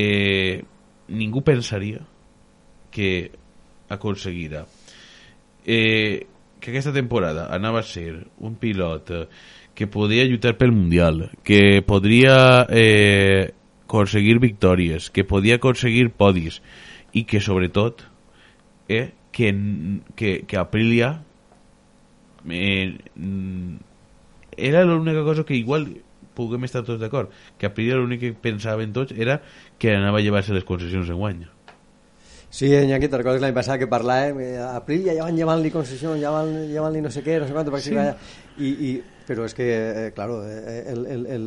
eh, 0.00 0.62
ningú 1.10 1.42
pensaria 1.46 2.02
que 2.90 3.30
aconseguirà. 3.90 4.64
Eh, 5.66 6.26
que 6.60 6.70
aquesta 6.70 6.92
temporada 6.92 7.48
anava 7.54 7.80
a 7.80 7.86
ser 7.86 8.26
un 8.38 8.56
pilot 8.60 9.10
eh, 9.16 9.24
que 9.74 9.86
podia 9.88 10.26
lluitar 10.28 10.56
pel 10.60 10.72
Mundial, 10.76 11.30
que 11.42 11.80
podria 11.86 12.66
eh, 12.68 13.54
aconseguir 13.90 14.38
victòries, 14.38 15.10
que 15.10 15.26
podia 15.26 15.58
aconseguir 15.58 16.12
podis 16.14 16.60
i 17.10 17.26
que 17.26 17.42
sobretot 17.42 18.06
eh, 18.88 19.10
que, 19.34 19.50
que, 20.14 20.46
que 20.46 20.56
Aprilia 20.56 21.24
eh, 22.48 22.94
era 24.56 24.84
l'única 24.86 25.24
cosa 25.26 25.44
que 25.44 25.58
igual 25.58 25.88
puguem 26.38 26.64
estar 26.64 26.84
tots 26.86 27.02
d'acord 27.02 27.34
que 27.58 27.66
Aprilia 27.66 27.98
l'únic 27.98 28.22
que 28.22 28.32
pensaven 28.32 28.94
tots 28.94 29.10
era 29.18 29.40
que 29.78 29.96
anava 29.96 30.22
a 30.22 30.24
llevar-se 30.24 30.54
les 30.54 30.64
concessions 30.64 31.10
en 31.10 31.18
guany 31.18 31.48
Sí, 32.50 32.66
Iñaki, 32.66 33.06
te 33.06 33.18
recordes 33.20 33.38
l'any 33.44 33.54
passat 33.54 33.78
que 33.78 33.86
parlàvem, 33.86 34.40
eh, 34.42 34.56
a 34.58 34.72
Aprilia 34.80 35.12
ja 35.14 35.22
van 35.22 35.36
llevant-li 35.38 35.70
concessions, 35.70 36.18
ja 36.18 36.32
van 36.34 36.48
llevant-li 36.66 37.02
no 37.04 37.10
sé 37.14 37.22
què, 37.22 37.36
no 37.38 37.46
sé 37.46 37.54
quant, 37.54 37.68
sí. 37.78 37.94
i, 38.58 38.70
i, 38.88 38.90
però 39.28 39.44
és 39.46 39.54
que, 39.54 39.68
eh, 39.70 40.08
claro, 40.16 40.40
eh, 40.42 40.80
el, 40.90 41.04
el, 41.14 41.22
el, 41.30 41.44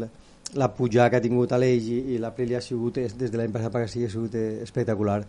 la 0.56 0.70
pujada 0.76 1.10
que 1.10 1.18
ha 1.18 1.24
tingut 1.24 1.52
Aleix 1.56 1.88
i, 1.90 2.00
i 2.14 2.20
l'Aprilia 2.22 2.60
ha 2.60 2.66
sigut, 2.66 3.00
des 3.00 3.32
de 3.32 3.40
l'any 3.40 3.54
passat 3.54 3.74
perquè 3.74 3.90
sigui, 3.92 4.08
ha 4.08 4.14
sigut 4.14 4.36
eh, 4.40 4.62
espectacular. 4.64 5.22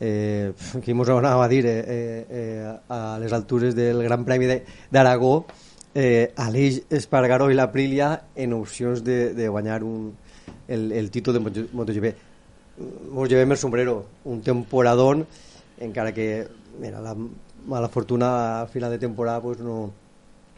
Eh, 0.00 0.52
qui 0.84 0.94
mos 0.96 1.10
anava 1.12 1.44
a 1.44 1.50
dir 1.52 1.66
eh, 1.68 1.82
eh, 1.84 2.70
a 2.88 3.18
les 3.20 3.34
altures 3.36 3.76
del 3.76 4.02
Gran 4.06 4.24
Premi 4.24 4.48
d'Aragó, 4.90 5.44
eh, 5.94 6.32
Aleix 6.36 6.82
Espargaró 6.88 7.50
i 7.50 7.58
l'Aprilia 7.58 8.14
en 8.36 8.56
opcions 8.56 9.04
de, 9.04 9.34
de 9.34 9.48
guanyar 9.48 9.82
un, 9.84 10.10
el, 10.68 10.90
el 10.92 11.10
títol 11.10 11.36
de 11.36 11.66
MotoGP 11.72 12.28
mos 13.12 13.28
llevem 13.28 13.52
el 13.52 13.58
sombrero, 13.58 14.06
un 14.24 14.40
temporadón, 14.42 15.26
encara 15.78 16.12
que 16.12 16.48
mira, 16.78 17.00
la 17.00 17.16
mala 17.66 17.88
fortuna 17.88 18.62
al 18.62 18.68
final 18.68 18.90
de 18.90 18.98
temporada 18.98 19.40
pues 19.40 19.58
no, 19.60 19.92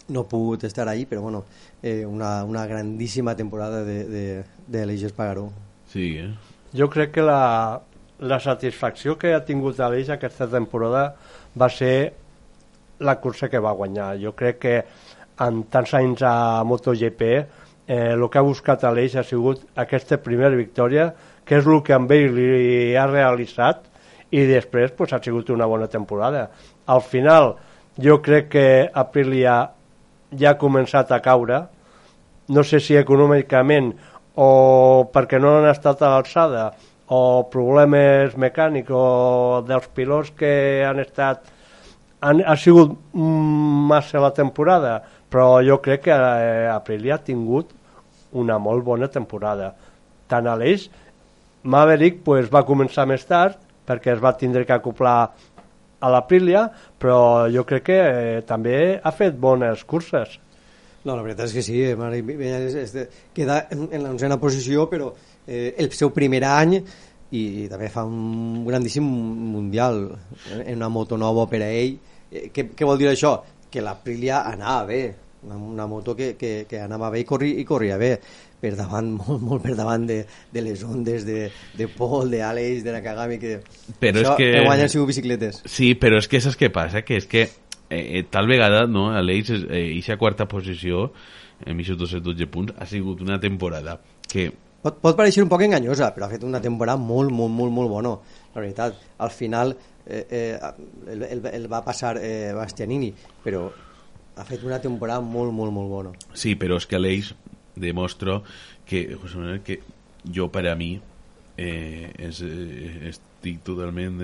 no 0.08 0.24
pogut 0.28 0.64
estar 0.64 0.88
ahí, 0.88 1.06
però 1.06 1.22
bueno, 1.22 1.44
eh, 1.82 2.04
una, 2.06 2.44
una 2.44 2.66
grandíssima 2.66 3.36
temporada 3.36 3.84
de, 3.84 4.04
de, 4.04 4.44
de 4.66 4.86
l'Eix 4.86 5.04
Espargaró. 5.08 5.50
Sí, 5.86 6.16
eh? 6.18 6.30
Jo 6.74 6.88
crec 6.90 7.12
que 7.12 7.22
la, 7.22 7.82
la 8.18 8.40
satisfacció 8.40 9.18
que 9.18 9.34
ha 9.34 9.44
tingut 9.44 9.78
l'Eix 9.78 10.10
aquesta 10.10 10.48
temporada 10.50 11.14
va 11.58 11.68
ser 11.70 12.14
la 13.02 13.18
cursa 13.20 13.48
que 13.50 13.60
va 13.60 13.74
guanyar. 13.76 14.14
Jo 14.22 14.32
crec 14.38 14.58
que 14.62 14.76
en 15.42 15.64
tants 15.72 15.94
anys 15.98 16.22
a 16.26 16.62
MotoGP 16.64 17.22
eh, 17.32 18.12
el 18.14 18.28
que 18.30 18.38
ha 18.38 18.46
buscat 18.46 18.84
l'Eix 18.94 19.16
ha 19.16 19.26
sigut 19.26 19.64
aquesta 19.76 20.20
primera 20.22 20.54
victòria 20.56 21.10
que 21.44 21.58
és 21.58 21.66
el 21.66 21.82
que 21.82 21.94
amb 21.96 22.12
ell 22.14 22.36
li 22.36 22.94
ha 22.96 23.08
realitzat 23.10 23.88
i 24.32 24.46
després 24.48 24.94
pues, 24.96 25.12
ha 25.12 25.20
sigut 25.22 25.50
una 25.50 25.66
bona 25.66 25.88
temporada. 25.92 26.46
Al 26.86 27.02
final, 27.02 27.56
jo 28.00 28.20
crec 28.24 28.48
que 28.54 28.66
Aprilia 28.88 29.56
ja 30.38 30.52
ha 30.52 30.60
començat 30.60 31.12
a 31.12 31.20
caure, 31.24 31.62
no 32.48 32.64
sé 32.64 32.80
si 32.80 32.96
econòmicament 32.98 33.92
o 34.36 34.48
perquè 35.12 35.40
no 35.40 35.58
han 35.58 35.68
estat 35.70 36.02
a 36.02 36.14
l'alçada 36.14 36.70
o 37.12 37.44
problemes 37.52 38.36
mecànics 38.40 38.92
o 38.96 39.62
dels 39.68 39.88
pilots 39.92 40.32
que 40.36 40.52
han 40.88 41.02
estat 41.02 41.44
han, 42.22 42.40
ha 42.40 42.56
sigut 42.56 42.96
massa 43.12 44.22
la 44.22 44.32
temporada 44.32 45.00
però 45.32 45.62
jo 45.64 45.78
crec 45.84 46.06
que 46.08 46.16
eh, 46.16 46.68
Aprilia 46.68 47.16
ha 47.16 47.24
tingut 47.24 47.72
una 48.32 48.58
molt 48.60 48.84
bona 48.84 49.08
temporada. 49.12 49.72
Tant 50.28 50.48
a 50.48 50.56
l'eix 50.56 50.88
Maverick 51.62 52.22
pues, 52.24 52.50
va 52.52 52.66
començar 52.68 53.06
més 53.08 53.24
tard 53.28 53.56
perquè 53.88 54.12
es 54.14 54.22
va 54.22 54.34
tindre 54.36 54.64
que 54.68 54.74
acoplar 54.76 55.32
a 56.02 56.10
l'Aprilia, 56.10 56.66
però 56.98 57.48
jo 57.52 57.62
crec 57.68 57.86
que 57.86 57.98
eh, 57.98 58.40
també 58.46 58.98
ha 58.98 59.12
fet 59.14 59.38
bones 59.38 59.84
curses. 59.88 60.38
No, 61.02 61.16
la 61.16 61.22
veritat 61.22 61.48
és 61.48 61.54
que 61.56 61.64
sí, 61.66 61.80
eh, 61.82 62.82
este, 62.82 63.08
queda 63.34 63.64
en, 63.74 63.88
en 63.90 64.04
l'onzena 64.04 64.38
posició, 64.42 64.86
però 64.90 65.12
eh, 65.46 65.74
el 65.78 65.90
seu 65.94 66.12
primer 66.14 66.42
any 66.46 66.76
i 67.32 67.66
també 67.70 67.88
fa 67.88 68.04
un 68.04 68.62
grandíssim 68.66 69.06
mundial 69.06 70.04
eh, 70.12 70.62
en 70.66 70.76
una 70.76 70.90
moto 70.92 71.18
nova 71.18 71.48
per 71.50 71.62
a 71.64 71.72
ell. 71.72 71.96
Eh, 72.30 72.48
què, 72.54 72.68
què 72.76 72.86
vol 72.88 73.00
dir 73.00 73.10
això? 73.10 73.38
Que 73.72 73.82
l'Aprilia 73.82 74.44
anava 74.46 74.86
bé, 74.90 75.02
una, 75.42 75.56
una 75.56 75.86
moto 75.90 76.14
que, 76.14 76.34
que, 76.38 76.54
que 76.70 76.82
anava 76.82 77.10
bé 77.10 77.24
i 77.24 77.26
corria, 77.26 77.58
i 77.58 77.66
corria 77.66 77.98
bé 77.98 78.16
per 78.62 78.76
davant, 78.78 79.10
molt, 79.20 79.42
molt 79.42 79.66
per 79.66 79.74
davant 79.78 80.06
de, 80.06 80.22
de 80.54 80.64
les 80.64 80.84
ondes 80.86 81.26
de, 81.26 81.50
de 81.78 81.90
Paul, 81.90 82.30
de 82.30 82.42
Alex, 82.46 82.86
de 82.86 82.94
Nakagami, 82.94 83.40
que 83.42 83.58
però 83.98 84.22
això 84.22 84.36
és 84.36 84.38
que... 84.38 84.64
guanya 84.68 84.88
sigut 84.92 85.10
bicicletes. 85.10 85.62
Sí, 85.66 85.92
però 85.98 86.22
és 86.22 86.30
que 86.30 86.40
saps 86.44 86.58
què 86.60 86.70
passa? 86.74 87.02
Que 87.06 87.18
és 87.20 87.28
que 87.30 87.48
eh, 87.90 88.24
tal 88.30 88.50
vegada, 88.50 88.86
no, 88.86 89.10
Alex, 89.18 89.54
eh, 89.66 89.86
eixa 89.98 90.18
quarta 90.20 90.46
posició, 90.48 91.10
en 91.66 91.78
212 91.78 92.46
punts, 92.50 92.74
ha 92.78 92.86
sigut 92.86 93.22
una 93.22 93.38
temporada 93.40 94.00
que... 94.28 94.50
Pot, 94.82 94.96
pot 94.98 95.14
pareixer 95.14 95.44
un 95.44 95.50
poc 95.50 95.62
enganyosa, 95.62 96.08
però 96.14 96.26
ha 96.26 96.32
fet 96.32 96.42
una 96.42 96.60
temporada 96.62 96.98
molt, 96.98 97.30
molt, 97.30 97.52
molt, 97.54 97.70
molt 97.70 97.90
bona. 97.90 98.16
La 98.54 98.64
veritat, 98.64 98.98
al 99.22 99.30
final 99.30 99.76
eh, 100.06 100.26
eh, 100.26 100.72
el, 101.12 101.22
el, 101.22 101.46
el 101.52 101.68
va 101.70 101.84
passar 101.86 102.16
eh, 102.18 102.50
Bastianini, 102.56 103.12
però 103.44 103.68
ha 104.34 104.44
fet 104.48 104.64
una 104.66 104.80
temporada 104.82 105.22
molt, 105.22 105.52
molt, 105.54 105.70
molt 105.74 105.90
bona. 105.92 106.12
Sí, 106.34 106.56
però 106.58 106.80
és 106.80 106.88
que 106.88 106.98
Aleix 106.98 107.30
demostro 107.76 108.42
que, 108.86 109.16
José 109.16 109.38
Manuel, 109.38 109.62
que 109.62 109.80
per 110.52 110.66
a 110.68 110.74
mi 110.78 111.00
eh, 111.56 112.12
és, 112.18 112.42
eh, 112.42 113.08
estic 113.10 113.62
totalment 113.66 114.18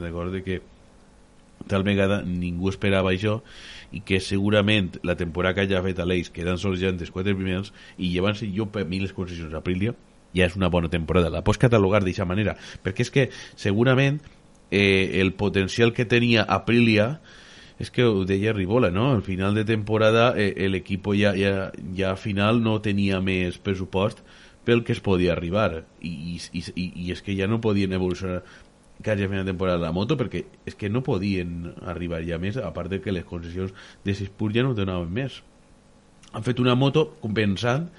d'acord 0.00 0.32
de, 0.32 0.40
de 0.40 0.44
que 0.44 0.62
tal 1.68 1.84
vegada 1.84 2.22
ningú 2.26 2.68
esperava 2.68 3.12
això 3.12 3.38
i 3.94 4.02
que 4.04 4.20
segurament 4.20 4.98
la 5.06 5.16
temporada 5.16 5.54
que 5.54 5.68
ja 5.70 5.78
ha 5.78 5.86
fet 5.86 6.00
Aleix 6.02 6.30
queden 6.34 6.58
sols 6.60 6.80
ja 6.80 6.90
entre 6.90 7.06
els 7.06 7.14
quatre 7.14 7.34
primers 7.36 7.72
i 7.96 8.10
llevant-se 8.12 8.50
jo 8.52 8.66
per 8.72 8.84
mi 8.88 9.00
les 9.00 9.14
concessions 9.16 9.54
a 9.54 9.62
Aprilia 9.62 9.94
ja 10.34 10.48
és 10.48 10.56
una 10.58 10.68
bona 10.68 10.90
temporada, 10.90 11.30
la 11.30 11.44
pots 11.46 11.60
catalogar 11.62 12.02
d'aquesta 12.02 12.26
manera 12.26 12.56
perquè 12.82 13.06
és 13.06 13.12
que 13.14 13.28
segurament 13.56 14.20
eh, 14.70 15.20
el 15.22 15.32
potencial 15.32 15.94
que 15.94 16.04
tenia 16.04 16.42
Aprilia 16.42 17.20
es 17.78 17.90
que 17.90 18.04
ho 18.04 18.24
deia 18.24 18.52
Ribola, 18.52 18.90
¿no? 18.90 19.12
Al 19.12 19.22
final 19.22 19.54
de 19.54 19.64
temporada 19.64 20.34
eh, 20.36 20.54
el 20.58 20.74
equipo 20.74 21.14
ya, 21.14 21.34
ya, 21.34 21.72
ya 21.92 22.10
al 22.10 22.18
final 22.18 22.62
no 22.62 22.80
tenia 22.80 23.20
més 23.20 23.58
pressupost 23.58 24.22
pel 24.64 24.84
que 24.84 24.94
es 24.94 25.02
podia 25.04 25.34
arribar. 25.34 25.84
I, 26.00 26.38
i, 26.38 26.62
i, 26.74 26.86
i 27.06 27.10
és 27.12 27.22
que 27.22 27.34
ja 27.36 27.48
no 27.50 27.60
podien 27.60 27.92
evolucionar 27.92 28.44
quasi 29.02 29.24
a 29.24 29.28
final 29.28 29.44
de 29.44 29.50
temporada 29.50 29.82
la 29.82 29.92
moto 29.92 30.16
perquè 30.16 30.44
és 30.64 30.78
que 30.78 30.88
no 30.88 31.02
podien 31.02 31.74
arribar 31.82 32.22
ja 32.24 32.38
més 32.38 32.56
a 32.56 32.70
part 32.72 32.92
de 32.92 33.00
que 33.02 33.12
les 33.12 33.26
concessions 33.26 33.74
de 34.04 34.14
6 34.14 34.30
punts 34.38 34.54
ja 34.54 34.62
no 34.62 34.74
donaven 34.78 35.10
més. 35.10 35.42
Han 36.32 36.46
fet 36.46 36.62
una 36.62 36.78
moto 36.78 37.08
compensant 37.20 37.90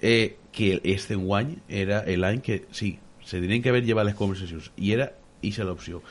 eh, 0.00 0.36
que 0.52 0.80
este 0.84 1.16
guany 1.16 1.56
era 1.68 2.04
l'any 2.04 2.44
que 2.44 2.62
sí, 2.70 2.98
se 3.24 3.40
tenien 3.40 3.62
que 3.62 3.72
haver 3.72 3.84
llevat 3.84 4.06
les 4.08 4.16
concessions 4.16 4.70
i 4.76 4.92
era 4.94 5.10
ixa 5.42 5.64
l'opció 5.64 6.02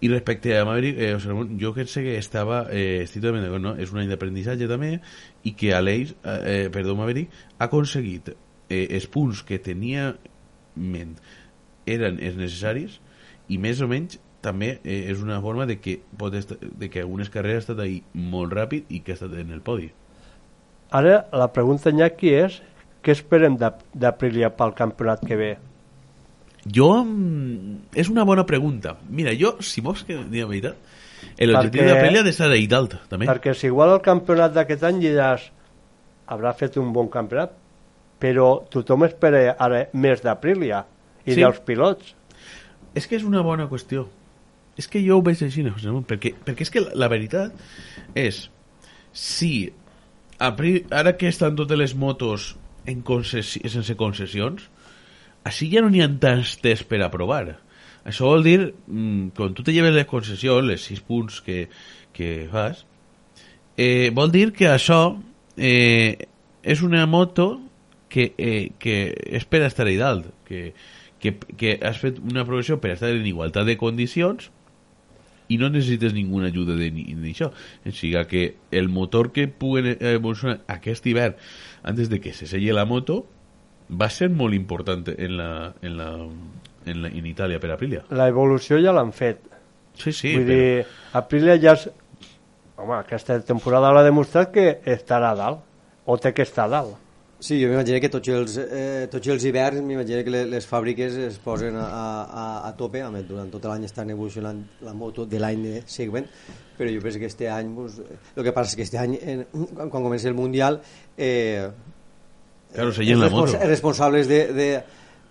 i 0.00 0.10
respecte 0.10 0.56
a 0.58 0.64
Maverick, 0.66 0.98
eh, 0.98 1.14
o 1.14 1.20
sigui, 1.22 1.58
jo 1.60 1.72
crec 1.76 1.92
que 1.94 2.16
estava, 2.18 2.64
eh, 2.70 3.04
estic 3.04 3.22
totalment 3.22 3.44
d'acord, 3.46 3.62
no? 3.62 3.74
és 3.80 3.92
un 3.94 4.02
any 4.02 4.10
d'aprenditzatge 4.10 4.68
també, 4.70 4.98
i 5.44 5.54
que 5.58 5.74
Aleix, 5.76 6.14
eh, 6.22 6.38
eh, 6.54 6.68
perdó, 6.74 6.96
Maverick, 6.98 7.32
ha 7.58 7.68
aconseguit 7.68 8.34
eh, 8.34 8.86
els 8.90 9.06
punts 9.06 9.44
que 9.46 9.60
tenia 9.62 10.12
ment 10.74 11.16
eren 11.86 12.18
els 12.18 12.38
necessaris 12.38 12.98
i 13.52 13.58
més 13.60 13.80
o 13.84 13.88
menys 13.88 14.18
també 14.44 14.78
eh, 14.82 15.04
és 15.12 15.20
una 15.22 15.40
forma 15.44 15.66
de 15.68 15.78
que, 15.80 15.98
pot 16.18 16.34
estar, 16.36 16.58
de 16.60 16.90
que 16.90 17.02
algunes 17.04 17.30
carreres 17.32 17.62
ha 17.62 17.64
estat 17.64 17.84
ahí 17.84 18.02
molt 18.14 18.52
ràpid 18.56 18.90
i 18.92 19.00
que 19.04 19.14
ha 19.14 19.18
estat 19.18 19.36
en 19.40 19.52
el 19.56 19.62
podi. 19.64 19.90
Ara 20.94 21.24
la 21.32 21.48
pregunta, 21.52 21.90
Iñaki, 21.90 22.34
és 22.44 22.60
què 23.04 23.14
esperem 23.16 23.56
d'Aprilia 23.60 24.52
pel 24.56 24.74
campionat 24.76 25.24
que 25.26 25.38
ve? 25.40 25.54
Jo... 26.72 27.04
mm, 27.04 27.80
És 27.94 28.08
una 28.08 28.24
bona 28.24 28.44
pregunta. 28.46 28.96
Mira, 29.10 29.32
jo, 29.38 29.56
si 29.60 29.80
vols 29.84 30.04
que 30.04 30.16
digui 30.16 30.40
la 30.42 30.48
veritat, 30.48 30.76
l'objectiu 31.40 31.84
de 31.84 31.92
Aprilia 31.98 32.20
ha 32.22 32.26
d'estar 32.26 32.48
ahí 32.52 32.66
dalt, 32.70 32.96
també. 33.10 33.26
Perquè 33.28 33.54
si 33.54 33.66
igual 33.70 33.92
el 33.96 34.02
campionat 34.04 34.54
d'aquest 34.56 34.82
any 34.88 34.98
diràs 35.02 35.48
haurà 36.32 36.54
fet 36.56 36.76
un 36.80 36.92
bon 36.94 37.08
campionat, 37.12 37.52
però 38.20 38.62
tothom 38.72 39.04
espera 39.04 39.56
ara 39.60 39.84
més 39.92 40.22
d'Aprilia 40.24 40.84
i 41.26 41.32
Sí. 41.34 41.40
dels 41.40 41.60
pilots. 41.66 42.14
És 42.94 43.06
que 43.06 43.16
és 43.16 43.24
una 43.24 43.42
bona 43.42 43.66
qüestió. 43.68 44.06
És 44.78 44.88
que 44.88 45.02
jo 45.04 45.18
ho 45.18 45.22
veig 45.22 45.40
així, 45.42 45.62
Ramon, 45.62 46.04
perquè, 46.04 46.32
perquè 46.44 46.62
és 46.62 46.70
que 46.70 46.80
la, 46.80 46.90
la 46.94 47.08
veritat 47.08 47.52
és 48.14 48.48
si 49.12 49.72
Apri- 50.40 50.84
ara 50.90 51.12
que 51.16 51.28
estan 51.28 51.54
totes 51.54 51.78
les 51.78 51.94
motos 51.94 52.56
en 52.90 53.02
concessi 53.06 53.60
sense 53.70 53.94
concessions 53.96 54.66
així 55.44 55.68
ja 55.72 55.82
no 55.84 55.92
n'hi 55.92 56.02
ha 56.04 56.08
tants 56.20 56.56
tests 56.62 56.86
per 56.88 57.02
aprovar 57.04 57.44
això 58.04 58.30
vol 58.32 58.44
dir 58.44 58.58
mm, 58.64 59.34
quan 59.36 59.54
tu 59.56 59.64
te 59.64 59.74
lleves 59.74 59.94
les 59.96 60.08
concessions 60.08 60.66
les 60.68 60.88
6 60.90 61.04
punts 61.08 61.40
que, 61.44 61.68
que 62.16 62.48
fas 62.52 62.84
eh, 63.76 64.10
vol 64.14 64.32
dir 64.32 64.50
que 64.56 64.68
això 64.72 65.16
eh, 65.56 66.16
és 66.62 66.82
una 66.82 67.04
moto 67.06 67.48
que, 68.08 68.32
eh, 68.38 68.72
que 68.78 68.98
és 69.12 69.46
per 69.48 69.64
estar 69.66 69.86
ahí 69.86 69.96
dalt 70.00 70.30
que, 70.48 70.72
que, 71.20 71.36
que 71.56 71.78
has 71.82 71.98
fet 72.00 72.20
una 72.22 72.44
progressió 72.44 72.78
per 72.80 72.94
estar 72.94 73.12
en 73.12 73.26
igualtat 73.26 73.66
de 73.68 73.78
condicions 73.80 74.50
i 75.48 75.58
no 75.60 75.68
necessites 75.68 76.14
ninguna 76.16 76.48
ajuda 76.48 76.76
de 76.78 76.90
ni, 76.94 77.04
ni 77.12 77.34
això. 77.34 77.50
O 77.84 77.92
sigui 77.92 78.22
que 78.30 78.44
el 78.72 78.88
motor 78.88 79.30
que 79.32 79.46
puguen 79.48 79.90
evolucionar 80.00 80.62
aquest 80.72 81.06
hivern 81.06 81.36
antes 81.82 82.08
de 82.08 82.20
que 82.20 82.32
se 82.32 82.48
selle 82.48 82.72
la 82.72 82.86
moto 82.88 83.26
va 84.00 84.08
ser 84.10 84.28
molt 84.30 84.54
important 84.56 85.08
en 85.14 85.36
la, 85.38 85.50
en 85.82 85.96
la, 85.98 86.08
en, 86.86 87.02
la, 87.02 87.08
en 87.10 87.26
Itàlia 87.30 87.60
per 87.62 87.70
Aprilia. 87.74 88.02
La 88.10 88.28
evolució 88.32 88.80
ja 88.82 88.92
l'han 88.96 89.12
fet. 89.16 89.40
Sí, 89.94 90.10
sí, 90.12 90.34
Vull 90.34 90.48
però- 90.48 90.58
dir, 90.58 90.86
Aprilia 91.20 91.58
ja... 91.62 91.76
És... 91.78 91.88
Home, 92.76 92.96
aquesta 92.98 93.36
temporada 93.46 93.92
l'ha 93.94 94.02
demostrat 94.02 94.50
que 94.50 94.66
estarà 94.90 95.30
a 95.30 95.38
dalt, 95.38 95.60
o 96.10 96.16
té 96.18 96.32
que 96.34 96.42
estar 96.42 96.66
a 96.66 96.72
dalt. 96.72 96.96
Sí, 97.44 97.58
jo 97.60 97.68
m'imagino 97.68 97.98
que 98.00 98.08
tots 98.08 98.30
els, 98.32 98.54
eh, 98.58 99.04
tots 99.12 99.28
els 99.28 99.44
hiverns 99.44 99.82
m'imagino 99.84 100.22
que 100.24 100.32
les, 100.32 100.46
les 100.48 100.66
fàbriques 100.66 101.14
es 101.26 101.36
posen 101.44 101.76
a, 101.76 101.84
a, 102.24 102.44
a 102.66 102.72
tope, 102.78 103.02
a 103.04 103.10
més, 103.12 103.26
durant 103.28 103.50
tot 103.52 103.66
l'any 103.68 103.84
estan 103.84 104.10
evolucionant 104.14 104.62
la 104.86 104.94
moto 104.96 105.26
de 105.28 105.38
l'any 105.42 105.66
següent, 105.84 106.24
però 106.78 106.88
jo 106.94 107.02
penso 107.04 107.20
que 107.20 107.28
este 107.28 107.50
any, 107.52 107.74
pues, 107.76 107.98
el 108.34 108.42
que 108.46 108.54
passa 108.56 108.72
és 108.72 108.78
que 108.80 108.86
este 108.88 108.98
any, 109.02 109.18
en, 109.20 109.44
quan, 109.52 109.90
quan 109.92 110.06
comença 110.08 110.30
el 110.30 110.38
Mundial, 110.38 110.80
eh, 111.18 111.68
Claro, 112.74 112.92
se 112.92 113.04
llena 113.04 113.24
la 113.26 113.30
moto. 113.30 113.56
Responsables 113.64 114.28
de, 114.28 114.52
de, 114.52 114.82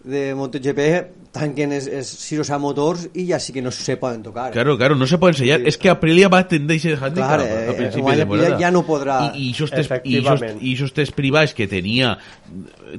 de 0.03 0.35
MotoGP 0.35 1.21
tanquen 1.33 1.71
els 1.73 1.87
6 1.89 2.43
o 2.43 2.45
7 2.45 2.59
motors 2.61 3.07
i 3.17 3.23
ja 3.25 3.39
sí 3.41 3.51
que 3.55 3.61
no 3.65 3.71
se 3.73 3.95
poden 3.97 4.21
tocar. 4.21 4.51
Claro, 4.53 4.77
claro, 4.77 4.95
no 4.95 5.07
se 5.07 5.17
puede 5.17 5.33
enseñar. 5.33 5.61
Es 5.65 5.79
que 5.79 5.89
Aprilia 5.89 6.27
va 6.29 6.43
a 6.43 6.47
tender 6.47 6.77
ese 6.77 6.93
handicap 6.93 7.39
Clar, 7.39 7.41
eh, 7.41 7.69
a 7.71 7.73
principi 7.73 8.11
de 8.11 8.17
temporada. 8.17 8.47
Aprilia 8.53 8.67
ja 8.67 8.71
no 8.71 8.83
podrà- 8.85 9.31
I, 9.33 9.47
i 9.47 9.51
esos 9.51 9.71
test, 9.71 9.91
i 10.05 10.17
esos, 10.19 10.41
Efectivament. 10.43 11.09
i 11.09 11.11
privats 11.15 11.55
que 11.57 11.67
tenia 11.67 12.13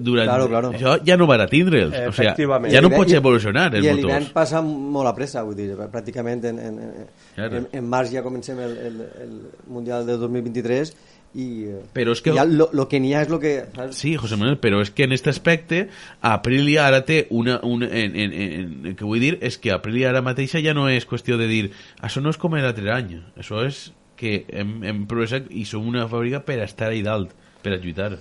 durant... 0.00 0.26
Claro, 0.26 0.48
claro. 0.48 0.72
Això 0.74 0.96
ja 1.06 1.16
no 1.16 1.28
van 1.30 1.44
a 1.44 1.46
tindre'ls. 1.46 1.94
O 2.08 2.12
sea, 2.12 2.34
ja 2.34 2.82
no 2.82 2.90
pots 2.90 3.12
evolucionar 3.14 3.68
els 3.74 3.84
I 3.86 3.92
l'hivern 3.92 4.02
motors. 4.24 4.32
passa 4.34 4.60
molt 4.66 5.08
a 5.08 5.14
pressa, 5.14 5.44
vull 5.46 5.54
dir, 5.54 5.70
pràcticament 5.78 6.44
en, 6.50 6.58
en, 6.58 6.78
en, 6.82 7.08
Claro. 7.36 7.56
en, 7.62 7.68
en 7.72 7.86
març 7.86 8.10
ja 8.14 8.22
comencem 8.26 8.58
el, 8.58 8.76
el, 8.78 9.00
el 9.22 9.32
Mundial 9.70 10.04
del 10.06 10.18
2023 10.18 10.96
i 11.34 11.64
eh, 11.66 11.80
Però 11.92 12.12
és 12.14 12.20
que- 12.22 12.32
ja 12.36 12.44
lo, 12.46 12.68
lo 12.72 12.86
que 12.88 13.00
n'hi 13.02 13.12
ha 13.14 13.22
és 13.24 13.28
lo 13.32 13.40
que... 13.42 13.64
Saps? 13.74 13.96
Sí, 13.98 14.14
José 14.16 14.36
Manuel, 14.38 14.58
però 14.62 14.78
és 14.84 14.90
que 14.94 15.04
en 15.08 15.12
aquest 15.12 15.26
aspecte 15.32 15.88
Aprilia 16.22 16.86
ara 16.86 17.02
té 17.04 17.26
una... 17.30 17.58
una 17.62 17.86
en, 17.90 18.14
en, 18.14 18.32
en, 18.32 18.54
en, 18.86 18.94
que 18.96 19.04
vull 19.04 19.20
dir 19.22 19.38
és 19.42 19.58
que 19.58 19.72
Aprilia 19.74 20.10
ara 20.12 20.22
mateixa 20.22 20.62
ja 20.62 20.74
no 20.74 20.86
és 20.88 21.06
qüestió 21.10 21.36
de 21.40 21.48
dir 21.50 21.64
això 22.00 22.22
no 22.22 22.30
és 22.30 22.38
com 22.38 22.54
l'altre 22.54 22.92
any, 22.94 23.16
això 23.36 23.64
és 23.66 23.88
que 24.16 24.44
hem, 24.54 24.76
hem 24.86 25.00
progressat 25.10 25.48
i 25.50 25.64
som 25.66 25.86
una 25.90 26.06
fàbrica 26.08 26.38
per 26.46 26.60
estar 26.62 26.92
ahí 26.92 27.02
dalt, 27.02 27.32
per 27.64 27.74
a 27.74 27.80
lluitar. 27.82 28.12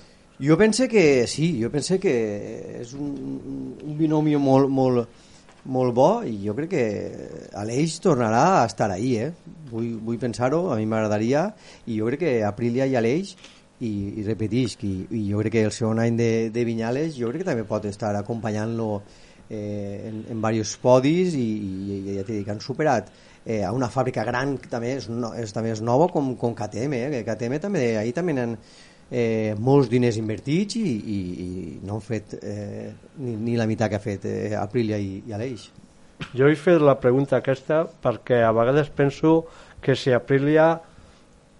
Jo 0.41 0.57
pense 0.57 0.87
que 0.89 1.27
sí, 1.29 1.51
jo 1.61 1.69
pense 1.71 1.99
que 2.01 2.13
és 2.81 2.95
un, 2.97 3.11
un 3.85 3.93
binomio 3.99 4.39
molt, 4.41 4.71
molt, 4.73 5.05
molt 5.65 5.95
bo 5.95 6.09
i 6.27 6.35
jo 6.43 6.55
crec 6.57 6.71
que 6.73 6.85
Aleix 7.59 7.97
tornarà 8.03 8.61
a 8.61 8.65
estar 8.67 8.89
ahí, 8.91 9.15
eh? 9.17 9.31
Vull, 9.71 9.95
vull 10.03 10.19
pensar-ho, 10.21 10.67
a 10.73 10.77
mi 10.77 10.87
m'agradaria 10.89 11.47
i 11.87 11.99
jo 11.99 12.07
crec 12.11 12.23
que 12.25 12.33
Aprilia 12.45 12.87
i 12.89 12.95
Aleix 12.99 13.35
i, 13.79 13.91
i 14.19 14.25
repetisc, 14.27 14.83
i, 14.83 14.93
i 15.11 15.25
jo 15.31 15.41
crec 15.43 15.57
que 15.57 15.65
el 15.69 15.75
segon 15.75 16.01
any 16.03 16.17
de, 16.19 16.31
de 16.53 16.65
Vinyales 16.67 17.17
jo 17.17 17.31
crec 17.31 17.43
que 17.43 17.51
també 17.51 17.67
pot 17.67 17.85
estar 17.89 18.13
acompanyant-lo 18.19 18.89
eh, 19.49 20.09
en, 20.09 20.23
en 20.29 20.39
diversos 20.39 20.77
podis 20.83 21.35
i, 21.39 21.43
i, 21.43 21.99
i 21.99 22.17
ja 22.19 22.25
t'he 22.27 22.39
dit 22.39 22.47
que 22.47 22.55
han 22.55 22.63
superat 22.63 23.11
eh, 23.45 23.63
a 23.63 23.71
una 23.75 23.89
fàbrica 23.91 24.25
gran 24.27 24.57
que 24.57 24.71
també 24.71 24.97
és, 24.99 25.09
no, 25.09 25.33
és, 25.39 25.51
també 25.55 25.73
és 25.73 25.83
nova 25.83 26.09
com, 26.11 26.35
com 26.39 26.55
KTM, 26.55 26.99
eh? 26.99 27.23
KTM 27.27 27.59
també, 27.63 27.85
ahir 27.99 28.15
també 28.15 28.35
han 28.39 28.57
eh, 29.11 29.53
molts 29.59 29.89
diners 29.91 30.17
invertits 30.17 30.77
i, 30.79 30.87
i, 30.87 31.19
i 31.43 31.49
no 31.85 31.97
han 31.97 32.05
fet 32.05 32.37
eh, 32.41 32.91
ni, 33.19 33.35
ni 33.35 33.57
la 33.59 33.67
meitat 33.69 33.91
que 33.91 33.99
ha 33.99 34.03
fet 34.03 34.27
eh, 34.29 34.55
Aprilia 34.57 34.99
i, 35.01 35.21
i 35.27 35.35
Aleix. 35.35 35.69
Jo 36.37 36.47
he 36.47 36.55
fet 36.55 36.81
la 36.81 36.95
pregunta 37.01 37.39
aquesta 37.39 37.83
perquè 38.03 38.43
a 38.45 38.53
vegades 38.55 38.89
penso 38.93 39.43
que 39.83 39.95
si 39.99 40.13
a 40.13 40.21
Aprilia 40.21 40.67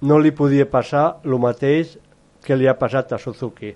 no 0.03 0.19
li 0.19 0.31
podia 0.35 0.67
passar 0.69 1.19
el 1.23 1.37
mateix 1.39 1.97
que 2.43 2.57
li 2.59 2.67
ha 2.67 2.75
passat 2.75 3.13
a 3.15 3.19
Suzuki, 3.19 3.71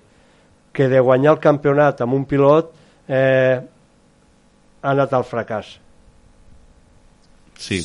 que 0.75 0.87
de 0.91 0.99
guanyar 0.99 1.37
el 1.37 1.43
campionat 1.43 2.03
amb 2.03 2.17
un 2.17 2.25
pilot 2.27 2.73
eh, 3.07 3.59
ha 4.81 4.91
anat 4.91 5.13
al 5.15 5.25
fracàs. 5.27 5.77
Sí. 7.57 7.79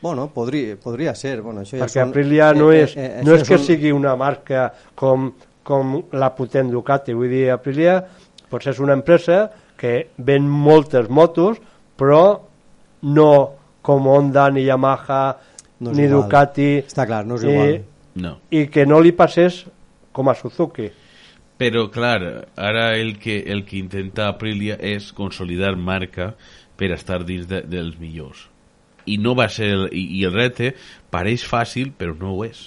Bueno, 0.00 0.28
podria, 0.32 0.76
podria 0.76 1.14
ser. 1.14 1.40
Bueno, 1.42 1.62
això 1.62 1.76
ja 1.78 1.84
perquè 1.84 2.00
són, 2.00 2.08
Aprilia 2.10 2.52
no 2.54 2.70
eh, 2.72 2.82
és, 2.84 2.96
eh, 2.96 3.06
eh, 3.20 3.24
no 3.24 3.34
és 3.34 3.42
que 3.48 3.56
són- 3.58 3.66
sigui 3.66 3.92
una 3.92 4.14
marca 4.16 4.72
com, 4.94 5.32
com 5.62 6.02
la 6.12 6.30
potent 6.34 6.70
Ducati, 6.70 7.14
vull 7.14 7.28
dir, 7.32 7.50
Aprilia 7.50 7.98
doncs 8.50 8.66
és 8.72 8.78
una 8.80 8.94
empresa 8.94 9.50
que 9.76 10.08
ven 10.16 10.46
moltes 10.48 11.08
motos, 11.10 11.58
però 11.98 12.40
no 13.02 13.30
com 13.82 14.06
Honda, 14.08 14.48
ni 14.50 14.64
Yamaha, 14.64 15.36
No 15.78 15.92
ni 15.92 16.06
igual. 16.06 16.22
Ducati, 16.22 16.70
Està 16.86 17.04
clar, 17.06 17.26
no 17.28 17.36
és 17.36 17.42
i, 17.44 17.50
igual. 17.52 17.74
No. 18.16 18.38
i 18.50 18.66
que 18.72 18.86
no 18.86 18.96
li 19.04 19.12
passés 19.12 19.66
com 20.16 20.30
a 20.30 20.34
Suzuki. 20.34 20.86
Però, 21.60 21.90
clar, 21.92 22.46
ara 22.56 22.96
el 22.96 23.18
que, 23.18 23.42
el 23.46 23.64
que 23.68 23.76
intenta 23.76 24.28
Aprilia 24.28 24.78
és 24.80 25.10
consolidar 25.12 25.74
marca 25.76 26.30
per 26.76 26.90
estar 26.96 27.22
dins 27.28 27.46
de, 27.48 27.60
dels 27.68 27.98
millors. 28.00 28.46
I 29.06 29.18
no 29.22 29.36
va 29.38 29.48
ser... 29.52 29.72
El, 29.74 29.84
i, 29.92 30.06
I 30.20 30.24
el 30.28 30.34
repte 30.34 30.72
pareix 31.12 31.46
fàcil, 31.46 31.92
però 31.96 32.16
no 32.18 32.34
ho 32.34 32.44
és. 32.46 32.64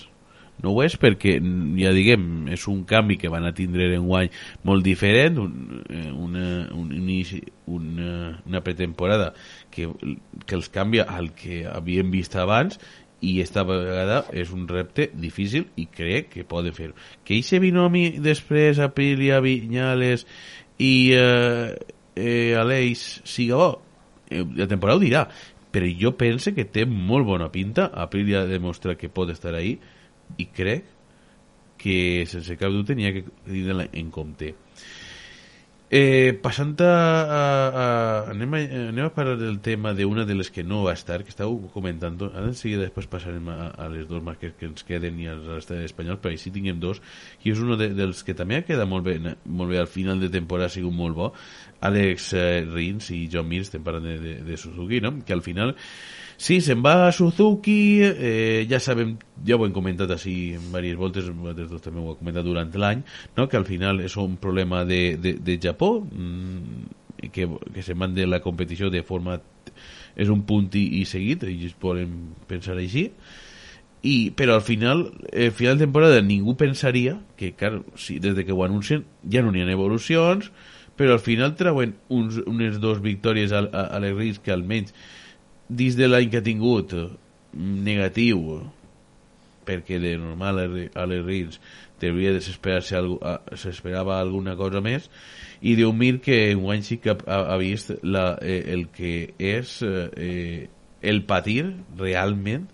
No 0.59 0.73
ho 0.73 0.81
és 0.83 0.97
perquè, 0.99 1.37
ja 1.79 1.91
diguem, 1.95 2.23
és 2.51 2.65
un 2.67 2.81
canvi 2.87 3.15
que 3.19 3.31
van 3.31 3.47
a 3.47 3.53
tindre 3.55 3.87
en 3.95 4.07
guany 4.09 4.31
molt 4.67 4.83
diferent, 4.83 5.37
un, 5.39 5.83
eh, 5.87 6.09
una, 6.11 6.47
un 6.75 6.89
inici, 6.95 7.39
una, 7.71 8.41
una 8.45 8.63
pretemporada 8.65 9.31
que, 9.71 9.87
que 10.45 10.57
els 10.59 10.67
canvia 10.73 11.07
al 11.07 11.31
que 11.37 11.63
havíem 11.69 12.11
vist 12.11 12.35
abans 12.35 12.79
i 13.21 13.39
esta 13.43 13.63
vegada 13.67 14.23
és 14.35 14.51
un 14.55 14.65
repte 14.69 15.09
difícil 15.19 15.67
i 15.79 15.85
crec 15.91 16.29
que 16.35 16.47
poden 16.47 16.75
fer 16.75 16.91
que 17.27 17.35
eixe 17.35 17.59
binomi 17.59 18.19
després 18.23 18.79
Aprilia, 18.83 19.41
Vinyales 19.43 20.25
i 20.79 21.11
eh, 21.15 21.75
eh, 22.15 22.55
Aleix 22.59 23.19
siga 23.27 23.59
bo 23.59 23.69
eh, 24.31 24.43
la 24.43 24.69
temporada 24.71 24.99
ho 24.99 25.03
dirà 25.03 25.25
però 25.71 25.89
jo 26.01 26.15
pense 26.17 26.53
que 26.55 26.65
té 26.65 26.85
molt 26.85 27.27
bona 27.27 27.51
pinta. 27.53 27.89
Aprilia 27.93 28.45
demostra 28.49 28.97
que 28.97 29.09
pot 29.09 29.29
estar 29.29 29.53
ahí 29.55 29.77
i 30.37 30.47
crec 30.53 30.87
que 31.79 32.25
sense 32.27 32.57
cap 32.59 32.73
dubte 32.75 32.95
n'hi 32.95 33.07
ha 33.07 33.13
que 33.15 33.23
tenir 33.45 33.89
en 33.93 34.09
compte. 34.11 34.55
Eh, 35.91 36.37
passant 36.37 36.75
a, 36.85 36.89
a, 37.33 37.37
a 37.81 37.85
anem, 38.29 38.51
a 38.53 38.59
anem 38.91 39.07
a 39.07 39.13
parlar 39.15 39.39
del 39.39 39.55
tema 39.65 39.95
d'una 39.97 40.21
de 40.21 40.35
les 40.37 40.51
que 40.53 40.61
no 40.61 40.83
va 40.85 40.93
estar, 40.93 41.23
que 41.25 41.33
estàveu 41.33 41.71
comentant. 41.73 42.19
Ara 42.27 42.45
en 42.45 42.53
seguida 42.53 42.83
després 42.83 43.07
passarem 43.09 43.49
a, 43.49 43.71
a 43.73 43.87
les 43.89 44.05
dos 44.05 44.21
marques 44.21 44.53
que 44.59 44.67
ens 44.69 44.85
queden 44.85 45.17
i 45.17 45.25
a 45.31 45.33
l'estat 45.33 45.81
espanyol 45.87 46.19
però 46.21 46.35
així 46.35 46.53
tinguem 46.53 46.77
dos 46.77 47.01
i 47.41 47.55
és 47.55 47.63
un 47.63 47.73
de, 47.79 47.89
dels 47.97 48.21
que 48.21 48.37
també 48.37 48.59
ha 48.59 48.67
quedat 48.67 48.85
molt 48.91 49.07
bé, 49.07 49.17
molt 49.49 49.73
bé 49.73 49.81
al 49.81 49.89
final 49.89 50.21
de 50.21 50.29
temporada 50.29 50.69
ha 50.69 50.75
sigut 50.75 50.93
molt 50.93 51.17
bo 51.17 51.31
Àlex 51.85 52.31
eh, 52.35 52.61
Rins 52.67 53.11
i 53.15 53.25
John 53.31 53.47
Mir 53.47 53.63
estem 53.63 53.83
parlant 53.85 54.07
de, 54.07 54.17
de, 54.19 54.33
de 54.45 54.57
Suzuki 54.57 54.99
no? 55.03 55.17
que 55.25 55.35
al 55.35 55.43
final 55.45 55.75
Sí, 56.39 56.61
se'n 56.63 56.79
va 56.79 56.93
a 57.03 57.11
Suzuki, 57.11 57.99
eh, 57.99 58.65
ja 58.69 58.77
sabem, 58.79 59.17
ja 59.43 59.57
ho 59.57 59.65
hem 59.65 59.73
comentat 59.75 60.13
així 60.15 60.53
diverses 60.55 60.95
voltes, 60.95 61.25
vosaltres 61.35 61.67
dos 61.67 61.83
també 61.83 61.99
ho 61.99 62.13
heu 62.13 62.15
comentat 62.15 62.47
durant 62.47 62.71
l'any, 62.79 63.01
no? 63.35 63.49
que 63.51 63.59
al 63.59 63.67
final 63.67 63.99
és 63.99 64.15
un 64.15 64.37
problema 64.39 64.85
de, 64.87 65.17
de, 65.19 65.33
de 65.35 65.57
Japó, 65.59 65.97
mm, 65.99 67.27
que, 67.35 67.49
que 67.75 67.83
se'n 67.83 67.99
van 67.99 68.15
de 68.15 68.23
la 68.23 68.39
competició 68.39 68.87
de 68.89 69.03
forma... 69.03 69.35
és 70.19 70.31
un 70.31 70.45
punt 70.47 70.71
i, 70.75 70.85
i 71.01 71.05
seguit, 71.07 71.43
ells 71.43 71.75
poden 71.79 72.15
pensar 72.47 72.77
així, 72.79 73.09
i, 74.01 74.31
però 74.31 74.55
al 74.55 74.63
final, 74.63 75.09
eh, 75.31 75.51
final 75.51 75.77
de 75.77 75.85
temporada 75.85 76.23
ningú 76.23 76.55
pensaria 76.55 77.17
que, 77.35 77.51
clar, 77.51 77.81
si, 77.99 78.15
des 78.23 78.35
de 78.35 78.47
que 78.47 78.55
ho 78.55 78.63
anuncien 78.63 79.03
ja 79.27 79.43
no 79.43 79.51
n'hi 79.51 79.67
ha 79.67 79.71
evolucions, 79.75 80.53
però 80.99 81.15
al 81.15 81.23
final 81.23 81.55
treuen 81.55 81.93
uns, 82.11 82.41
unes 82.43 82.79
dos 82.83 82.99
victòries 82.99 83.53
a, 83.55 83.63
a, 83.71 83.85
a 83.95 83.99
les 84.03 84.15
Rins 84.17 84.41
que 84.43 84.51
almenys 84.51 84.91
dins 85.69 85.95
de 85.95 86.09
l'any 86.09 86.27
que 86.27 86.41
ha 86.41 86.45
tingut 86.45 86.91
mm, 86.91 87.77
negatiu 87.85 88.41
perquè 89.69 89.99
de 90.01 90.17
normal 90.19 90.59
a 90.65 91.05
les- 91.07 91.23
Rins 91.25 91.59
devia 92.01 92.33
desesperar-se 92.35 92.99
s'esperava 93.59 94.19
alguna 94.19 94.55
cosa 94.59 94.81
més 94.83 95.07
i 95.61 95.75
Déu 95.79 95.91
mir 95.95 96.19
que 96.23 96.49
enguany 96.53 96.83
sí 96.87 96.97
que 97.03 97.11
ha, 97.15 97.39
ha, 97.39 97.55
vist 97.59 97.91
la, 98.03 98.37
eh, 98.41 98.63
el 98.73 98.87
que 98.95 99.33
és 99.39 99.79
eh, 99.83 100.67
el 101.01 101.23
patir 101.27 101.65
realment 101.99 102.67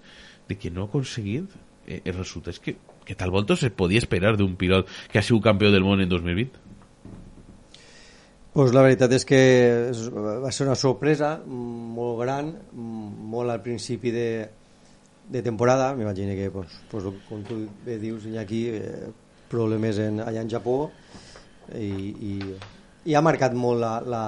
de 0.50 0.58
que 0.58 0.70
no 0.74 0.86
ha 0.86 0.90
aconseguit 0.90 1.50
eh, 1.88 2.02
els 2.06 2.18
resultats 2.18 2.62
que, 2.62 2.78
que 3.06 3.18
tal 3.18 3.34
volta 3.34 3.58
se 3.58 3.70
podia 3.74 4.02
esperar 4.02 4.36
d'un 4.38 4.54
pilot 4.58 4.90
que 5.12 5.22
ha 5.22 5.26
sigut 5.26 5.46
campió 5.46 5.74
del 5.74 5.86
món 5.86 6.02
en 6.02 6.10
2020 6.10 6.65
Pues 8.56 8.72
la 8.72 8.86
veritat 8.86 9.12
és 9.12 9.26
que 9.28 9.38
va 10.16 10.48
ser 10.56 10.64
una 10.64 10.78
sorpresa 10.80 11.34
molt 11.44 12.22
gran, 12.22 12.54
molt 12.72 13.52
al 13.52 13.60
principi 13.60 14.14
de, 14.16 14.30
de 15.28 15.42
temporada. 15.44 15.90
M'imagino 15.98 16.32
que, 16.38 16.46
pues, 16.54 16.78
pues, 16.88 17.10
com 17.28 17.42
tu 17.44 17.58
bé 17.84 17.98
dius, 18.00 18.24
aquí 18.40 18.62
eh, 18.72 19.10
problemes 19.52 20.00
en, 20.00 20.22
allà 20.24 20.46
en 20.46 20.52
Japó 20.54 20.78
i, 21.76 21.90
i, 22.30 22.38
i 23.12 23.18
ha 23.18 23.24
marcat 23.28 23.58
molt 23.60 23.82
la, 23.84 23.98
la, 24.08 24.24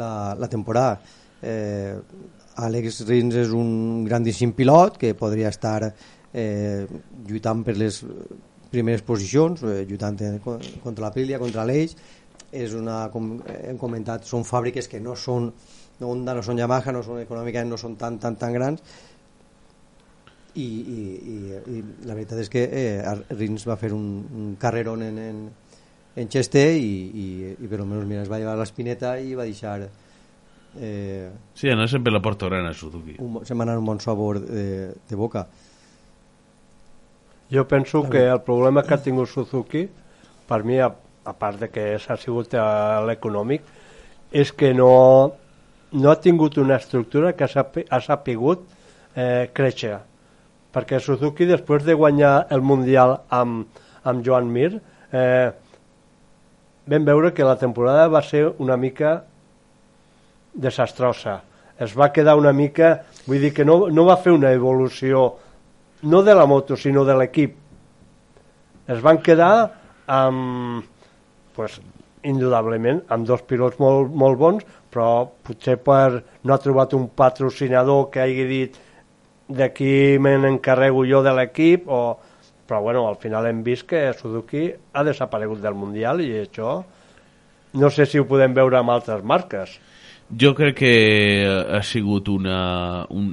la, 0.00 0.08
la 0.40 0.48
temporada. 0.48 0.96
Eh, 1.44 1.92
Àlex 2.56 3.02
Rins 3.04 3.36
és 3.42 3.52
un 3.52 4.06
grandíssim 4.08 4.56
pilot 4.56 4.96
que 4.96 5.12
podria 5.12 5.52
estar 5.52 5.90
eh, 6.32 6.88
lluitant 7.28 7.60
per 7.68 7.76
les 7.76 8.00
primeres 8.72 9.04
posicions, 9.04 9.60
eh, 9.68 9.84
lluitant 9.84 10.16
contra 10.40 11.04
l'Aprilia, 11.04 11.36
contra 11.36 11.68
l'Eix, 11.68 11.92
és 12.52 12.74
una, 12.76 13.06
com 13.12 13.38
hem 13.48 13.78
comentat, 13.80 14.26
són 14.28 14.44
fàbriques 14.44 14.88
que 14.88 15.00
no 15.00 15.16
són 15.16 15.50
no 16.02 16.10
Honda, 16.10 16.34
no 16.34 16.42
són 16.42 16.58
Yamaha, 16.58 16.92
no 16.92 17.02
són 17.06 17.22
econòmicament, 17.22 17.70
no 17.70 17.78
són 17.80 17.96
tan, 18.00 18.18
tan, 18.22 18.36
tan 18.40 18.52
grans. 18.56 18.82
I, 20.58 20.64
i, 20.66 21.02
i, 21.32 21.36
i 21.72 21.82
la 22.04 22.16
veritat 22.16 22.42
és 22.42 22.50
que 22.52 22.66
eh, 22.66 23.14
Rins 23.32 23.64
va 23.64 23.78
fer 23.80 23.92
un, 23.96 24.04
un 24.36 24.50
carrerón 24.60 25.04
en, 25.06 25.20
en, 25.22 25.38
en 26.20 26.28
Cheste 26.28 26.64
i, 26.76 26.90
i, 27.08 27.26
i 27.56 27.70
per 27.70 27.78
almenys 27.80 28.08
mira, 28.10 28.24
es 28.26 28.28
va 28.28 28.40
llevar 28.42 28.58
l'espineta 28.60 29.14
i 29.16 29.32
va 29.38 29.46
deixar 29.48 29.78
eh, 30.76 31.30
Sí, 31.56 31.70
anar 31.72 31.88
sempre 31.88 32.12
la 32.12 32.20
porta 32.20 32.50
gran 32.50 32.68
a 32.68 32.74
Suzuki. 32.76 33.16
un, 33.24 33.40
se 33.48 33.56
m'ha 33.56 33.78
un 33.78 33.88
bon 33.88 34.00
sabor 34.00 34.42
de, 34.44 34.92
de 35.08 35.16
boca. 35.16 35.46
Jo 37.52 37.66
penso 37.68 38.08
que 38.08 38.26
el 38.28 38.40
problema 38.42 38.82
que 38.82 38.94
ha 38.94 39.02
tingut 39.02 39.28
Suzuki, 39.28 39.86
per 40.48 40.62
mi, 40.64 40.78
a 41.24 41.32
part 41.32 41.60
de 41.60 41.68
que 41.70 41.84
s'ha 42.02 42.16
sigut 42.20 42.54
a 42.58 43.02
l'econòmic, 43.06 43.62
és 44.32 44.52
que 44.52 44.72
no, 44.74 45.32
no 45.92 46.10
ha 46.10 46.20
tingut 46.20 46.56
una 46.58 46.78
estructura 46.80 47.34
que 47.36 47.46
ha 47.46 48.00
sapigut 48.00 48.64
eh, 49.14 49.50
créixer. 49.54 49.98
Perquè 50.72 51.00
Suzuki, 51.04 51.46
després 51.46 51.84
de 51.84 51.94
guanyar 51.94 52.46
el 52.50 52.64
Mundial 52.64 53.18
amb, 53.28 53.68
amb 54.08 54.24
Joan 54.24 54.48
Mir, 54.48 54.72
eh, 55.12 55.50
vam 56.88 57.04
veure 57.06 57.32
que 57.36 57.44
la 57.46 57.58
temporada 57.60 58.08
va 58.08 58.22
ser 58.24 58.46
una 58.58 58.76
mica 58.76 59.20
desastrosa. 60.54 61.42
Es 61.78 61.96
va 61.98 62.12
quedar 62.12 62.36
una 62.40 62.52
mica... 62.52 63.02
Vull 63.26 63.38
dir 63.38 63.52
que 63.54 63.64
no, 63.64 63.86
no 63.94 64.02
va 64.08 64.16
fer 64.18 64.32
una 64.34 64.50
evolució 64.50 65.28
no 66.02 66.22
de 66.26 66.34
la 66.34 66.46
moto, 66.50 66.74
sinó 66.76 67.04
de 67.06 67.14
l'equip. 67.14 67.54
Es 68.90 68.98
van 69.04 69.20
quedar 69.22 69.52
amb, 70.10 70.88
pues, 71.56 71.80
indudablement, 72.22 73.02
amb 73.10 73.26
dos 73.26 73.42
pilots 73.48 73.80
molt, 73.82 74.12
molt 74.14 74.38
bons, 74.38 74.66
però 74.92 75.26
potser 75.46 75.78
per 75.82 76.22
no 76.44 76.54
ha 76.54 76.62
trobat 76.62 76.94
un 76.94 77.08
patrocinador 77.16 78.10
que 78.12 78.22
hagi 78.22 78.46
dit 78.48 78.78
d'aquí 79.48 80.18
me 80.22 80.36
n'encarrego 80.38 81.04
jo 81.08 81.22
de 81.22 81.34
l'equip, 81.36 81.88
o... 81.88 82.18
però 82.66 82.80
bueno, 82.80 83.06
al 83.08 83.18
final 83.20 83.46
hem 83.46 83.62
vist 83.62 83.84
que 83.88 84.12
Suzuki 84.16 84.70
ha 84.92 85.02
desaparegut 85.04 85.60
del 85.60 85.74
Mundial 85.74 86.22
i 86.24 86.30
això 86.44 86.78
no 87.74 87.90
sé 87.90 88.06
si 88.06 88.20
ho 88.20 88.28
podem 88.28 88.54
veure 88.54 88.78
amb 88.78 88.92
altres 88.94 89.24
marques. 89.24 89.74
Jo 90.40 90.54
crec 90.56 90.78
que 90.78 90.94
ha 91.44 91.82
sigut 91.84 92.28
una, 92.32 93.04
un, 93.10 93.26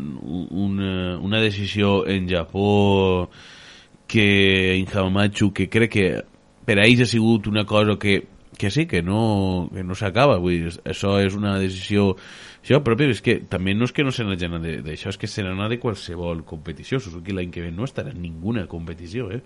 una, 0.52 1.18
una 1.24 1.40
decisió 1.40 2.06
en 2.08 2.28
Japó 2.28 3.30
que 4.08 4.76
en 4.76 4.88
Hamamatsu 4.92 5.54
que 5.54 5.70
crec 5.70 5.92
que 5.94 6.08
per 6.70 6.78
a 6.78 6.86
ells 6.86 7.02
ha 7.02 7.10
sigut 7.10 7.48
una 7.50 7.64
cosa 7.66 7.96
que, 7.98 8.20
que 8.60 8.70
sí, 8.70 8.86
que 8.86 9.02
no, 9.02 9.70
que 9.74 9.82
no 9.84 9.96
s'acaba 9.98 10.36
vull 10.42 10.60
dir, 10.68 10.74
això 10.86 11.16
és 11.24 11.34
una 11.38 11.56
decisió 11.62 12.12
això, 12.60 12.82
però 12.86 12.98
és 13.08 13.24
que 13.26 13.40
també 13.50 13.74
no 13.74 13.88
és 13.90 13.94
que 13.96 14.06
no 14.06 14.12
se 14.14 14.26
n'hagin 14.28 14.60
de- 14.62 14.82
d'això, 14.86 15.10
és 15.10 15.18
que 15.18 15.28
se 15.32 15.42
n'ha 15.46 15.70
de 15.72 15.80
qualsevol 15.82 16.44
competició 16.46 17.00
Suzuki 17.02 17.34
l'any 17.34 17.50
que 17.50 17.64
ve 17.66 17.72
no 17.74 17.88
estarà 17.90 18.14
en 18.14 18.22
ninguna 18.22 18.68
competició 18.70 19.32
eh? 19.34 19.42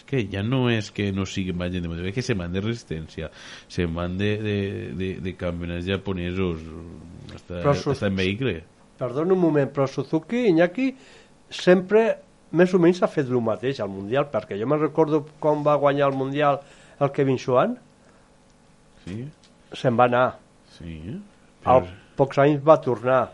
és 0.00 0.04
que 0.06 0.22
ja 0.32 0.42
no 0.46 0.68
és 0.70 0.92
que 0.94 1.10
no 1.12 1.26
siguin 1.26 1.58
vagin 1.58 1.82
de 1.82 1.88
moto, 1.90 2.06
és 2.06 2.14
que 2.14 2.22
se'n 2.22 2.38
van 2.38 2.52
de 2.54 2.62
resistència 2.62 3.30
se'n 3.68 3.90
van 3.96 4.14
de, 4.16 4.30
de, 4.40 4.58
de, 4.96 5.08
de 5.20 5.34
campionats 5.36 5.84
japonesos 5.88 6.62
Su- 7.74 7.90
hasta 7.90 8.06
en 8.06 8.16
vehicle 8.16 8.62
Perdona 9.00 9.32
un 9.32 9.40
moment, 9.40 9.70
però 9.72 9.86
Suzuki, 9.88 10.46
Iñaki, 10.52 10.90
sempre 11.48 12.18
més 12.52 12.72
o 12.74 12.78
menys 12.82 13.02
ha 13.02 13.08
fet 13.08 13.28
el 13.30 13.40
mateix 13.44 13.80
al 13.80 13.88
Mundial, 13.92 14.26
perquè 14.32 14.58
jo 14.58 14.66
me'n 14.66 14.80
recordo 14.80 15.24
quan 15.38 15.62
va 15.66 15.76
guanyar 15.80 16.08
el 16.10 16.16
Mundial 16.18 16.60
el 17.00 17.10
Kevin 17.16 17.38
Schwan, 17.38 17.76
sí, 19.04 19.24
se'n 19.72 19.98
va 19.98 20.04
anar. 20.10 20.30
sí 20.76 20.96
Al 21.64 21.84
pocs 22.16 22.38
anys 22.40 22.62
va 22.64 22.78
tornar, 22.80 23.30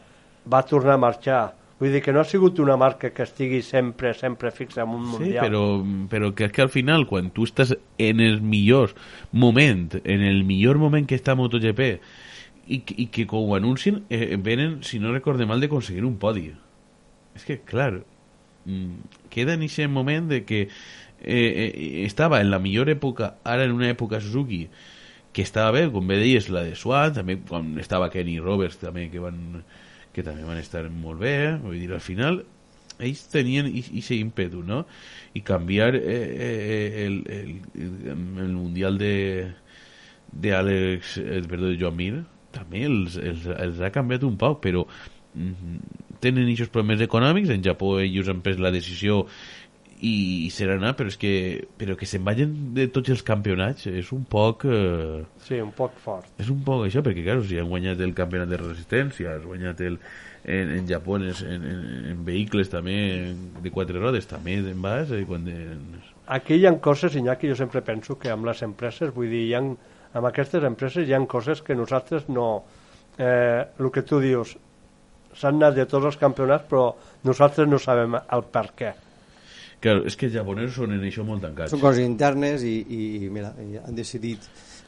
va 0.52 0.62
tornar 0.66 0.94
a 0.96 1.02
marxar. 1.02 1.44
Vull 1.78 1.92
dir 1.92 2.00
que 2.00 2.12
no 2.12 2.22
ha 2.22 2.24
sigut 2.24 2.58
una 2.62 2.76
marca 2.80 3.10
que 3.12 3.22
estigui 3.26 3.58
sempre, 3.62 4.14
sempre 4.16 4.50
fixa 4.50 4.82
en 4.82 4.94
un 4.96 5.04
Sí, 5.04 5.10
Mundial. 5.18 5.44
però, 5.44 5.62
però 6.08 6.30
que 6.34 6.46
és 6.48 6.52
que 6.52 6.62
al 6.62 6.70
final, 6.72 7.04
quan 7.06 7.28
tu 7.30 7.44
estàs 7.44 7.74
en 7.98 8.20
el 8.20 8.40
millor 8.40 8.94
moment, 9.32 9.98
en 10.04 10.22
el 10.24 10.42
millor 10.44 10.78
moment 10.78 11.06
que 11.06 11.18
està 11.18 11.34
MotoGP, 11.36 12.00
i, 12.68 12.80
i 12.96 13.06
que 13.12 13.26
quan 13.28 13.44
ho 13.44 13.54
anuncien, 13.58 14.04
eh, 14.08 14.36
venen, 14.40 14.82
si 14.82 14.98
no 14.98 15.12
recorde 15.12 15.46
mal, 15.46 15.60
de 15.60 15.66
aconseguir 15.68 16.04
un 16.08 16.16
podi. 16.18 16.48
És 17.36 17.44
que, 17.44 17.60
clar, 17.60 18.00
queda 19.30 19.54
en 19.54 19.64
aquest 19.66 19.92
moment 19.92 20.28
de 20.30 20.42
que 20.44 20.66
eh, 20.66 20.70
eh, 21.22 22.04
estava 22.06 22.40
en 22.40 22.50
la 22.50 22.60
millor 22.62 22.90
època, 22.92 23.36
ara 23.44 23.64
en 23.64 23.74
una 23.76 23.90
època 23.92 24.20
Suzuki, 24.20 24.66
que 25.32 25.44
estava 25.44 25.72
bé, 25.76 25.86
com 25.92 26.06
bé 26.08 26.18
deies, 26.22 26.48
la 26.48 26.64
de 26.64 26.74
Swan, 26.78 27.14
també 27.16 27.38
quan 27.48 27.74
estava 27.82 28.10
Kenny 28.12 28.38
Roberts, 28.40 28.80
també, 28.80 29.10
que 29.12 29.22
van 29.22 29.62
que 30.16 30.24
també 30.24 30.46
van 30.48 30.56
estar 30.56 30.86
molt 30.88 31.20
bé, 31.20 31.36
vull 31.60 31.76
dir, 31.76 31.90
al 31.92 32.00
final 32.00 32.40
ells 33.04 33.26
tenien 33.28 33.66
aquest 33.68 34.14
ímpetu, 34.16 34.62
no? 34.64 34.86
I 35.36 35.42
canviar 35.44 35.90
eh, 35.98 36.16
eh, 36.48 37.04
el, 37.04 37.18
el, 37.28 37.50
el 38.40 38.54
Mundial 38.54 38.96
de 38.96 39.12
de 40.32 40.52
Àlex, 40.52 41.16
eh, 41.18 41.42
perdó, 41.48 41.68
de 41.70 41.78
Joan 41.80 41.96
Mir, 41.96 42.24
també 42.52 42.84
els, 42.88 43.16
els, 43.16 43.46
els 43.46 43.80
ha 43.80 43.92
canviat 43.94 44.24
un 44.26 44.36
poc, 44.40 44.60
però 44.64 44.84
mm, 45.34 45.78
tenen 46.22 46.48
aquests 46.50 46.72
problemes 46.72 47.04
econòmics, 47.04 47.52
en 47.54 47.64
Japó 47.64 47.96
ells 48.02 48.28
han 48.32 48.42
pres 48.44 48.58
la 48.62 48.72
decisió 48.74 49.24
i, 49.96 50.44
i 50.44 50.50
serà 50.52 50.76
anar, 50.76 50.92
però 50.96 51.08
és 51.08 51.16
que, 51.20 51.32
però 51.80 51.96
que 51.96 52.08
se'n 52.08 52.24
vagin 52.26 52.52
de 52.76 52.88
tots 52.92 53.12
els 53.14 53.22
campionats 53.24 53.86
és 53.88 54.12
un 54.12 54.26
poc... 54.28 54.66
Eh, 54.68 55.22
Sí, 55.46 55.60
un 55.62 55.72
poc 55.72 55.96
fort. 56.02 56.28
és 56.42 56.50
un 56.52 56.60
poc 56.66 56.84
això, 56.86 57.02
perquè 57.06 57.24
clar, 57.24 57.38
si 57.46 57.58
han 57.60 57.70
guanyat 57.70 58.02
el 58.04 58.12
campionat 58.16 58.50
de 58.52 58.60
resistència, 58.60 59.36
has 59.38 59.46
guanyat 59.46 59.80
el, 59.86 59.96
en, 60.44 60.74
en 60.76 60.90
Japó 60.90 61.16
en, 61.16 61.30
en, 61.30 61.64
en, 61.72 61.80
en 62.12 62.24
vehicles 62.26 62.68
també 62.72 62.98
de 63.62 63.72
quatre 63.72 63.98
rodes, 64.02 64.28
també 64.28 64.58
en 64.60 64.82
vas, 64.84 65.10
eh, 65.10 65.24
quan 65.28 65.48
de, 65.48 65.56
Aquí 66.26 66.56
hi 66.58 66.66
ha 66.66 66.72
coses, 66.82 67.14
Iñaki, 67.14 67.48
jo 67.48 67.54
sempre 67.54 67.80
penso 67.86 68.18
que 68.18 68.32
amb 68.34 68.48
les 68.48 68.60
empreses, 68.66 69.12
vull 69.14 69.30
dir, 69.30 69.44
hi 69.46 69.54
ha, 69.54 69.62
amb 69.62 70.26
aquestes 70.26 70.64
empreses 70.66 71.06
hi 71.06 71.14
ha 71.14 71.22
coses 71.26 71.62
que 71.62 71.78
nosaltres 71.78 72.28
no... 72.28 72.64
Eh, 73.16 73.64
el 73.80 73.90
que 73.94 74.02
tu 74.04 74.18
dius, 74.20 74.58
s'han 75.38 75.56
anat 75.60 75.74
de 75.76 75.84
tots 75.86 76.04
els 76.06 76.16
campionats, 76.20 76.64
però 76.70 76.94
nosaltres 77.24 77.68
no 77.68 77.78
sabem 77.78 78.14
el 78.16 78.42
per 78.52 78.66
què. 78.76 78.92
Claro, 79.80 80.06
és 80.08 80.16
que 80.16 80.26
els 80.30 80.34
japonesos 80.34 80.74
són 80.74 80.94
en 80.96 81.02
això 81.04 81.22
molt 81.24 81.42
tancats. 81.44 81.70
són 81.70 81.80
coses 81.82 82.00
internes 82.04 82.62
i, 82.64 82.78
i, 82.88 83.02
i 83.26 83.28
mira, 83.30 83.52
i 83.60 83.76
han 83.76 83.94
decidit 83.94 84.40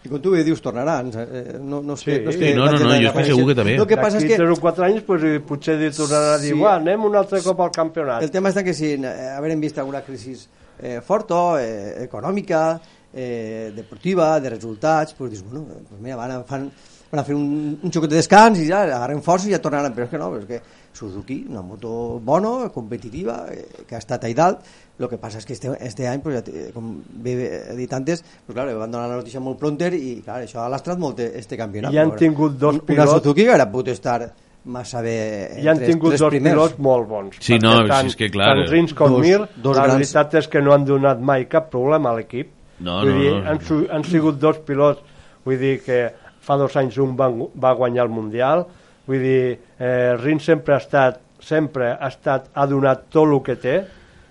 i 0.05 0.09
com 0.09 0.20
tu 0.23 0.31
bé 0.31 0.45
dius, 0.47 0.61
tornaran 0.62 1.09
eh, 1.12 1.59
no, 1.61 1.83
no 1.83 1.95
és 1.99 2.05
que, 2.07 2.15
Sí. 2.16 2.23
no, 2.25 2.31
és 2.31 2.37
Sí, 2.37 2.41
que 2.41 2.55
no, 2.55 2.65
no, 2.66 2.79
no, 2.79 2.95
jo 2.95 3.09
estic 3.11 3.27
segur 3.27 3.47
que 3.49 3.55
també. 3.59 3.75
el 3.77 3.87
que 3.91 3.97
passa 3.99 4.16
és 4.19 4.25
que 4.25 4.37
3 4.39 4.53
o 4.55 4.61
4 4.62 4.85
anys 4.87 5.03
pues, 5.03 5.25
eh, 5.25 5.41
potser 5.41 5.75
tornaran 5.93 6.35
a 6.35 6.39
dir 6.39 6.55
Sí. 6.55 6.65
anem 6.65 7.05
un 7.05 7.16
altre 7.16 7.43
cop 7.43 7.61
al 7.61 7.70
campionat. 7.75 8.23
el 8.23 8.31
tema 8.31 8.49
està 8.49 8.62
que 8.65 8.73
si 8.73 8.95
eh, 8.95 9.29
haurem 9.37 9.61
vist 9.61 9.77
alguna 9.79 10.01
crisi 10.03 10.37
eh, 10.81 11.01
forta, 11.05 11.61
eh, 11.61 12.05
econòmica, 12.05 12.81
eh, 13.14 13.72
deportiva, 13.74 14.39
de 14.40 14.51
resultats, 14.51 15.14
pues 15.14 15.30
dius, 15.32 15.44
bueno, 15.44 15.66
pues 15.89 16.01
mira, 16.01 16.16
van 16.16 16.30
a, 16.30 16.43
fan, 16.44 16.70
van 17.10 17.20
a 17.20 17.24
fer 17.24 17.35
un, 17.35 17.78
un 17.82 17.90
xoquet 17.93 18.10
de 18.10 18.16
descans 18.20 18.59
i 18.60 18.66
ja 18.68 18.82
agarren 18.85 19.22
força 19.22 19.48
i 19.48 19.52
ja 19.55 19.60
tornaran, 19.64 19.94
però 19.94 20.05
és 20.05 20.10
que 20.10 20.18
no, 20.20 20.30
però 20.32 20.43
és 20.43 20.47
que 20.47 20.60
Suzuki, 20.98 21.44
una 21.48 21.62
moto 21.62 22.18
bona, 22.24 22.68
competitiva, 22.74 23.47
eh, 23.52 23.85
que 23.86 23.94
ha 23.94 23.98
estat 24.02 24.24
ahí 24.24 24.35
dalt, 24.35 24.59
el 24.98 25.06
que 25.09 25.16
passa 25.16 25.39
és 25.39 25.47
que 25.47 25.52
este, 25.55 25.70
este 25.80 26.09
any, 26.10 26.20
pues, 26.20 26.40
ja, 26.43 26.72
com 26.74 26.97
bé 27.22 27.36
he 27.70 27.76
dit 27.76 27.93
antes, 27.94 28.24
pues, 28.47 28.55
claro, 28.56 28.76
van 28.80 28.90
donar 28.90 29.09
la 29.09 29.16
notícia 29.20 29.39
molt 29.40 29.59
pronter 29.60 29.93
i 29.94 30.20
clar, 30.24 30.40
això 30.43 30.64
ha 30.64 30.68
lastrat 30.68 30.98
molt 30.98 31.20
este 31.20 31.56
campionat. 31.56 31.93
I 31.94 31.98
han 32.02 32.10
Però, 32.10 32.18
tingut 32.18 32.59
dos 32.59 32.74
un- 32.74 32.80
Una 32.82 32.86
pilots- 32.89 33.22
Suzuki 33.22 33.44
que 33.44 33.51
hauria 33.55 33.70
pogut 33.70 33.89
estar 33.94 34.32
massa 34.64 35.01
bé 35.01 35.14
I 35.62 35.68
han 35.68 35.76
entre 35.78 35.86
tingut 35.93 36.10
tres 36.10 36.20
dos 36.20 36.30
primers. 36.35 36.55
pilots 36.56 36.78
molt 36.80 37.09
bons. 37.09 37.36
Sí, 37.40 37.59
no, 37.62 37.76
tant, 37.86 38.02
si 38.02 38.06
és 38.09 38.16
que 38.16 38.28
clar, 38.28 38.56
Tant 38.56 38.68
Rins 38.68 38.93
com 38.93 39.12
dos- 39.14 39.20
Mir, 39.24 39.39
dos 39.55 39.76
la 39.76 39.85
grans- 39.85 39.98
veritat 40.01 40.35
és 40.35 40.48
que 40.48 40.60
no 40.60 40.74
han 40.74 40.85
donat 40.85 41.20
mai 41.20 41.47
cap 41.48 41.70
problema 41.70 42.10
a 42.10 42.16
l'equip. 42.18 42.51
No, 42.80 43.00
vull 43.02 43.14
no, 43.14 43.20
dir, 43.20 43.32
no. 43.34 43.50
Han, 43.50 43.86
han 43.96 44.05
sigut 44.06 44.38
dos 44.40 44.59
pilots, 44.66 45.02
vull 45.44 45.59
dir 45.59 45.78
que 45.84 46.00
fa 46.40 46.56
dos 46.60 46.76
anys 46.80 46.98
un 47.02 47.16
va, 47.18 47.28
va 47.30 47.74
guanyar 47.76 48.05
el 48.06 48.12
Mundial, 48.14 48.64
vull 49.09 49.22
dir, 49.24 49.59
eh, 49.78 50.14
Rins 50.20 50.44
sempre 50.50 50.74
ha 50.76 50.82
estat, 50.82 51.20
sempre 51.40 51.92
ha 51.96 52.09
estat, 52.09 52.50
ha 52.55 52.66
donat 52.70 53.09
tot 53.12 53.28
el 53.28 53.42
que 53.44 53.56
té, 53.60 53.76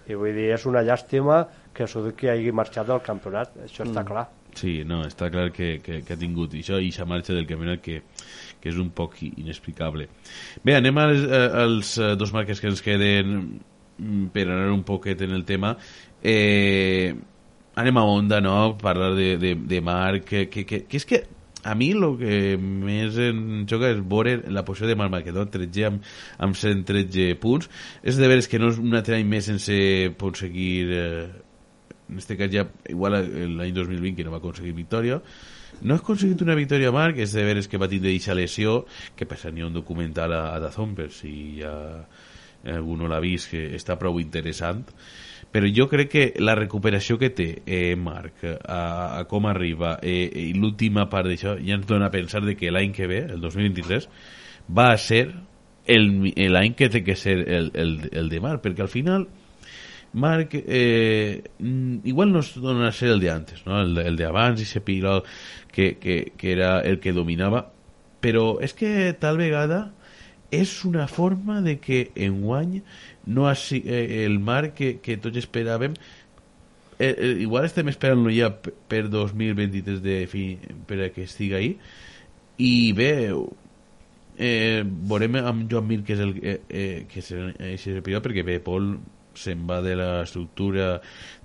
i 0.08 0.16
vull 0.16 0.34
dir, 0.36 0.52
és 0.56 0.66
una 0.66 0.82
llàstima 0.88 1.44
que 1.78 1.86
Suzuki 1.88 2.30
hagi 2.32 2.52
marxat 2.56 2.88
del 2.90 3.04
campionat, 3.06 3.52
això 3.68 3.84
està 3.86 4.02
Mm. 4.02 4.08
clar. 4.08 4.28
Sí, 4.58 4.84
no, 4.90 5.04
està 5.06 5.28
clar 5.30 5.52
que, 5.54 5.78
que, 5.84 6.00
que 6.02 6.14
ha 6.16 6.18
tingut 6.18 6.56
això 6.58 6.80
i 6.82 6.88
aquesta 6.88 7.06
marxa 7.06 7.34
del 7.36 7.46
campionat 7.46 7.82
que, 7.84 8.00
que 8.60 8.70
és 8.72 8.78
un 8.82 8.90
poc 8.90 9.20
inexplicable. 9.22 10.08
Bé, 10.66 10.74
anem 10.80 10.98
als, 10.98 11.22
eh, 11.28 11.42
als 11.62 11.92
eh, 12.02 12.16
dos 12.18 12.34
marques 12.34 12.60
que 12.60 12.72
ens 12.72 12.82
queden 12.82 13.36
mm, 14.00 14.32
per 14.34 14.48
anar 14.48 14.72
un 14.74 14.82
poquet 14.88 15.22
en 15.22 15.36
el 15.38 15.44
tema. 15.46 15.76
Eh, 16.24 17.14
anem 17.78 17.98
a 17.98 18.06
Honda, 18.10 18.42
no?, 18.42 18.78
parlar 18.82 19.14
de, 19.16 19.36
de, 19.38 19.56
de 19.56 19.82
Marc, 19.86 20.26
que, 20.26 20.46
que, 20.50 20.66
que, 20.66 20.84
que 20.90 20.98
és 20.98 21.06
que 21.06 21.24
a 21.68 21.76
mi 21.76 21.90
el 21.92 22.06
que 22.20 22.38
més 22.58 23.18
em 23.22 23.66
xoca 23.70 23.92
és 23.92 24.00
veure 24.00 24.38
la 24.54 24.64
posició 24.66 24.88
de 24.90 24.96
Marc 25.00 25.12
Marquez, 25.14 25.36
no? 25.36 25.46
13 25.52 25.84
amb, 25.90 26.08
amb 26.48 26.56
113 26.58 27.36
punts. 27.42 27.68
És 28.08 28.18
de 28.18 28.30
veres 28.32 28.48
que 28.48 28.62
no 28.62 28.72
és 28.72 28.80
un 28.82 28.96
altre 28.98 29.20
any 29.20 29.28
més 29.28 29.52
sense 29.52 29.76
aconseguir... 30.14 30.72
Eh, 30.88 31.28
en 32.08 32.22
este 32.22 32.38
cas 32.40 32.48
ja, 32.48 32.64
igual 32.88 33.18
l'any 33.58 33.74
2020 33.76 34.16
que 34.16 34.24
no 34.24 34.32
va 34.32 34.40
aconseguir 34.40 34.72
victòria 34.72 35.18
no 35.82 35.94
ha 35.94 36.00
aconseguit 36.00 36.40
una 36.46 36.56
victòria 36.56 36.94
Marc 36.96 37.20
és 37.20 37.34
de 37.36 37.44
veres 37.44 37.68
que 37.68 37.82
va 37.82 37.90
tindre 37.92 38.14
eixa 38.14 38.32
lesió 38.38 38.78
que 39.20 39.28
passa 39.28 39.52
n'hi 39.52 39.66
ha 39.66 39.68
un 39.68 39.76
documental 39.76 40.32
a, 40.32 40.42
a 40.56 40.62
Dazón 40.64 40.96
per 40.96 41.10
si 41.12 41.34
ja 41.60 41.74
algú 42.78 42.96
no 42.96 43.12
l'ha 43.12 43.20
vist 43.20 43.52
que 43.52 43.66
està 43.76 44.00
prou 44.00 44.22
interessant 44.24 44.86
però 45.58 45.70
jo 45.74 45.88
crec 45.90 46.10
que 46.12 46.24
la 46.38 46.54
recuperació 46.54 47.16
que 47.18 47.32
té 47.34 47.48
eh, 47.66 47.96
Marc 47.98 48.44
a, 48.46 48.82
a 49.18 49.24
com 49.26 49.48
arriba 49.50 49.96
eh, 50.06 50.30
i 50.30 50.52
l'última 50.54 51.08
part 51.10 51.32
d'això 51.32 51.56
ja 51.58 51.80
ens 51.80 51.88
dona 51.90 52.12
a 52.12 52.14
pensar 52.14 52.44
de 52.46 52.54
que 52.54 52.70
l'any 52.70 52.94
que 52.94 53.10
ve, 53.10 53.24
el 53.26 53.42
2023 53.42 54.06
va 54.78 54.92
a 54.94 55.02
ser 55.02 55.32
l'any 55.90 56.76
que 56.78 56.92
té 56.94 57.02
que 57.02 57.16
ser 57.18 57.40
el, 57.42 57.72
el, 57.74 57.98
el 58.12 58.30
de 58.30 58.44
Marc 58.44 58.62
perquè 58.68 58.86
al 58.86 58.94
final 58.94 59.26
Marc, 60.14 60.54
eh, 60.54 61.42
igual 62.06 62.32
no 62.32 62.46
dona 62.62 62.88
a 62.90 62.92
ser 62.92 63.10
el 63.10 63.20
de 63.20 63.32
antes, 63.32 63.66
¿no? 63.66 63.82
el, 63.82 63.98
el 63.98 64.16
de 64.16 64.26
abans, 64.26 64.62
ese 64.62 64.82
pilot 64.82 65.26
que, 65.72 65.98
que, 65.98 66.34
que 66.38 66.52
era 66.52 66.80
el 66.80 67.00
que 67.00 67.14
dominava, 67.14 67.68
però 68.22 68.58
és 68.62 68.78
que 68.78 69.14
tal 69.20 69.42
vegada 69.42 69.88
és 70.54 70.86
una 70.86 71.10
forma 71.12 71.62
de 71.62 71.78
que 71.82 72.12
enguany 72.16 72.84
no 73.28 73.54
si, 73.56 73.84
eh, 73.86 74.26
el 74.26 74.40
Marc 74.40 74.76
que, 74.80 74.92
que 75.04 75.20
tots 75.22 75.38
esperàvem. 75.40 75.96
Eh, 76.98 77.14
eh, 77.14 77.34
igual 77.44 77.68
estem 77.68 77.92
esperant-lo 77.92 78.34
ja 78.34 78.50
per 78.58 79.06
2023 79.14 80.02
de 80.02 80.18
fi, 80.32 80.48
per 80.90 81.04
a 81.06 81.12
que 81.14 81.28
estigui 81.28 81.58
ahí. 81.58 81.72
I 82.58 82.74
bé 82.98 83.12
eh, 84.38 84.82
veurem 84.86 85.38
amb 85.44 85.68
Joan 85.70 85.86
Mir 85.90 86.02
que 86.06 86.16
és 86.16 86.24
el 86.24 86.34
eh, 86.42 86.58
eh, 86.70 87.06
que 87.12 87.22
és 87.22 87.32
el, 87.36 88.02
pilot 88.06 88.26
perquè 88.26 88.46
bé, 88.48 88.60
Pol 88.64 88.96
se'n 89.38 89.66
va 89.70 89.82
de 89.86 89.94
la 89.98 90.24
estructura 90.24 90.96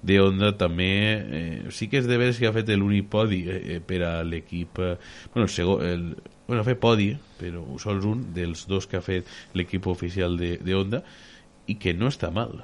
de 0.02 0.18
Honda 0.20 0.52
també 0.56 0.92
eh, 1.20 1.72
sí 1.74 1.88
que 1.92 2.00
és 2.00 2.08
de 2.08 2.18
veres 2.20 2.40
que 2.40 2.48
ha 2.48 2.54
fet 2.54 2.70
l'únic 2.72 3.10
podi 3.12 3.42
eh, 3.44 3.58
eh, 3.76 3.80
per 3.84 4.00
a 4.08 4.12
l'equip 4.24 4.80
eh, 4.80 4.94
bueno, 5.34 5.44
el 5.44 5.52
segon, 5.52 5.84
el, 5.84 6.06
bueno, 6.46 6.62
ha 6.62 6.68
fet 6.68 6.80
podi 6.80 7.10
però 7.40 7.64
sols 7.82 8.08
un 8.08 8.30
dels 8.36 8.64
dos 8.70 8.88
que 8.88 9.00
ha 9.00 9.04
fet 9.04 9.28
l'equip 9.58 9.88
oficial 9.92 10.38
de, 10.40 10.56
de 10.64 10.78
Honda 10.78 11.02
i 11.72 11.78
que 11.80 11.96
no 11.96 12.12
està 12.12 12.30
mal 12.34 12.58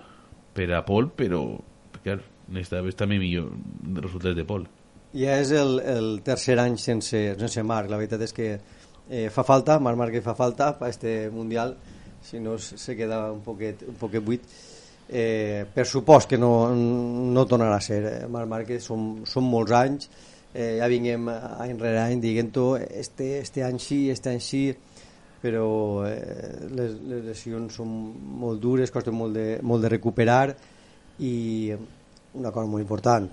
per 0.55 0.69
a 0.77 0.85
Pol 0.87 1.09
però 1.17 1.45
clar, 2.03 2.21
necessitaves 2.49 2.99
també 2.99 3.19
millor 3.21 3.51
resultats 4.03 4.37
de 4.37 4.47
Pol 4.49 4.69
Ja 5.17 5.39
és 5.41 5.51
el, 5.57 5.79
el 5.81 6.09
tercer 6.25 6.59
any 6.61 6.77
sense, 6.77 7.17
sense 7.41 7.63
Marc. 7.65 7.89
La 7.89 7.97
veritat 7.97 8.21
és 8.27 8.35
que 8.37 8.49
eh, 9.09 9.29
fa 9.33 9.45
falta, 9.45 9.79
Marc 9.81 9.97
Márquez 9.97 10.25
fa 10.25 10.35
falta 10.37 10.75
per 10.77 10.91
este 10.93 11.31
Mundial, 11.33 11.77
si 12.23 12.41
no 12.41 12.59
se 12.59 12.97
queda 12.97 13.33
un 13.33 13.41
poquet, 13.41 13.87
un 13.89 13.97
poquet 13.97 14.25
buit. 14.25 14.45
Eh, 15.09 15.65
per 15.73 15.87
supost 15.89 16.29
que 16.29 16.37
no, 16.37 16.75
no 16.77 17.47
tornarà 17.49 17.79
a 17.79 17.85
ser. 17.85 18.03
Eh, 18.05 18.27
Marc 18.29 18.51
Márquez 18.51 18.85
són, 18.85 19.23
són 19.25 19.49
molts 19.49 19.73
anys, 19.73 20.11
eh, 20.53 20.77
ja 20.83 20.91
vinguem 20.93 21.31
any 21.33 21.79
rere 21.81 22.03
any 22.05 22.21
dient-ho, 22.21 22.75
este, 22.77 23.39
este 23.41 23.65
any 23.65 23.81
sí, 23.81 24.03
este 24.13 24.35
any 24.35 24.45
sí, 24.45 24.63
però 25.43 26.07
eh, 26.09 26.67
les, 26.71 26.97
les 27.09 27.23
lesions 27.31 27.79
són 27.79 27.93
molt 28.41 28.61
dures, 28.63 28.91
costen 28.91 29.15
molt 29.15 29.37
de, 29.39 29.47
molt 29.63 29.87
de 29.87 29.93
recuperar 29.93 30.43
i 31.23 31.37
una 32.39 32.51
cosa 32.53 32.67
molt 32.71 32.83
important, 32.83 33.31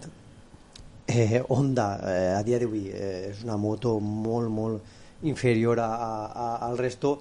eh, 1.05 1.43
Honda 1.47 1.87
eh, 2.01 2.33
a 2.33 2.43
dia 2.43 2.59
d'avui 2.59 2.89
eh, 2.89 3.31
és 3.31 3.43
una 3.45 3.57
moto 3.61 3.99
molt 3.99 4.49
molt 4.49 5.25
inferior 5.25 5.79
a, 5.79 5.89
a, 6.27 6.47
al 6.65 6.77
resto 6.77 7.19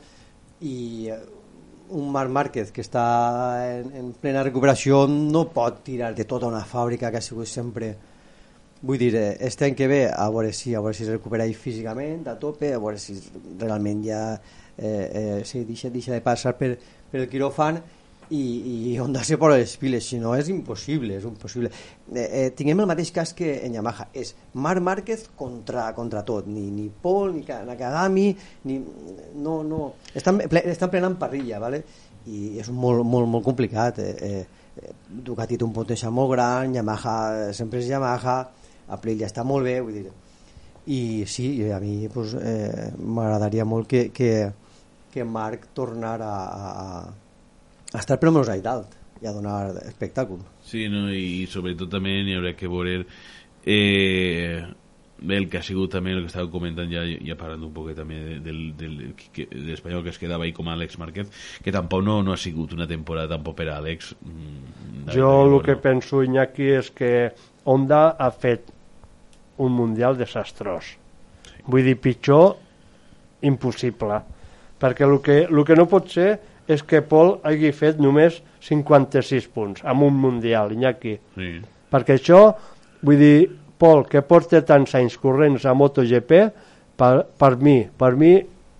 i 0.64 1.08
eh, 1.12 1.20
un 1.94 2.08
Marc 2.10 2.32
Márquez 2.32 2.72
que 2.72 2.80
està 2.80 3.04
en, 3.68 3.92
en 3.92 4.10
plena 4.20 4.42
recuperació 4.42 5.04
no 5.10 5.44
pot 5.52 5.82
tirar 5.84 6.14
de 6.16 6.24
tota 6.24 6.48
una 6.48 6.64
fàbrica 6.64 7.10
que 7.12 7.20
ha 7.20 7.24
sigut 7.24 7.50
sempre 7.50 7.92
vull 8.84 8.98
dir, 9.00 9.14
eh, 9.16 9.36
este 9.40 9.68
any 9.68 9.76
que 9.76 9.88
ve 9.88 10.02
a 10.08 10.28
veure 10.30 10.52
si, 10.52 10.74
a 10.74 10.80
veure 10.80 10.96
si 10.96 11.04
es 11.04 11.12
recupera 11.12 11.46
físicament 11.52 12.26
a 12.28 12.38
tope, 12.40 12.72
a 12.72 12.80
veure 12.80 12.98
si 12.98 13.16
realment 13.60 14.02
ja 14.04 14.22
eh, 14.78 15.10
eh, 15.40 15.42
sí, 15.44 15.64
deixa, 15.64 15.90
deixa 15.90 16.12
de 16.12 16.20
passar 16.24 16.56
per, 16.58 16.74
per 17.10 17.20
el 17.20 17.28
quiròfan 17.30 17.80
i, 18.30 18.40
i 18.94 18.98
Honda 18.98 19.20
se 19.24 19.36
posa 19.36 19.58
les 19.60 19.76
piles, 19.76 20.06
si 20.08 20.16
no 20.18 20.32
és 20.34 20.48
impossible, 20.48 21.18
és 21.18 21.24
impossible. 21.28 21.68
Eh, 22.14 22.24
eh, 22.24 22.46
tinguem 22.56 22.80
el 22.80 22.88
mateix 22.88 23.10
cas 23.12 23.34
que 23.36 23.58
en 23.66 23.76
Yamaha, 23.76 24.08
és 24.16 24.32
Marc 24.54 24.80
Márquez 24.80 25.26
contra, 25.36 25.90
contra 25.94 26.22
tot, 26.24 26.48
ni, 26.48 26.70
ni 26.72 26.88
Paul, 26.88 27.34
ni 27.36 27.44
Ka- 27.44 27.62
Nakagami, 27.68 28.30
ni, 28.64 28.78
no, 29.36 29.58
no, 29.62 29.82
estan, 30.14 30.40
ple, 30.48 30.64
estan 30.72 30.90
plenant 30.90 31.18
parrilla, 31.20 31.60
¿vale? 31.60 31.84
i 32.24 32.54
és 32.56 32.70
molt, 32.72 33.04
molt, 33.04 33.28
molt 33.28 33.44
complicat. 33.44 33.98
Eh, 34.00 34.16
eh, 34.24 34.66
eh, 34.80 34.92
Ducati 35.28 35.58
té 35.60 35.64
un 35.66 35.74
potencial 35.76 36.12
molt 36.16 36.32
gran, 36.32 36.72
Yamaha 36.72 37.52
sempre 37.52 37.82
és 37.84 37.90
Yamaha, 37.92 38.38
Aprilia 38.96 39.28
està 39.28 39.44
molt 39.44 39.68
bé, 39.68 39.78
vull 39.84 40.00
dir, 40.00 40.08
i 40.88 41.24
sí, 41.28 41.50
a 41.72 41.76
mi 41.80 42.08
pues, 42.12 42.32
eh, 42.40 42.90
m'agradaria 43.00 43.64
molt 43.68 43.88
que, 43.88 44.06
que, 44.12 44.30
que 45.14 45.24
Marc 45.24 45.68
tornara 45.78 46.26
a, 46.26 46.70
a, 46.84 47.00
a 47.94 47.98
estar 48.02 48.18
per 48.18 48.32
allà 48.34 48.58
dalt 48.62 48.98
i 49.22 49.28
a 49.30 49.32
donar 49.32 49.70
espectacle. 49.86 50.40
Sí, 50.66 50.88
no? 50.90 51.06
i 51.14 51.46
sobretot 51.48 51.88
també 51.92 52.18
n'hi 52.26 52.34
haurà 52.34 52.50
que 52.58 52.68
veure 52.68 53.04
eh, 53.64 54.64
bé, 55.22 55.36
el 55.38 55.46
que 55.48 55.58
ha 55.60 55.62
sigut 55.64 55.92
també 55.94 56.12
el 56.12 56.24
que 56.24 56.32
estàveu 56.32 56.50
comentant 56.52 56.90
ja, 56.92 57.04
ja 57.06 57.36
parlant 57.38 57.62
un 57.64 57.72
poquet 57.72 57.96
també 57.96 58.18
de- 58.26 58.40
del, 58.44 58.58
del, 58.76 58.96
que- 59.32 59.46
de 59.48 59.62
l'espanyol 59.70 60.02
que 60.04 60.10
es 60.12 60.18
quedava 60.20 60.44
ahí 60.44 60.52
com 60.52 60.68
Àlex 60.68 60.98
Márquez 61.00 61.30
que 61.62 61.72
tampoc 61.72 62.02
no, 62.04 62.18
no 62.26 62.34
ha 62.34 62.40
sigut 62.40 62.74
una 62.76 62.88
temporada 62.90 63.30
tampoc 63.36 63.56
per 63.62 63.68
a 63.70 63.78
Àlex 63.78 64.14
mm, 64.20 65.08
Jo 65.14 65.30
el 65.44 65.50
bueno. 65.54 65.62
que 65.62 65.76
penso, 65.76 66.22
Iñaki, 66.24 66.68
és 66.80 66.90
que 66.90 67.32
Honda 67.64 68.16
ha 68.18 68.30
fet 68.32 68.70
un 69.60 69.72
mundial 69.72 70.16
desastrós. 70.18 70.94
Vull 71.68 71.84
dir, 71.86 71.94
pitjor, 72.00 72.56
impossible. 73.44 74.16
Perquè 74.80 75.06
el 75.06 75.20
que, 75.22 75.42
el 75.44 75.64
que 75.64 75.76
no 75.78 75.86
pot 75.90 76.10
ser 76.10 76.38
és 76.68 76.82
que 76.82 77.02
Pol 77.04 77.38
hagi 77.44 77.70
fet 77.76 78.00
només 78.00 78.40
56 78.64 79.50
punts 79.52 79.84
amb 79.84 80.06
un 80.06 80.16
mundial, 80.20 80.72
Iñaki. 80.72 81.18
sí. 81.36 81.52
Perquè 81.94 82.16
això, 82.18 82.40
vull 83.06 83.20
dir, 83.20 83.50
Pol, 83.78 84.00
que 84.10 84.22
porta 84.26 84.62
tants 84.66 84.94
anys 84.98 85.14
corrents 85.20 85.62
a 85.66 85.74
MotoGP, 85.78 86.32
per, 86.96 87.26
per 87.38 87.56
mi, 87.60 87.84
per 87.98 88.14
mi 88.18 88.34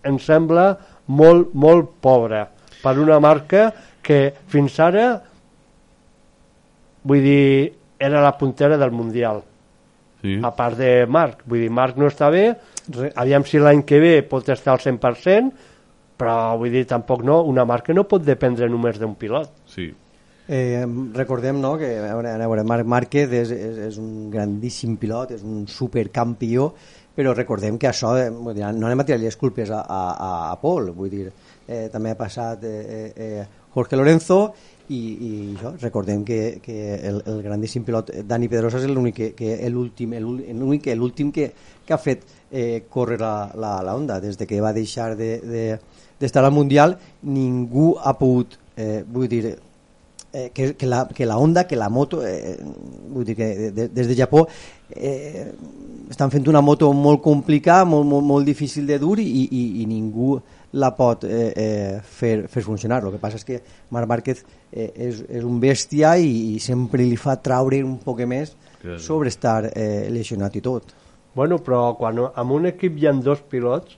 em 0.04 0.18
sembla 0.22 0.66
molt, 1.06 1.52
molt 1.54 1.96
pobre 2.02 2.44
per 2.82 2.98
una 3.00 3.18
marca 3.20 3.68
que 4.04 4.34
fins 4.52 4.76
ara 4.82 5.08
vull 7.04 7.24
dir, 7.24 7.72
era 7.98 8.22
la 8.24 8.34
puntera 8.38 8.78
del 8.80 8.92
Mundial 8.92 9.42
sí. 10.22 10.38
a 10.42 10.50
part 10.56 10.78
de 10.80 11.04
Marc, 11.08 11.44
vull 11.48 11.64
dir, 11.64 11.72
Marc 11.72 12.00
no 12.00 12.08
està 12.12 12.30
bé 12.32 12.46
aviam 13.16 13.44
si 13.48 13.60
l'any 13.60 13.84
que 13.88 14.00
ve 14.00 14.14
pot 14.28 14.48
estar 14.52 14.74
al 14.74 14.82
100% 14.84 15.72
però 16.18 16.56
vull 16.60 16.72
dir, 16.74 16.84
tampoc 16.90 17.24
no 17.26 17.42
una 17.48 17.64
marca 17.66 17.94
no 17.94 18.06
pot 18.08 18.24
dependre 18.24 18.68
només 18.70 18.98
d'un 19.00 19.14
pilot 19.18 19.50
sí. 19.66 19.90
Eh, 20.46 20.84
recordem 21.14 21.56
no, 21.56 21.78
que 21.80 21.88
a 21.96 22.02
veure, 22.04 22.34
a 22.34 22.36
veure, 22.42 22.64
Marc 22.68 22.84
Márquez 22.84 23.32
és, 23.32 23.50
és, 23.54 23.78
és 23.86 23.96
un 23.96 24.28
grandíssim 24.30 24.98
pilot, 25.00 25.30
és 25.38 25.40
un 25.40 25.62
supercampió, 25.64 26.68
però 27.16 27.32
recordem 27.32 27.78
que 27.80 27.88
això, 27.88 28.12
eh, 28.20 28.28
vull 28.28 28.52
dir, 28.52 28.66
no 28.76 28.90
anem 28.90 29.00
a 29.00 29.06
tirar 29.08 29.22
les 29.22 29.38
culpes 29.40 29.72
a, 29.72 29.80
a, 29.80 30.02
a, 30.12 30.30
a 30.50 30.58
Pol, 30.60 30.90
vull 30.92 31.08
dir, 31.08 31.30
eh, 31.66 31.86
també 31.92 32.12
ha 32.12 32.18
passat 32.18 32.64
eh, 32.68 32.74
eh, 32.84 33.12
eh, 33.16 33.46
Jorge 33.72 33.96
Lorenzo 33.96 34.38
i, 34.92 34.98
i 35.00 35.30
això, 35.54 35.72
recordem 35.80 36.26
que, 36.28 36.60
que 36.62 36.76
el, 37.00 37.22
el 37.30 37.40
grandíssim 37.42 37.86
pilot 37.86 38.12
Dani 38.28 38.50
Pedrosa 38.52 38.82
és 38.82 38.90
l'únic 38.90 39.16
que, 39.16 39.30
que 39.38 39.70
l'últim 39.72 40.12
l'últim 40.12 41.32
que, 41.32 41.48
que 41.86 41.94
ha 41.94 41.98
fet 41.98 42.28
eh, 42.52 42.84
córrer 42.90 43.18
la, 43.22 43.50
la, 43.56 43.78
la 43.82 43.96
onda 43.96 44.20
des 44.20 44.36
de 44.36 44.46
que 44.46 44.60
va 44.60 44.74
deixar 44.76 45.14
de, 45.16 45.38
de, 45.40 45.64
d'estar 46.20 46.44
al 46.44 46.52
Mundial 46.52 46.98
ningú 47.22 47.94
ha 48.00 48.14
pogut 48.18 48.58
eh, 48.76 49.02
vull 49.06 49.28
dir 49.28 49.56
eh, 50.34 50.50
que, 50.54 50.74
que, 50.74 50.86
la, 50.86 51.06
que 51.08 51.26
la 51.26 51.38
Honda, 51.38 51.66
que 51.66 51.76
la 51.76 51.88
moto 51.88 52.24
eh, 52.26 52.58
vull 53.08 53.24
dir 53.24 53.36
que 53.38 53.48
de, 53.54 53.70
de, 53.70 53.88
des 53.88 54.10
de 54.10 54.16
Japó 54.18 54.46
eh, 54.90 55.52
estan 56.10 56.30
fent 56.30 56.48
una 56.50 56.60
moto 56.60 56.92
molt 56.92 57.22
complicada, 57.22 57.86
molt, 57.88 58.06
molt, 58.06 58.26
molt 58.26 58.46
difícil 58.46 58.86
de 58.86 58.98
dur 58.98 59.18
i, 59.22 59.28
i, 59.44 59.64
i 59.82 59.86
ningú 59.88 60.34
la 60.74 60.90
pot 60.96 61.24
eh, 61.24 61.52
eh, 61.54 62.00
fer, 62.02 62.48
fer 62.50 62.64
funcionar. 62.66 63.00
El 63.04 63.14
que 63.14 63.22
passa 63.22 63.38
és 63.38 63.46
que 63.46 63.60
Marc 63.94 64.10
Márquez 64.10 64.42
eh, 64.72 64.90
és, 64.90 65.22
és 65.38 65.46
un 65.46 65.60
bèstia 65.62 66.16
i, 66.18 66.56
i 66.56 66.60
sempre 66.62 67.06
li 67.06 67.18
fa 67.20 67.38
traure 67.38 67.80
un 67.86 67.96
poc 68.02 68.24
més 68.26 68.56
sobre 69.00 69.30
estar 69.32 69.70
eh, 69.70 70.10
lesionat 70.12 70.58
i 70.58 70.62
tot. 70.64 70.92
Bueno, 71.34 71.58
però 71.62 71.94
quan 71.98 72.20
amb 72.26 72.54
un 72.54 72.68
equip 72.70 72.98
hi 72.98 73.08
ha 73.08 73.14
dos 73.16 73.40
pilots, 73.50 73.96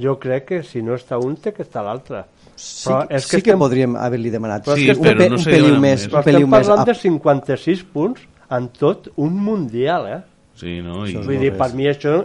jo 0.00 0.18
crec 0.18 0.44
que 0.44 0.62
si 0.62 0.82
no 0.82 0.94
està 0.94 1.18
un 1.22 1.36
té 1.36 1.52
que 1.52 1.62
està 1.62 1.82
l'altre. 1.82 2.24
Sí, 2.56 2.90
sí 3.18 3.42
que 3.42 3.56
podríem 3.58 3.96
haver-li 3.96 4.30
demanat 4.30 4.64
Però 4.64 4.74
és 4.76 4.80
Sí, 4.80 4.86
que 4.86 4.92
un, 4.98 5.04
però 5.04 5.18
pe, 5.18 5.28
no 5.30 5.36
un 5.36 5.44
peliu 5.44 5.72
més, 5.74 5.80
més. 5.80 6.04
Però 6.08 6.22
un 6.22 6.28
estem 6.30 6.50
parlant 6.50 6.80
a- 6.80 6.84
de 6.84 6.94
56 6.94 7.82
punts 7.92 8.20
en 8.50 8.68
tot 8.68 9.08
un 9.16 9.34
mundial, 9.34 10.06
eh? 10.06 10.20
Sí, 10.54 10.80
no? 10.80 11.04
I, 11.06 11.10
és 11.16 11.26
Vull 11.26 11.34
no 11.34 11.40
dir, 11.40 11.50
res. 11.50 11.58
per 11.58 11.74
mi 11.74 11.84
això 11.90 12.24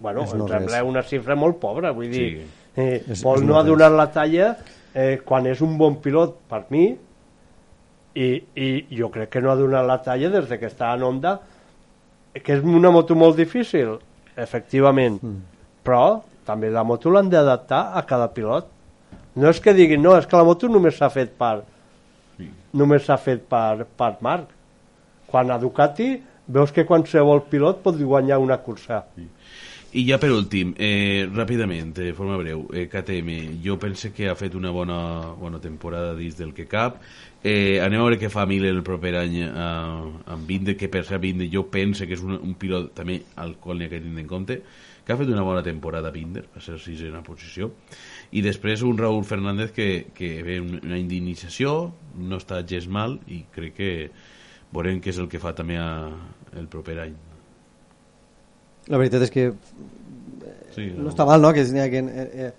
bueno, 0.00 0.22
És 0.24 0.32
em 0.32 0.38
no 0.38 0.48
sembla 0.48 0.80
res. 0.80 0.88
una 0.88 1.02
xifra 1.02 1.36
molt 1.36 1.60
pobra, 1.60 1.92
vull 1.92 2.10
dir, 2.10 2.40
Sí. 2.40 2.46
eh, 2.76 3.04
És- 3.08 3.22
Pol 3.22 3.36
és 3.38 3.42
no 3.44 3.52
no 3.52 3.58
ha 3.60 3.62
donat 3.62 3.92
la 3.92 4.10
talla 4.10 4.56
eh, 4.94 5.20
quan 5.24 5.46
és 5.46 5.60
un 5.60 5.78
bon 5.78 5.94
pilot 6.02 6.40
per 6.48 6.64
mi 6.70 6.96
i, 8.14 8.42
i 8.56 8.86
jo 8.98 9.08
crec 9.10 9.30
que 9.30 9.40
no 9.40 9.50
ha 9.52 9.54
donat 9.56 9.86
la 9.86 10.00
talla 10.02 10.28
des 10.28 10.48
de 10.48 10.58
que 10.58 10.66
està 10.68 10.92
en 10.96 11.02
Honda 11.06 11.38
que 12.34 12.52
és 12.56 12.62
una 12.64 12.90
moto 12.90 13.14
molt 13.14 13.36
difícil 13.36 13.98
efectivament, 14.36 15.20
Mm. 15.22 15.40
però 15.84 16.22
també 16.46 16.70
la 16.70 16.84
moto 16.84 17.10
l'han 17.10 17.30
d'adaptar 17.30 17.92
a 17.98 18.02
cada 18.08 18.30
pilot. 18.34 18.66
No 19.36 19.48
és 19.48 19.60
que 19.60 19.74
diguin, 19.74 20.02
no, 20.02 20.16
és 20.18 20.26
que 20.28 20.36
la 20.36 20.44
moto 20.44 20.68
només 20.68 20.98
s'ha 20.98 21.08
fet 21.12 21.36
per 21.38 21.62
només 22.72 23.04
s'ha 23.06 23.18
fet 23.20 23.44
per, 23.48 23.86
per 23.98 24.16
Marc. 24.24 24.50
Quan 25.28 25.52
a 25.52 25.58
Ducati 25.60 26.14
veus 26.52 26.72
que 26.74 26.86
qualsevol 26.88 27.44
pilot 27.48 27.82
pot 27.84 27.98
guanyar 27.98 28.40
una 28.42 28.58
cursa. 28.64 29.04
I 29.92 30.06
ja 30.08 30.16
per 30.16 30.30
últim, 30.32 30.72
eh, 30.80 31.28
ràpidament, 31.28 31.90
de 31.92 32.12
forma 32.16 32.38
breu, 32.40 32.64
eh, 32.72 32.86
KTM, 32.88 33.58
jo 33.64 33.76
pense 33.78 34.08
que 34.12 34.28
ha 34.28 34.34
fet 34.34 34.54
una 34.56 34.70
bona, 34.72 35.34
bona 35.36 35.60
temporada 35.60 36.14
dins 36.16 36.36
del 36.38 36.54
que 36.56 36.64
cap. 36.64 36.96
Eh, 37.44 37.78
anem 37.84 38.00
a 38.00 38.06
veure 38.06 38.18
què 38.18 38.30
fa 38.32 38.46
Miller 38.46 38.70
el 38.72 38.82
proper 38.82 39.16
any 39.20 39.42
eh, 39.42 39.50
amb 39.52 40.46
Binder, 40.48 40.78
que 40.80 40.88
per 40.88 41.04
ser 41.04 41.20
Binder 41.20 41.50
jo 41.52 41.66
pense 41.68 42.06
que 42.06 42.16
és 42.16 42.22
un, 42.24 42.38
un 42.40 42.54
pilot 42.54 42.94
també 42.96 43.20
al 43.36 43.58
qual 43.60 43.78
n'hi 43.78 43.90
ha 43.90 43.92
que 43.92 44.00
tindre 44.00 44.24
en 44.24 44.30
compte, 44.30 44.62
que 45.04 45.12
ha 45.12 45.16
fet 45.18 45.28
una 45.32 45.42
bona 45.42 45.62
temporada 45.66 46.10
Binder, 46.14 46.44
va 46.54 46.60
ser 46.62 46.78
sisena 46.78 47.22
posició, 47.26 47.72
i 48.32 48.42
després 48.44 48.82
un 48.86 48.98
Raúl 48.98 49.24
Fernández 49.26 49.72
que, 49.74 49.88
que 50.14 50.42
ve 50.46 50.60
un- 50.62 50.78
una 50.84 50.98
indemnització, 50.98 51.92
no 52.18 52.38
està 52.38 52.60
gens 52.66 52.86
mal, 52.88 53.18
i 53.26 53.42
crec 53.54 53.74
que 53.74 53.90
veurem 54.72 55.00
què 55.02 55.10
és 55.12 55.18
el 55.18 55.28
que 55.28 55.40
fa 55.42 55.52
també 55.54 55.76
a, 55.78 55.88
el 56.56 56.68
proper 56.70 56.98
any. 57.02 57.16
La 58.88 58.98
veritat 58.98 59.22
és 59.28 59.30
que 59.34 59.50
Sí, 60.72 60.86
no 60.96 61.10
està 61.10 61.26
mal, 61.28 61.42
no?, 61.44 61.50
que 61.52 61.62
n'hi 61.68 61.82
hagi 61.82 61.98
eh, 62.00 62.28
eh, 62.46 62.52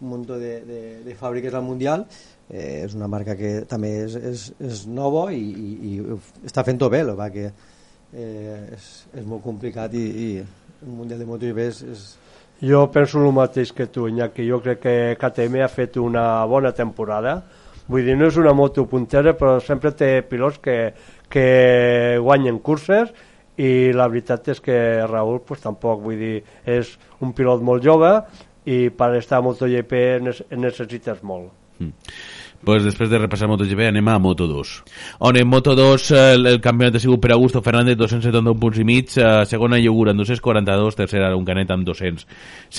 un 0.00 0.08
munt 0.12 0.26
de, 0.28 0.38
de, 0.68 0.80
de 1.02 1.14
fàbriques 1.18 1.54
al 1.54 1.64
Mundial. 1.66 2.04
Eh, 2.46 2.84
és 2.84 2.92
una 2.94 3.08
marca 3.10 3.34
que 3.34 3.64
també 3.66 3.88
és, 4.04 4.14
és, 4.14 4.44
és 4.62 4.84
nova 4.86 5.32
i, 5.34 5.40
i, 5.42 5.96
i 5.96 6.46
està 6.46 6.62
fent-ho 6.62 6.86
bé, 6.92 7.00
el 7.02 7.16
que 7.18 7.32
que 7.34 7.46
eh, 7.48 8.60
és, 8.76 8.86
és 9.18 9.26
molt 9.26 9.42
complicat 9.42 9.96
i, 9.98 10.04
i 10.06 10.28
un 10.84 10.96
Mundial 10.98 11.20
de 11.22 11.26
MotoGP 11.26 11.60
és, 11.64 11.82
és, 11.82 12.06
Jo 12.60 12.86
penso 12.88 13.20
el 13.20 13.34
mateix 13.36 13.68
que 13.76 13.84
tu, 13.92 14.06
Iñaki. 14.08 14.46
Jo 14.48 14.62
crec 14.64 14.80
que 14.80 14.94
KTM 15.20 15.60
ha 15.60 15.68
fet 15.68 15.98
una 16.00 16.44
bona 16.48 16.72
temporada. 16.72 17.42
Vull 17.86 18.06
dir, 18.06 18.16
no 18.16 18.30
és 18.30 18.38
una 18.40 18.54
moto 18.56 18.86
puntera, 18.88 19.34
però 19.36 19.58
sempre 19.60 19.92
té 19.92 20.22
pilots 20.24 20.58
que, 20.64 20.76
que 21.28 22.16
guanyen 22.24 22.58
curses 22.64 23.12
i 23.60 23.92
la 23.92 24.08
veritat 24.08 24.48
és 24.52 24.60
que 24.64 24.78
Raúl 25.06 25.42
pues, 25.44 25.60
tampoc, 25.60 26.00
vull 26.02 26.16
dir, 26.18 26.40
és 26.64 26.96
un 27.20 27.36
pilot 27.36 27.62
molt 27.62 27.84
jove 27.84 28.16
i 28.64 28.88
per 28.88 29.12
estar 29.20 29.38
a 29.38 29.44
MotoGP 29.44 29.94
necessites 30.56 31.22
molt. 31.22 31.52
Pues 32.66 32.82
després 32.82 33.10
de 33.10 33.18
repassar 33.20 33.46
MotoGP 33.46 33.84
anem 33.86 34.08
a 34.10 34.16
Moto2 34.18 34.70
on 35.28 35.36
en 35.38 35.48
Moto2 35.50 36.06
eh, 36.10 36.22
el, 36.34 36.46
el 36.50 36.60
campionat 36.64 36.96
ha 36.96 37.02
sigut 37.02 37.20
per 37.22 37.30
Augusto 37.34 37.60
Fernández 37.62 37.98
271 38.00 38.56
punts 38.60 38.80
i 38.80 38.86
mig 38.88 39.12
eh, 39.20 39.44
segona 39.46 39.78
Iogura 39.78 40.14
amb 40.14 40.24
242 40.24 40.98
tercera 40.98 41.30
un 41.36 41.44
canet 41.46 41.70
amb 41.70 41.86
200 41.86 42.26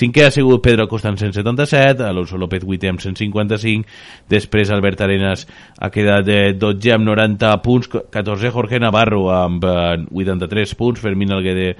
cinquè 0.02 0.26
ha 0.26 0.34
sigut 0.34 0.62
Pedro 0.64 0.84
Acosta 0.88 1.08
amb 1.12 1.20
177 1.22 2.04
Alonso 2.04 2.36
López 2.40 2.66
8 2.66 2.92
amb 2.92 3.04
155 3.06 4.28
després 4.28 4.74
Albert 4.74 5.06
Arenas 5.06 5.46
ha 5.78 5.92
quedat 5.94 6.28
eh, 6.28 6.52
12 6.58 6.92
amb 6.98 7.08
90 7.08 7.54
punts 7.64 7.88
14 8.10 8.52
Jorge 8.52 8.82
Navarro 8.82 9.28
amb 9.32 9.64
eh, 9.64 10.04
83 10.10 10.76
punts 10.76 11.00
Fermín 11.06 11.32
Alguer 11.32 11.74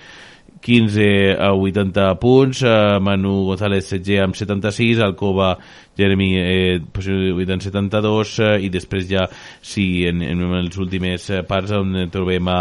15 0.61 1.37
a 1.39 1.53
80 1.55 2.19
punts, 2.19 2.63
eh, 2.63 2.99
Manu 3.01 3.45
González 3.47 3.87
setzer 3.87 4.23
amb 4.25 4.37
76, 4.37 5.01
Alcoba 5.01 5.57
Jeremy 5.99 6.31
eh, 6.39 6.81
8 6.81 7.53
amb 7.53 7.65
72 7.65 8.35
eh, 8.47 8.51
i 8.67 8.71
després 8.73 9.09
ja 9.11 9.27
si 9.61 10.07
en, 10.09 10.23
en 10.23 10.45
les 10.55 10.79
últimes 10.79 11.29
eh, 11.31 11.43
parts 11.49 11.75
on 11.77 12.07
trobem 12.15 12.49
a, 12.49 12.61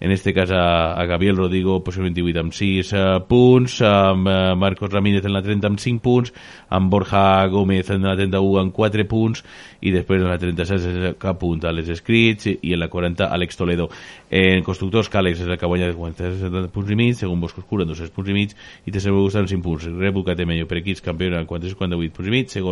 en 0.00 0.14
este 0.14 0.32
cas 0.36 0.52
a, 0.54 0.94
a 0.94 1.06
Gabriel 1.10 1.36
Rodrigo 1.36 1.80
posició 1.84 2.06
28 2.06 2.44
amb 2.44 2.54
6 2.54 2.92
eh, 2.94 3.06
punts 3.28 3.80
amb 3.86 4.30
eh, 4.30 4.38
Marcos 4.56 4.92
Ramírez 4.94 5.26
en 5.26 5.34
la 5.34 5.42
30 5.42 5.72
amb 5.72 5.82
5 5.82 6.04
punts 6.04 6.32
amb 6.70 6.90
Borja 6.92 7.46
Gómez 7.50 7.90
en 7.90 8.06
la 8.06 8.16
31 8.16 8.62
amb 8.62 8.76
4 8.76 9.08
punts 9.10 9.44
i 9.80 9.92
després 9.94 10.22
en 10.22 10.30
la 10.30 10.38
36 10.38 10.86
és 10.90 10.96
el 11.10 11.16
que 11.20 11.30
apunta 11.30 11.72
les 11.74 11.88
escrits 11.92 12.48
i 12.50 12.72
en 12.74 12.80
la 12.82 12.88
40 12.90 13.28
Àlex 13.34 13.58
Toledo. 13.58 13.88
En 14.30 14.64
constructors 14.66 15.10
Càlex 15.12 15.42
és 15.44 15.48
el 15.48 15.58
que 15.58 15.70
guanya 15.70 15.92
70 15.92 16.72
punts 16.74 16.90
i 16.90 16.98
mig 16.98 17.14
segon 17.18 17.40
Bosco 17.40 17.62
Oscura 17.62 17.86
amb 17.86 17.94
200 17.94 18.14
punts 18.14 18.30
i 18.30 18.36
mig 18.36 18.54
i 18.86 18.94
tercer 18.94 19.12
Augusta 19.14 19.42
amb 19.42 19.50
5 19.50 19.64
punts. 19.64 19.86
Red 19.88 20.14
Bull 20.14 20.26
KTM 20.26 20.66
per 20.68 20.80
equips 20.82 21.04
campió 21.04 21.30
amb 21.38 21.48
458 21.48 22.16
punts 22.16 22.28
i 22.28 22.34
mig 22.34 22.52
segon 22.52 22.67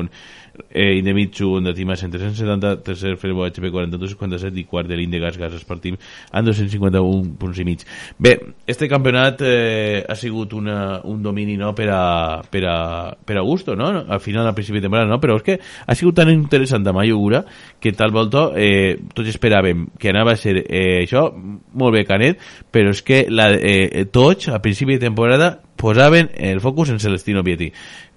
eh, 0.70 0.96
Indemitsu 0.98 1.56
Honda 1.56 1.74
Team 1.74 1.90
amb 1.90 2.12
370 2.12 2.82
tercer 2.84 3.16
Ferbo 3.16 3.44
HP 3.46 3.70
42-57 3.70 4.60
i 4.60 4.64
quart 4.64 4.88
de 4.88 4.96
l'Inde 4.96 5.20
Gas 5.20 5.38
Gas 5.38 5.64
Team 5.82 5.96
amb 6.32 6.48
251 6.48 7.36
punts 7.40 7.60
i 7.60 7.64
mig 7.64 7.84
bé, 8.18 8.36
este 8.66 8.88
campionat 8.88 9.42
eh, 9.42 10.04
ha 10.06 10.16
sigut 10.16 10.52
una, 10.52 11.00
un 11.04 11.22
domini 11.22 11.56
no, 11.56 11.72
per, 11.74 11.88
a, 11.92 12.42
per, 12.50 12.64
a, 12.68 12.78
per 13.24 13.38
a 13.38 13.44
gusto 13.44 13.76
no? 13.76 13.88
al 14.06 14.20
final 14.20 14.46
al 14.46 14.54
principi 14.54 14.80
de 14.80 14.86
temporada 14.86 15.08
no? 15.10 15.20
però 15.20 15.36
és 15.40 15.46
que 15.46 15.58
ha 15.60 15.94
sigut 15.94 16.16
tan 16.16 16.30
interessant 16.32 16.86
a 16.86 16.94
Mayugura 16.96 17.44
que 17.80 17.92
tal 17.92 18.14
volta 18.14 18.50
eh, 18.56 18.96
tots 19.14 19.30
esperàvem 19.32 19.86
que 19.98 20.10
anava 20.12 20.34
a 20.34 20.40
ser 20.40 20.58
eh, 20.64 21.02
això 21.04 21.28
molt 21.36 21.96
bé 21.96 22.06
Canet 22.08 22.40
però 22.72 22.92
és 22.94 23.02
que 23.06 23.24
la, 23.30 23.50
eh, 23.54 24.06
tots 24.12 24.50
a 24.52 24.60
principi 24.62 24.96
de 24.96 25.06
temporada 25.06 25.56
posaven 25.76 26.30
el 26.34 26.60
focus 26.60 26.90
en 26.90 27.00
Celestino 27.00 27.42
Vietti 27.44 27.70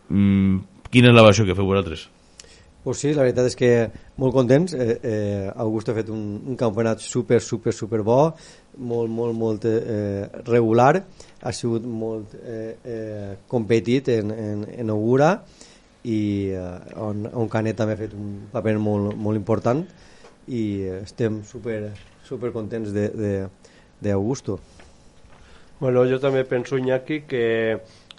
mm, 0.09 0.78
quina 0.91 1.11
és 1.11 1.15
la 1.17 1.25
versió 1.25 1.45
que 1.47 1.57
feu 1.57 1.67
vosaltres? 1.69 2.07
Pues 2.83 3.01
sí, 3.03 3.11
la 3.11 3.25
veritat 3.25 3.49
és 3.49 3.57
que 3.59 3.69
molt 4.21 4.33
contents. 4.33 4.73
Eh, 4.73 4.93
eh, 5.03 5.47
August 5.59 5.91
ha 5.91 5.95
fet 5.97 6.07
un, 6.13 6.21
un 6.47 6.55
campionat 6.59 7.03
super, 7.03 7.41
super, 7.43 7.73
super 7.75 7.99
bo, 8.07 8.19
molt, 8.77 9.11
molt, 9.11 9.35
molt 9.35 9.67
eh, 9.67 10.29
regular. 10.47 11.01
Ha 11.43 11.53
sigut 11.55 11.83
molt 11.83 12.37
eh, 12.39 12.77
eh, 12.83 13.33
competit 13.51 14.13
en, 14.15 14.31
en, 14.31 14.63
en 14.79 14.93
Augura 14.95 15.33
i 16.07 16.21
eh, 16.55 16.69
on, 17.03 17.27
on 17.35 17.51
Canet 17.51 17.75
també 17.77 17.97
ha 17.97 17.99
fet 17.99 18.15
un 18.15 18.47
paper 18.53 18.77
molt, 18.79 19.11
molt 19.19 19.35
important 19.35 19.83
i 20.47 20.63
eh, 20.87 21.01
estem 21.03 21.43
super, 21.43 21.81
super 22.23 22.53
contents 22.55 22.95
de, 22.95 23.09
de, 23.11 23.33
d'Augusto. 23.99 24.59
Bueno, 25.79 26.03
jo 26.07 26.17
també 26.19 26.45
penso, 26.47 26.79
Iñaki, 26.79 27.21
que, 27.27 27.43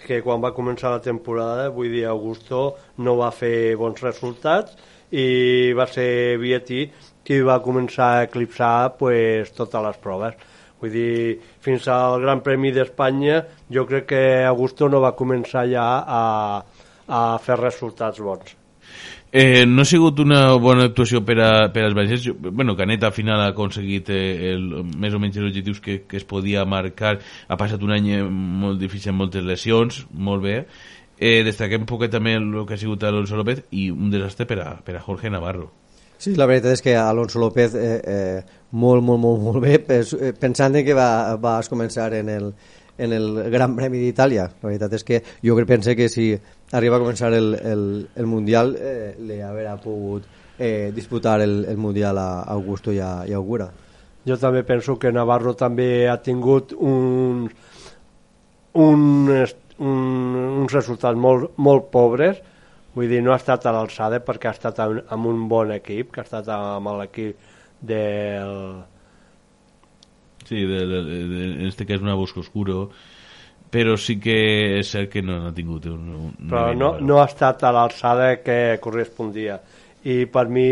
que 0.05 0.21
quan 0.25 0.41
va 0.43 0.53
començar 0.55 0.91
la 0.93 1.03
temporada, 1.03 1.69
vull 1.73 1.91
dir, 1.93 2.05
Augusto 2.09 2.61
no 3.05 3.17
va 3.19 3.31
fer 3.35 3.75
bons 3.79 4.01
resultats 4.03 4.77
i 5.11 5.73
va 5.77 5.87
ser 5.91 6.37
Vietti 6.41 6.85
qui 7.25 7.41
va 7.45 7.59
començar 7.63 8.07
a 8.13 8.23
eclipsar 8.29 8.97
pues, 8.99 9.51
totes 9.57 9.85
les 9.87 9.99
proves. 10.03 10.39
Vull 10.81 10.95
dir, 10.95 11.41
fins 11.61 11.85
al 11.93 12.21
Gran 12.23 12.41
Premi 12.45 12.71
d'Espanya 12.73 13.43
jo 13.69 13.85
crec 13.89 14.09
que 14.13 14.23
Augusto 14.49 14.89
no 14.89 15.03
va 15.03 15.13
començar 15.17 15.67
ja 15.69 15.85
a, 16.01 16.23
a 17.07 17.21
fer 17.45 17.59
resultats 17.61 18.23
bons. 18.23 18.60
Eh, 19.33 19.65
no 19.65 19.83
ha 19.83 19.87
sigut 19.87 20.19
una 20.19 20.41
bona 20.59 20.89
actuació 20.89 21.21
per, 21.23 21.37
a, 21.39 21.51
per 21.71 21.85
als. 21.85 22.23
Jo- 22.25 22.35
Bueno, 22.35 22.75
Canet 22.75 23.03
al 23.07 23.13
final 23.15 23.39
ha 23.39 23.47
aconseguit 23.53 24.09
eh, 24.11 24.51
el, 24.51 24.65
més 24.99 25.13
o 25.15 25.19
menys 25.23 25.37
els 25.39 25.47
objectius 25.47 25.79
que, 25.79 26.01
que 26.03 26.17
es 26.19 26.25
podia 26.27 26.65
marcar. 26.65 27.17
Ha 27.47 27.55
passat 27.57 27.81
un 27.83 27.93
any 27.95 28.09
eh, 28.17 28.23
molt 28.23 28.79
difícil 28.81 29.13
amb 29.13 29.23
moltes 29.23 29.43
lesions, 29.47 30.01
molt 30.11 30.43
bé. 30.43 30.57
Eh, 31.21 31.43
destaquem 31.45 31.85
poquet 31.87 32.11
també 32.11 32.33
el 32.35 32.65
que 32.67 32.73
ha 32.75 32.81
sigut 32.81 33.03
Alonso 33.07 33.37
López 33.39 33.63
i 33.71 33.87
un 33.93 34.09
desastre 34.11 34.47
per 34.49 34.59
a, 34.65 34.71
per 34.83 34.97
a 34.97 35.03
Jorge 35.05 35.29
Navarro. 35.29 35.69
Sí, 36.21 36.35
la 36.35 36.45
veritat 36.49 36.75
és 36.75 36.81
que 36.85 36.95
Alonso 36.97 37.39
López 37.39 37.73
eh, 37.79 38.01
eh, 38.03 38.41
molt, 38.71 39.01
molt, 39.05 39.21
molt, 39.21 39.39
molt 39.41 39.63
bé, 39.63 39.79
eh, 39.79 40.33
pensant 40.37 40.75
en 40.75 40.83
que 40.85 40.93
va, 40.97 41.37
vas 41.41 41.69
començar 41.71 42.11
en 42.19 42.27
el, 42.29 42.51
en 42.97 43.13
el 43.15 43.29
Gran 43.53 43.75
Premi 43.77 44.01
d'Itàlia. 44.03 44.49
La 44.61 44.69
veritat 44.73 44.93
és 44.99 45.05
que 45.07 45.21
jo 45.45 45.55
crec 45.57 45.95
que 45.97 46.09
si 46.09 46.33
arriba 46.71 46.97
a 46.97 47.03
començar 47.03 47.33
el, 47.35 47.53
el, 47.55 47.85
el 48.15 48.27
Mundial 48.29 48.75
eh, 48.79 49.13
li 49.19 49.41
haurà 49.43 49.75
pogut 49.81 50.27
eh, 50.57 50.91
disputar 50.95 51.41
el, 51.41 51.65
el 51.67 51.77
Mundial 51.77 52.17
a 52.17 52.43
Augusto 52.53 52.93
i 52.93 52.99
a, 52.99 53.23
i 53.27 53.33
a 53.33 53.39
Augura. 53.39 53.71
Jo 54.27 54.37
també 54.37 54.61
penso 54.63 54.99
que 55.01 55.11
Navarro 55.11 55.55
també 55.57 56.07
ha 56.07 56.19
tingut 56.21 56.75
un, 56.77 57.47
un, 58.77 59.01
un, 59.81 59.97
uns 60.61 60.75
resultats 60.75 61.17
molt, 61.17 61.57
molt 61.57 61.89
pobres, 61.93 62.39
vull 62.93 63.09
dir, 63.09 63.23
no 63.25 63.33
ha 63.33 63.39
estat 63.41 63.65
a 63.65 63.73
l'alçada 63.73 64.21
perquè 64.23 64.51
ha 64.51 64.55
estat 64.55 64.79
amb, 64.83 65.01
amb 65.09 65.31
un 65.31 65.47
bon 65.49 65.73
equip, 65.73 66.11
que 66.13 66.21
ha 66.21 66.27
estat 66.27 66.51
amb 66.53 66.93
l'equip 66.99 67.49
del... 67.81 68.55
Sí, 70.45 70.61
de, 70.67 70.85
de, 70.85 71.01
de, 71.07 71.43
en 71.61 71.67
este 71.67 71.85
cas 71.85 72.01
una 72.01 72.13
Bosco 72.17 72.41
Oscuro, 72.41 72.89
però 73.71 73.95
sí 73.97 74.17
que 74.19 74.35
és 74.79 74.89
cert 74.91 75.09
que 75.13 75.21
no, 75.23 75.39
no 75.39 75.51
ha 75.51 75.55
tingut 75.55 75.85
un, 75.87 76.09
un 76.27 76.49
però 76.51 76.73
no, 76.75 76.93
no 76.99 77.21
ha 77.21 77.27
estat 77.29 77.63
a 77.63 77.71
l'alçada 77.71 78.33
que 78.43 78.77
correspondia. 78.83 79.61
I 80.03 80.25
per 80.27 80.47
mi, 80.51 80.67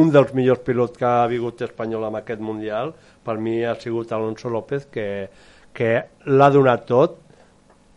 un 0.00 0.10
dels 0.10 0.32
millors 0.34 0.62
pilots 0.66 0.98
que 0.98 1.06
ha 1.06 1.26
vingut 1.30 1.62
espanyol 1.62 2.08
en 2.08 2.18
aquest 2.18 2.40
Mundial, 2.42 2.94
per 3.24 3.38
mi 3.38 3.60
ha 3.64 3.76
sigut 3.80 4.10
Alonso 4.12 4.50
López, 4.50 4.88
que, 4.90 5.28
que 5.72 5.92
l'ha 6.26 6.50
donat 6.50 6.88
tot, 6.90 7.20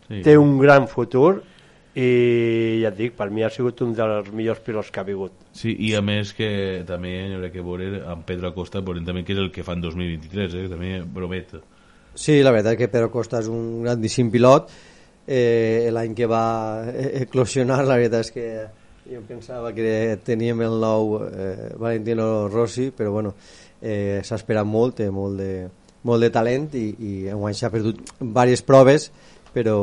Sí. 0.08 0.22
té 0.24 0.38
un 0.40 0.54
gran 0.56 0.86
futur 0.88 1.42
i 1.98 2.78
ja 2.80 2.88
et 2.88 2.96
dic, 2.96 3.14
per 3.18 3.26
mi 3.28 3.42
ha 3.44 3.50
sigut 3.52 3.82
un 3.84 3.90
dels 3.96 4.30
millors 4.32 4.60
pilots 4.64 4.88
que 4.94 5.00
ha 5.02 5.04
vingut. 5.04 5.34
Sí, 5.52 5.74
i 5.88 5.90
a 5.98 6.00
més 6.00 6.30
que 6.32 6.48
també 6.88 7.10
hi 7.26 7.34
haurà 7.34 7.50
que 7.52 7.64
veure 7.64 8.04
amb 8.08 8.24
Pedro 8.24 8.52
Acosta, 8.52 8.80
veurem 8.80 9.04
també 9.04 9.24
que 9.26 9.34
és 9.34 9.42
el 9.42 9.50
que 9.52 9.64
fa 9.66 9.74
en 9.76 9.82
2023, 9.84 10.54
eh? 10.54 10.68
també 10.70 10.92
promet. 11.14 11.56
Sí, 12.18 12.40
la 12.42 12.50
veritat 12.50 12.74
que 12.80 12.88
Pedro 12.90 13.12
Costa 13.14 13.38
és 13.38 13.46
un 13.46 13.84
grandíssim 13.84 14.30
pilot. 14.34 14.72
Eh, 15.28 15.86
L'any 15.94 16.16
que 16.18 16.26
va 16.26 16.42
eclosionar, 17.22 17.84
la 17.86 17.98
veritat 18.00 18.26
és 18.26 18.32
que 18.34 18.46
jo 19.08 19.20
pensava 19.28 19.70
que 19.76 20.18
teníem 20.26 20.64
el 20.66 20.74
nou 20.82 21.20
eh, 21.28 21.68
Valentino 21.78 22.48
Rossi, 22.50 22.88
però 22.90 23.12
bueno, 23.14 23.34
eh, 23.80 24.18
s'ha 24.26 24.40
esperat 24.40 24.66
molt, 24.66 24.98
té 24.98 25.06
molt 25.14 25.38
de, 25.38 25.52
molt 26.10 26.26
de 26.26 26.32
talent 26.34 26.66
i, 26.74 26.88
i 26.98 27.12
enguany 27.30 27.54
s'ha 27.54 27.70
perdut 27.72 28.02
diverses 28.18 28.64
proves, 28.66 29.08
però 29.54 29.78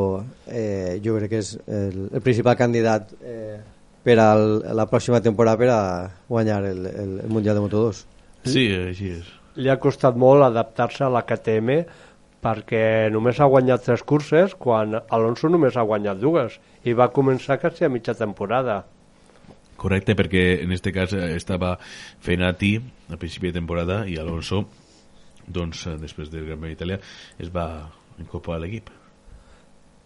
eh, 0.46 1.00
jo 1.06 1.16
crec 1.16 1.32
que 1.38 1.42
és 1.42 1.56
el, 1.66 2.10
el 2.12 2.26
principal 2.26 2.60
candidat 2.60 3.16
eh, 3.24 3.58
per 4.06 4.20
a 4.22 4.30
la 4.36 4.86
pròxima 4.92 5.24
temporada 5.24 5.58
per 5.58 5.72
a 5.72 5.82
guanyar 6.28 6.60
el, 6.68 6.84
el, 6.92 7.16
el 7.24 7.32
Mundial 7.32 7.58
de 7.58 7.64
Moto2. 7.64 8.04
Sí, 8.46 8.68
així 8.76 9.16
és. 9.22 9.32
Li 9.56 9.72
ha 9.72 9.80
costat 9.80 10.20
molt 10.20 10.44
adaptar-se 10.44 11.08
a 11.08 11.10
la 11.10 11.24
KTM 11.26 11.80
perquè 12.46 13.10
només 13.10 13.40
ha 13.42 13.50
guanyat 13.50 13.88
tres 13.88 14.04
curses 14.06 14.54
quan 14.62 15.00
Alonso 15.10 15.50
només 15.50 15.78
ha 15.78 15.86
guanyat 15.88 16.20
dues 16.22 16.60
i 16.86 16.94
va 16.94 17.10
començar 17.14 17.58
quasi 17.62 17.88
a 17.88 17.90
mitja 17.90 18.14
temporada. 18.14 18.84
Correcte, 19.76 20.16
perquè 20.16 20.44
en 20.64 20.72
este 20.72 20.94
cas 20.96 21.14
eh, 21.14 21.34
estava 21.36 21.76
Fenati 22.24 22.76
a 23.12 23.18
principi 23.18 23.50
de 23.50 23.58
temporada 23.58 24.04
i 24.08 24.20
Alonso, 24.22 24.62
doncs, 25.48 25.88
eh, 25.90 25.96
després 26.02 26.30
del 26.32 26.46
Gran 26.46 26.62
Premi 26.62 26.76
d'Itàlia, 26.76 27.00
es 27.42 27.50
va 27.54 27.66
incorporar 28.22 28.62
a 28.62 28.64
l'equip. 28.64 28.94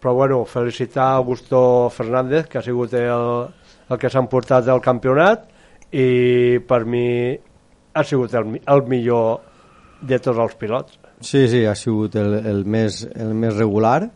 Però 0.00 0.14
bueno, 0.16 0.40
felicitar 0.48 1.10
Augusto 1.18 1.90
Fernández, 1.92 2.48
que 2.48 2.58
ha 2.58 2.64
sigut 2.64 2.96
el, 2.96 3.52
el 3.90 4.00
que 4.00 4.08
s'ha 4.08 4.24
emportat 4.24 4.64
del 4.64 4.80
campionat 4.80 5.44
i 5.92 6.58
per 6.66 6.86
mi 6.88 7.36
ha 7.92 8.04
sigut 8.06 8.34
el, 8.38 8.56
el 8.64 8.84
millor 8.88 9.42
de 10.00 10.18
tots 10.18 10.40
els 10.40 10.56
pilots. 10.56 10.99
Sí, 11.20 11.46
sí, 11.48 11.64
ha 11.68 11.74
sigut 11.76 12.16
el, 12.16 12.34
el, 12.46 12.64
més, 12.64 13.02
el 13.14 13.34
més 13.36 13.52
regular 13.56 14.08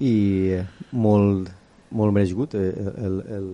i 0.00 0.56
molt, 0.96 1.50
molt 1.92 2.16
mereixut 2.16 2.56
eh, 2.56 2.70
el, 2.80 3.20
el, 3.28 3.50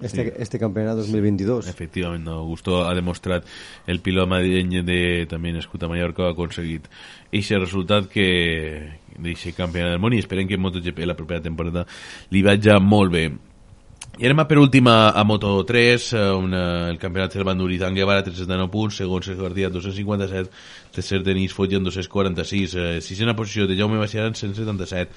este, 0.00 0.24
Sí. 0.24 0.32
este 0.38 0.58
campionat 0.58 0.96
2022. 0.96 1.68
Efectivament, 1.68 2.24
no. 2.24 2.40
Augusto 2.42 2.84
ha 2.86 2.94
demostrat 2.94 3.46
el 3.86 4.00
pilot 4.00 4.28
madrileny 4.30 4.82
de, 4.86 5.00
també 5.30 5.52
nascut 5.54 5.82
a 5.82 5.90
Mallorca 5.90 6.26
ha 6.26 6.34
aconseguit 6.34 6.86
aquest 7.32 7.58
resultat 7.58 8.08
que 8.10 8.28
d'aquest 9.18 9.56
campionat 9.58 9.94
del 9.94 10.02
món 10.02 10.14
i 10.14 10.22
esperem 10.22 10.46
que 10.50 10.58
MotoGP 10.58 11.06
la 11.06 11.16
propera 11.18 11.42
temporada 11.42 11.86
li 12.30 12.42
vagi 12.46 12.74
molt 12.82 13.14
bé. 13.14 13.28
I 14.18 14.26
anem 14.26 14.40
a 14.42 14.48
per 14.50 14.58
última 14.58 15.10
a 15.14 15.22
Moto3, 15.22 16.08
on 16.34 16.50
eh, 16.50 16.62
el 16.90 16.96
campionat 16.98 17.36
se'l 17.36 17.44
va 17.46 17.52
endur 17.54 17.70
Izan 17.70 17.94
Guevara, 17.94 18.24
309 18.26 18.66
punts, 18.72 18.96
segon 18.98 19.22
Sergio 19.22 19.44
García, 19.46 19.68
257, 19.70 20.50
tercer 20.90 21.22
Denis 21.22 21.54
Foggia, 21.54 21.78
246, 21.78 22.74
eh, 22.74 22.86
sisena 23.00 23.36
posició 23.38 23.68
de 23.70 23.76
Jaume 23.78 24.00
Baciaran, 24.02 24.34
177, 24.34 25.14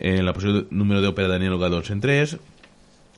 en 0.00 0.26
la 0.26 0.34
posició 0.36 0.66
número 0.68 1.00
10 1.00 1.14
per 1.16 1.24
a 1.24 1.32
Daniel 1.32 1.56
Ogador, 1.56 1.86
103, 1.88 2.36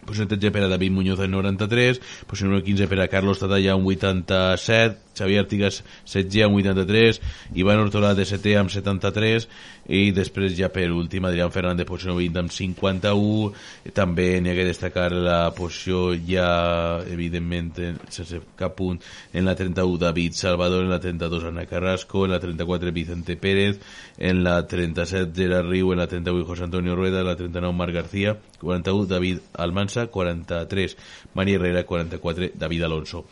posició 0.07 0.29
13 0.29 0.53
per 0.55 0.63
a 0.63 0.69
David 0.71 0.95
Muñoz 0.95 1.19
en 1.27 1.35
93, 1.35 1.99
posició 2.31 2.53
número 2.53 2.63
15 2.63 2.87
per 2.87 3.01
a 3.03 3.09
Carlos 3.09 3.43
Tatalla 3.43 3.75
en 3.75 3.83
87, 3.83 5.19
Xavier 5.19 5.41
Artigas 5.41 5.83
16 6.05 6.47
en 6.47 6.55
83, 6.63 7.21
Ivan 7.59 7.83
Ortola 7.83 8.15
de 8.15 8.23
7 8.23 8.55
amb 8.63 8.71
73 8.71 9.49
i 9.89 10.13
després 10.17 10.55
ja 10.57 10.71
per 10.73 10.87
últim 10.93 11.25
Adrián 11.29 11.51
Fernández 11.53 11.85
posició 11.87 12.13
número 12.13 12.25
20 12.33 12.39
amb 12.41 12.53
51 12.55 13.93
també 13.93 14.41
n'hi 14.41 14.51
ha 14.51 14.55
que 14.57 14.65
destacar 14.65 15.11
la 15.13 15.51
posició 15.57 16.15
ja 16.27 17.03
evidentment 17.11 17.73
en- 17.79 17.99
sense 18.09 18.41
cap 18.57 18.75
punt 18.79 19.01
en 19.33 19.45
la 19.45 19.55
31 19.55 19.99
David 19.99 20.33
Salvador, 20.33 20.85
en 20.85 20.91
la 20.91 21.01
32 21.01 21.45
Ana 21.45 21.67
Carrasco, 21.67 22.25
en 22.25 22.31
la 22.33 22.41
34 22.41 22.93
Vicente 22.93 23.37
Pérez, 23.37 23.81
en 24.19 24.43
la 24.45 24.67
37 24.67 25.33
Gerard 25.35 25.69
Riu, 25.69 25.93
en 25.93 25.99
la 25.99 26.07
38 26.07 26.47
José 26.47 26.65
Antonio 26.65 26.95
Rueda, 26.97 27.21
en 27.21 27.27
la 27.27 27.37
39 27.37 27.77
Marc 27.77 27.93
García, 27.93 28.39
41 28.61 29.07
David 29.07 29.39
Almansa, 29.55 30.07
43 30.07 30.97
María 31.35 31.57
Herrera, 31.57 31.85
44 31.85 32.51
David 32.55 32.83
Alonso. 32.85 33.27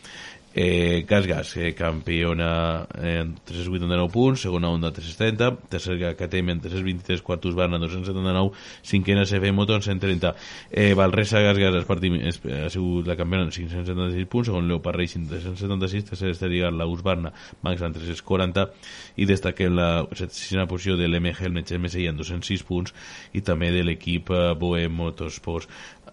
Eh, 0.54 1.04
Gas 1.08 1.26
Gas, 1.26 1.56
eh, 1.56 1.74
campiona 1.74 2.86
en 3.00 3.34
389 3.44 4.10
punts, 4.12 4.42
segona 4.42 4.68
Onda 4.68 4.92
370, 4.92 5.68
tercer 5.68 6.16
KTM 6.16 6.50
en 6.50 6.60
323, 6.60 7.22
quart 7.22 7.44
Husqvarna 7.44 7.78
279, 7.78 8.52
cinquena 8.82 9.22
SF 9.22 9.52
Moto 9.52 9.74
en 9.74 9.82
130. 9.82 10.34
Eh, 10.70 10.92
Valresa 10.94 11.40
Gas 11.40 11.58
Gas 11.58 11.74
és, 11.82 12.40
ha 12.44 12.70
sigut 12.70 13.06
la 13.06 13.16
campiona 13.16 13.44
en 13.44 13.52
576 13.52 14.28
punts, 14.28 14.50
segon 14.50 14.68
Leopard 14.68 14.98
Racing 15.00 15.26
376, 15.28 16.04
tercer 16.04 16.30
Esterigar 16.30 16.72
la 16.72 16.86
Husqvarna 16.86 17.32
Max 17.62 17.82
en 17.82 17.92
340 17.96 18.68
i 19.16 19.26
destaquem 19.28 19.74
la 19.76 19.88
setena 20.12 20.66
posició 20.68 20.98
de 21.00 21.08
l'MG 21.08 21.46
el 21.48 21.56
Metge 21.56 21.78
MSI 21.78 22.08
en 22.10 22.20
206 22.20 22.64
punts 22.68 22.94
i 23.32 23.42
també 23.46 23.72
de 23.74 23.84
l'equip 23.86 24.30
eh, 24.30 24.52
Boe 24.58 24.88
Motorsports 24.88 25.68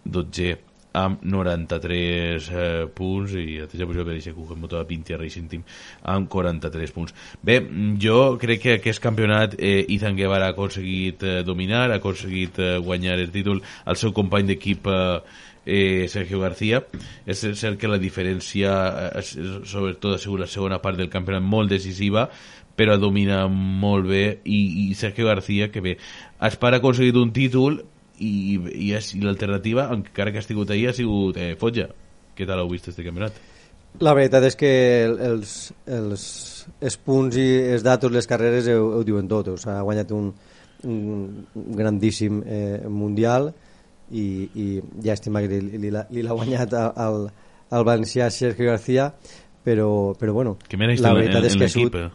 12 0.05 0.68
amb 0.99 1.23
93 1.23 2.49
eh, 2.49 2.85
punts 2.95 3.35
i 3.39 3.59
la 3.59 3.67
tercera 3.67 3.89
posició 3.89 4.05
per 4.07 4.15
aquest 4.15 4.35
Kuchen 4.37 4.61
Motor 4.63 4.87
20 4.89 5.19
Racing 5.21 5.49
Team 5.51 5.65
amb 6.13 6.29
43 6.31 6.95
punts. 6.95 7.15
Bé, 7.45 7.59
jo 8.01 8.37
crec 8.41 8.63
que 8.65 8.77
aquest 8.77 9.03
campionat 9.03 9.57
eh, 9.57 9.83
Ethan 9.87 10.17
Guevara 10.19 10.49
ha 10.49 10.55
aconseguit 10.55 11.23
eh, 11.23 11.41
dominar, 11.47 11.89
ha 11.89 11.99
aconseguit 11.99 12.59
eh, 12.59 12.77
guanyar 12.83 13.19
el 13.19 13.31
títol 13.35 13.63
al 13.85 13.99
seu 13.99 14.13
company 14.15 14.49
d'equip 14.49 14.89
eh, 14.89 15.03
eh, 15.65 16.07
Sergio 16.09 16.39
García. 16.39 16.83
És 17.25 17.43
cert 17.59 17.79
que 17.79 17.91
la 17.91 17.99
diferència, 18.01 18.71
eh, 19.19 19.23
sobretot 19.23 20.15
ha 20.15 20.21
sigut 20.21 20.43
la 20.43 20.49
segona 20.49 20.81
part 20.81 20.97
del 20.97 21.11
campionat, 21.13 21.45
molt 21.45 21.69
decisiva, 21.69 22.29
però 22.79 22.95
domina 22.97 23.45
molt 23.47 24.07
bé 24.07 24.39
i, 24.45 24.59
i 24.87 24.95
Sergio 24.95 25.27
García, 25.27 25.69
que 25.71 25.83
bé, 25.83 25.97
Aspar 26.39 26.73
ha 26.73 26.79
aconseguit 26.79 27.17
un 27.19 27.33
títol 27.35 27.81
i, 28.19 28.59
i, 28.75 28.91
és- 28.97 29.13
i 29.15 29.21
l'alternativa, 29.23 29.87
encara 29.93 30.31
que 30.31 30.39
ha 30.39 30.45
sigut 30.45 30.69
ahir, 30.71 30.89
ha 30.89 30.93
sigut 30.93 31.37
eh, 31.37 31.55
Fotja. 31.59 31.87
Què 32.37 32.45
tal 32.47 32.59
heu 32.63 32.69
vist 32.71 32.87
este 32.91 33.03
campionat? 33.03 33.33
La 33.99 34.13
veritat 34.13 34.43
és 34.45 34.55
que 34.55 34.69
el- 35.05 35.17
els, 35.31 35.53
els, 35.87 36.23
els 36.79 36.97
punts 37.03 37.35
i 37.41 37.47
els 37.73 37.83
datos, 37.83 38.11
les 38.13 38.27
carreres 38.29 38.67
ho, 38.69 38.99
ho 38.99 39.03
diuen 39.03 39.27
tot. 39.27 39.47
O 39.49 39.57
sigui, 39.57 39.73
ha 39.75 39.81
guanyat 39.87 40.11
un, 40.15 40.29
un 40.85 41.45
grandíssim 41.75 42.43
eh, 42.45 42.85
mundial 42.87 43.49
i, 44.11 44.23
i 44.55 44.67
llàstima 45.03 45.41
que 45.43 45.49
li, 45.59 45.77
li, 45.77 45.89
l'ha- 45.93 46.05
li 46.11 46.23
l'ha 46.25 46.33
guanyat 46.37 46.73
a- 46.73 46.87
al, 46.95 47.27
al 47.69 47.83
valencià 47.85 48.29
Sergio 48.33 48.69
García 48.71 49.11
però, 49.65 50.15
però 50.17 50.33
bueno, 50.33 50.57
Que 50.67 50.77
la 50.77 50.85
en- 51.11 51.15
veritat 51.15 51.43
en- 51.43 51.45
és 51.45 51.55
que 51.57 51.65
ha 51.65 51.67
l'equip, 51.67 51.93
sigut, 51.93 51.95
eh? 51.95 52.09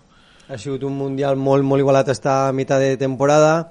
ha 0.48 0.58
sigut 0.58 0.82
un 0.84 0.96
mundial 0.96 1.36
molt, 1.36 1.62
molt 1.64 1.80
igualat 1.84 2.08
està 2.08 2.48
a 2.48 2.52
mitjà 2.52 2.78
de 2.80 2.96
temporada 2.96 3.70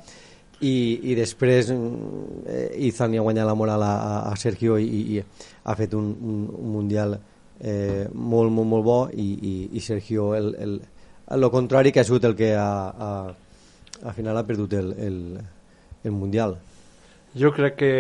i, 0.64 0.74
i 1.12 1.16
després 1.18 1.70
mm, 1.74 2.48
eh, 2.48 2.88
Ethan 2.88 3.12
li 3.14 3.20
ha 3.20 3.26
guanyat 3.26 3.48
la 3.50 3.56
moral 3.60 3.84
a, 3.84 3.92
a- 3.94 4.24
a 4.32 4.36
Sergio 4.40 4.78
i, 4.80 4.88
i 5.18 5.22
ha 5.24 5.76
fet 5.80 5.94
un, 5.98 6.12
un, 6.22 6.44
un 6.58 6.72
mundial 6.78 7.18
eh, 7.60 8.08
molt, 8.14 8.52
molt, 8.52 8.68
molt 8.74 8.86
bo 8.88 9.00
i, 9.14 9.28
i, 9.52 9.54
i 9.78 9.84
Sergio 9.84 10.32
el, 10.38 10.54
el, 10.66 10.78
el 11.38 11.50
contrari 11.54 11.92
que 11.92 12.02
ha 12.04 12.08
sigut 12.08 12.26
el 12.30 12.36
que 12.40 12.54
ha, 12.56 12.70
ha, 12.90 13.12
al 14.04 14.16
final 14.18 14.38
ha 14.40 14.46
perdut 14.48 14.74
el, 14.80 14.94
el, 15.10 15.20
el 16.04 16.12
mundial 16.16 16.58
Jo 17.36 17.50
crec 17.56 17.76
que 17.80 17.94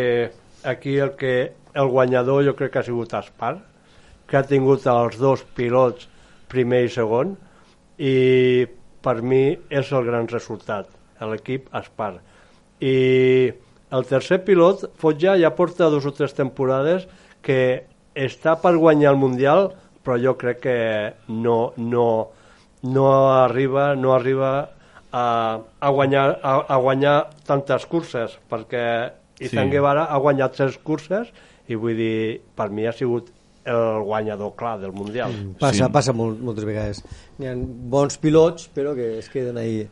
aquí 0.70 0.98
el 1.02 1.16
que 1.18 1.36
el 1.74 1.88
guanyador 1.90 2.44
jo 2.46 2.56
crec 2.56 2.72
que 2.76 2.80
ha 2.84 2.86
sigut 2.86 3.14
Aspar, 3.18 3.56
que 4.30 4.38
ha 4.38 4.44
tingut 4.46 4.86
els 4.92 5.18
dos 5.18 5.42
pilots 5.58 6.06
primer 6.52 6.84
i 6.86 6.92
segon 6.94 7.32
i 7.98 8.68
per 9.04 9.16
mi 9.26 9.48
és 9.74 9.90
el 9.92 10.06
gran 10.06 10.30
resultat, 10.30 10.86
l'equip 11.26 11.66
Aspar. 11.76 12.14
I 12.82 13.54
el 13.94 14.06
tercer 14.10 14.42
pilot, 14.46 14.88
Fotja, 14.98 15.36
ja 15.40 15.52
porta 15.56 15.90
dos 15.94 16.06
o 16.06 16.12
tres 16.16 16.34
temporades 16.34 17.06
que 17.46 17.84
està 18.16 18.56
per 18.62 18.76
guanyar 18.78 19.12
el 19.14 19.20
Mundial, 19.22 19.68
però 20.04 20.18
jo 20.20 20.34
crec 20.38 20.60
que 20.66 20.78
no, 21.30 21.74
no, 21.78 22.08
no 22.84 23.06
arriba, 23.34 23.94
no 23.96 24.14
arriba 24.14 24.54
a, 25.14 25.60
a, 25.80 25.90
guanyar, 25.90 26.40
a, 26.42 26.56
a 26.68 26.78
guanyar 26.82 27.18
tantes 27.48 27.86
curses, 27.86 28.38
perquè 28.50 28.86
Izan 29.44 29.66
Sí. 29.68 29.72
Guevara 29.74 30.04
ha 30.14 30.18
guanyat 30.22 30.54
tres 30.56 30.76
curses 30.86 31.30
i 31.68 31.76
vull 31.80 31.96
dir, 31.98 32.42
per 32.56 32.70
mi 32.70 32.86
ha 32.88 32.92
sigut 32.94 33.30
el 33.66 34.02
guanyador 34.04 34.54
clar 34.60 34.76
del 34.82 34.92
Mundial. 34.92 35.32
passa, 35.60 35.86
Sí. 35.88 35.92
passa 35.92 36.14
molt, 36.14 36.40
moltes 36.44 36.66
vegades 36.68 37.00
n'hi 37.40 37.48
ha 37.48 37.54
bons 37.56 38.18
pilots 38.20 38.68
però 38.76 38.92
que 38.94 39.18
es 39.20 39.30
queden 39.32 39.58
ahí 39.58 39.88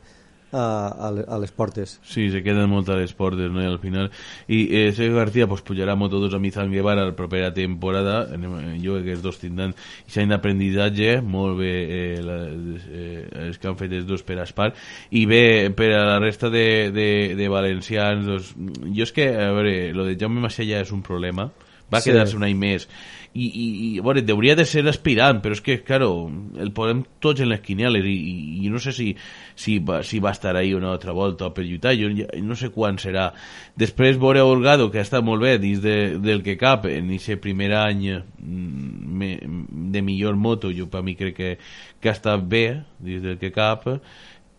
a, 0.52 0.88
a, 1.08 1.12
le- 1.12 1.26
a 1.28 1.38
les 1.40 1.52
portes 1.52 2.00
Sí, 2.04 2.30
se 2.32 2.42
queden 2.44 2.70
molt 2.70 2.90
a 2.90 2.98
les 3.00 3.14
portes, 3.14 3.52
no? 3.52 3.62
I 3.64 3.68
al 3.70 3.80
final... 3.80 4.10
I 4.48 4.60
eh, 4.70 4.92
Sergio 4.94 5.16
García 5.18 5.48
pues, 5.48 5.62
pujarà 5.64 5.96
Moto 5.96 6.20
2 6.20 6.34
amb 6.38 6.46
Izan 6.50 6.72
Guevara 6.72 7.06
la 7.08 7.16
propera 7.16 7.54
temporada. 7.54 8.28
Jo 8.84 8.98
crec 8.98 9.06
que 9.06 9.16
els 9.18 9.24
dos 9.24 9.40
tindran 9.40 9.74
aquest 9.74 10.18
any 10.22 10.30
d'aprendidatge, 10.34 11.22
molt 11.24 11.58
bé 11.60 11.72
eh, 11.86 12.22
la, 12.26 12.38
eh, 12.52 13.26
els 13.48 13.58
que 13.62 13.68
han 13.72 13.78
fet 13.80 13.96
els 13.98 14.06
dos 14.10 14.24
per 14.28 14.40
Aspar. 14.44 14.72
I 15.12 15.26
bé, 15.30 15.44
per 15.76 15.92
a 15.96 16.04
la 16.14 16.20
resta 16.20 16.50
de, 16.52 16.92
de, 16.92 17.10
de 17.40 17.50
valencians, 17.52 18.26
doncs, 18.28 18.54
jo 18.92 19.04
és 19.08 19.12
que, 19.16 19.30
a 19.36 19.52
veure, 19.56 19.76
lo 19.96 20.06
de 20.08 20.18
Jaume 20.20 20.44
Macià 20.44 20.82
és 20.84 20.92
un 20.92 21.02
problema. 21.06 21.50
Va 21.92 22.00
Sí. 22.00 22.10
quedar-se 22.10 22.38
un 22.38 22.44
any 22.48 22.56
més. 22.56 22.86
I, 23.34 23.46
i, 23.48 23.66
i 23.88 23.90
a 24.00 24.04
veure, 24.04 24.24
hauria 24.34 24.58
de 24.60 24.66
ser 24.68 24.82
aspirant, 24.92 25.38
però 25.40 25.56
és 25.56 25.62
que, 25.64 25.78
claro, 25.88 26.10
el 26.60 26.74
posem 26.76 27.06
tots 27.24 27.40
en 27.40 27.48
les 27.48 27.62
quinieles 27.64 28.04
i, 28.04 28.16
i, 28.16 28.34
i 28.66 28.72
no 28.74 28.82
sé 28.84 28.92
si, 28.92 29.08
si, 29.56 29.78
va, 29.88 30.02
si 30.04 30.20
va 30.20 30.34
estar 30.36 30.52
ahí 30.60 30.74
una 30.76 30.90
altra 30.92 31.16
volta 31.16 31.48
per 31.56 31.64
lluitar, 31.64 31.94
jo 31.96 32.10
no 32.44 32.58
sé 32.60 32.74
quan 32.76 33.00
serà. 33.00 33.30
Després 33.80 34.20
veure 34.20 34.44
Olgado, 34.44 34.90
que 34.92 35.00
ha 35.00 35.06
estat 35.08 35.24
molt 35.24 35.46
bé 35.46 35.56
dins 35.64 35.80
de, 35.80 35.96
del 36.20 36.44
que 36.44 36.58
cap. 36.60 36.90
En 36.92 37.08
aquest 37.16 37.40
primer 37.44 37.72
any 37.80 38.04
mm, 38.18 39.16
me, 39.22 39.32
de 39.96 40.04
millor 40.04 40.36
moto, 40.36 40.74
jo 40.76 40.90
per 40.92 41.04
mi 41.08 41.16
crec 41.16 41.38
que, 41.40 41.54
que 42.04 42.12
ha 42.12 42.18
estat 42.18 42.44
bé 42.44 42.66
dins 43.00 43.24
del 43.24 43.40
que 43.40 43.54
cap, 43.56 43.88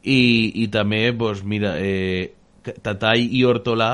i, 0.02 0.22
i 0.64 0.66
també, 0.72 1.04
doncs, 1.12 1.44
mira, 1.44 1.76
eh, 1.76 2.32
Tatay 2.62 3.28
i 3.36 3.44
Hortolà, 3.46 3.92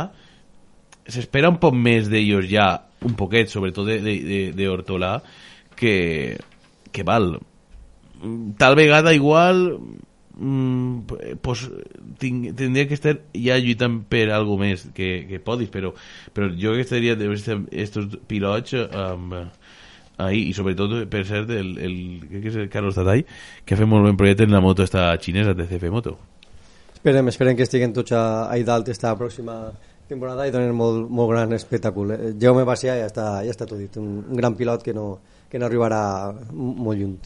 s'espera 1.08 1.50
un 1.52 1.58
poc 1.62 1.76
més 1.76 2.10
d'ells 2.10 2.48
ja, 2.50 2.68
un 3.06 3.14
poquet, 3.18 3.50
sobretot 3.50 3.86
de, 3.88 4.00
de, 4.04 4.16
de, 4.26 4.40
de 4.56 4.68
Hortolà, 4.68 5.16
que, 5.78 6.36
que 6.92 7.06
val. 7.06 7.36
Tal 8.58 8.74
vegada 8.74 9.14
igual 9.14 9.78
mm, 10.34 11.38
pues, 11.42 11.68
tinc, 12.18 12.50
tindria 12.58 12.88
que 12.90 12.98
estar 12.98 13.18
ja 13.34 13.58
lluitant 13.62 14.00
per 14.10 14.28
algo 14.34 14.58
més 14.60 14.88
que, 14.94 15.26
que 15.28 15.42
podis, 15.42 15.70
però, 15.70 15.94
però 16.34 16.50
jo 16.54 16.74
que 16.74 16.86
estaria 16.86 17.14
estos 17.14 18.18
pilots 18.26 18.74
amb, 18.74 19.36
ahí, 20.18 20.48
i 20.50 20.54
sobretot 20.54 21.06
per 21.10 21.22
cert 21.28 21.50
el, 21.54 21.76
el, 21.78 21.94
que 22.28 22.42
és 22.50 22.58
el 22.58 22.68
Carlos 22.72 22.98
Tatay 22.98 23.24
que 23.64 23.74
ha 23.74 23.78
fet 23.78 23.88
molt 23.88 24.04
ben 24.06 24.18
projecte 24.18 24.44
en 24.44 24.54
la 24.54 24.60
moto 24.60 24.82
esta 24.82 25.12
xinesa 25.22 25.54
TCF 25.54 25.92
Moto 25.94 26.16
esperem, 26.98 27.30
esperem 27.30 27.56
que 27.56 27.66
estiguen 27.66 27.94
tots 27.94 28.12
a, 28.12 28.24
ahí 28.50 28.66
dalt 28.66 28.90
esta 28.90 29.14
pròxima 29.18 29.60
temporada 30.08 30.46
i 30.48 30.52
donen 30.54 30.74
molt, 30.76 31.08
molt 31.10 31.30
gran 31.32 31.52
espectacle 31.56 32.16
Eh, 32.18 32.32
Jaume 32.40 32.64
Bacià 32.68 32.96
ja 32.98 33.08
està, 33.08 33.26
ja 33.44 33.52
està 33.54 33.66
tot 33.68 33.78
dit 33.78 33.96
un, 34.00 34.22
un 34.28 34.36
gran 34.36 34.56
pilot 34.58 34.82
que 34.84 34.94
no, 34.96 35.18
que 35.50 35.58
no 35.60 35.68
arribarà 35.68 36.02
molt 36.52 36.98
lluny 36.98 37.18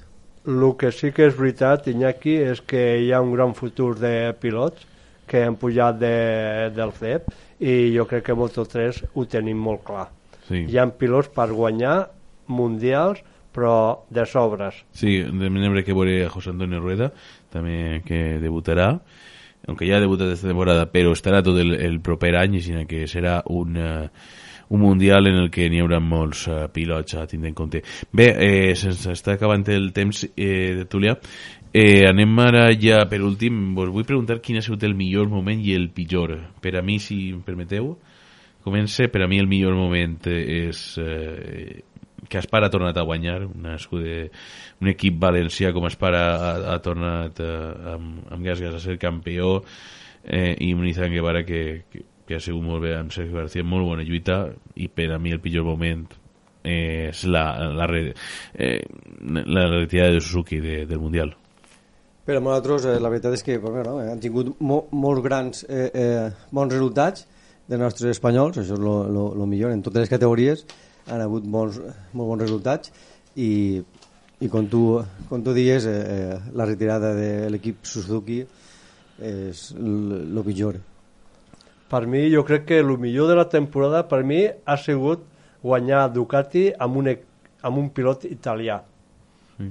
El 0.46 0.64
que 0.76 0.90
sí 0.90 1.12
que 1.14 1.28
és 1.30 1.36
veritat, 1.38 1.86
Iñaki, 1.86 2.34
és 2.50 2.60
que 2.66 2.80
hi 2.98 3.12
ha 3.12 3.20
un 3.22 3.30
gran 3.32 3.54
futur 3.54 3.94
de 3.98 4.32
pilots 4.42 4.88
que 5.30 5.44
han 5.46 5.54
pujat 5.56 6.00
de, 6.00 6.16
del 6.74 6.90
CEP 6.92 7.30
i 7.62 7.92
jo 7.94 8.08
crec 8.10 8.26
que 8.26 8.34
Moto3 8.34 9.04
ho 9.14 9.24
tenim 9.30 9.60
molt 9.62 9.84
clar. 9.86 10.08
sí. 10.48 10.64
Hi 10.66 10.78
ha 10.78 10.88
pilots 10.90 11.30
per 11.30 11.46
guanyar 11.54 12.10
mundials, 12.50 13.22
però 13.52 14.04
de 14.10 14.26
sobres. 14.26 14.82
Sí, 14.92 15.22
también 15.22 15.84
que 15.84 15.92
veure 15.94 16.24
a 16.24 16.30
José 16.30 16.50
Antonio 16.50 16.80
Rueda, 16.80 17.12
també 17.52 18.02
que 18.04 18.40
debutarà, 18.40 19.00
aunque 19.66 19.86
ja 19.88 19.96
ha 19.96 20.02
debutat 20.02 20.32
esta 20.32 20.48
temporada, 20.50 20.86
però 20.90 21.12
estarà 21.14 21.42
tot 21.42 21.58
el, 21.62 21.74
el 21.78 22.00
proper 22.00 22.34
any, 22.40 22.60
sinó 22.60 22.86
que 22.88 23.04
serà 23.10 23.40
un, 23.50 23.76
eh, 23.76 24.10
un 24.72 24.80
mundial 24.80 25.28
en 25.28 25.36
el 25.44 25.50
que 25.52 25.68
n'hi 25.70 25.82
haurà 25.82 26.00
molts 26.00 26.46
uh, 26.48 26.66
pilots 26.72 27.18
a 27.20 27.26
tindre 27.28 27.50
en 27.52 27.56
compte. 27.56 27.82
Bé, 28.10 28.30
eh, 28.32 28.74
se'ns 28.78 29.04
està 29.12 29.36
acabant 29.36 29.66
el 29.68 29.90
temps 29.92 30.24
eh, 30.32 30.72
de 30.78 30.86
Tulià. 30.88 31.18
Eh, 31.72 32.02
anem 32.08 32.32
ara 32.40 32.66
ja, 32.76 33.02
per 33.08 33.22
últim, 33.24 33.74
vos 33.76 33.92
vull 33.92 34.08
preguntar 34.08 34.40
quin 34.44 34.58
ha 34.58 34.64
sigut 34.64 34.82
el 34.88 34.96
millor 34.96 35.28
moment 35.32 35.60
i 35.60 35.76
el 35.76 35.90
pitjor. 35.92 36.34
Per 36.60 36.74
a 36.76 36.82
mi, 36.84 36.98
si 37.00 37.30
em 37.32 37.40
permeteu, 37.44 37.94
comence, 38.64 39.08
per 39.12 39.22
a 39.24 39.28
mi 39.28 39.40
el 39.40 39.48
millor 39.48 39.76
moment 39.76 40.18
eh, 40.32 40.68
és 40.70 40.82
eh, 41.00 41.82
que 42.28 42.38
Aspar 42.38 42.62
ha 42.64 42.70
tornat 42.70 42.96
a 42.96 43.02
guanyar 43.06 43.40
escude, 43.74 44.30
un 44.80 44.88
equip 44.92 45.18
valencià 45.20 45.72
com 45.74 45.84
Aspar 45.88 46.14
ha, 46.14 46.28
ha, 46.74 46.78
tornat 46.84 47.40
eh, 47.42 47.96
amb, 47.96 48.22
amb 48.30 48.46
Gasgas 48.46 48.78
a 48.78 48.80
ser 48.82 48.98
campió 49.02 49.58
eh, 50.24 50.54
i 50.60 50.72
un 50.74 50.86
Izan 50.86 51.12
Guevara 51.12 51.44
que, 51.44 51.84
que, 51.90 52.04
que 52.26 52.38
ha 52.38 52.40
sigut 52.40 52.62
molt 52.64 52.84
bé 52.84 52.94
amb 52.96 53.12
Sergio 53.12 53.40
García, 53.40 53.66
molt 53.66 53.88
bona 53.88 54.06
lluita 54.06 54.44
i 54.78 54.88
per 54.88 55.10
a 55.12 55.18
mi 55.18 55.34
el 55.34 55.42
pitjor 55.42 55.66
moment 55.66 56.06
eh, 56.62 57.08
és 57.10 57.24
la, 57.26 57.44
la, 57.74 57.88
re- 57.90 58.14
eh, 58.54 58.78
la 59.26 59.66
retirada 59.72 60.14
de 60.14 60.20
Suzuki 60.22 60.60
de, 60.62 60.84
del 60.86 61.02
Mundial. 61.02 61.34
Per 62.22 62.36
a 62.38 62.40
nosaltres, 62.40 62.86
eh, 62.86 63.00
la 63.02 63.10
veritat 63.10 63.34
és 63.34 63.42
que 63.42 63.58
bueno, 63.58 63.82
no, 63.82 63.98
han 63.98 64.22
tingut 64.22 64.54
mo 64.62 64.84
molts 64.94 65.24
grans 65.26 65.66
eh, 65.66 65.88
eh, 65.90 66.30
bons 66.54 66.70
resultats 66.70 67.26
de 67.66 67.78
nostres 67.78 68.14
espanyols, 68.14 68.60
això 68.62 68.78
és 68.78 68.86
el 68.86 69.46
millor, 69.48 69.74
en 69.74 69.82
totes 69.82 70.04
les 70.04 70.10
categories 70.12 70.62
han 71.06 71.24
hagut 71.24 71.46
molts, 71.48 71.80
molt 72.12 72.32
bons 72.32 72.44
resultats 72.44 72.92
i, 73.36 73.82
i 74.40 74.48
com, 74.52 74.68
tu, 74.70 74.82
com 75.28 75.42
tu 75.42 75.54
dies, 75.56 75.86
eh, 75.86 75.98
eh, 76.14 76.38
la 76.54 76.66
retirada 76.68 77.12
de 77.16 77.50
l'equip 77.52 77.84
Suzuki 77.88 78.42
és 79.22 79.66
el 79.78 80.40
pitjor. 80.46 80.80
Per 81.92 82.06
mi, 82.08 82.24
jo 82.32 82.42
crec 82.48 82.64
que 82.70 82.80
el 82.80 82.94
millor 82.98 83.28
de 83.28 83.36
la 83.36 83.48
temporada 83.52 84.06
per 84.08 84.22
mi 84.24 84.46
ha 84.48 84.76
sigut 84.80 85.26
guanyar 85.62 86.08
Ducati 86.12 86.70
amb 86.78 86.96
un, 87.02 87.12
amb 87.62 87.78
un 87.78 87.90
pilot 87.94 88.26
italià. 88.30 88.80
sí. 89.58 89.70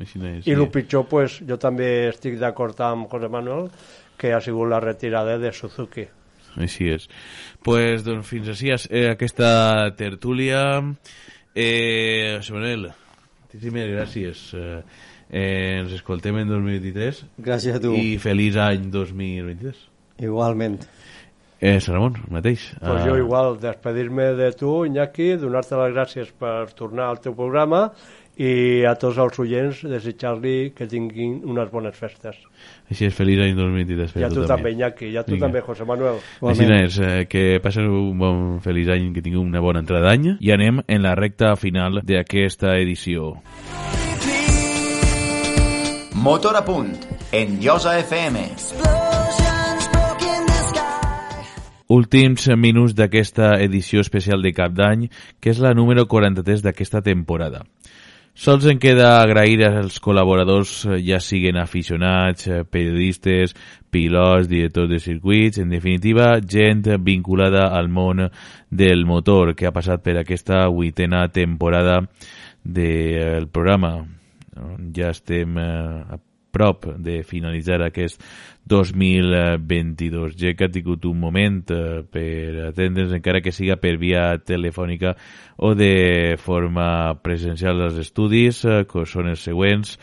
Així 0.00 0.20
és, 0.22 0.46
I 0.46 0.54
el 0.54 0.68
pitjor, 0.70 1.06
pues, 1.10 1.40
jo 1.46 1.56
també 1.58 2.08
estic 2.08 2.38
d'acord 2.38 2.78
amb 2.86 3.08
José 3.10 3.28
Manuel, 3.28 3.70
que 4.16 4.32
ha 4.32 4.40
sigut 4.40 4.68
la 4.70 4.78
retirada 4.80 5.36
de 5.38 5.50
Suzuki. 5.52 6.06
Així 6.56 6.88
és. 6.90 7.08
pues, 7.62 8.02
doncs 8.04 8.26
fins 8.26 8.48
així 8.48 8.70
eh, 8.70 9.10
aquesta 9.10 9.92
tertúlia. 9.96 10.80
Eh, 11.54 12.36
José 12.38 12.52
Manuel, 12.54 12.88
moltíssimes 13.42 13.88
gràcies. 13.90 14.42
Eh, 14.54 14.82
eh, 15.30 15.80
ens 15.80 15.92
escoltem 15.92 16.36
en 16.38 16.48
2023 16.48 17.24
Gràcies 17.38 17.76
a 17.76 17.80
tu. 17.82 17.92
i 17.94 18.16
feliç 18.18 18.56
any 18.56 18.90
2023. 18.90 19.76
Igualment. 20.20 20.80
Eh, 21.60 21.78
Sant 21.80 21.94
Ramon, 21.98 22.14
el 22.26 22.32
mateix. 22.32 22.70
Pues 22.78 23.02
Ah, 23.02 23.04
jo 23.06 23.16
igual, 23.18 23.58
despedir-me 23.60 24.30
de 24.34 24.52
tu, 24.56 24.84
Iñaki, 24.86 25.34
donar-te 25.36 25.76
les 25.76 25.92
gràcies 25.92 26.30
per 26.32 26.70
tornar 26.72 27.10
al 27.10 27.20
teu 27.20 27.34
programa 27.36 27.90
i 28.40 28.84
a 28.88 28.94
tots 28.96 29.18
els 29.20 29.38
oients 29.42 29.82
desitjar-li 29.84 30.72
que 30.76 30.86
tinguin 30.88 31.40
unes 31.44 31.68
bones 31.72 31.96
festes. 31.98 32.38
Així 32.88 33.10
és, 33.10 33.14
feliç 33.16 33.42
any 33.44 33.52
2023 33.58 34.14
per 34.14 34.22
I 34.22 34.24
a 34.24 34.30
a 34.30 34.34
tu 34.34 34.46
també, 34.48 34.72
Iñaki, 34.72 35.10
i 35.12 35.18
a 35.20 35.24
tu 35.26 35.34
Vinga. 35.34 35.46
també, 35.46 35.60
José 35.66 35.84
Manuel. 35.84 36.22
Així 36.48 36.68
és, 36.78 36.98
eh, 37.04 37.26
que 37.28 37.60
passeu 37.60 37.90
un 37.90 38.18
bon 38.18 38.60
feliç 38.64 38.88
any, 38.96 39.12
que 39.12 39.20
tingueu 39.20 39.44
una 39.44 39.60
bona 39.60 39.84
entrada 39.84 40.08
d'any 40.08 40.38
i 40.40 40.52
anem 40.56 40.80
en 40.86 41.02
la 41.02 41.14
recta 41.14 41.54
final 41.56 42.00
d'aquesta 42.02 42.78
edició. 42.78 43.34
Motor 46.14 46.56
a 46.56 46.64
punt, 46.64 46.96
en 47.32 47.60
Llosa 47.60 47.98
FM. 47.98 48.48
Últims 51.90 52.46
minuts 52.56 52.94
d'aquesta 52.94 53.56
edició 53.60 54.00
especial 54.00 54.42
de 54.42 54.52
Cap 54.54 54.72
d'Any, 54.72 55.08
que 55.40 55.50
és 55.50 55.58
la 55.58 55.74
número 55.74 56.06
43 56.06 56.62
d'aquesta 56.62 57.02
temporada. 57.02 57.64
Sols 58.40 58.64
en 58.70 58.78
queda 58.80 59.18
agrair 59.20 59.66
als 59.68 59.98
col·laboradors, 60.00 60.70
eh, 60.86 60.94
ja 61.04 61.18
siguen 61.20 61.58
aficionats, 61.60 62.46
eh, 62.48 62.62
periodistes, 62.64 63.52
pilots, 63.92 64.48
directors 64.48 64.88
de 64.88 64.98
circuits, 64.98 65.58
en 65.58 65.68
definitiva, 65.68 66.40
gent 66.40 66.88
vinculada 67.04 67.66
al 67.76 67.90
món 67.90 68.30
del 68.70 69.04
motor 69.04 69.52
que 69.54 69.66
ha 69.68 69.74
passat 69.76 70.00
per 70.00 70.16
aquesta 70.16 70.62
vuitena 70.68 71.28
temporada 71.28 72.00
del 72.64 73.46
programa. 73.48 74.06
Ja 74.96 75.12
estem 75.12 75.58
eh, 75.58 76.00
a 76.08 76.16
prop 76.52 76.86
de 76.98 77.20
finalitzar 77.26 77.80
aquest 77.86 78.22
2022. 78.70 80.36
Ja 80.38 80.54
que 80.54 80.68
ha 80.68 80.72
tingut 80.72 81.06
un 81.10 81.18
moment 81.20 81.62
eh, 81.74 82.00
per 82.06 82.70
atendre'ns, 82.70 83.14
encara 83.16 83.42
que 83.42 83.54
siga 83.54 83.78
per 83.80 83.96
via 84.00 84.34
telefònica 84.38 85.16
o 85.58 85.74
de 85.74 86.36
forma 86.40 87.16
presencial 87.24 87.82
als 87.86 87.98
estudis, 88.02 88.64
eh, 88.64 88.82
que 88.90 89.06
són 89.06 89.32
els 89.32 89.46
següents. 89.46 89.96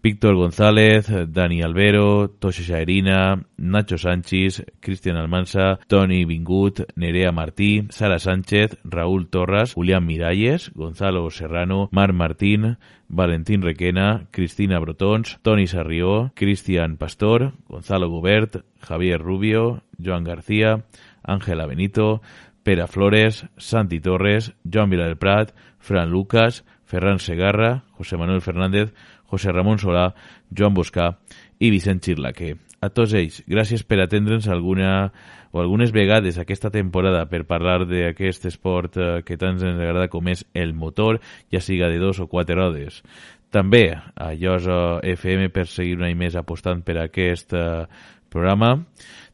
Víctor 0.00 0.36
González, 0.36 1.08
Dani 1.28 1.60
Albero, 1.60 2.30
Toxa 2.30 2.62
Xaerina, 2.62 3.44
Nacho 3.56 3.98
Sánchez, 3.98 4.64
Cristian 4.78 5.16
Almansa, 5.16 5.80
Toni 5.88 6.24
Vingut, 6.24 6.82
Nerea 6.94 7.32
Martí, 7.32 7.84
Sara 7.90 8.20
Sánchez, 8.20 8.78
Raúl 8.84 9.28
Torras, 9.28 9.74
Julián 9.74 10.06
Miralles, 10.06 10.70
Gonzalo 10.74 11.28
Serrano, 11.30 11.88
Marc 11.90 12.14
Martín, 12.14 12.78
Valentín 13.08 13.60
Requena, 13.60 14.28
Cristina 14.30 14.78
Brotons, 14.78 15.40
Toni 15.42 15.66
Sarrió, 15.66 16.30
Cristian 16.36 16.96
Pastor, 16.96 17.54
Gonzalo 17.66 18.08
Gobert, 18.08 18.64
Javier 18.80 19.20
Rubio, 19.20 19.82
Joan 19.98 20.22
García, 20.22 20.84
Ángela 21.24 21.66
Benito, 21.66 22.22
Pere 22.62 22.86
Flores, 22.86 23.46
Santi 23.56 23.98
Torres, 23.98 24.54
Joan 24.62 24.90
Vila 24.90 25.12
Prat, 25.16 25.54
Fran 25.80 26.10
Lucas, 26.10 26.64
Ferran 26.84 27.18
Segarra, 27.18 27.84
José 27.92 28.16
Manuel 28.16 28.40
Fernández, 28.40 28.94
José 29.30 29.52
Ramon 29.52 29.80
Solà, 29.80 30.08
Joan 30.50 30.74
Boscà 30.76 31.12
i 31.58 31.70
Vicent 31.74 32.00
Xirlaque. 32.04 32.54
A 32.80 32.92
tots 32.94 33.14
ells, 33.18 33.40
gràcies 33.50 33.82
per 33.82 33.98
atendre'ns 34.04 34.46
alguna 34.52 35.10
o 35.50 35.62
algunes 35.62 35.90
vegades 35.90 36.36
aquesta 36.38 36.70
temporada 36.70 37.24
per 37.26 37.46
parlar 37.48 37.86
d'aquest 37.88 38.46
esport 38.50 38.98
eh, 39.00 39.08
que 39.26 39.38
tant 39.40 39.56
ens 39.56 39.80
agrada 39.80 40.10
com 40.12 40.28
és 40.30 40.44
el 40.54 40.74
motor, 40.76 41.18
ja 41.50 41.62
siga 41.64 41.88
de 41.90 41.98
dos 41.98 42.20
o 42.20 42.28
quatre 42.28 42.54
rodes. 42.58 43.02
També 43.50 43.96
a 43.96 44.34
Llosa 44.36 45.00
FM 45.02 45.48
per 45.50 45.66
seguir 45.66 45.96
un 45.96 46.04
any 46.04 46.18
més 46.20 46.36
apostant 46.36 46.84
per 46.84 46.98
aquest 47.00 47.56
eh, 47.56 47.86
programa 48.28 48.74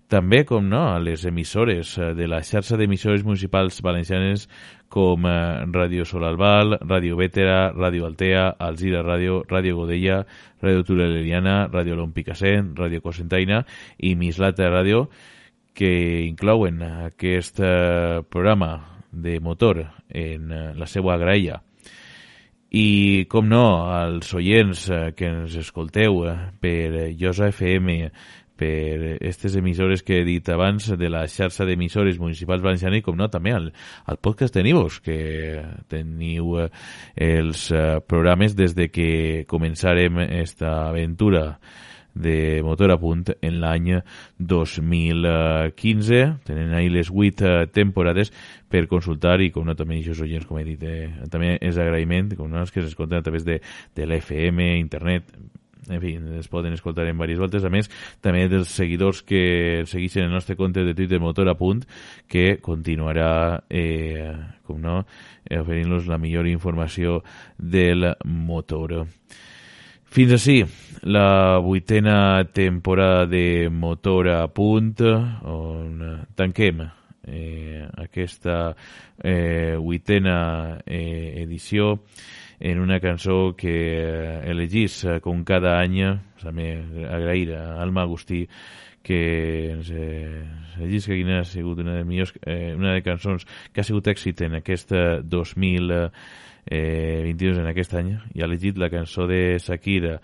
també, 0.09 0.43
com 0.45 0.67
no, 0.69 0.83
a 0.93 0.99
les 1.01 1.25
emissores 1.25 1.95
eh, 1.99 2.13
de 2.15 2.27
la 2.29 2.43
xarxa 2.45 2.77
d'emissores 2.77 3.25
municipals 3.25 3.81
valencianes 3.83 4.45
com 4.93 5.25
eh, 5.27 5.65
Ràdio 5.73 6.05
Solalbal, 6.05 6.77
Ràdio 6.85 7.17
Vétera, 7.17 7.73
Ràdio 7.73 8.05
Altea, 8.11 8.51
Alzira 8.61 9.01
Ràdio, 9.03 9.41
Ràdio 9.49 9.79
Godella, 9.81 10.21
Ràdio 10.63 10.85
Tureleriana, 10.85 11.57
Ràdio 11.73 11.97
Lompicassent, 11.97 12.75
Ràdio 12.77 13.01
Cosentaina 13.05 13.63
i 13.99 14.15
Mislata 14.15 14.69
Ràdio, 14.69 15.07
que 15.75 15.91
inclouen 16.29 16.83
aquest 17.09 17.65
eh, 17.65 18.21
programa 18.29 19.01
de 19.11 19.39
motor 19.41 19.87
en 20.11 20.51
la 20.77 20.87
seva 20.91 21.17
graella. 21.17 21.63
I, 22.75 23.27
com 23.31 23.47
no, 23.47 23.87
als 23.95 24.33
oients 24.35 24.89
que 25.15 25.29
ens 25.31 25.55
escolteu 25.61 26.25
per 26.59 27.13
Llosa 27.15 27.53
FM, 27.53 28.11
per 28.57 29.17
aquestes 29.17 29.57
emissores 29.59 30.05
que 30.07 30.21
he 30.21 30.27
dit 30.27 30.49
abans 30.53 30.93
de 30.99 31.11
la 31.11 31.25
xarxa 31.31 31.67
d'emissores 31.67 32.21
municipals 32.23 32.63
valencianes 32.63 33.03
com 33.03 33.19
no 33.19 33.29
també 33.31 33.55
al, 33.55 33.73
al 34.07 34.21
podcast 34.23 34.55
de 34.55 34.63
Nivos 34.67 35.01
que 35.03 35.19
teniu 35.91 36.59
eh, 36.63 36.69
els 37.17 37.71
eh, 37.75 37.99
programes 38.07 38.55
des 38.55 38.77
de 38.79 38.91
que 38.95 39.09
començarem 39.51 40.23
esta 40.29 40.89
aventura 40.89 41.59
de 42.15 42.63
motor 42.63 42.93
a 42.95 42.99
punt 42.99 43.27
en 43.43 43.59
l'any 43.61 43.91
2015 44.39 46.21
tenen 46.47 46.73
ahí 46.73 46.89
les 46.89 47.11
8 47.11 47.43
eh, 47.43 47.67
temporades 47.67 48.31
per 48.71 48.87
consultar 48.87 49.41
i 49.43 49.51
com 49.51 49.67
no 49.67 49.75
també 49.75 49.99
aquests 49.99 50.23
oients 50.23 50.47
com 50.47 50.63
he 50.63 50.65
dit 50.69 50.87
eh, 50.87 51.11
també 51.31 51.57
és 51.59 51.77
agraïment 51.77 52.37
com 52.39 52.47
no, 52.51 52.63
els 52.63 52.71
que 52.71 52.87
s'escolten 52.87 53.19
a 53.19 53.27
través 53.27 53.45
de, 53.45 53.59
de 53.99 54.07
l'FM, 54.07 54.63
internet 54.79 55.35
en 55.89 56.01
fi, 56.01 56.15
es 56.39 56.49
poden 56.49 56.75
escoltar 56.75 57.07
en 57.07 57.17
diverses 57.17 57.41
voltes. 57.41 57.65
A 57.65 57.71
més, 57.73 57.91
també 58.25 58.47
dels 58.49 58.73
seguidors 58.73 59.23
que 59.23 59.85
segueixen 59.91 60.27
el 60.27 60.35
nostre 60.35 60.57
compte 60.57 60.85
de 60.85 60.95
Twitter 60.95 61.21
Motor 61.21 61.51
a 61.53 61.57
punt, 61.59 61.85
que 62.29 62.59
continuarà, 62.63 63.65
eh, 63.69 64.33
com 64.65 64.81
no, 64.81 65.05
eh, 65.45 65.59
oferint-los 65.61 66.09
la 66.09 66.19
millor 66.19 66.49
informació 66.49 67.23
del 67.59 68.15
motor. 68.25 69.05
Fins 70.15 70.33
així, 70.37 70.61
la 71.03 71.59
vuitena 71.59 72.45
temporada 72.53 73.27
de 73.27 73.69
Motor 73.69 74.29
a 74.31 74.47
punt, 74.47 75.01
on 75.03 76.05
tanquem 76.39 76.85
eh, 77.27 77.83
aquesta 77.97 78.77
eh, 79.19 79.77
vuitena 79.79 80.79
eh, 80.87 81.43
edició 81.43 81.99
en 82.61 82.81
una 82.81 83.01
cançó 83.01 83.55
que 83.57 83.75
eh, 83.99 84.51
elegís 84.51 85.05
eh, 85.05 85.21
com 85.25 85.45
cada 85.45 85.79
any, 85.81 86.01
també 86.43 86.79
agrair 87.09 87.55
a 87.57 87.83
Alma 87.83 88.03
Agustí 88.03 88.49
que 89.05 89.73
ens 89.75 89.91
eh, 89.93 90.45
elegís 90.79 91.07
que 91.07 91.19
quina 91.19 91.41
ha 91.43 91.45
sigut 91.45 91.79
una 91.85 91.99
de 91.99 92.05
millors, 92.09 92.33
eh, 92.47 92.73
una 92.77 92.95
de 92.95 93.03
cançons 93.05 93.45
que 93.73 93.81
ha 93.83 93.85
sigut 93.85 94.09
èxit 94.09 94.41
en 94.47 94.55
aquest 94.63 94.93
2022 95.29 96.09
eh, 96.71 97.61
en 97.61 97.69
aquest 97.69 97.95
any 98.01 98.15
i 98.33 98.41
ha 98.41 98.49
elegit 98.49 98.81
la 98.81 98.89
cançó 98.91 99.27
de 99.29 99.59
Shakira 99.61 100.21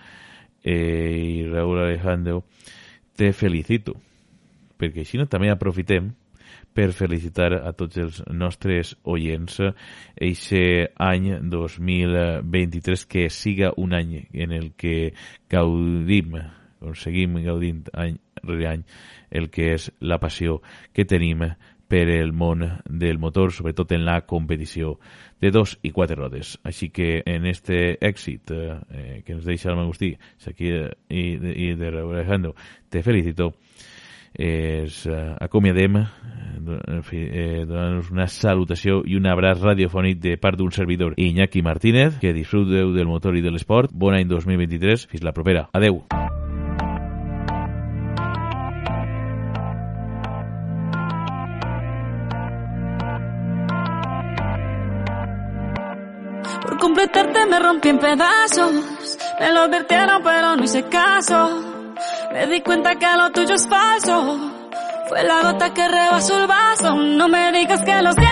eh, 0.65 1.13
i 1.13 1.45
Raúl 1.49 1.79
Alejandro 1.85 2.45
Te 3.21 3.35
felicito. 3.37 3.99
Perquè 4.81 5.03
així 5.05 5.19
no, 5.21 5.27
també 5.29 5.51
aprofitem 5.53 6.07
per 6.75 6.93
felicitar 6.97 7.53
a 7.59 7.73
tots 7.77 7.99
els 7.99 8.23
nostres 8.31 8.95
oients 9.05 9.59
eixe 10.17 10.63
any 11.03 11.33
2023 11.51 13.07
que 13.11 13.29
siga 13.31 13.73
un 13.77 13.95
any 13.97 14.17
en 14.33 14.55
el 14.55 14.73
que 14.79 15.13
gaudim 15.51 16.39
seguim 16.97 17.41
gaudint 17.45 17.91
any 17.93 18.17
rere 18.45 18.71
any 18.71 18.87
el 19.31 19.51
que 19.51 19.75
és 19.75 19.91
la 20.01 20.19
passió 20.23 20.61
que 20.95 21.05
tenim 21.05 21.45
per 21.91 22.07
el 22.07 22.31
món 22.33 22.63
del 22.87 23.19
motor, 23.19 23.51
sobretot 23.51 23.91
en 23.97 24.05
la 24.07 24.21
competició 24.23 25.01
de 25.43 25.51
dos 25.51 25.73
i 25.83 25.91
quatre 25.91 26.15
rodes. 26.15 26.53
Així 26.63 26.93
que 26.95 27.25
en 27.27 27.49
este 27.51 27.99
èxit 27.99 28.53
eh, 28.55 29.23
que 29.27 29.35
ens 29.35 29.43
deixa 29.45 29.73
el 29.73 29.83
Agustí 29.83 30.13
aquí 30.47 30.71
i, 30.71 31.25
i 31.35 31.73
de 31.75 31.91
Alejandro, 31.91 32.55
te 32.89 33.03
felicito 33.03 33.57
es 34.35 35.07
eh, 35.07 35.37
acomiadem 35.41 35.97
eh, 35.97 36.07
en 36.87 37.03
fi, 37.03 37.19
eh, 37.19 37.65
donant-nos 37.67 38.11
una 38.13 38.27
salutació 38.29 39.01
i 39.07 39.17
un 39.19 39.27
abraç 39.27 39.63
radiofònic 39.63 40.21
de 40.21 40.37
part 40.39 40.59
d'un 40.59 40.73
servidor 40.73 41.15
Iñaki 41.17 41.63
Martínez, 41.63 42.19
que 42.21 42.35
disfruteu 42.37 42.93
del 42.95 43.09
motor 43.09 43.37
i 43.37 43.43
de 43.43 43.51
l'esport. 43.51 43.91
Bon 43.93 44.15
any 44.15 44.29
2023, 44.29 45.07
fins 45.11 45.25
la 45.25 45.33
propera. 45.33 45.69
Adeu. 45.73 46.05
Por 56.63 56.79
completarte 56.79 57.47
me 57.47 57.59
rompí 57.59 57.89
en 57.89 57.99
pedazos. 57.99 59.19
Me 59.41 59.53
lo 59.53 59.61
advirtieron 59.61 60.23
pero 60.23 60.57
no 60.57 60.65
hice 60.65 60.85
caso. 60.85 61.80
Me 62.33 62.47
di 62.47 62.61
cuenta 62.63 62.95
que 62.95 63.07
lo 63.17 63.31
tuyo 63.33 63.55
es 63.55 63.69
falso. 63.69 64.39
Fue 65.09 65.23
la 65.25 65.43
gota 65.43 65.75
que 65.75 65.89
rebasó 65.89 66.39
el 66.39 66.47
vaso. 66.47 66.95
No 66.95 67.29
me 67.29 67.51
digas 67.53 67.81
que 67.83 68.03
lo 68.03 68.13
sientes. 68.13 68.31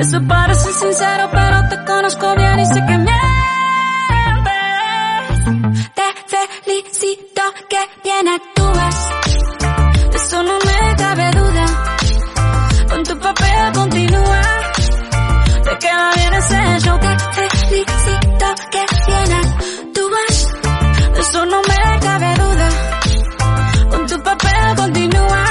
Eso 0.00 0.20
parece 0.28 0.72
sincero, 0.72 1.28
pero 1.32 1.68
te 1.68 1.84
conozco 1.84 2.34
bien 2.36 2.60
y 2.60 2.66
sé 2.66 2.74
que 2.86 2.98
mientes. 2.98 3.16
Te 5.94 6.02
felicito 6.36 7.42
que 7.68 7.78
bien 8.04 8.28
actúas. 8.28 9.10
De 10.10 10.16
eso 10.16 10.42
no 10.42 10.58
me 10.58 10.96
cabe 10.96 11.30
duda. 11.32 11.66
Con 12.88 13.02
tu 13.02 13.18
papel 13.18 13.72
continúa. 13.74 14.40
Te 15.64 15.78
queda 15.78 16.10
bien 16.14 16.34
ese 16.34 16.80
show. 16.80 16.98
Te 17.00 17.18
felicito 17.18 18.25
eso 21.36 21.46
no 21.46 21.60
me 21.62 22.00
cabe 22.00 22.34
duda. 22.34 22.68
Con 23.90 24.06
tu 24.06 24.22
papel 24.22 24.76
continúa. 24.76 25.44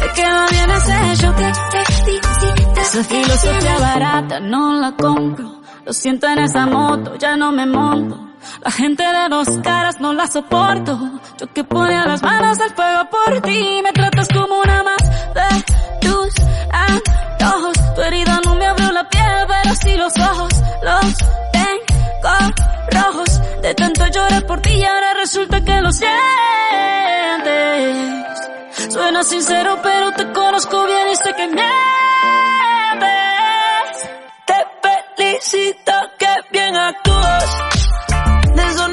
Te 0.00 0.08
queda 0.14 0.46
bien 0.50 0.70
ese 0.70 1.16
show. 1.16 1.34
Te 1.34 1.84
felicito. 1.84 2.80
Esa 2.80 3.04
filosofía 3.04 3.78
barata 3.78 4.40
no 4.40 4.72
la 4.74 4.92
compro. 4.92 5.60
Lo 5.84 5.92
siento 5.92 6.26
en 6.26 6.38
esa 6.40 6.66
moto, 6.66 7.16
ya 7.16 7.36
no 7.36 7.50
me 7.50 7.64
monto. 7.64 8.28
La 8.62 8.70
gente 8.70 9.02
de 9.02 9.28
dos 9.30 9.48
caras 9.62 10.00
no 10.00 10.12
la 10.12 10.26
soporto. 10.26 10.98
Yo 11.38 11.46
que 11.54 11.64
ponía 11.64 12.04
las 12.06 12.22
manos 12.22 12.58
al 12.60 12.70
fuego 12.74 13.08
por 13.10 13.40
ti. 13.42 13.80
Me 13.82 13.92
tratas 13.92 14.28
como 14.28 14.60
una 14.60 14.82
más 14.82 15.02
de 15.38 16.08
tus 16.08 16.34
antojos. 16.70 17.94
Tu 17.94 18.02
herida 18.02 18.40
no 18.44 18.54
me 18.54 18.66
abrió 18.66 18.92
la 18.92 19.08
piel, 19.08 19.46
pero 19.48 19.74
sí 19.82 19.96
los 19.96 20.16
ojos. 20.18 20.52
Rojos 22.90 23.40
de 23.62 23.74
tanto 23.74 24.06
llorar 24.06 24.46
por 24.46 24.60
ti 24.60 24.70
y 24.70 24.84
ahora 24.84 25.14
resulta 25.14 25.60
que 25.60 25.80
lo 25.80 25.90
sientes. 25.92 26.12
Suena 28.92 29.22
sincero, 29.22 29.78
pero 29.82 30.12
te 30.12 30.32
conozco 30.32 30.84
bien 30.86 31.08
y 31.12 31.16
sé 31.16 31.34
que 31.34 31.46
mientes. 31.46 31.68
Te 34.46 34.54
felicito 35.16 35.92
que 36.18 36.28
bien 36.50 36.76
actúas. 36.76 37.58
De 38.54 38.62
eso 38.62 38.88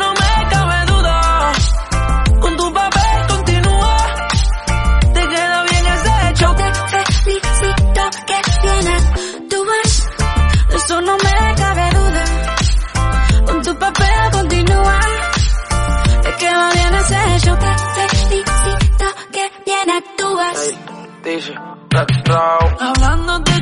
DJ 21.25 21.57
Hablándote 22.79 23.54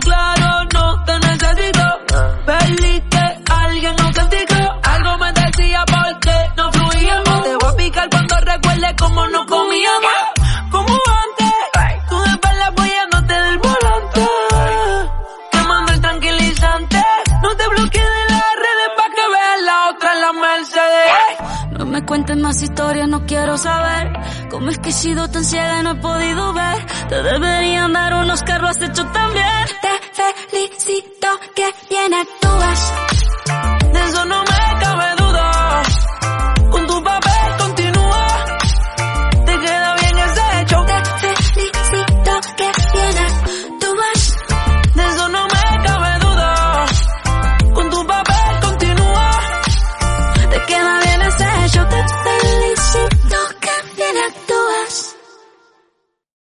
me 22.06 22.36
más 22.36 22.62
historias, 22.62 23.08
no 23.08 23.26
quiero 23.26 23.58
saber 23.58 24.14
cómo 24.50 24.70
es 24.70 24.78
que 24.80 24.90
he 24.90 24.94
sido 24.94 25.28
tan 25.30 25.44
ciega 25.44 25.80
y 25.80 25.84
no 25.84 25.92
he 25.92 25.96
podido 25.96 26.54
ver. 26.54 26.86
Te 27.10 27.24
deberían 27.24 27.94
dar 27.94 28.14
unos 28.16 28.42
carros 28.44 28.72
has 28.72 28.82
hecho 28.82 29.06
también. 29.08 29.46
Te 29.82 30.50
felicito 30.50 31.28
que 31.56 31.70
bien 31.90 32.14
actúas. 32.14 33.23